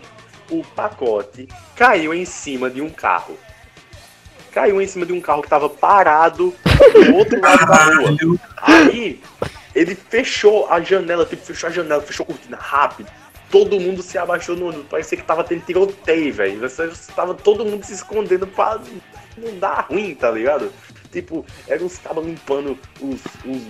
o 0.49 0.63
pacote 0.75 1.47
caiu 1.75 2.13
em 2.13 2.25
cima 2.25 2.69
de 2.69 2.81
um 2.81 2.89
carro. 2.89 3.37
Caiu 4.51 4.81
em 4.81 4.87
cima 4.87 5.05
de 5.05 5.13
um 5.13 5.21
carro 5.21 5.41
que 5.41 5.49
tava 5.49 5.69
parado 5.69 6.53
do 6.93 7.15
outro 7.15 7.39
lado 7.39 7.65
da 7.65 7.85
rua. 7.85 8.39
Aí 8.57 9.21
ele 9.75 9.95
fechou 9.95 10.67
a 10.69 10.81
janela, 10.81 11.25
tipo, 11.25 11.45
fechou 11.45 11.69
a 11.69 11.71
janela, 11.71 12.01
fechou 12.01 12.23
a 12.23 12.27
cortina 12.27 12.57
rápido. 12.57 13.09
Todo 13.51 13.79
mundo 13.79 14.01
se 14.01 14.17
abaixou 14.17 14.55
no 14.55 14.67
ônibus. 14.67 14.87
Parecia 14.89 15.17
que 15.17 15.23
tava 15.23 15.43
tendo 15.43 15.65
tiroteio, 15.65 16.33
velho. 16.33 16.61
Tava 17.15 17.33
todo 17.33 17.65
mundo 17.65 17.83
se 17.83 17.93
escondendo 17.93 18.45
pra 18.45 18.79
não 19.37 19.57
dar 19.57 19.87
ruim, 19.89 20.13
tá 20.13 20.29
ligado? 20.29 20.71
Tipo, 21.11 21.45
eram 21.67 21.85
uns 21.85 21.97
cabos 21.97 22.25
limpando 22.25 22.77
os, 23.01 23.21
os 23.45 23.61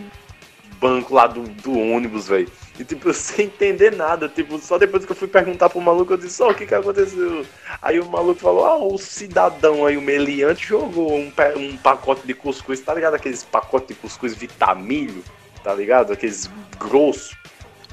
bancos 0.79 1.11
lá 1.11 1.27
do, 1.27 1.43
do 1.43 1.77
ônibus, 1.77 2.27
velho. 2.27 2.51
E 2.79 2.85
tipo, 2.85 3.11
sem 3.13 3.47
entender 3.47 3.95
nada. 3.95 4.29
Tipo, 4.29 4.57
só 4.57 4.77
depois 4.77 5.05
que 5.05 5.11
eu 5.11 5.15
fui 5.15 5.27
perguntar 5.27 5.69
pro 5.69 5.81
maluco, 5.81 6.13
eu 6.13 6.17
disse, 6.17 6.41
ó, 6.41 6.51
o 6.51 6.55
que 6.55 6.65
que 6.65 6.73
aconteceu? 6.73 7.45
Aí 7.81 7.99
o 7.99 8.05
maluco 8.05 8.39
falou, 8.39 8.65
ah, 8.65 8.77
o 8.77 8.97
cidadão 8.97 9.85
aí, 9.85 9.97
o 9.97 10.01
meliante, 10.01 10.67
jogou 10.67 11.13
um, 11.13 11.31
um 11.57 11.77
pacote 11.77 12.25
de 12.25 12.33
cuscuz, 12.33 12.79
tá 12.79 12.93
ligado? 12.93 13.15
Aqueles 13.15 13.43
pacotes 13.43 13.89
de 13.89 13.95
cuscuz 13.95 14.33
vitamilho, 14.33 15.23
tá 15.61 15.73
ligado? 15.75 16.13
Aqueles 16.13 16.49
grossos. 16.79 17.37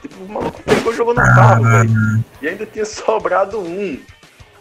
Tipo, 0.00 0.22
o 0.22 0.28
maluco 0.28 0.62
pegou 0.62 0.92
e 0.92 0.96
jogou 0.96 1.14
no 1.14 1.22
carro, 1.22 1.64
velho. 1.64 2.24
E 2.40 2.48
ainda 2.48 2.64
tinha 2.64 2.84
sobrado 2.84 3.58
um. 3.58 3.98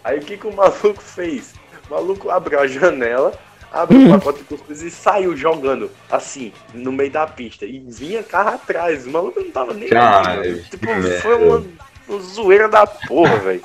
Aí 0.03 0.19
o 0.19 0.21
que, 0.21 0.37
que 0.37 0.47
o 0.47 0.55
maluco 0.55 1.01
fez? 1.01 1.53
O 1.87 1.93
maluco 1.93 2.29
abriu 2.31 2.59
a 2.59 2.67
janela, 2.67 3.33
abriu 3.75 4.07
o 4.07 4.11
pacote 4.11 4.39
de 4.39 4.45
cuscuz 4.45 4.81
e 4.81 4.89
saiu 4.89 5.35
jogando, 5.35 5.91
assim, 6.09 6.51
no 6.73 6.91
meio 6.91 7.11
da 7.11 7.27
pista. 7.27 7.65
E 7.65 7.79
vinha 7.79 8.23
carro 8.23 8.49
atrás. 8.55 9.05
O 9.05 9.11
maluco 9.11 9.39
não 9.41 9.51
tava 9.51 9.73
nem 9.73 9.89
Caralho. 9.89 10.63
Tipo, 10.63 10.87
foi 11.21 11.35
uma, 11.35 11.63
uma 12.07 12.19
zoeira 12.21 12.67
da 12.69 12.87
porra, 12.87 13.37
velho. 13.37 13.61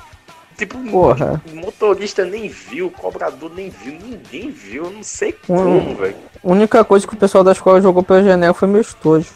Tipo, 0.59 0.79
Porra. 0.91 1.41
o 1.51 1.57
motorista 1.57 2.23
nem 2.23 2.47
viu, 2.51 2.89
o 2.89 2.91
cobrador 2.91 3.51
nem 3.55 3.71
viu, 3.71 3.95
ninguém 3.95 4.51
viu, 4.51 4.85
eu 4.85 4.91
não 4.91 5.03
sei 5.03 5.31
Hum. 5.49 5.57
como, 5.57 5.95
velho. 5.97 6.17
A 6.45 6.49
única 6.51 6.85
coisa 6.85 7.07
que 7.07 7.15
o 7.15 7.17
pessoal 7.17 7.43
da 7.43 7.53
escola 7.53 7.81
jogou 7.81 8.03
pela 8.03 8.23
janela 8.23 8.53
foi 8.53 8.69
meu 8.69 8.83
estojo. 8.83 9.31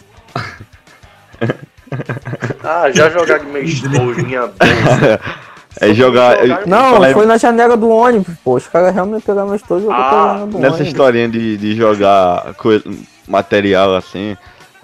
Ah, 2.62 2.90
já 2.92 3.08
jogaram 3.08 3.44
meu 3.46 3.62
estojo, 3.62 4.20
minha 4.26 4.46
bolsa. 4.48 5.20
É 5.80 5.92
jogar. 5.94 6.38
Jogaram- 6.46 6.66
Não, 6.66 6.92
falar 6.94 7.10
em- 7.10 7.14
foi 7.14 7.26
na 7.26 7.36
janela 7.36 7.76
do 7.76 7.88
ônibus, 7.88 8.34
pô. 8.44 8.54
Os 8.56 8.66
caras 8.68 8.94
realmente 8.94 9.24
pegaram 9.24 9.46
meu 9.48 9.56
estojo 9.56 9.80
e 9.80 9.84
jogou 9.84 9.96
Ah, 9.96 10.08
pela 10.10 10.28
janela 10.32 10.46
do 10.46 10.58
Nessa 10.58 10.74
ônibus. 10.74 10.86
historinha 10.88 11.28
de, 11.28 11.56
de 11.56 11.74
jogar 11.76 12.54
coisa- 12.54 12.84
material 13.26 13.94
assim, 13.96 14.36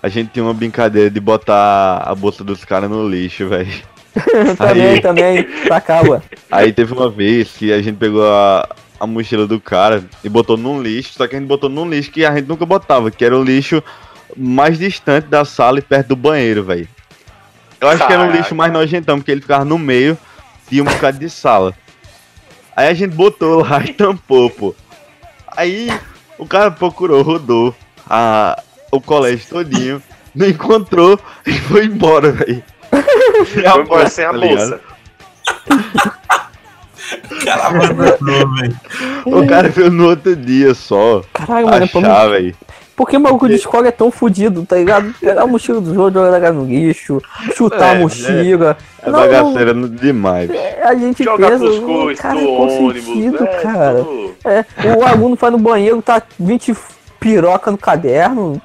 a 0.02 0.08
gente 0.08 0.30
tinha 0.32 0.42
uma 0.44 0.54
brincadeira 0.54 1.10
de 1.10 1.20
botar 1.20 1.98
a 2.04 2.14
bolsa 2.14 2.42
dos 2.42 2.64
caras 2.64 2.88
no 2.90 3.08
lixo, 3.08 3.46
velho. 3.48 3.70
também, 4.58 4.82
Aí- 4.94 5.00
também, 5.00 5.42
pra 5.66 5.80
cá, 5.80 6.02
ué. 6.02 6.20
Aí 6.50 6.72
teve 6.72 6.92
uma 6.92 7.08
vez 7.08 7.48
que 7.52 7.72
a 7.72 7.80
gente 7.80 7.96
pegou 7.96 8.26
a, 8.26 8.68
a 8.98 9.06
mochila 9.06 9.46
do 9.46 9.60
cara 9.60 10.02
e 10.24 10.28
botou 10.28 10.56
num 10.56 10.82
lixo, 10.82 11.12
só 11.16 11.26
que 11.28 11.36
a 11.36 11.38
gente 11.38 11.46
botou 11.48 11.68
num 11.70 11.88
lixo 11.88 12.10
que 12.10 12.24
a 12.24 12.34
gente 12.34 12.48
nunca 12.48 12.66
botava, 12.66 13.10
que 13.10 13.24
era 13.24 13.38
o 13.38 13.44
lixo 13.44 13.82
mais 14.36 14.78
distante 14.78 15.26
da 15.28 15.44
sala 15.44 15.78
e 15.78 15.82
perto 15.82 16.08
do 16.08 16.16
banheiro, 16.16 16.64
velho. 16.64 16.88
Eu 17.80 17.88
acho 17.88 18.06
que 18.06 18.12
era 18.12 18.22
um 18.22 18.26
Caraca. 18.26 18.38
lixo 18.38 18.54
mais 18.54 18.72
nojentão, 18.72 19.18
porque 19.18 19.30
ele 19.30 19.40
ficava 19.40 19.64
no 19.64 19.78
meio 19.78 20.16
e 20.70 20.80
um 20.80 20.84
bocado 20.84 21.18
de 21.18 21.28
sala. 21.28 21.74
Aí 22.76 22.88
a 22.88 22.94
gente 22.94 23.14
botou 23.14 23.62
lá 23.62 23.82
e 23.84 23.92
tampou, 23.92 24.48
pô. 24.50 24.74
Aí 25.56 25.90
o 26.38 26.46
cara 26.46 26.70
procurou, 26.70 27.22
rodou 27.22 27.74
a, 28.08 28.62
o 28.90 29.00
colégio 29.00 29.46
todinho, 29.48 30.02
não 30.34 30.46
encontrou 30.48 31.18
e 31.46 31.52
foi 31.52 31.86
embora, 31.86 32.32
velho. 32.32 32.62
Foi 33.46 33.82
embora 33.82 34.08
sem 34.08 34.24
a 34.24 34.32
Tá 34.32 34.38
bolsa. 34.38 34.80
O 37.30 37.44
cara 37.44 37.66
abandonou, 37.66 38.54
velho. 38.54 38.80
O 39.26 39.46
cara 39.46 39.68
veio 39.68 39.90
no 39.90 40.08
outro 40.08 40.36
dia 40.36 40.74
só. 40.74 41.22
Caralho, 41.32 41.66
mano, 41.66 41.84
é 41.84 41.88
pra 41.88 42.00
Achar, 43.00 43.06
velho. 43.06 43.06
Por 43.06 43.08
que 43.08 43.16
o 43.16 43.20
maluco 43.20 43.48
de 43.48 43.54
escola 43.54 43.88
é 43.88 43.90
tão 43.90 44.10
fudido, 44.10 44.64
tá 44.66 44.76
ligado? 44.76 45.14
Pegar 45.18 45.42
a 45.42 45.46
mochila 45.46 45.80
do 45.80 45.94
jogo, 45.94 46.10
jogar 46.12 46.52
no 46.52 46.64
lixo, 46.66 47.20
chutar 47.54 47.94
É, 47.94 47.96
a 47.96 48.00
mochila. 48.00 48.76
É 49.02 49.10
Não, 49.10 49.18
bagaceira 49.18 49.72
no- 49.74 49.88
demais. 49.88 50.50
é, 50.50 50.82
a 50.84 50.94
gente 50.94 51.24
Jogar 51.24 51.50
pensa, 51.52 51.64
pros 51.64 51.78
"Hum, 51.78 51.86
coisas 51.86 52.20
cara, 52.20 52.34
do 52.34 52.40
é 52.40 52.48
ônibus, 52.48 53.04
consentido, 53.04 53.40
né? 53.44 53.46
cara. 53.62 54.06
É, 54.44 54.64
o 54.98 55.04
aluno 55.06 55.36
vai 55.36 55.50
no 55.50 55.58
banheiro, 55.58 56.02
tá 56.02 56.22
20 56.38 56.74
piroca 57.18 57.70
no 57.70 57.78
caderno. 57.78 58.60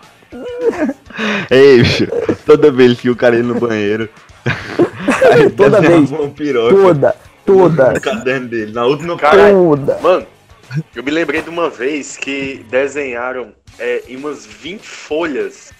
Ei, 1.49 1.77
bicho, 1.81 2.07
toda 2.45 2.71
vez 2.71 2.99
que 2.99 3.09
o 3.09 3.15
cara 3.15 3.37
ia 3.37 3.43
no 3.43 3.57
banheiro. 3.59 4.09
aí 5.31 5.49
Toda 5.49 5.79
vez. 5.81 6.09
Toda, 6.09 7.15
toda, 7.45 7.91
no 7.93 8.01
caderno 8.01 8.47
dele. 8.49 8.71
Na 8.73 8.85
última 8.85 9.15
Cara, 9.17 9.49
toda. 9.51 9.97
Mano, 10.01 10.25
eu 10.95 11.03
me 11.03 11.11
lembrei 11.11 11.41
de 11.41 11.49
uma 11.49 11.69
vez 11.69 12.17
que 12.17 12.65
desenharam 12.69 13.53
é, 13.79 14.03
em 14.07 14.15
umas 14.15 14.45
20 14.45 14.87
folhas 14.87 15.73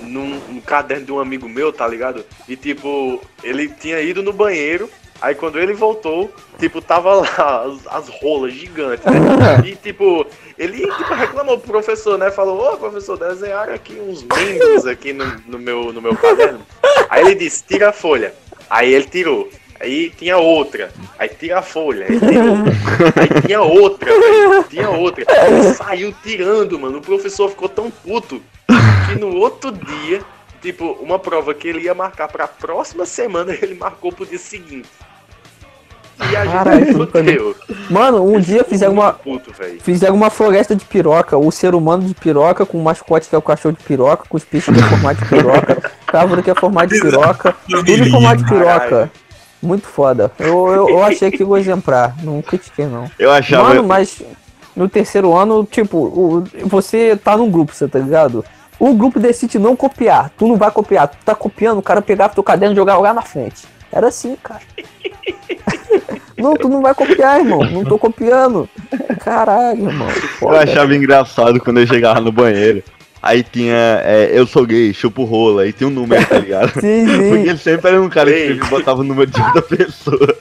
num, 0.00 0.40
num 0.48 0.60
caderno 0.60 1.06
de 1.06 1.12
um 1.12 1.20
amigo 1.20 1.48
meu, 1.48 1.72
tá 1.72 1.86
ligado? 1.86 2.24
E 2.48 2.56
tipo, 2.56 3.20
ele 3.42 3.68
tinha 3.68 4.00
ido 4.00 4.22
no 4.22 4.32
banheiro, 4.32 4.88
aí 5.20 5.34
quando 5.34 5.58
ele 5.58 5.72
voltou, 5.72 6.32
tipo, 6.58 6.80
tava 6.80 7.14
lá 7.14 7.64
as, 7.66 7.86
as 7.86 8.08
rolas 8.08 8.52
gigantes. 8.52 9.04
né? 9.04 9.20
E 9.64 9.76
tipo, 9.76 10.26
ele 10.58 10.78
tipo, 10.78 11.14
reclamou 11.14 11.58
pro 11.58 11.72
professor, 11.72 12.18
né? 12.18 12.30
Falou, 12.30 12.74
ô 12.74 12.76
professor, 12.76 13.18
desenharam 13.18 13.74
aqui 13.74 13.94
uns 13.94 14.22
membros 14.22 14.86
aqui 14.86 15.12
no, 15.12 15.24
no 15.46 15.58
meu, 15.58 15.92
no 15.92 16.00
meu 16.00 16.16
caderno. 16.16 16.60
Aí 17.08 17.24
ele 17.24 17.34
disse, 17.34 17.64
tira 17.64 17.90
a 17.90 17.92
folha. 17.92 18.34
Aí 18.68 18.92
ele 18.92 19.06
tirou. 19.06 19.50
Aí 19.80 20.10
tinha 20.10 20.36
outra. 20.36 20.92
Aí 21.18 21.28
tira 21.28 21.60
a 21.60 21.62
folha. 21.62 22.06
Aí 22.06 22.20
tirou. 22.20 22.56
Aí 23.16 23.42
tinha 23.46 23.62
outra, 23.62 24.10
velho. 24.10 24.64
Tinha 24.68 24.90
outra. 24.90 25.24
Saiu 25.74 26.14
tirando, 26.22 26.78
mano. 26.78 26.98
O 26.98 27.02
professor 27.02 27.48
ficou 27.48 27.68
tão 27.68 27.90
puto 27.90 28.42
que 29.08 29.18
no 29.18 29.34
outro 29.36 29.72
dia, 29.72 30.20
tipo, 30.60 30.92
uma 31.00 31.18
prova 31.18 31.54
que 31.54 31.66
ele 31.66 31.80
ia 31.80 31.94
marcar 31.94 32.28
pra 32.28 32.46
próxima 32.46 33.06
semana, 33.06 33.54
ele 33.54 33.74
marcou 33.74 34.12
pro 34.12 34.26
dia 34.26 34.38
seguinte. 34.38 34.88
E 36.30 36.36
a 36.36 36.44
gente 36.44 36.92
fudeu. 36.92 37.56
Mano, 37.88 38.22
um 38.22 38.38
dia 38.38 38.62
fizeram 38.62 38.92
uma, 38.92 39.14
Puto, 39.14 39.50
velho. 39.52 39.80
fizeram 39.80 40.14
uma 40.14 40.28
floresta 40.28 40.76
de 40.76 40.84
piroca, 40.84 41.38
o 41.38 41.50
ser 41.50 41.74
humano 41.74 42.06
de 42.06 42.14
piroca, 42.14 42.66
com 42.66 42.78
o 42.78 42.84
mascote 42.84 43.26
que 43.28 43.34
é 43.34 43.38
o 43.38 43.42
cachorro 43.42 43.74
de 43.74 43.82
piroca, 43.82 44.24
com 44.28 44.36
os 44.36 44.44
peixes 44.44 44.74
que 44.74 44.78
é 44.78 44.84
formado 44.84 45.18
de 45.18 45.24
piroca, 45.24 45.92
cávora 46.06 46.42
que 46.42 46.50
é 46.50 46.54
formado 46.54 46.90
de 46.90 47.00
piroca, 47.00 47.56
tudo 47.66 47.90
em 47.90 48.10
formato 48.10 48.42
de 48.42 48.48
piroca. 48.50 48.80
Caralho. 48.80 49.10
Muito 49.62 49.86
foda. 49.86 50.32
Eu, 50.38 50.68
eu, 50.68 50.88
eu 50.88 51.04
achei 51.04 51.28
aquilo 51.28 51.56
exemplar, 51.56 52.14
não 52.22 52.40
critiquei 52.40 52.86
não. 52.86 53.10
Eu 53.18 53.30
achava. 53.30 53.68
Mano, 53.68 53.84
mas 53.84 54.22
no 54.74 54.88
terceiro 54.88 55.36
ano, 55.36 55.64
tipo, 55.70 55.98
o- 55.98 56.44
você 56.64 57.16
tá 57.16 57.36
num 57.36 57.50
grupo, 57.50 57.74
você 57.74 57.86
tá 57.86 57.98
ligado? 57.98 58.44
O 58.78 58.94
grupo 58.94 59.20
decide 59.20 59.58
não 59.58 59.76
copiar, 59.76 60.30
tu 60.38 60.46
não 60.48 60.56
vai 60.56 60.70
copiar, 60.70 61.08
tu 61.08 61.18
tá 61.24 61.34
copiando, 61.34 61.78
o 61.78 61.82
cara 61.82 62.00
pegava 62.00 62.32
teu 62.34 62.42
caderno 62.42 62.72
e 62.74 62.76
jogava 62.76 63.00
lá 63.00 63.12
na 63.12 63.20
frente. 63.22 63.66
Era 63.92 64.08
assim, 64.08 64.36
cara. 64.42 64.60
Não, 66.38 66.54
tu 66.56 66.68
não 66.70 66.80
vai 66.80 66.94
copiar, 66.94 67.38
irmão. 67.40 67.60
Não 67.70 67.84
tô 67.84 67.98
copiando. 67.98 68.66
Caralho, 69.22 69.88
irmão. 69.88 70.08
Eu 70.08 70.14
Foda. 70.38 70.62
achava 70.62 70.94
engraçado 70.94 71.60
quando 71.60 71.80
eu 71.80 71.86
chegava 71.86 72.18
no 72.20 72.32
banheiro. 72.32 72.82
Aí 73.22 73.42
tinha, 73.42 74.00
é, 74.02 74.30
eu 74.32 74.46
sou 74.46 74.64
gay, 74.64 74.94
chupo 74.94 75.24
rola, 75.24 75.62
aí 75.62 75.72
tinha 75.72 75.88
um 75.88 75.92
número, 75.92 76.24
tá 76.26 76.38
ligado? 76.38 76.72
Sim, 76.80 77.06
Porque 77.06 77.42
sim. 77.42 77.48
ele 77.48 77.58
sempre 77.58 77.90
era 77.90 78.00
um 78.00 78.08
cara 78.08 78.32
que 78.32 78.54
botava 78.70 79.00
o 79.00 79.04
número 79.04 79.30
de 79.30 79.40
outra 79.40 79.62
pessoa. 79.62 80.36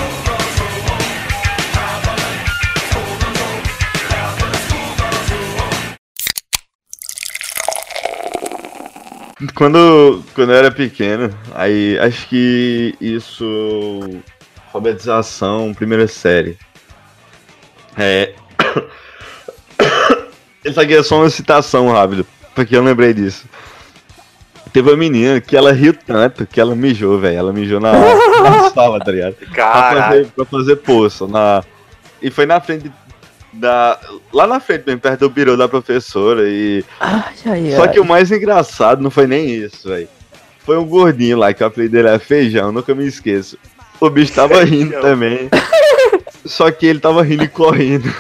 Quando, 9.56 10.24
quando 10.34 10.52
eu 10.52 10.58
era 10.58 10.72
pequeno, 10.72 11.30
aí 11.54 11.98
acho 12.00 12.28
que 12.28 12.96
isso. 13.02 13.44
Alfabetização, 14.68 15.74
primeira 15.74 16.08
série. 16.08 16.58
É. 17.98 18.34
Isso 20.64 20.80
aqui 20.80 20.94
é 20.96 21.04
só 21.04 21.18
uma 21.18 21.30
citação 21.30 21.92
rápido, 21.92 22.26
porque 22.56 22.76
eu 22.76 22.84
lembrei 22.84 23.14
disso. 23.14 23.46
Teve 24.72 24.90
uma 24.90 24.98
menina 24.98 25.40
que 25.40 25.56
ela 25.56 25.72
riu 25.72 25.94
tanto 25.94 26.48
que 26.48 26.60
ela 26.60 26.76
mijou, 26.76 27.20
velho. 27.20 27.38
Ela 27.38 27.54
mijou 27.54 27.80
na, 27.80 27.92
na 27.92 28.70
sala, 28.74 29.00
tá 29.00 29.12
ligado? 29.12 29.34
Pra 29.36 29.48
Caralho. 29.50 30.02
fazer, 30.02 30.28
pra 30.36 30.46
fazer 30.46 30.76
poça. 30.78 31.28
Na... 31.28 31.64
E 32.22 32.32
foi 32.32 32.46
na 32.48 32.60
frente 32.60 32.92
da. 33.52 34.00
Lá 34.34 34.48
na 34.48 34.60
frente 34.60 34.86
mesmo, 34.88 35.00
perto 35.02 35.20
do 35.20 35.30
birô 35.30 35.56
da 35.56 35.68
professora. 35.68 36.42
E. 36.50 36.84
Ai, 37.00 37.24
ai, 37.46 37.72
Só 37.76 37.84
ai. 37.84 37.90
que 37.90 38.00
o 38.00 38.06
mais 38.06 38.32
engraçado 38.32 39.02
não 39.04 39.12
foi 39.12 39.28
nem 39.28 39.48
isso, 39.48 39.90
velho. 39.90 40.08
Foi 40.66 40.78
um 40.78 40.86
gordinho 40.86 41.38
lá, 41.38 41.54
que 41.54 41.62
o 41.64 41.68
apelido 41.68 41.92
dele 41.92 42.08
é 42.08 42.18
feijão, 42.18 42.72
nunca 42.72 42.96
me 42.96 43.06
esqueço. 43.06 43.58
O 44.00 44.10
bicho 44.10 44.34
tava 44.34 44.64
rindo 44.64 45.00
também. 45.02 45.50
Só 46.46 46.72
que 46.72 46.86
ele 46.88 47.00
tava 47.00 47.22
rindo 47.22 47.44
e 47.44 47.48
correndo. 47.48 48.12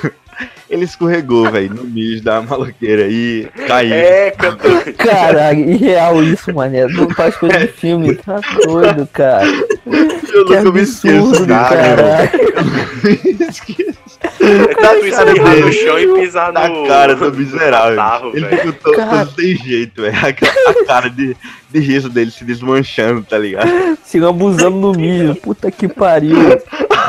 Ele 0.69 0.85
escorregou, 0.85 1.49
velho, 1.51 1.73
no 1.73 1.83
mijo 1.83 2.23
da 2.23 2.41
maloqueira 2.41 3.07
e 3.07 3.47
caiu. 3.67 3.93
É, 3.93 4.31
cantor. 4.31 4.93
Caralho, 4.93 5.69
irreal 5.71 6.23
isso, 6.23 6.53
mané. 6.53 6.87
Não 6.87 7.09
faz 7.09 7.35
coisa 7.35 7.59
de 7.59 7.67
filme, 7.67 8.15
tá 8.15 8.39
doido, 8.65 9.07
cara. 9.11 9.45
eu 9.45 10.45
Que 10.45 10.55
nunca 10.57 10.71
me 10.71 10.81
esqueço 10.81 11.17
absurdo, 11.17 11.45
disso, 11.45 11.47
caralho. 11.47 12.29
Esqueço. 13.49 14.03
É 14.39 14.73
tanto 14.75 15.05
isso 15.05 15.21
espirrar 15.21 15.59
no 15.59 15.71
chão 15.73 15.99
e 15.99 16.13
pisar 16.21 16.53
na 16.53 16.67
no. 16.67 16.87
cara 16.87 17.15
do 17.15 17.31
miserável. 17.33 17.95
catarro, 17.95 18.31
ele 18.33 18.47
ficou 18.47 18.73
todo, 18.73 18.95
Cara. 18.95 19.25
todo 19.25 19.35
sem 19.41 19.55
jeito, 19.55 20.01
velho. 20.01 20.15
A, 20.17 20.85
cara 20.85 21.09
de, 21.09 21.35
de 21.69 21.79
riso 21.79 22.09
dele 22.09 22.31
se 22.31 22.43
desmanchando, 22.45 23.23
tá 23.23 23.37
ligado? 23.37 23.69
Se 24.03 24.19
lambuzando 24.19 24.77
no 24.77 24.91
mijo. 24.93 25.35
Puta 25.35 25.69
que 25.71 25.87
pariu. 25.87 26.37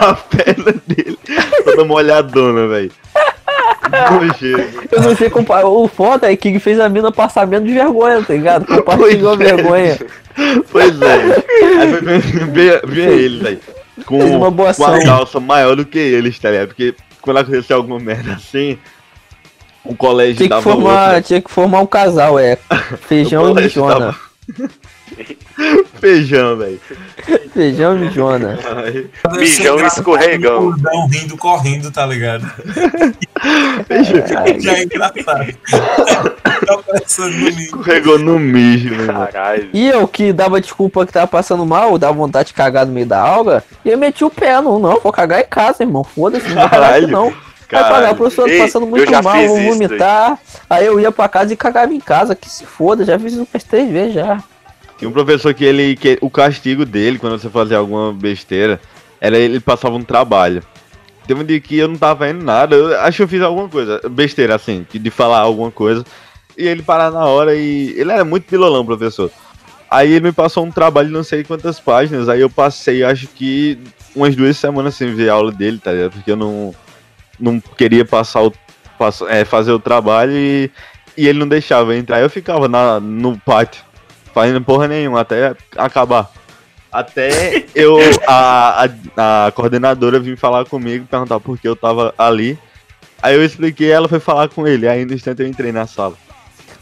A 0.00 0.14
perna 0.14 0.74
dele 0.86 1.18
toda 1.64 1.84
molhadona, 1.84 2.68
velho. 2.68 2.90
Eu 4.90 5.02
não 5.02 5.16
sei 5.16 5.30
comparar. 5.30 5.66
O 5.66 5.86
foda 5.86 6.30
é 6.32 6.36
que 6.36 6.48
ele 6.48 6.58
fez 6.58 6.80
a 6.80 6.88
mina 6.88 7.12
passar 7.12 7.46
menos 7.46 7.70
vergonha, 7.70 8.22
tá 8.22 8.32
ligado? 8.32 8.66
Compartilhou 8.66 9.30
a 9.32 9.34
é. 9.34 9.36
vergonha. 9.36 9.98
Pois 10.70 11.00
é. 11.00 11.14
Aí 11.80 11.90
foi 11.90 12.00
ver, 12.00 12.20
ver, 12.50 12.86
ver 12.86 13.18
ele, 13.18 13.38
velho. 13.42 13.60
Com, 14.06 14.18
uma 14.18 14.50
com 14.50 14.64
a 14.64 14.70
ação. 14.70 15.04
calça 15.04 15.38
maior 15.38 15.76
do 15.76 15.84
que 15.84 15.98
eles, 15.98 16.38
tá 16.38 16.50
ligado? 16.50 16.68
Porque 16.68 16.94
quando 17.20 17.36
aconteceu 17.38 17.76
alguma 17.76 18.00
merda 18.00 18.32
assim, 18.32 18.76
o 19.84 19.94
colégio 19.94 20.36
Tinha 20.36 20.46
que 20.46 20.50
dava 20.50 20.62
formar, 20.62 21.04
outra. 21.06 21.22
tinha 21.22 21.40
que 21.40 21.50
formar 21.50 21.80
um 21.80 21.86
casal, 21.86 22.38
é. 22.38 22.58
Feijão 23.06 23.50
e 23.50 23.54
mijona. 23.54 23.98
dava- 23.98 24.18
Feijão, 26.00 26.56
velho. 26.56 26.80
Feijão 27.52 27.96
e 27.96 28.00
mijona. 28.00 28.58
Aí, 28.84 29.10
Mijão 29.38 29.78
e 29.78 29.86
escorregão. 29.86 30.68
O 30.68 30.76
Dão 30.76 31.06
rindo, 31.06 31.36
correndo, 31.36 31.90
tá 31.90 32.04
ligado? 32.04 32.44
Caralho. 34.28 34.60
Já 34.60 34.72
é 34.74 34.82
engraçado. 34.82 35.54
tá 36.66 36.78
passando 36.78 37.30
no 37.30 37.44
mijo. 37.44 37.60
Escorregou 37.60 38.18
no 38.18 38.38
mijo, 38.38 38.94
meu. 38.94 39.06
Caralho. 39.06 39.70
E 39.72 39.88
eu 39.88 40.08
que 40.08 40.32
dava 40.32 40.60
desculpa 40.60 41.06
que 41.06 41.12
tava 41.12 41.26
passando 41.26 41.64
mal, 41.64 41.96
dava 41.98 42.12
vontade 42.14 42.48
de 42.48 42.54
cagar 42.54 42.86
no 42.86 42.92
meio 42.92 43.06
da 43.06 43.20
aula, 43.20 43.62
e 43.84 43.90
eu 43.90 43.98
meti 43.98 44.24
o 44.24 44.30
pé, 44.30 44.60
não, 44.60 44.78
não, 44.78 45.00
vou 45.00 45.12
cagar 45.12 45.40
em 45.40 45.46
casa, 45.46 45.82
irmão. 45.82 46.04
Foda-se, 46.04 46.48
não 46.48 46.56
pagar 46.68 46.70
Caralho. 46.70 47.08
não. 47.08 47.26
Aí 47.28 47.80
pagar, 47.80 47.92
Caralho. 47.94 48.12
o 48.12 48.16
professor 48.16 48.48
Ei, 48.48 48.58
passando 48.58 48.84
eu 48.84 48.90
muito 48.90 49.10
já 49.10 49.20
mal, 49.22 49.34
fiz 49.34 49.48
vou 49.48 49.62
vomitar. 49.62 50.38
Aí 50.70 50.86
eu 50.86 51.00
ia 51.00 51.10
pra 51.10 51.28
casa 51.28 51.52
e 51.52 51.56
cagava 51.56 51.92
em 51.92 52.00
casa, 52.00 52.34
que 52.34 52.48
se 52.48 52.64
foda, 52.64 53.04
já 53.04 53.18
fiz 53.18 53.32
isso 53.32 53.48
umas 53.52 53.64
três 53.64 53.90
vezes 53.90 54.14
já. 54.14 54.42
Tinha 54.98 55.08
um 55.08 55.12
professor 55.12 55.52
que 55.54 55.64
ele. 55.64 55.96
Que 55.96 56.18
o 56.20 56.30
castigo 56.30 56.84
dele, 56.84 57.18
quando 57.18 57.38
você 57.38 57.48
fazia 57.50 57.78
alguma 57.78 58.12
besteira, 58.12 58.80
era 59.20 59.36
ele 59.36 59.60
passava 59.60 59.94
um 59.96 60.04
trabalho. 60.04 60.62
Teve 61.26 61.40
um 61.40 61.44
dia 61.44 61.58
que 61.60 61.78
eu 61.78 61.88
não 61.88 61.96
tava 61.96 62.28
indo 62.28 62.44
nada, 62.44 62.76
eu 62.76 63.00
acho 63.00 63.16
que 63.16 63.22
eu 63.22 63.28
fiz 63.28 63.40
alguma 63.40 63.66
coisa, 63.68 63.98
besteira 64.10 64.54
assim, 64.54 64.86
de 64.92 65.10
falar 65.10 65.38
alguma 65.38 65.70
coisa. 65.70 66.04
E 66.56 66.66
ele 66.68 66.82
parar 66.82 67.10
na 67.10 67.24
hora 67.24 67.54
e. 67.54 67.94
Ele 67.98 68.12
era 68.12 68.24
muito 68.24 68.44
pilolão, 68.44 68.84
professor. 68.84 69.30
Aí 69.90 70.12
ele 70.12 70.26
me 70.26 70.32
passou 70.32 70.64
um 70.64 70.70
trabalho 70.70 71.08
não 71.10 71.22
sei 71.22 71.44
quantas 71.44 71.78
páginas, 71.78 72.28
aí 72.28 72.40
eu 72.40 72.50
passei, 72.50 73.04
acho 73.04 73.28
que 73.28 73.78
umas 74.14 74.34
duas 74.34 74.56
semanas 74.56 74.96
sem 74.96 75.14
ver 75.14 75.28
a 75.30 75.34
aula 75.34 75.52
dele, 75.52 75.78
tá 75.78 75.92
ligado? 75.92 76.12
Porque 76.12 76.32
eu 76.32 76.36
não, 76.36 76.74
não 77.38 77.60
queria 77.60 78.04
passar 78.04 78.42
o, 78.42 78.52
pass- 78.98 79.22
é, 79.28 79.44
fazer 79.44 79.70
o 79.70 79.78
trabalho 79.78 80.32
e, 80.32 80.68
e 81.16 81.28
ele 81.28 81.38
não 81.38 81.46
deixava 81.46 81.94
entrar. 81.96 82.20
Eu 82.20 82.28
ficava 82.30 82.66
na, 82.66 82.98
no 82.98 83.38
pátio, 83.38 83.84
fazendo 84.34 84.60
porra 84.60 84.88
nenhuma, 84.88 85.20
até 85.20 85.54
acabar. 85.76 86.30
Até 86.92 87.64
eu, 87.74 87.96
a, 88.26 88.86
a, 89.16 89.46
a 89.46 89.52
coordenadora 89.52 90.20
vir 90.20 90.36
falar 90.36 90.64
comigo, 90.64 91.06
perguntar 91.06 91.40
por 91.40 91.58
que 91.58 91.66
eu 91.66 91.74
tava 91.74 92.14
ali. 92.18 92.58
Aí 93.22 93.34
eu 93.34 93.44
expliquei, 93.44 93.90
ela 93.90 94.08
foi 94.08 94.20
falar 94.20 94.48
com 94.48 94.66
ele, 94.66 94.86
aí 94.86 95.04
no 95.04 95.14
instante 95.14 95.40
eu 95.40 95.48
entrei 95.48 95.72
na 95.72 95.86
sala. 95.86 96.14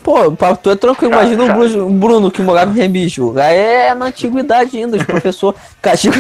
Pô, 0.02 0.32
pra 0.32 0.56
tu 0.56 0.70
é 0.70 0.74
tranquilo, 0.76 1.12
imagina 1.12 1.44
o 1.44 1.52
Bruno, 1.54 1.86
o 1.86 1.90
Bruno 1.90 2.30
que 2.30 2.42
morava 2.42 2.72
em 2.72 2.74
Remígio. 2.82 3.38
Aí 3.38 3.56
é 3.56 3.94
na 3.94 4.06
antiguidade 4.06 4.76
ainda, 4.76 4.96
os 4.96 5.02
professor, 5.04 5.54
castigo, 5.80 6.16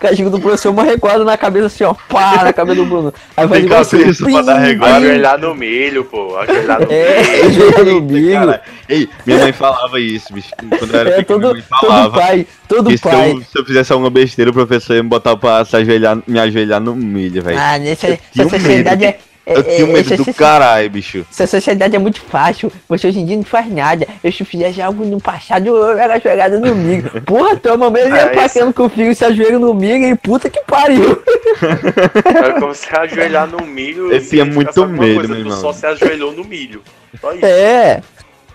castigo 0.00 0.28
do 0.28 0.40
professor, 0.40 0.70
uma 0.70 0.82
reguada 0.82 1.24
na 1.24 1.36
cabeça 1.36 1.66
assim, 1.66 1.84
ó, 1.84 1.94
pá, 2.08 2.42
na 2.42 2.52
cabeça 2.52 2.76
do 2.82 2.84
Bruno. 2.86 3.14
Aí 3.36 3.46
Tem 3.48 3.64
igual 3.64 3.80
assim, 3.82 3.98
cabeça 4.00 4.24
pra 4.24 4.42
dar 4.42 4.58
reguada. 4.58 4.96
Ajoelhar 4.96 5.38
no 5.38 5.54
milho, 5.54 6.04
pô. 6.04 6.36
Ajoelhar 6.36 6.80
no 6.80 6.86
É, 6.90 7.22
milho. 7.22 7.68
ajoelhar 7.68 7.84
no 7.84 8.02
milho. 8.02 8.60
Ei, 8.88 9.08
minha 9.24 9.38
mãe 9.38 9.52
falava 9.52 10.00
isso, 10.00 10.32
bicho. 10.32 10.48
Quando 10.78 10.92
eu 10.92 11.00
era 11.00 11.10
É 11.10 11.16
pequeno, 11.18 11.40
todo, 11.40 11.52
minha 11.54 11.64
mãe 11.70 11.78
todo 11.80 11.90
falava. 11.90 12.18
pai, 12.18 12.46
todo 12.66 12.90
que 12.90 12.96
se 12.96 13.02
pai. 13.04 13.30
eu, 13.30 13.38
se 13.40 13.58
eu 13.58 13.64
fizesse 13.64 13.92
alguma 13.92 14.10
besteira, 14.10 14.50
o 14.50 14.54
professor 14.54 14.96
ia 14.96 15.02
me 15.02 15.08
botar 15.08 15.36
pra 15.36 15.64
se 15.64 15.76
ajoelhar, 15.76 16.18
me 16.26 16.40
ajoelhar 16.40 16.80
no 16.80 16.96
milho, 16.96 17.40
velho. 17.40 17.58
Ah, 17.60 17.78
nessa, 17.78 18.08
essa 18.36 18.48
sociedade 18.48 19.04
é. 19.04 19.18
É- 19.44 19.56
eu 19.56 19.62
tinha 19.62 19.80
é- 19.80 19.84
medo 19.84 20.14
essa 20.14 20.24
do 20.24 20.34
caralho, 20.34 20.88
bicho. 20.90 21.26
Essa 21.30 21.46
sociedade 21.46 21.96
é 21.96 21.98
muito 21.98 22.20
fácil. 22.20 22.70
Você 22.88 23.08
hoje 23.08 23.20
em 23.20 23.26
dia 23.26 23.36
não 23.36 23.44
faz 23.44 23.68
nada. 23.70 24.06
Eu 24.22 24.30
se 24.30 24.44
fizesse 24.44 24.80
algo 24.80 25.04
no 25.04 25.20
passado, 25.20 25.66
eu 25.66 25.98
era 25.98 26.18
jogada 26.20 26.58
no 26.60 26.74
milho. 26.74 27.10
Porra, 27.26 27.56
tua 27.56 27.76
mamãe 27.76 28.02
ia 28.08 28.16
É, 28.16 28.26
passando 28.28 28.72
com 28.72 28.84
o 28.84 28.88
filho 28.88 29.14
se 29.14 29.24
ajoelha 29.24 29.58
no 29.58 29.74
milho 29.74 30.06
e 30.06 30.14
puta 30.16 30.48
que 30.48 30.60
pariu. 30.64 31.22
É 31.62 32.58
como 32.60 32.74
se 32.74 32.88
ajoelhar 32.94 33.46
no 33.46 33.64
milho. 33.66 34.12
Eu 34.12 34.20
se 34.20 34.30
tinha 34.30 34.44
tivesse 34.44 34.54
muito 34.78 34.86
medo, 34.88 35.14
coisa, 35.14 35.28
meu 35.28 35.38
irmão. 35.38 35.60
Só 35.60 35.72
se 35.72 35.86
ajoelhou 35.86 36.32
no 36.32 36.44
milho. 36.44 36.82
Só 37.20 37.32
isso. 37.32 37.44
É. 37.44 38.00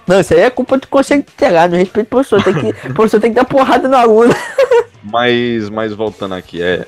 Não, 0.05 0.19
isso 0.21 0.33
aí 0.33 0.41
é 0.41 0.49
culpa 0.49 0.77
do 0.77 0.87
conselho 0.87 1.21
tutelar, 1.23 1.69
no 1.69 1.75
respeito 1.75 2.07
ao 2.07 2.23
professor. 2.23 2.41
Tem 2.43 2.53
que, 2.53 2.87
o 2.89 2.93
professor 2.93 3.19
tem 3.19 3.31
que 3.31 3.35
dar 3.35 3.45
porrada 3.45 3.87
no 3.87 3.95
aluno. 3.97 4.33
Mas, 5.03 5.69
mas 5.69 5.93
voltando 5.93 6.33
aqui, 6.35 6.61
é. 6.61 6.85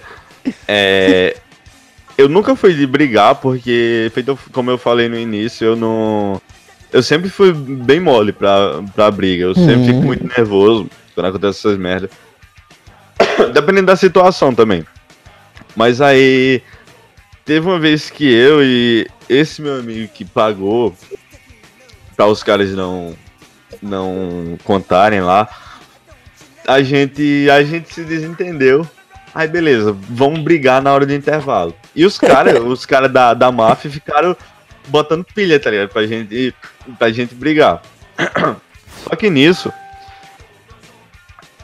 É. 0.68 1.36
Eu 2.20 2.28
nunca 2.28 2.54
fui 2.54 2.74
de 2.74 2.86
brigar, 2.86 3.36
porque, 3.36 4.12
feito 4.14 4.38
como 4.52 4.70
eu 4.70 4.78
falei 4.78 5.08
no 5.08 5.18
início, 5.18 5.68
eu 5.68 5.76
não. 5.78 6.42
Eu 6.92 7.02
sempre 7.02 7.30
fui 7.30 7.54
bem 7.54 8.02
mole 8.02 8.34
pra, 8.34 8.84
pra 8.94 9.10
briga. 9.10 9.46
Eu 9.46 9.56
sempre 9.56 9.76
Uhum. 9.76 9.86
fico 9.86 10.02
muito 10.02 10.28
nervoso 10.38 10.90
quando 11.16 11.28
acontece 11.28 11.60
essas 11.60 11.78
merdas. 11.78 12.10
Dependendo 13.54 13.86
da 13.86 13.96
situação 13.96 14.54
também. 14.54 14.84
Mas 15.78 16.02
aí. 16.02 16.62
Teve 17.46 17.66
uma 17.66 17.80
vez 17.80 18.10
que 18.10 18.30
eu 18.30 18.62
e 18.62 19.08
esse 19.30 19.62
meu 19.62 19.80
amigo 19.80 20.12
que 20.14 20.26
pagou 20.26 20.94
pra 22.18 22.26
os 22.26 22.44
caras 22.44 22.72
não. 22.74 23.16
não 23.82 24.58
contarem 24.66 25.22
lá 25.22 25.48
a 26.68 26.84
gente, 26.84 27.50
a 27.50 27.64
gente 27.64 27.94
se 27.94 28.04
desentendeu. 28.04 28.86
Aí 29.34 29.48
beleza, 29.48 29.96
vamos 30.10 30.42
brigar 30.42 30.82
na 30.82 30.92
hora 30.92 31.06
do 31.06 31.14
intervalo. 31.14 31.74
E 31.96 32.06
os 32.06 32.18
caras, 32.18 32.60
os 32.64 32.86
caras 32.86 33.12
da, 33.12 33.34
da 33.34 33.52
máfia 33.52 33.90
ficaram 33.90 34.36
botando 34.88 35.24
pilha, 35.24 35.60
tá 35.60 35.70
ligado? 35.70 35.90
Pra 35.90 36.06
gente, 36.06 36.54
pra 36.98 37.12
gente 37.12 37.36
brigar. 37.36 37.82
Só 39.04 39.16
que 39.16 39.30
nisso, 39.30 39.72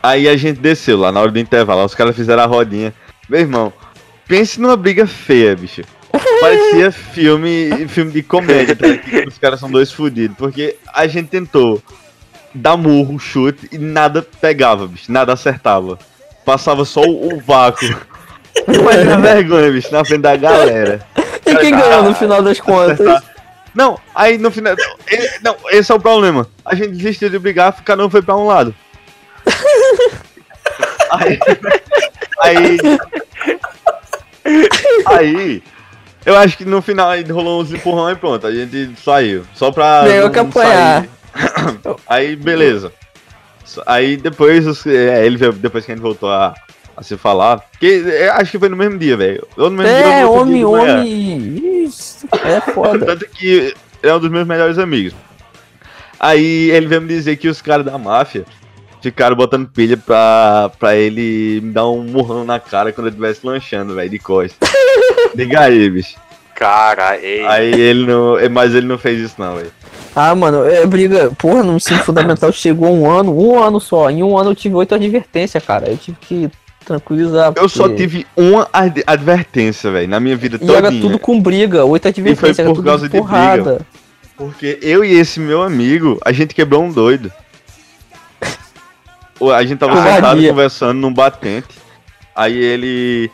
aí 0.01 0.27
a 0.27 0.37
gente 0.37 0.59
desceu 0.59 0.97
lá 0.97 1.11
na 1.11 1.19
hora 1.19 1.31
do 1.31 1.39
intervalo, 1.39 1.83
os 1.83 1.95
caras 1.95 2.15
fizeram 2.15 2.43
a 2.43 2.45
rodinha. 2.45 2.93
Meu 3.27 3.39
irmão, 3.39 3.73
pense 4.27 4.59
numa 4.59 4.77
briga 4.77 5.05
feia, 5.05 5.55
bicho. 5.55 5.81
Parecia 6.39 6.91
filme, 6.91 7.87
filme 7.87 8.11
de 8.11 8.23
comédia, 8.23 8.75
tá 8.75 8.87
ligado? 8.87 9.27
Os 9.27 9.37
caras 9.37 9.59
são 9.59 9.69
dois 9.69 9.91
fudidos. 9.91 10.37
Porque 10.37 10.77
a 10.93 11.07
gente 11.07 11.27
tentou 11.27 11.81
dar 12.53 12.77
murro, 12.77 13.19
chute 13.19 13.67
e 13.71 13.77
nada 13.77 14.21
pegava, 14.21 14.87
bicho. 14.87 15.11
Nada 15.11 15.33
acertava. 15.33 15.99
Passava 16.45 16.85
só 16.85 17.01
o, 17.01 17.35
o 17.35 17.39
vácuo. 17.41 17.85
Imagina 18.67 19.15
a 19.15 19.19
vergonha, 19.19 19.71
bicho, 19.71 19.91
na 19.91 20.03
frente 20.05 20.21
da 20.21 20.35
galera. 20.35 21.05
E 21.45 21.55
quem 21.57 21.71
ganhou 21.71 22.03
no 22.03 22.15
final 22.15 22.41
das 22.41 22.59
contas? 22.59 23.21
Não, 23.73 23.99
aí 24.13 24.37
no 24.37 24.49
final. 24.49 24.73
e- 25.11 25.39
Não, 25.43 25.55
esse 25.69 25.91
é 25.91 25.95
o 25.95 25.99
problema. 25.99 26.47
A 26.63 26.73
gente 26.75 26.91
desistiu 26.91 27.29
de 27.29 27.37
brigar, 27.37 27.73
cada 27.83 28.05
um 28.05 28.09
foi 28.09 28.21
pra 28.21 28.35
um 28.35 28.47
lado. 28.47 28.73
Aí. 31.11 31.39
Aí. 32.41 32.77
Aí. 35.05 35.63
Eu 36.25 36.35
acho 36.35 36.57
que 36.57 36.65
no 36.65 36.81
final 36.81 37.09
aí 37.09 37.23
rolou 37.23 37.61
uns 37.61 37.71
empurrão 37.71 38.09
e 38.09 38.15
pronto, 38.15 38.47
a 38.47 38.51
gente 38.51 38.95
saiu. 39.03 39.45
Só 39.53 39.71
pra. 39.71 40.03
Não 40.03 40.31
que 40.31 40.39
apanhar. 40.39 41.05
sair. 41.05 41.95
Aí, 42.07 42.35
beleza. 42.35 42.91
Aí 43.85 44.17
depois, 44.17 44.85
é, 44.87 45.25
ele 45.25 45.37
depois 45.53 45.85
que 45.85 45.91
a 45.91 45.95
gente 45.95 46.01
voltou 46.03 46.31
a, 46.31 46.53
a 46.95 47.03
se 47.03 47.17
falar. 47.17 47.61
Que 47.79 48.03
é, 48.07 48.29
acho 48.29 48.51
que 48.51 48.59
foi 48.59 48.69
no 48.69 48.75
mesmo 48.77 48.97
dia, 48.97 49.15
velho. 49.17 49.47
Ou 49.57 49.69
no 49.69 49.77
mesmo 49.77 49.93
dia, 49.95 50.05
ou 50.05 50.11
É, 50.11 50.17
dia 50.17 50.29
homem, 50.29 50.63
manhã. 50.65 50.93
homem. 50.99 51.83
Isso, 51.85 52.27
é 52.43 52.61
foda. 52.61 53.03
Tanto 53.05 53.27
que 53.29 53.73
é 54.01 54.13
um 54.13 54.19
dos 54.19 54.29
meus 54.29 54.47
melhores 54.47 54.77
amigos. 54.77 55.13
Aí 56.19 56.71
ele 56.71 56.87
veio 56.87 57.01
me 57.01 57.07
dizer 57.07 57.35
que 57.35 57.47
os 57.47 57.61
caras 57.61 57.85
da 57.85 57.97
máfia 57.97 58.45
ficaram 59.01 59.35
botando 59.35 59.67
pilha 59.67 59.97
pra, 59.97 60.71
pra 60.79 60.95
ele 60.95 61.59
me 61.61 61.71
dar 61.71 61.87
um 61.87 62.03
murrão 62.03 62.43
na 62.45 62.59
cara 62.59 62.91
quando 62.91 63.07
ele 63.07 63.15
estivesse 63.15 63.45
lanchando, 63.45 63.93
velho, 63.95 64.09
de 64.09 64.17
costas. 64.19 64.69
Liga 65.35 65.59
aí, 65.61 65.89
bicho. 65.89 66.15
Cara, 66.55 67.17
ei. 67.17 67.45
Aí 67.45 67.73
ele 67.73 68.05
não. 68.07 68.35
Mas 68.49 68.73
ele 68.73 68.87
não 68.87 68.97
fez 68.97 69.19
isso 69.19 69.35
não, 69.37 69.55
velho. 69.57 69.71
Ah, 70.15 70.33
mano, 70.33 70.63
é 70.65 70.85
briga. 70.85 71.29
Porra, 71.37 71.61
no 71.61 71.75
ensino 71.75 71.99
fundamental 71.99 72.49
chegou 72.53 72.95
um 72.95 73.11
ano, 73.11 73.37
um 73.37 73.61
ano 73.61 73.81
só. 73.81 74.09
Em 74.09 74.23
um 74.23 74.37
ano 74.37 74.51
eu 74.51 74.55
tive 74.55 74.73
oito 74.75 74.95
advertências, 74.95 75.61
cara. 75.63 75.89
Eu 75.89 75.97
tive 75.97 76.17
que 76.21 76.49
tranquilizar. 76.85 77.53
Eu 77.55 77.67
só 77.67 77.89
tive 77.89 78.25
uma 78.35 78.67
ad- 78.71 79.03
advertência, 79.05 79.91
velho, 79.91 80.07
na 80.07 80.19
minha 80.19 80.35
vida 80.37 80.57
E 80.61 80.71
era 80.73 80.89
tudo 80.91 81.17
com 81.19 81.41
briga, 81.41 81.83
oito 81.85 82.07
advertências, 82.07 82.59
era 82.59 82.69
por 82.69 82.75
tudo 82.75 82.85
causa 82.85 83.09
de 83.09 83.17
porrada. 83.17 83.81
Porque 84.37 84.79
eu 84.81 85.03
e 85.03 85.13
esse 85.13 85.39
meu 85.39 85.61
amigo, 85.63 86.19
a 86.23 86.31
gente 86.31 86.53
quebrou 86.53 86.83
um 86.83 86.91
doido. 86.91 87.31
O- 89.39 89.51
A 89.51 89.63
gente 89.65 89.79
tava 89.79 89.93
Covardia. 89.93 90.15
sentado 90.15 90.47
conversando 90.47 90.99
num 90.99 91.13
batente. 91.13 91.67
Aí 92.35 92.57
ele. 92.57 93.29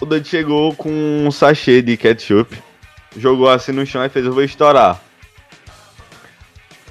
O 0.00 0.06
doido 0.06 0.26
chegou 0.26 0.74
com 0.74 0.88
um 1.26 1.30
sachê 1.30 1.82
de 1.82 1.96
ketchup. 1.96 2.56
Jogou 3.16 3.48
assim 3.50 3.72
no 3.72 3.84
chão 3.84 4.04
e 4.04 4.08
fez, 4.08 4.24
eu 4.24 4.32
vou 4.32 4.42
estourar. 4.42 5.00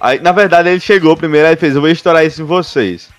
Aí, 0.02 0.20
na 0.20 0.32
verdade, 0.32 0.70
ele 0.70 0.80
chegou 0.80 1.16
primeiro 1.18 1.48
e 1.48 1.56
fez, 1.56 1.76
eu 1.76 1.82
vou 1.82 1.90
estourar 1.90 2.26
isso 2.26 2.42
em 2.42 2.46
vocês. 2.46 3.10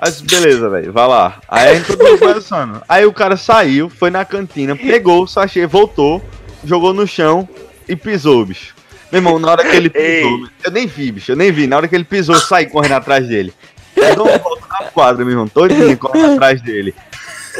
Aí, 0.00 0.10
disse, 0.10 0.24
beleza, 0.24 0.70
velho, 0.70 0.92
vai 0.92 1.06
lá. 1.06 1.40
Aí 1.46 1.68
a 1.68 1.74
gente 1.74 1.86
todo 1.88 2.02
mundo 2.02 2.18
conversando. 2.18 2.82
Aí 2.88 3.04
o 3.04 3.12
cara 3.12 3.36
saiu, 3.36 3.90
foi 3.90 4.10
na 4.10 4.24
cantina, 4.24 4.74
pegou 4.74 5.24
o 5.24 5.26
sachê, 5.26 5.66
voltou, 5.66 6.22
jogou 6.64 6.94
no 6.94 7.06
chão 7.06 7.46
e 7.86 7.94
pisou, 7.94 8.46
bicho. 8.46 8.74
Meu 9.12 9.18
irmão, 9.18 9.38
na 9.38 9.50
hora 9.50 9.62
que 9.62 9.76
ele 9.76 9.90
pisou, 9.90 10.04
Ei. 10.04 10.46
eu 10.64 10.70
nem 10.70 10.86
vi, 10.86 11.12
bicho, 11.12 11.32
eu 11.32 11.36
nem 11.36 11.52
vi. 11.52 11.66
Na 11.66 11.76
hora 11.76 11.88
que 11.88 11.94
ele 11.94 12.04
pisou, 12.04 12.34
eu 12.34 12.40
saí 12.40 12.66
correndo 12.66 12.92
atrás 12.92 13.26
dele. 13.26 13.52
Eu 13.94 14.16
dou 14.16 14.26
uma 14.26 14.38
volta 14.38 14.66
na 14.70 14.86
quadra, 14.86 15.24
meu 15.24 15.32
irmão, 15.32 15.48
todinho 15.48 15.98
correndo 15.98 16.34
atrás 16.34 16.62
dele. 16.62 16.94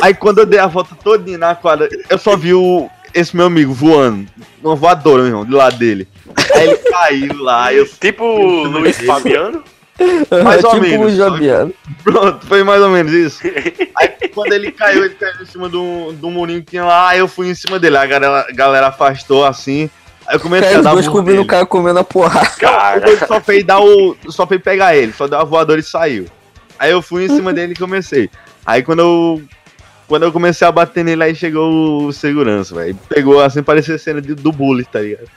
Aí 0.00 0.14
quando 0.14 0.38
eu 0.38 0.46
dei 0.46 0.60
a 0.60 0.66
volta 0.66 0.94
todinha 0.94 1.36
na 1.36 1.54
quadra, 1.54 1.88
eu 2.08 2.16
só 2.16 2.36
vi 2.36 2.54
o, 2.54 2.88
esse 3.12 3.36
meu 3.36 3.46
amigo 3.46 3.74
voando, 3.74 4.26
uma 4.62 4.76
voadora, 4.76 5.22
meu 5.22 5.30
irmão, 5.30 5.44
do 5.44 5.56
lado 5.56 5.76
dele. 5.76 6.08
Aí 6.54 6.68
ele 6.68 6.76
caiu 6.76 7.42
lá, 7.42 7.74
eu 7.74 7.86
Tipo 7.86 8.24
Luiz 8.64 8.96
Fabiano. 8.98 9.62
Mais 10.44 10.64
ou 10.64 10.70
tipo 10.70 10.82
menos, 10.82 11.12
o 11.12 11.16
Jabiano. 11.16 11.74
Pronto, 12.02 12.46
foi 12.46 12.64
mais 12.64 12.82
ou 12.82 12.88
menos 12.88 13.12
isso. 13.12 13.40
Aí 13.96 14.28
quando 14.34 14.52
ele 14.52 14.72
caiu, 14.72 15.04
ele 15.04 15.14
caiu 15.14 15.42
em 15.42 15.46
cima 15.46 15.68
do, 15.68 16.12
do 16.12 16.30
murinho 16.30 16.60
que 16.60 16.70
tinha 16.70 16.84
lá, 16.84 17.08
aí 17.08 17.18
eu 17.18 17.28
fui 17.28 17.48
em 17.48 17.54
cima 17.54 17.78
dele, 17.78 17.96
a 17.96 18.06
galera, 18.06 18.46
a 18.48 18.52
galera 18.52 18.86
afastou 18.88 19.44
assim. 19.44 19.90
Aí 20.26 20.36
eu 20.36 20.40
comecei 20.40 20.68
Cara, 20.68 20.76
a 20.76 20.80
os 20.80 20.84
dar 20.84 20.92
dois 20.92 21.06
murro 21.06 21.18
cobrindo 21.18 21.42
o 21.42 21.46
cara 21.46 21.66
comendo 21.66 21.98
a 21.98 22.04
porrada. 22.04 22.48
Cara, 22.58 23.00
doido 23.00 23.26
só 23.26 23.40
fez 23.40 23.64
dar 23.64 23.80
o. 23.80 24.16
Só 24.28 24.46
fez 24.46 24.62
pegar 24.62 24.96
ele, 24.96 25.12
só 25.12 25.26
deu 25.26 25.38
a 25.38 25.44
voadora 25.44 25.80
e 25.80 25.82
saiu. 25.82 26.26
Aí 26.78 26.90
eu 26.90 27.02
fui 27.02 27.24
em 27.24 27.28
cima 27.28 27.52
dele 27.54 27.72
e 27.72 27.76
comecei. 27.76 28.30
Aí 28.64 28.82
quando 28.82 29.00
eu. 29.00 29.42
Quando 30.06 30.24
eu 30.24 30.32
comecei 30.32 30.66
a 30.66 30.72
bater 30.72 31.04
nele, 31.04 31.22
aí 31.22 31.34
chegou 31.36 32.06
o 32.06 32.12
segurança, 32.12 32.74
velho. 32.74 32.98
Pegou 33.08 33.40
assim, 33.40 33.62
parecia 33.62 33.96
cena 33.96 34.20
de, 34.20 34.34
do 34.34 34.50
bullying, 34.50 34.84
tá 34.84 35.00
ligado? 35.00 35.28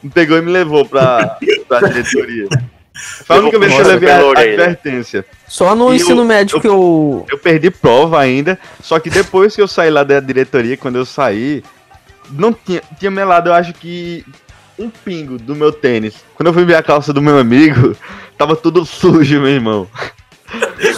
Me 0.00 0.10
pegou 0.10 0.38
e 0.38 0.42
me 0.42 0.50
levou 0.50 0.84
pra, 0.84 1.38
pra 1.66 1.88
diretoria. 1.88 2.48
Foi 3.24 3.36
a 3.36 3.40
única 3.40 3.58
vez 3.58 3.74
que 3.74 3.80
eu 3.80 3.86
levei 3.86 4.10
a, 4.10 4.18
a 4.20 4.30
advertência. 4.40 5.24
Só 5.48 5.74
no 5.74 5.92
E 5.92 5.96
ensino 5.96 6.22
eu- 6.22 6.26
médio 6.26 6.56
eu- 6.56 6.60
que 6.60 6.68
eu. 6.68 7.26
Eu 7.30 7.38
perdi 7.38 7.70
prova 7.70 8.20
ainda, 8.20 8.58
só 8.82 8.98
que 8.98 9.08
depois 9.10 9.54
que 9.54 9.62
eu 9.62 9.68
saí 9.68 9.90
lá 9.90 10.02
da 10.04 10.20
diretoria, 10.20 10.76
quando 10.76 10.96
eu 10.96 11.04
saí, 11.06 11.62
não 12.30 12.52
tinha, 12.52 12.82
tinha 12.98 13.10
melado, 13.10 13.48
eu 13.50 13.54
acho 13.54 13.72
que 13.74 14.24
um 14.78 14.88
pingo 14.90 15.38
do 15.38 15.54
meu 15.54 15.72
tênis. 15.72 16.14
Quando 16.34 16.48
eu 16.48 16.52
fui 16.54 16.64
ver 16.64 16.74
a 16.76 16.82
calça 16.82 17.12
do 17.12 17.22
meu 17.22 17.38
amigo, 17.38 17.96
tava 18.36 18.56
tudo 18.56 18.84
sujo, 18.84 19.40
meu 19.40 19.50
irmão. 19.50 19.88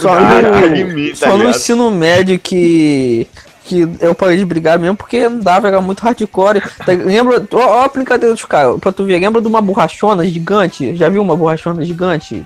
Só 0.01 0.15
no, 0.19 0.93
mim, 0.93 1.09
tá 1.11 1.29
só 1.29 1.37
no 1.37 1.49
ensino 1.49 1.89
médio 1.91 2.37
que. 2.39 3.27
Que 3.67 3.81
eu 3.99 4.13
parei 4.13 4.37
de 4.37 4.45
brigar 4.45 4.77
mesmo 4.77 4.95
porque 4.95 5.27
não 5.27 5.39
dava, 5.39 5.67
era 5.67 5.81
muito 5.81 6.01
hardcore. 6.01 6.61
Tá- 6.61 6.91
Lembra, 6.91 7.43
ó, 7.51 7.57
ó 7.57 7.81
a 7.85 7.87
brincadeira 7.87 8.33
dos 8.33 8.45
caras, 8.45 8.79
pra 8.79 8.91
tu 8.91 9.03
ver, 9.05 9.19
lembra 9.19 9.41
de 9.41 9.47
uma 9.47 9.59
borrachona 9.59 10.23
gigante? 10.25 10.95
Já 10.95 11.09
viu 11.09 11.21
uma 11.21 11.35
borrachona 11.35 11.83
gigante? 11.83 12.45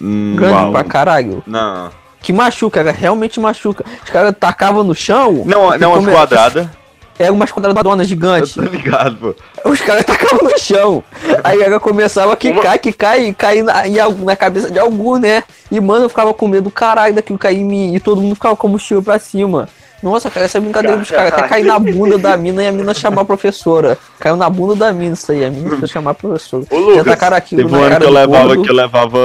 Hum, 0.00 0.36
Grande 0.36 0.54
uau. 0.54 0.72
pra 0.72 0.84
caralho. 0.84 1.42
Não, 1.46 1.90
Que 2.22 2.32
machuca, 2.32 2.80
ela 2.80 2.92
realmente 2.92 3.40
machuca. 3.40 3.84
Os 4.04 4.10
caras 4.10 4.34
tacavam 4.38 4.84
no 4.84 4.94
chão. 4.94 5.42
não, 5.46 5.76
não 5.78 5.92
é 5.92 5.96
come- 5.96 6.12
quadrada. 6.12 6.70
era 7.18 7.32
uma 7.32 7.44
esquadradona 7.44 8.02
Eu 8.02 8.06
gigante. 8.06 8.54
tô 8.54 8.62
ligado, 8.62 9.16
pô. 9.16 9.68
Os 9.70 9.80
caras 9.80 10.04
tacavam 10.06 10.48
no 10.48 10.58
chão. 10.58 11.02
Aí 11.42 11.60
ela 11.60 11.80
começava 11.80 12.32
a 12.32 12.36
quicar, 12.36 12.78
quicar 12.78 13.20
e 13.20 13.34
cair 13.34 13.62
na, 13.62 13.82
na 14.24 14.36
cabeça 14.36 14.70
de 14.70 14.78
algum, 14.78 15.18
né? 15.18 15.42
E, 15.70 15.80
mano, 15.80 16.04
eu 16.04 16.08
ficava 16.08 16.32
com 16.32 16.46
medo 16.46 16.64
do 16.64 16.70
caralho 16.70 17.14
daquilo 17.14 17.38
cair 17.38 17.58
em 17.58 17.64
mim. 17.64 17.94
E 17.94 18.00
todo 18.00 18.20
mundo 18.22 18.34
ficava 18.36 18.54
com 18.56 18.68
o 18.68 18.70
mochila 18.70 19.02
pra 19.02 19.18
cima. 19.18 19.68
Nossa, 20.02 20.30
cara, 20.30 20.46
essa 20.46 20.58
brincadeira 20.58 20.96
dos 20.96 21.10
caras 21.10 21.32
até 21.32 21.46
cair 21.48 21.64
na 21.64 21.78
bunda 21.78 22.16
da 22.16 22.36
mina 22.36 22.62
e 22.62 22.68
a 22.68 22.72
mina 22.72 22.94
chamar 22.94 23.22
a 23.22 23.24
professora. 23.24 23.98
Caiu 24.18 24.36
na 24.36 24.48
bunda 24.48 24.74
da 24.74 24.92
mina 24.92 25.12
isso 25.12 25.30
aí, 25.30 25.44
a 25.44 25.50
mina 25.50 25.76
foi 25.76 25.86
chamar 25.88 26.12
a 26.12 26.14
professora. 26.14 26.64
Ô, 26.70 26.76
Lucas, 26.78 26.96
Já 26.96 27.04
tacaram 27.04 27.36
aquilo 27.36 27.62
Teve 27.62 27.72
na 27.72 27.78
um 27.78 27.80
ano 27.82 27.90
cara 27.90 28.00
que 28.04 28.08
eu 28.10 28.14
levava, 28.14 28.46
gordo. 28.46 28.62
que 28.62 28.70
eu 28.70 28.74
levava. 28.74 29.18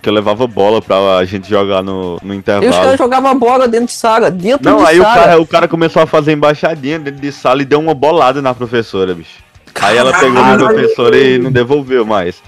Que 0.00 0.08
eu 0.08 0.12
levava 0.12 0.46
bola 0.46 0.80
pra 0.80 1.16
a 1.18 1.24
gente 1.24 1.48
jogar 1.50 1.82
no, 1.82 2.18
no 2.22 2.32
E 2.34 2.36
os 2.36 2.38
intervalo. 2.38 2.72
caras 2.72 2.98
jogavam 2.98 3.38
bola 3.38 3.66
dentro 3.66 3.86
de 3.86 3.92
sala, 3.92 4.30
dentro 4.30 4.70
Não, 4.70 4.78
de 4.78 4.86
aí 4.90 5.00
o 5.00 5.02
cara, 5.02 5.40
o 5.40 5.46
cara 5.46 5.66
começou 5.68 6.02
a 6.02 6.06
fazer 6.06 6.32
embaixadinha 6.32 6.98
dentro 6.98 7.20
de 7.20 7.32
sala 7.32 7.62
e 7.62 7.64
deu 7.64 7.80
uma 7.80 7.94
bolada 7.94 8.40
na 8.40 8.54
professora, 8.54 9.14
bicho. 9.14 9.42
Aí 9.80 9.96
ela 9.96 10.12
pegou 10.12 10.42
na 10.42 10.56
professora 10.56 11.16
e 11.16 11.38
não 11.38 11.50
devolveu 11.50 12.04
mais. 12.04 12.40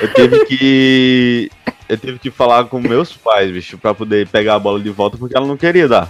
Eu 0.00 0.12
tive 0.12 0.44
que. 0.46 1.50
Eu 1.88 1.96
tive 1.98 2.18
que 2.18 2.30
falar 2.30 2.64
com 2.64 2.80
meus 2.80 3.12
pais, 3.12 3.50
bicho, 3.50 3.78
pra 3.78 3.94
poder 3.94 4.26
pegar 4.28 4.54
a 4.54 4.58
bola 4.58 4.80
de 4.80 4.90
volta 4.90 5.16
porque 5.16 5.36
ela 5.36 5.46
não 5.46 5.56
queria 5.56 5.86
dar. 5.86 6.08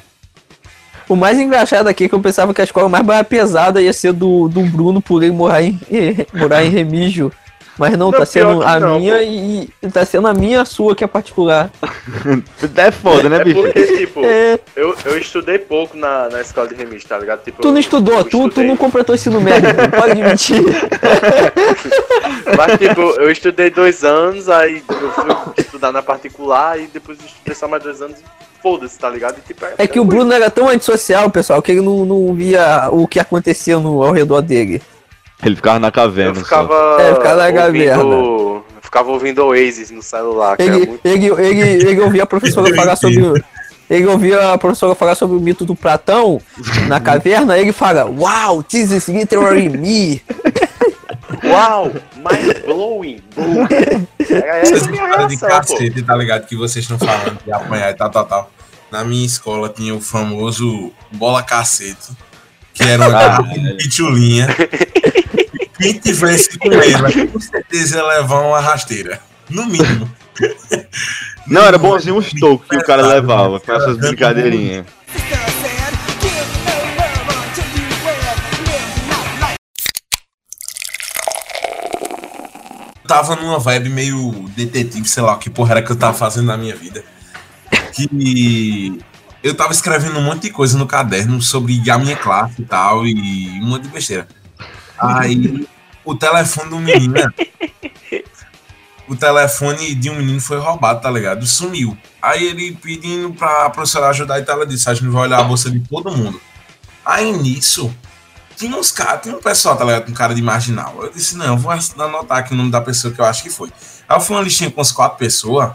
O 1.09 1.16
mais 1.16 1.39
engraçado 1.39 1.86
aqui 1.89 2.05
é 2.05 2.09
que 2.09 2.14
eu 2.14 2.20
pensava 2.20 2.55
que 2.55 2.60
a 2.60 2.64
escola 2.64 2.89
mais 2.89 3.26
pesada 3.26 3.81
ia 3.82 3.93
ser 3.93 4.12
do, 4.12 4.48
do 4.48 4.62
Bruno 4.62 5.01
por 5.02 5.22
ele 5.22 5.32
morar 5.32 5.62
em, 5.62 5.78
morar 6.32 6.64
em 6.64 6.70
Remígio. 6.70 7.31
Mas 7.76 7.98
não, 7.98 8.12
Não, 8.12 8.18
tá 8.20 8.24
sendo 8.24 8.62
a 8.62 8.78
não, 8.78 9.01
minha 9.01 9.14
pô. 9.16 9.20
e, 9.20 9.68
tá 9.93 10.05
sendo 10.06 10.28
a 10.28 10.32
minha 10.32 10.60
a 10.60 10.64
sua 10.64 10.94
que 10.94 11.02
é 11.02 11.09
particular. 11.09 11.70
É 12.76 12.90
foda, 12.93 13.28
né, 13.28 13.39
É 13.40 13.44
bicho? 13.44 13.60
porque, 13.62 13.82
tipo, 13.98 14.24
É, 14.24 14.60
eu, 14.76 14.94
eu 15.05 15.18
estudei 15.18 15.59
pouco 15.59 15.97
na, 15.97 16.28
na 16.28 16.40
escola 16.40 16.68
de 16.68 16.74
remix, 16.76 17.02
tá 17.05 17.18
ligado? 17.18 17.43
Tipo, 17.43 17.60
tu 17.60 17.68
não 17.68 17.74
eu- 17.74 17.81
estudou, 17.81 18.18
eu 18.18 18.24
tu, 18.24 18.48
tu 18.48 18.62
não 18.62 18.76
completou 18.76 19.12
ensino 19.14 19.40
médio, 19.40 19.70
não 19.74 19.90
pode 19.90 20.12
admitir. 20.22 20.62
Mas, 22.56 22.78
tipo, 22.78 23.01
eu 23.20 23.31
estudei 23.31 23.70
dois 23.70 24.05
anos, 24.05 24.48
aí 24.48 24.82
eu 24.89 25.10
fui 25.10 25.24
estudar 25.59 25.90
na 25.93 26.02
particular, 26.02 26.78
e 26.78 26.86
depois 26.86 27.18
eu 27.18 27.26
estudei 27.26 27.55
só 27.55 27.66
mais 27.66 27.82
dois 27.82 28.01
anos 28.01 28.18
e 28.20 28.22
foda-se, 28.64 28.98
tá 28.98 29.10
ligado? 29.10 29.36
E, 29.38 29.42
tipo, 29.42 29.62
É 29.76 29.86
que 29.86 30.00
o 30.00 30.04
Bruno 30.06 30.32
era 30.32 30.48
tão 30.48 30.66
antissocial, 30.70 31.28
pessoal, 31.30 31.60
que 31.60 31.70
ele 31.70 31.82
não, 31.82 32.06
não 32.06 32.32
via 32.34 32.88
o 32.90 33.06
que 33.06 33.20
acontecia 33.20 33.78
no, 33.78 34.02
ao 34.02 34.10
redor 34.12 34.40
dele. 34.40 34.80
Ele 35.42 35.54
ficava 35.54 35.78
na 35.78 35.90
caverna. 35.92 36.30
Eu 36.30 36.36
só. 36.36 36.40
ficava. 36.44 36.96
É, 37.02 37.14
ficava 37.14 37.36
na 37.36 37.44
ouvindo, 37.44 37.56
caverna. 37.60 38.02
eu 38.14 38.64
ficava 38.80 39.10
ouvindo 39.10 39.44
Oasis 39.44 39.90
no 39.90 40.02
celular, 40.02 40.56
que 40.56 40.62
era 40.62 40.76
Ele, 40.76 40.86
muito. 40.86 41.04
ele, 41.04 41.26
ele, 41.26 41.60
ele 41.90 42.00
ouvia 42.00 42.22
a 42.22 42.26
professora 42.26 42.74
falar 42.74 42.96
sobre. 42.96 43.44
Ele 43.90 44.06
ouvia 44.06 44.54
a 44.54 44.56
professora 44.58 44.94
falar 44.94 45.14
sobre 45.14 45.36
o 45.36 45.40
mito 45.40 45.62
do 45.66 45.76
Platão 45.76 46.40
na 46.88 46.98
caverna, 47.02 47.58
ele 47.58 47.70
fala, 47.70 48.06
Wow, 48.06 48.62
this 48.62 48.90
is 48.90 49.08
literally 49.08 49.68
me. 49.68 50.22
Uau! 51.44 51.92
Mind 52.16 52.64
blowing! 52.64 53.22
Essa 54.18 54.84
a 54.84 54.88
minha 54.88 55.06
reação, 55.06 55.38
pô. 55.38 55.46
cacete, 55.46 56.02
tá 56.02 56.16
ligado? 56.16 56.46
Que 56.46 56.56
vocês 56.56 56.84
estão 56.84 56.98
falando 56.98 57.38
de 57.44 57.52
apanhar 57.52 57.90
e 57.90 57.94
tal, 57.94 58.10
tal, 58.10 58.24
tal. 58.24 58.51
Na 58.90 59.05
minha 59.05 59.26
escola 59.26 59.68
tinha 59.68 59.94
o 59.94 60.01
famoso 60.01 60.92
bola 61.12 61.42
cacete, 61.42 62.12
que 62.72 62.82
era 62.82 63.09
uma 63.09 63.76
pitulinha. 63.76 64.48
E 65.51 65.66
Quem 65.82 65.98
tivesse 65.98 66.59
com 66.59 66.72
ele, 66.72 67.26
com 67.28 67.40
certeza 67.40 67.96
ia 67.98 68.06
levar 68.06 68.40
uma 68.40 68.60
rasteira. 68.60 69.20
No 69.51 69.66
mínimo. 69.66 70.10
Não, 71.46 71.62
era 71.62 71.76
bonzinho 71.76 72.16
uns 72.16 72.32
tocos 72.32 72.66
que 72.68 72.76
o 72.76 72.84
cara 72.84 73.06
levava 73.06 73.60
com 73.60 73.72
essas 73.72 73.98
brincadeirinhas. 73.98 74.86
Tava 83.14 83.36
numa 83.36 83.60
vibe 83.60 83.90
meio 83.90 84.32
detetive, 84.56 85.08
sei 85.08 85.22
lá, 85.22 85.36
que 85.36 85.48
porra 85.48 85.72
era 85.72 85.82
que 85.82 85.92
eu 85.92 85.96
tava 85.96 86.14
fazendo 86.14 86.46
na 86.46 86.56
minha 86.56 86.74
vida. 86.74 87.04
Que 87.92 88.98
eu 89.40 89.54
tava 89.54 89.72
escrevendo 89.72 90.18
um 90.18 90.22
monte 90.22 90.42
de 90.42 90.50
coisa 90.50 90.76
no 90.76 90.84
caderno 90.84 91.40
sobre 91.40 91.88
a 91.88 91.96
minha 91.96 92.16
classe 92.16 92.62
e 92.62 92.64
tal, 92.64 93.06
e 93.06 93.60
um 93.62 93.66
monte 93.66 93.84
de 93.84 93.88
besteira. 93.90 94.26
Aí 94.98 95.64
o 96.04 96.16
telefone 96.16 96.70
do 96.70 96.80
menino, 96.80 97.14
o 99.06 99.14
telefone 99.14 99.94
de 99.94 100.10
um 100.10 100.16
menino 100.16 100.40
foi 100.40 100.58
roubado, 100.58 101.00
tá 101.00 101.10
ligado? 101.10 101.46
Sumiu. 101.46 101.96
Aí 102.20 102.44
ele 102.44 102.72
pedindo 102.72 103.32
pra 103.32 103.70
professora 103.70 104.08
ajudar 104.08 104.40
e 104.40 104.42
tal, 104.42 104.56
ela 104.56 104.66
disse, 104.66 104.90
a 104.90 104.94
gente 104.94 105.06
vai 105.06 105.22
olhar 105.22 105.38
a 105.38 105.44
bolsa 105.44 105.70
de 105.70 105.78
todo 105.78 106.10
mundo. 106.10 106.40
Aí 107.04 107.32
nisso, 107.32 107.94
tinha 108.56 108.76
uns 108.76 108.90
caras, 108.93 109.22
tinha 109.22 109.36
um 109.36 109.40
pessoal, 109.40 109.76
tá 109.76 109.85
ligado? 109.85 110.06
Com 110.06 110.12
cara 110.12 110.35
de 110.35 110.43
marginal. 110.43 110.94
Eu 111.02 111.10
disse, 111.10 111.36
não, 111.36 111.47
eu 111.47 111.56
vou 111.56 111.70
anotar 111.72 112.39
aqui 112.39 112.52
o 112.52 112.56
nome 112.56 112.70
da 112.70 112.81
pessoa 112.81 113.12
que 113.12 113.20
eu 113.20 113.24
acho 113.24 113.43
que 113.43 113.51
foi. 113.51 113.70
Aí 114.09 114.16
eu 114.16 114.20
fui 114.20 114.36
uma 114.36 114.43
listinha 114.43 114.70
com 114.70 114.81
as 114.81 114.93
quatro 114.93 115.18
pessoas, 115.18 115.72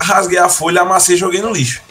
rasguei 0.00 0.38
a 0.38 0.48
folha, 0.48 0.82
amassei 0.82 1.14
e 1.16 1.18
joguei 1.18 1.40
no 1.42 1.52
lixo. 1.52 1.82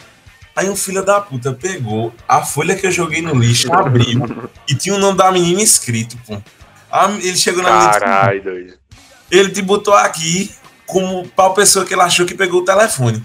Aí 0.56 0.70
um 0.70 0.76
filho 0.76 1.04
da 1.06 1.22
puta 1.22 1.54
pegou 1.54 2.14
a 2.28 2.42
folha 2.44 2.76
que 2.76 2.86
eu 2.86 2.92
joguei 2.92 3.22
no 3.22 3.34
lixo, 3.34 3.72
abriu 3.74 4.50
e 4.68 4.76
tinha 4.76 4.96
o 4.96 5.00
nome 5.00 5.18
da 5.18 5.32
menina 5.32 5.62
escrito, 5.62 6.18
pô. 6.28 6.38
A- 6.92 7.10
Ele 7.12 7.38
chegou 7.38 7.62
na 7.64 7.70
menina 7.72 7.90
disse, 7.90 8.00
Caralho, 8.00 8.44
doido. 8.44 8.74
ele 9.32 9.50
te 9.52 9.62
botou 9.62 9.94
aqui 9.94 10.52
como 10.86 11.28
pra 11.30 11.52
pessoa 11.52 11.86
que 11.86 11.94
ele 11.94 12.02
achou 12.02 12.26
que 12.26 12.34
pegou 12.34 12.62
o 12.62 12.66
telefone. 12.66 13.24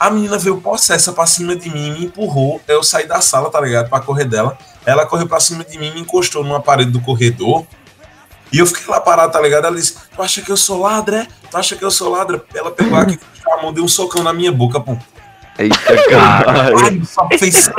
A 0.00 0.10
menina 0.10 0.36
veio 0.38 0.60
possessa 0.60 1.12
pra 1.12 1.26
cima 1.26 1.54
de 1.54 1.70
mim, 1.70 1.92
me 1.92 2.06
empurrou. 2.06 2.60
Eu 2.66 2.82
saí 2.82 3.06
da 3.06 3.20
sala, 3.20 3.50
tá 3.50 3.60
ligado? 3.60 3.88
Pra 3.88 4.00
correr 4.00 4.24
dela. 4.24 4.58
Ela 4.86 5.06
correu 5.06 5.26
pra 5.26 5.40
cima 5.40 5.64
de 5.64 5.78
mim, 5.78 5.92
me 5.92 6.00
encostou 6.00 6.44
numa 6.44 6.60
parede 6.60 6.90
do 6.90 7.00
corredor. 7.00 7.66
E 8.52 8.58
eu 8.58 8.66
fiquei 8.66 8.86
lá 8.86 9.00
parado, 9.00 9.32
tá 9.32 9.40
ligado? 9.40 9.66
Ela 9.66 9.76
disse: 9.76 9.96
Tu 10.14 10.22
acha 10.22 10.42
que 10.42 10.52
eu 10.52 10.56
sou 10.56 10.80
ladra, 10.80 11.22
é? 11.22 11.26
Tu 11.50 11.56
acha 11.56 11.76
que 11.76 11.84
eu 11.84 11.90
sou 11.90 12.10
ladra? 12.10 12.44
Ela 12.54 12.70
pegou 12.70 12.96
aqui 12.96 13.18
com 13.44 13.52
a 13.52 13.62
mão, 13.62 13.72
deu 13.72 13.84
um 13.84 13.88
socão 13.88 14.22
na 14.22 14.32
minha 14.32 14.52
boca, 14.52 14.78
pô. 14.80 14.96
Eita, 15.58 15.76
caralho. 16.10 16.78
Ai, 16.78 17.02
só 17.04 17.28
fez 17.28 17.70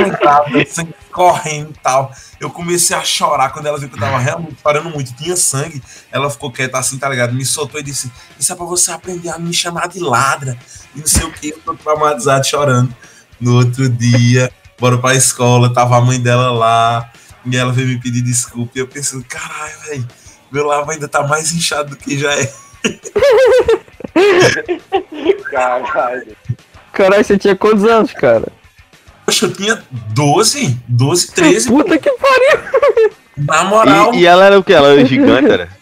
sangue 0.70 0.96
correndo 1.12 1.72
e 1.72 1.80
tal. 1.82 2.12
Eu 2.40 2.50
comecei 2.50 2.96
a 2.96 3.04
chorar 3.04 3.50
quando 3.50 3.66
ela 3.66 3.78
viu 3.78 3.90
que 3.90 3.96
eu 3.96 4.00
tava 4.00 4.18
realmente 4.18 4.56
chorando 4.62 4.90
muito. 4.90 5.14
Tinha 5.16 5.36
sangue. 5.36 5.84
Ela 6.12 6.30
ficou 6.30 6.52
quieta 6.52 6.78
assim, 6.78 6.98
tá 6.98 7.10
ligado? 7.10 7.34
Me 7.34 7.46
soltou 7.46 7.80
e 7.80 7.84
disse: 7.84 8.12
Isso 8.40 8.52
é 8.52 8.56
pra 8.56 8.66
você 8.66 8.92
aprender 8.92 9.30
a 9.30 9.38
me 9.38 9.54
chamar 9.54 9.88
de 9.88 10.00
ladra. 10.00 10.58
E 10.96 11.00
não 11.00 11.08
sei 11.08 11.26
o 11.26 11.32
que. 11.32 11.50
Eu 11.50 11.60
tô 11.60 11.74
traumatizado 11.74 12.46
chorando. 12.46 12.96
No 13.40 13.58
outro 13.58 13.90
dia, 13.90 14.52
bora 14.80 14.98
pra 14.98 15.16
escola. 15.16 15.74
Tava 15.74 15.98
a 15.98 16.02
mãe 16.02 16.20
dela 16.20 16.52
lá. 16.52 17.12
E 17.46 17.56
ela 17.56 17.72
veio 17.72 17.88
me 17.88 18.00
pedir 18.00 18.22
desculpa. 18.22 18.72
E 18.76 18.80
eu 18.80 18.88
pensei: 18.88 19.22
Caralho, 19.24 19.80
velho. 19.88 20.08
Meu 20.52 20.66
lavo 20.66 20.92
ainda 20.92 21.08
tá 21.08 21.26
mais 21.28 21.52
inchado 21.54 21.92
do 21.92 21.98
que 21.98 22.18
já 22.18 22.34
é. 22.34 22.52
Caralho. 25.52 26.36
Caralho, 26.94 27.26
você 27.26 27.38
tinha 27.38 27.56
quantos 27.56 27.84
anos, 27.84 28.14
cara? 28.14 28.48
Poxa, 29.26 29.48
eu 29.48 29.54
tinha 29.54 29.84
12, 29.92 30.78
12, 30.88 31.32
13. 31.32 31.68
Puta 31.68 31.98
que 31.98 32.10
pariu. 32.12 33.12
Na 33.38 33.64
moral. 33.66 34.14
E, 34.14 34.20
e 34.20 34.26
ela 34.26 34.46
era 34.46 34.58
o 34.58 34.64
que? 34.64 34.72
Ela 34.72 34.90
era 34.90 35.06
gigante, 35.06 35.52
era? 35.52 35.70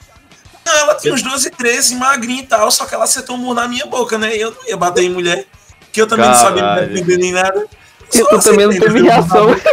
Não, 0.65 0.73
ela 0.73 0.95
tinha 0.95 1.13
uns 1.13 1.21
12, 1.21 1.51
13, 1.51 1.95
magrinha 1.95 2.41
e 2.41 2.47
tal, 2.47 2.71
só 2.71 2.85
que 2.85 2.95
ela 2.95 3.03
acertou 3.03 3.35
um 3.35 3.39
murro 3.39 3.53
na 3.53 3.67
minha 3.67 3.85
boca, 3.85 4.17
né? 4.17 4.35
E 4.35 4.39
eu 4.39 4.51
não 4.51 4.65
ia 4.65 4.77
bater 4.77 5.03
em 5.03 5.09
mulher, 5.09 5.45
que 5.91 6.01
eu 6.01 6.07
também 6.07 6.25
não 6.25 6.35
sabia 6.35 6.63
me 6.63 6.69
Caralho. 6.69 6.87
defender 6.87 7.17
nem 7.17 7.33
nada. 7.33 7.67
E 8.13 8.23
tu 8.29 8.39
também 8.39 8.67
não 8.67 8.79
teve 8.79 9.01
reação. 9.01 9.47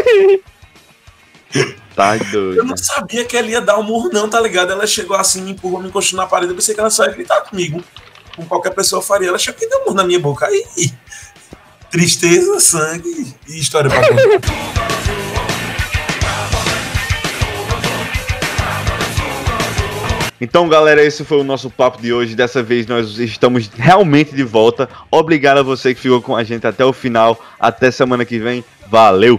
Tá 1.96 2.16
Eu 2.16 2.24
doido. 2.30 2.64
não 2.64 2.76
sabia 2.76 3.24
que 3.24 3.36
ela 3.36 3.48
ia 3.48 3.60
dar 3.60 3.76
um 3.76 3.82
murro, 3.82 4.08
não, 4.12 4.30
tá 4.30 4.40
ligado? 4.40 4.70
Ela 4.72 4.86
chegou 4.86 5.16
assim, 5.16 5.42
me 5.42 5.50
empurrou, 5.50 5.80
me 5.82 5.88
encostou 5.88 6.16
na 6.16 6.26
parede. 6.26 6.52
Eu 6.52 6.56
pensei 6.56 6.72
que 6.74 6.80
ela 6.80 6.88
só 6.88 7.04
ia 7.04 7.10
gritar 7.10 7.40
comigo. 7.42 7.82
Com 8.36 8.46
qualquer 8.46 8.70
pessoa 8.70 9.02
faria. 9.02 9.28
Ela 9.28 9.38
chegou 9.38 9.60
e 9.62 9.68
deu 9.68 9.80
um 9.80 9.84
murro 9.86 9.96
na 9.96 10.04
minha 10.04 10.20
boca. 10.20 10.46
Aí, 10.46 10.64
tristeza, 11.90 12.58
sangue 12.60 13.34
e 13.48 13.58
história 13.58 13.90
pra 13.90 14.00
contar. 14.08 14.88
Então, 20.40 20.68
galera, 20.68 21.02
esse 21.02 21.24
foi 21.24 21.38
o 21.38 21.44
nosso 21.44 21.68
papo 21.68 22.00
de 22.00 22.12
hoje. 22.12 22.34
Dessa 22.34 22.62
vez 22.62 22.86
nós 22.86 23.18
estamos 23.18 23.70
realmente 23.76 24.34
de 24.34 24.42
volta. 24.42 24.88
Obrigado 25.10 25.58
a 25.58 25.62
você 25.62 25.94
que 25.94 26.00
ficou 26.00 26.22
com 26.22 26.34
a 26.34 26.42
gente 26.42 26.66
até 26.66 26.84
o 26.84 26.92
final. 26.92 27.38
Até 27.58 27.90
semana 27.90 28.24
que 28.24 28.38
vem. 28.38 28.64
Valeu! 28.88 29.38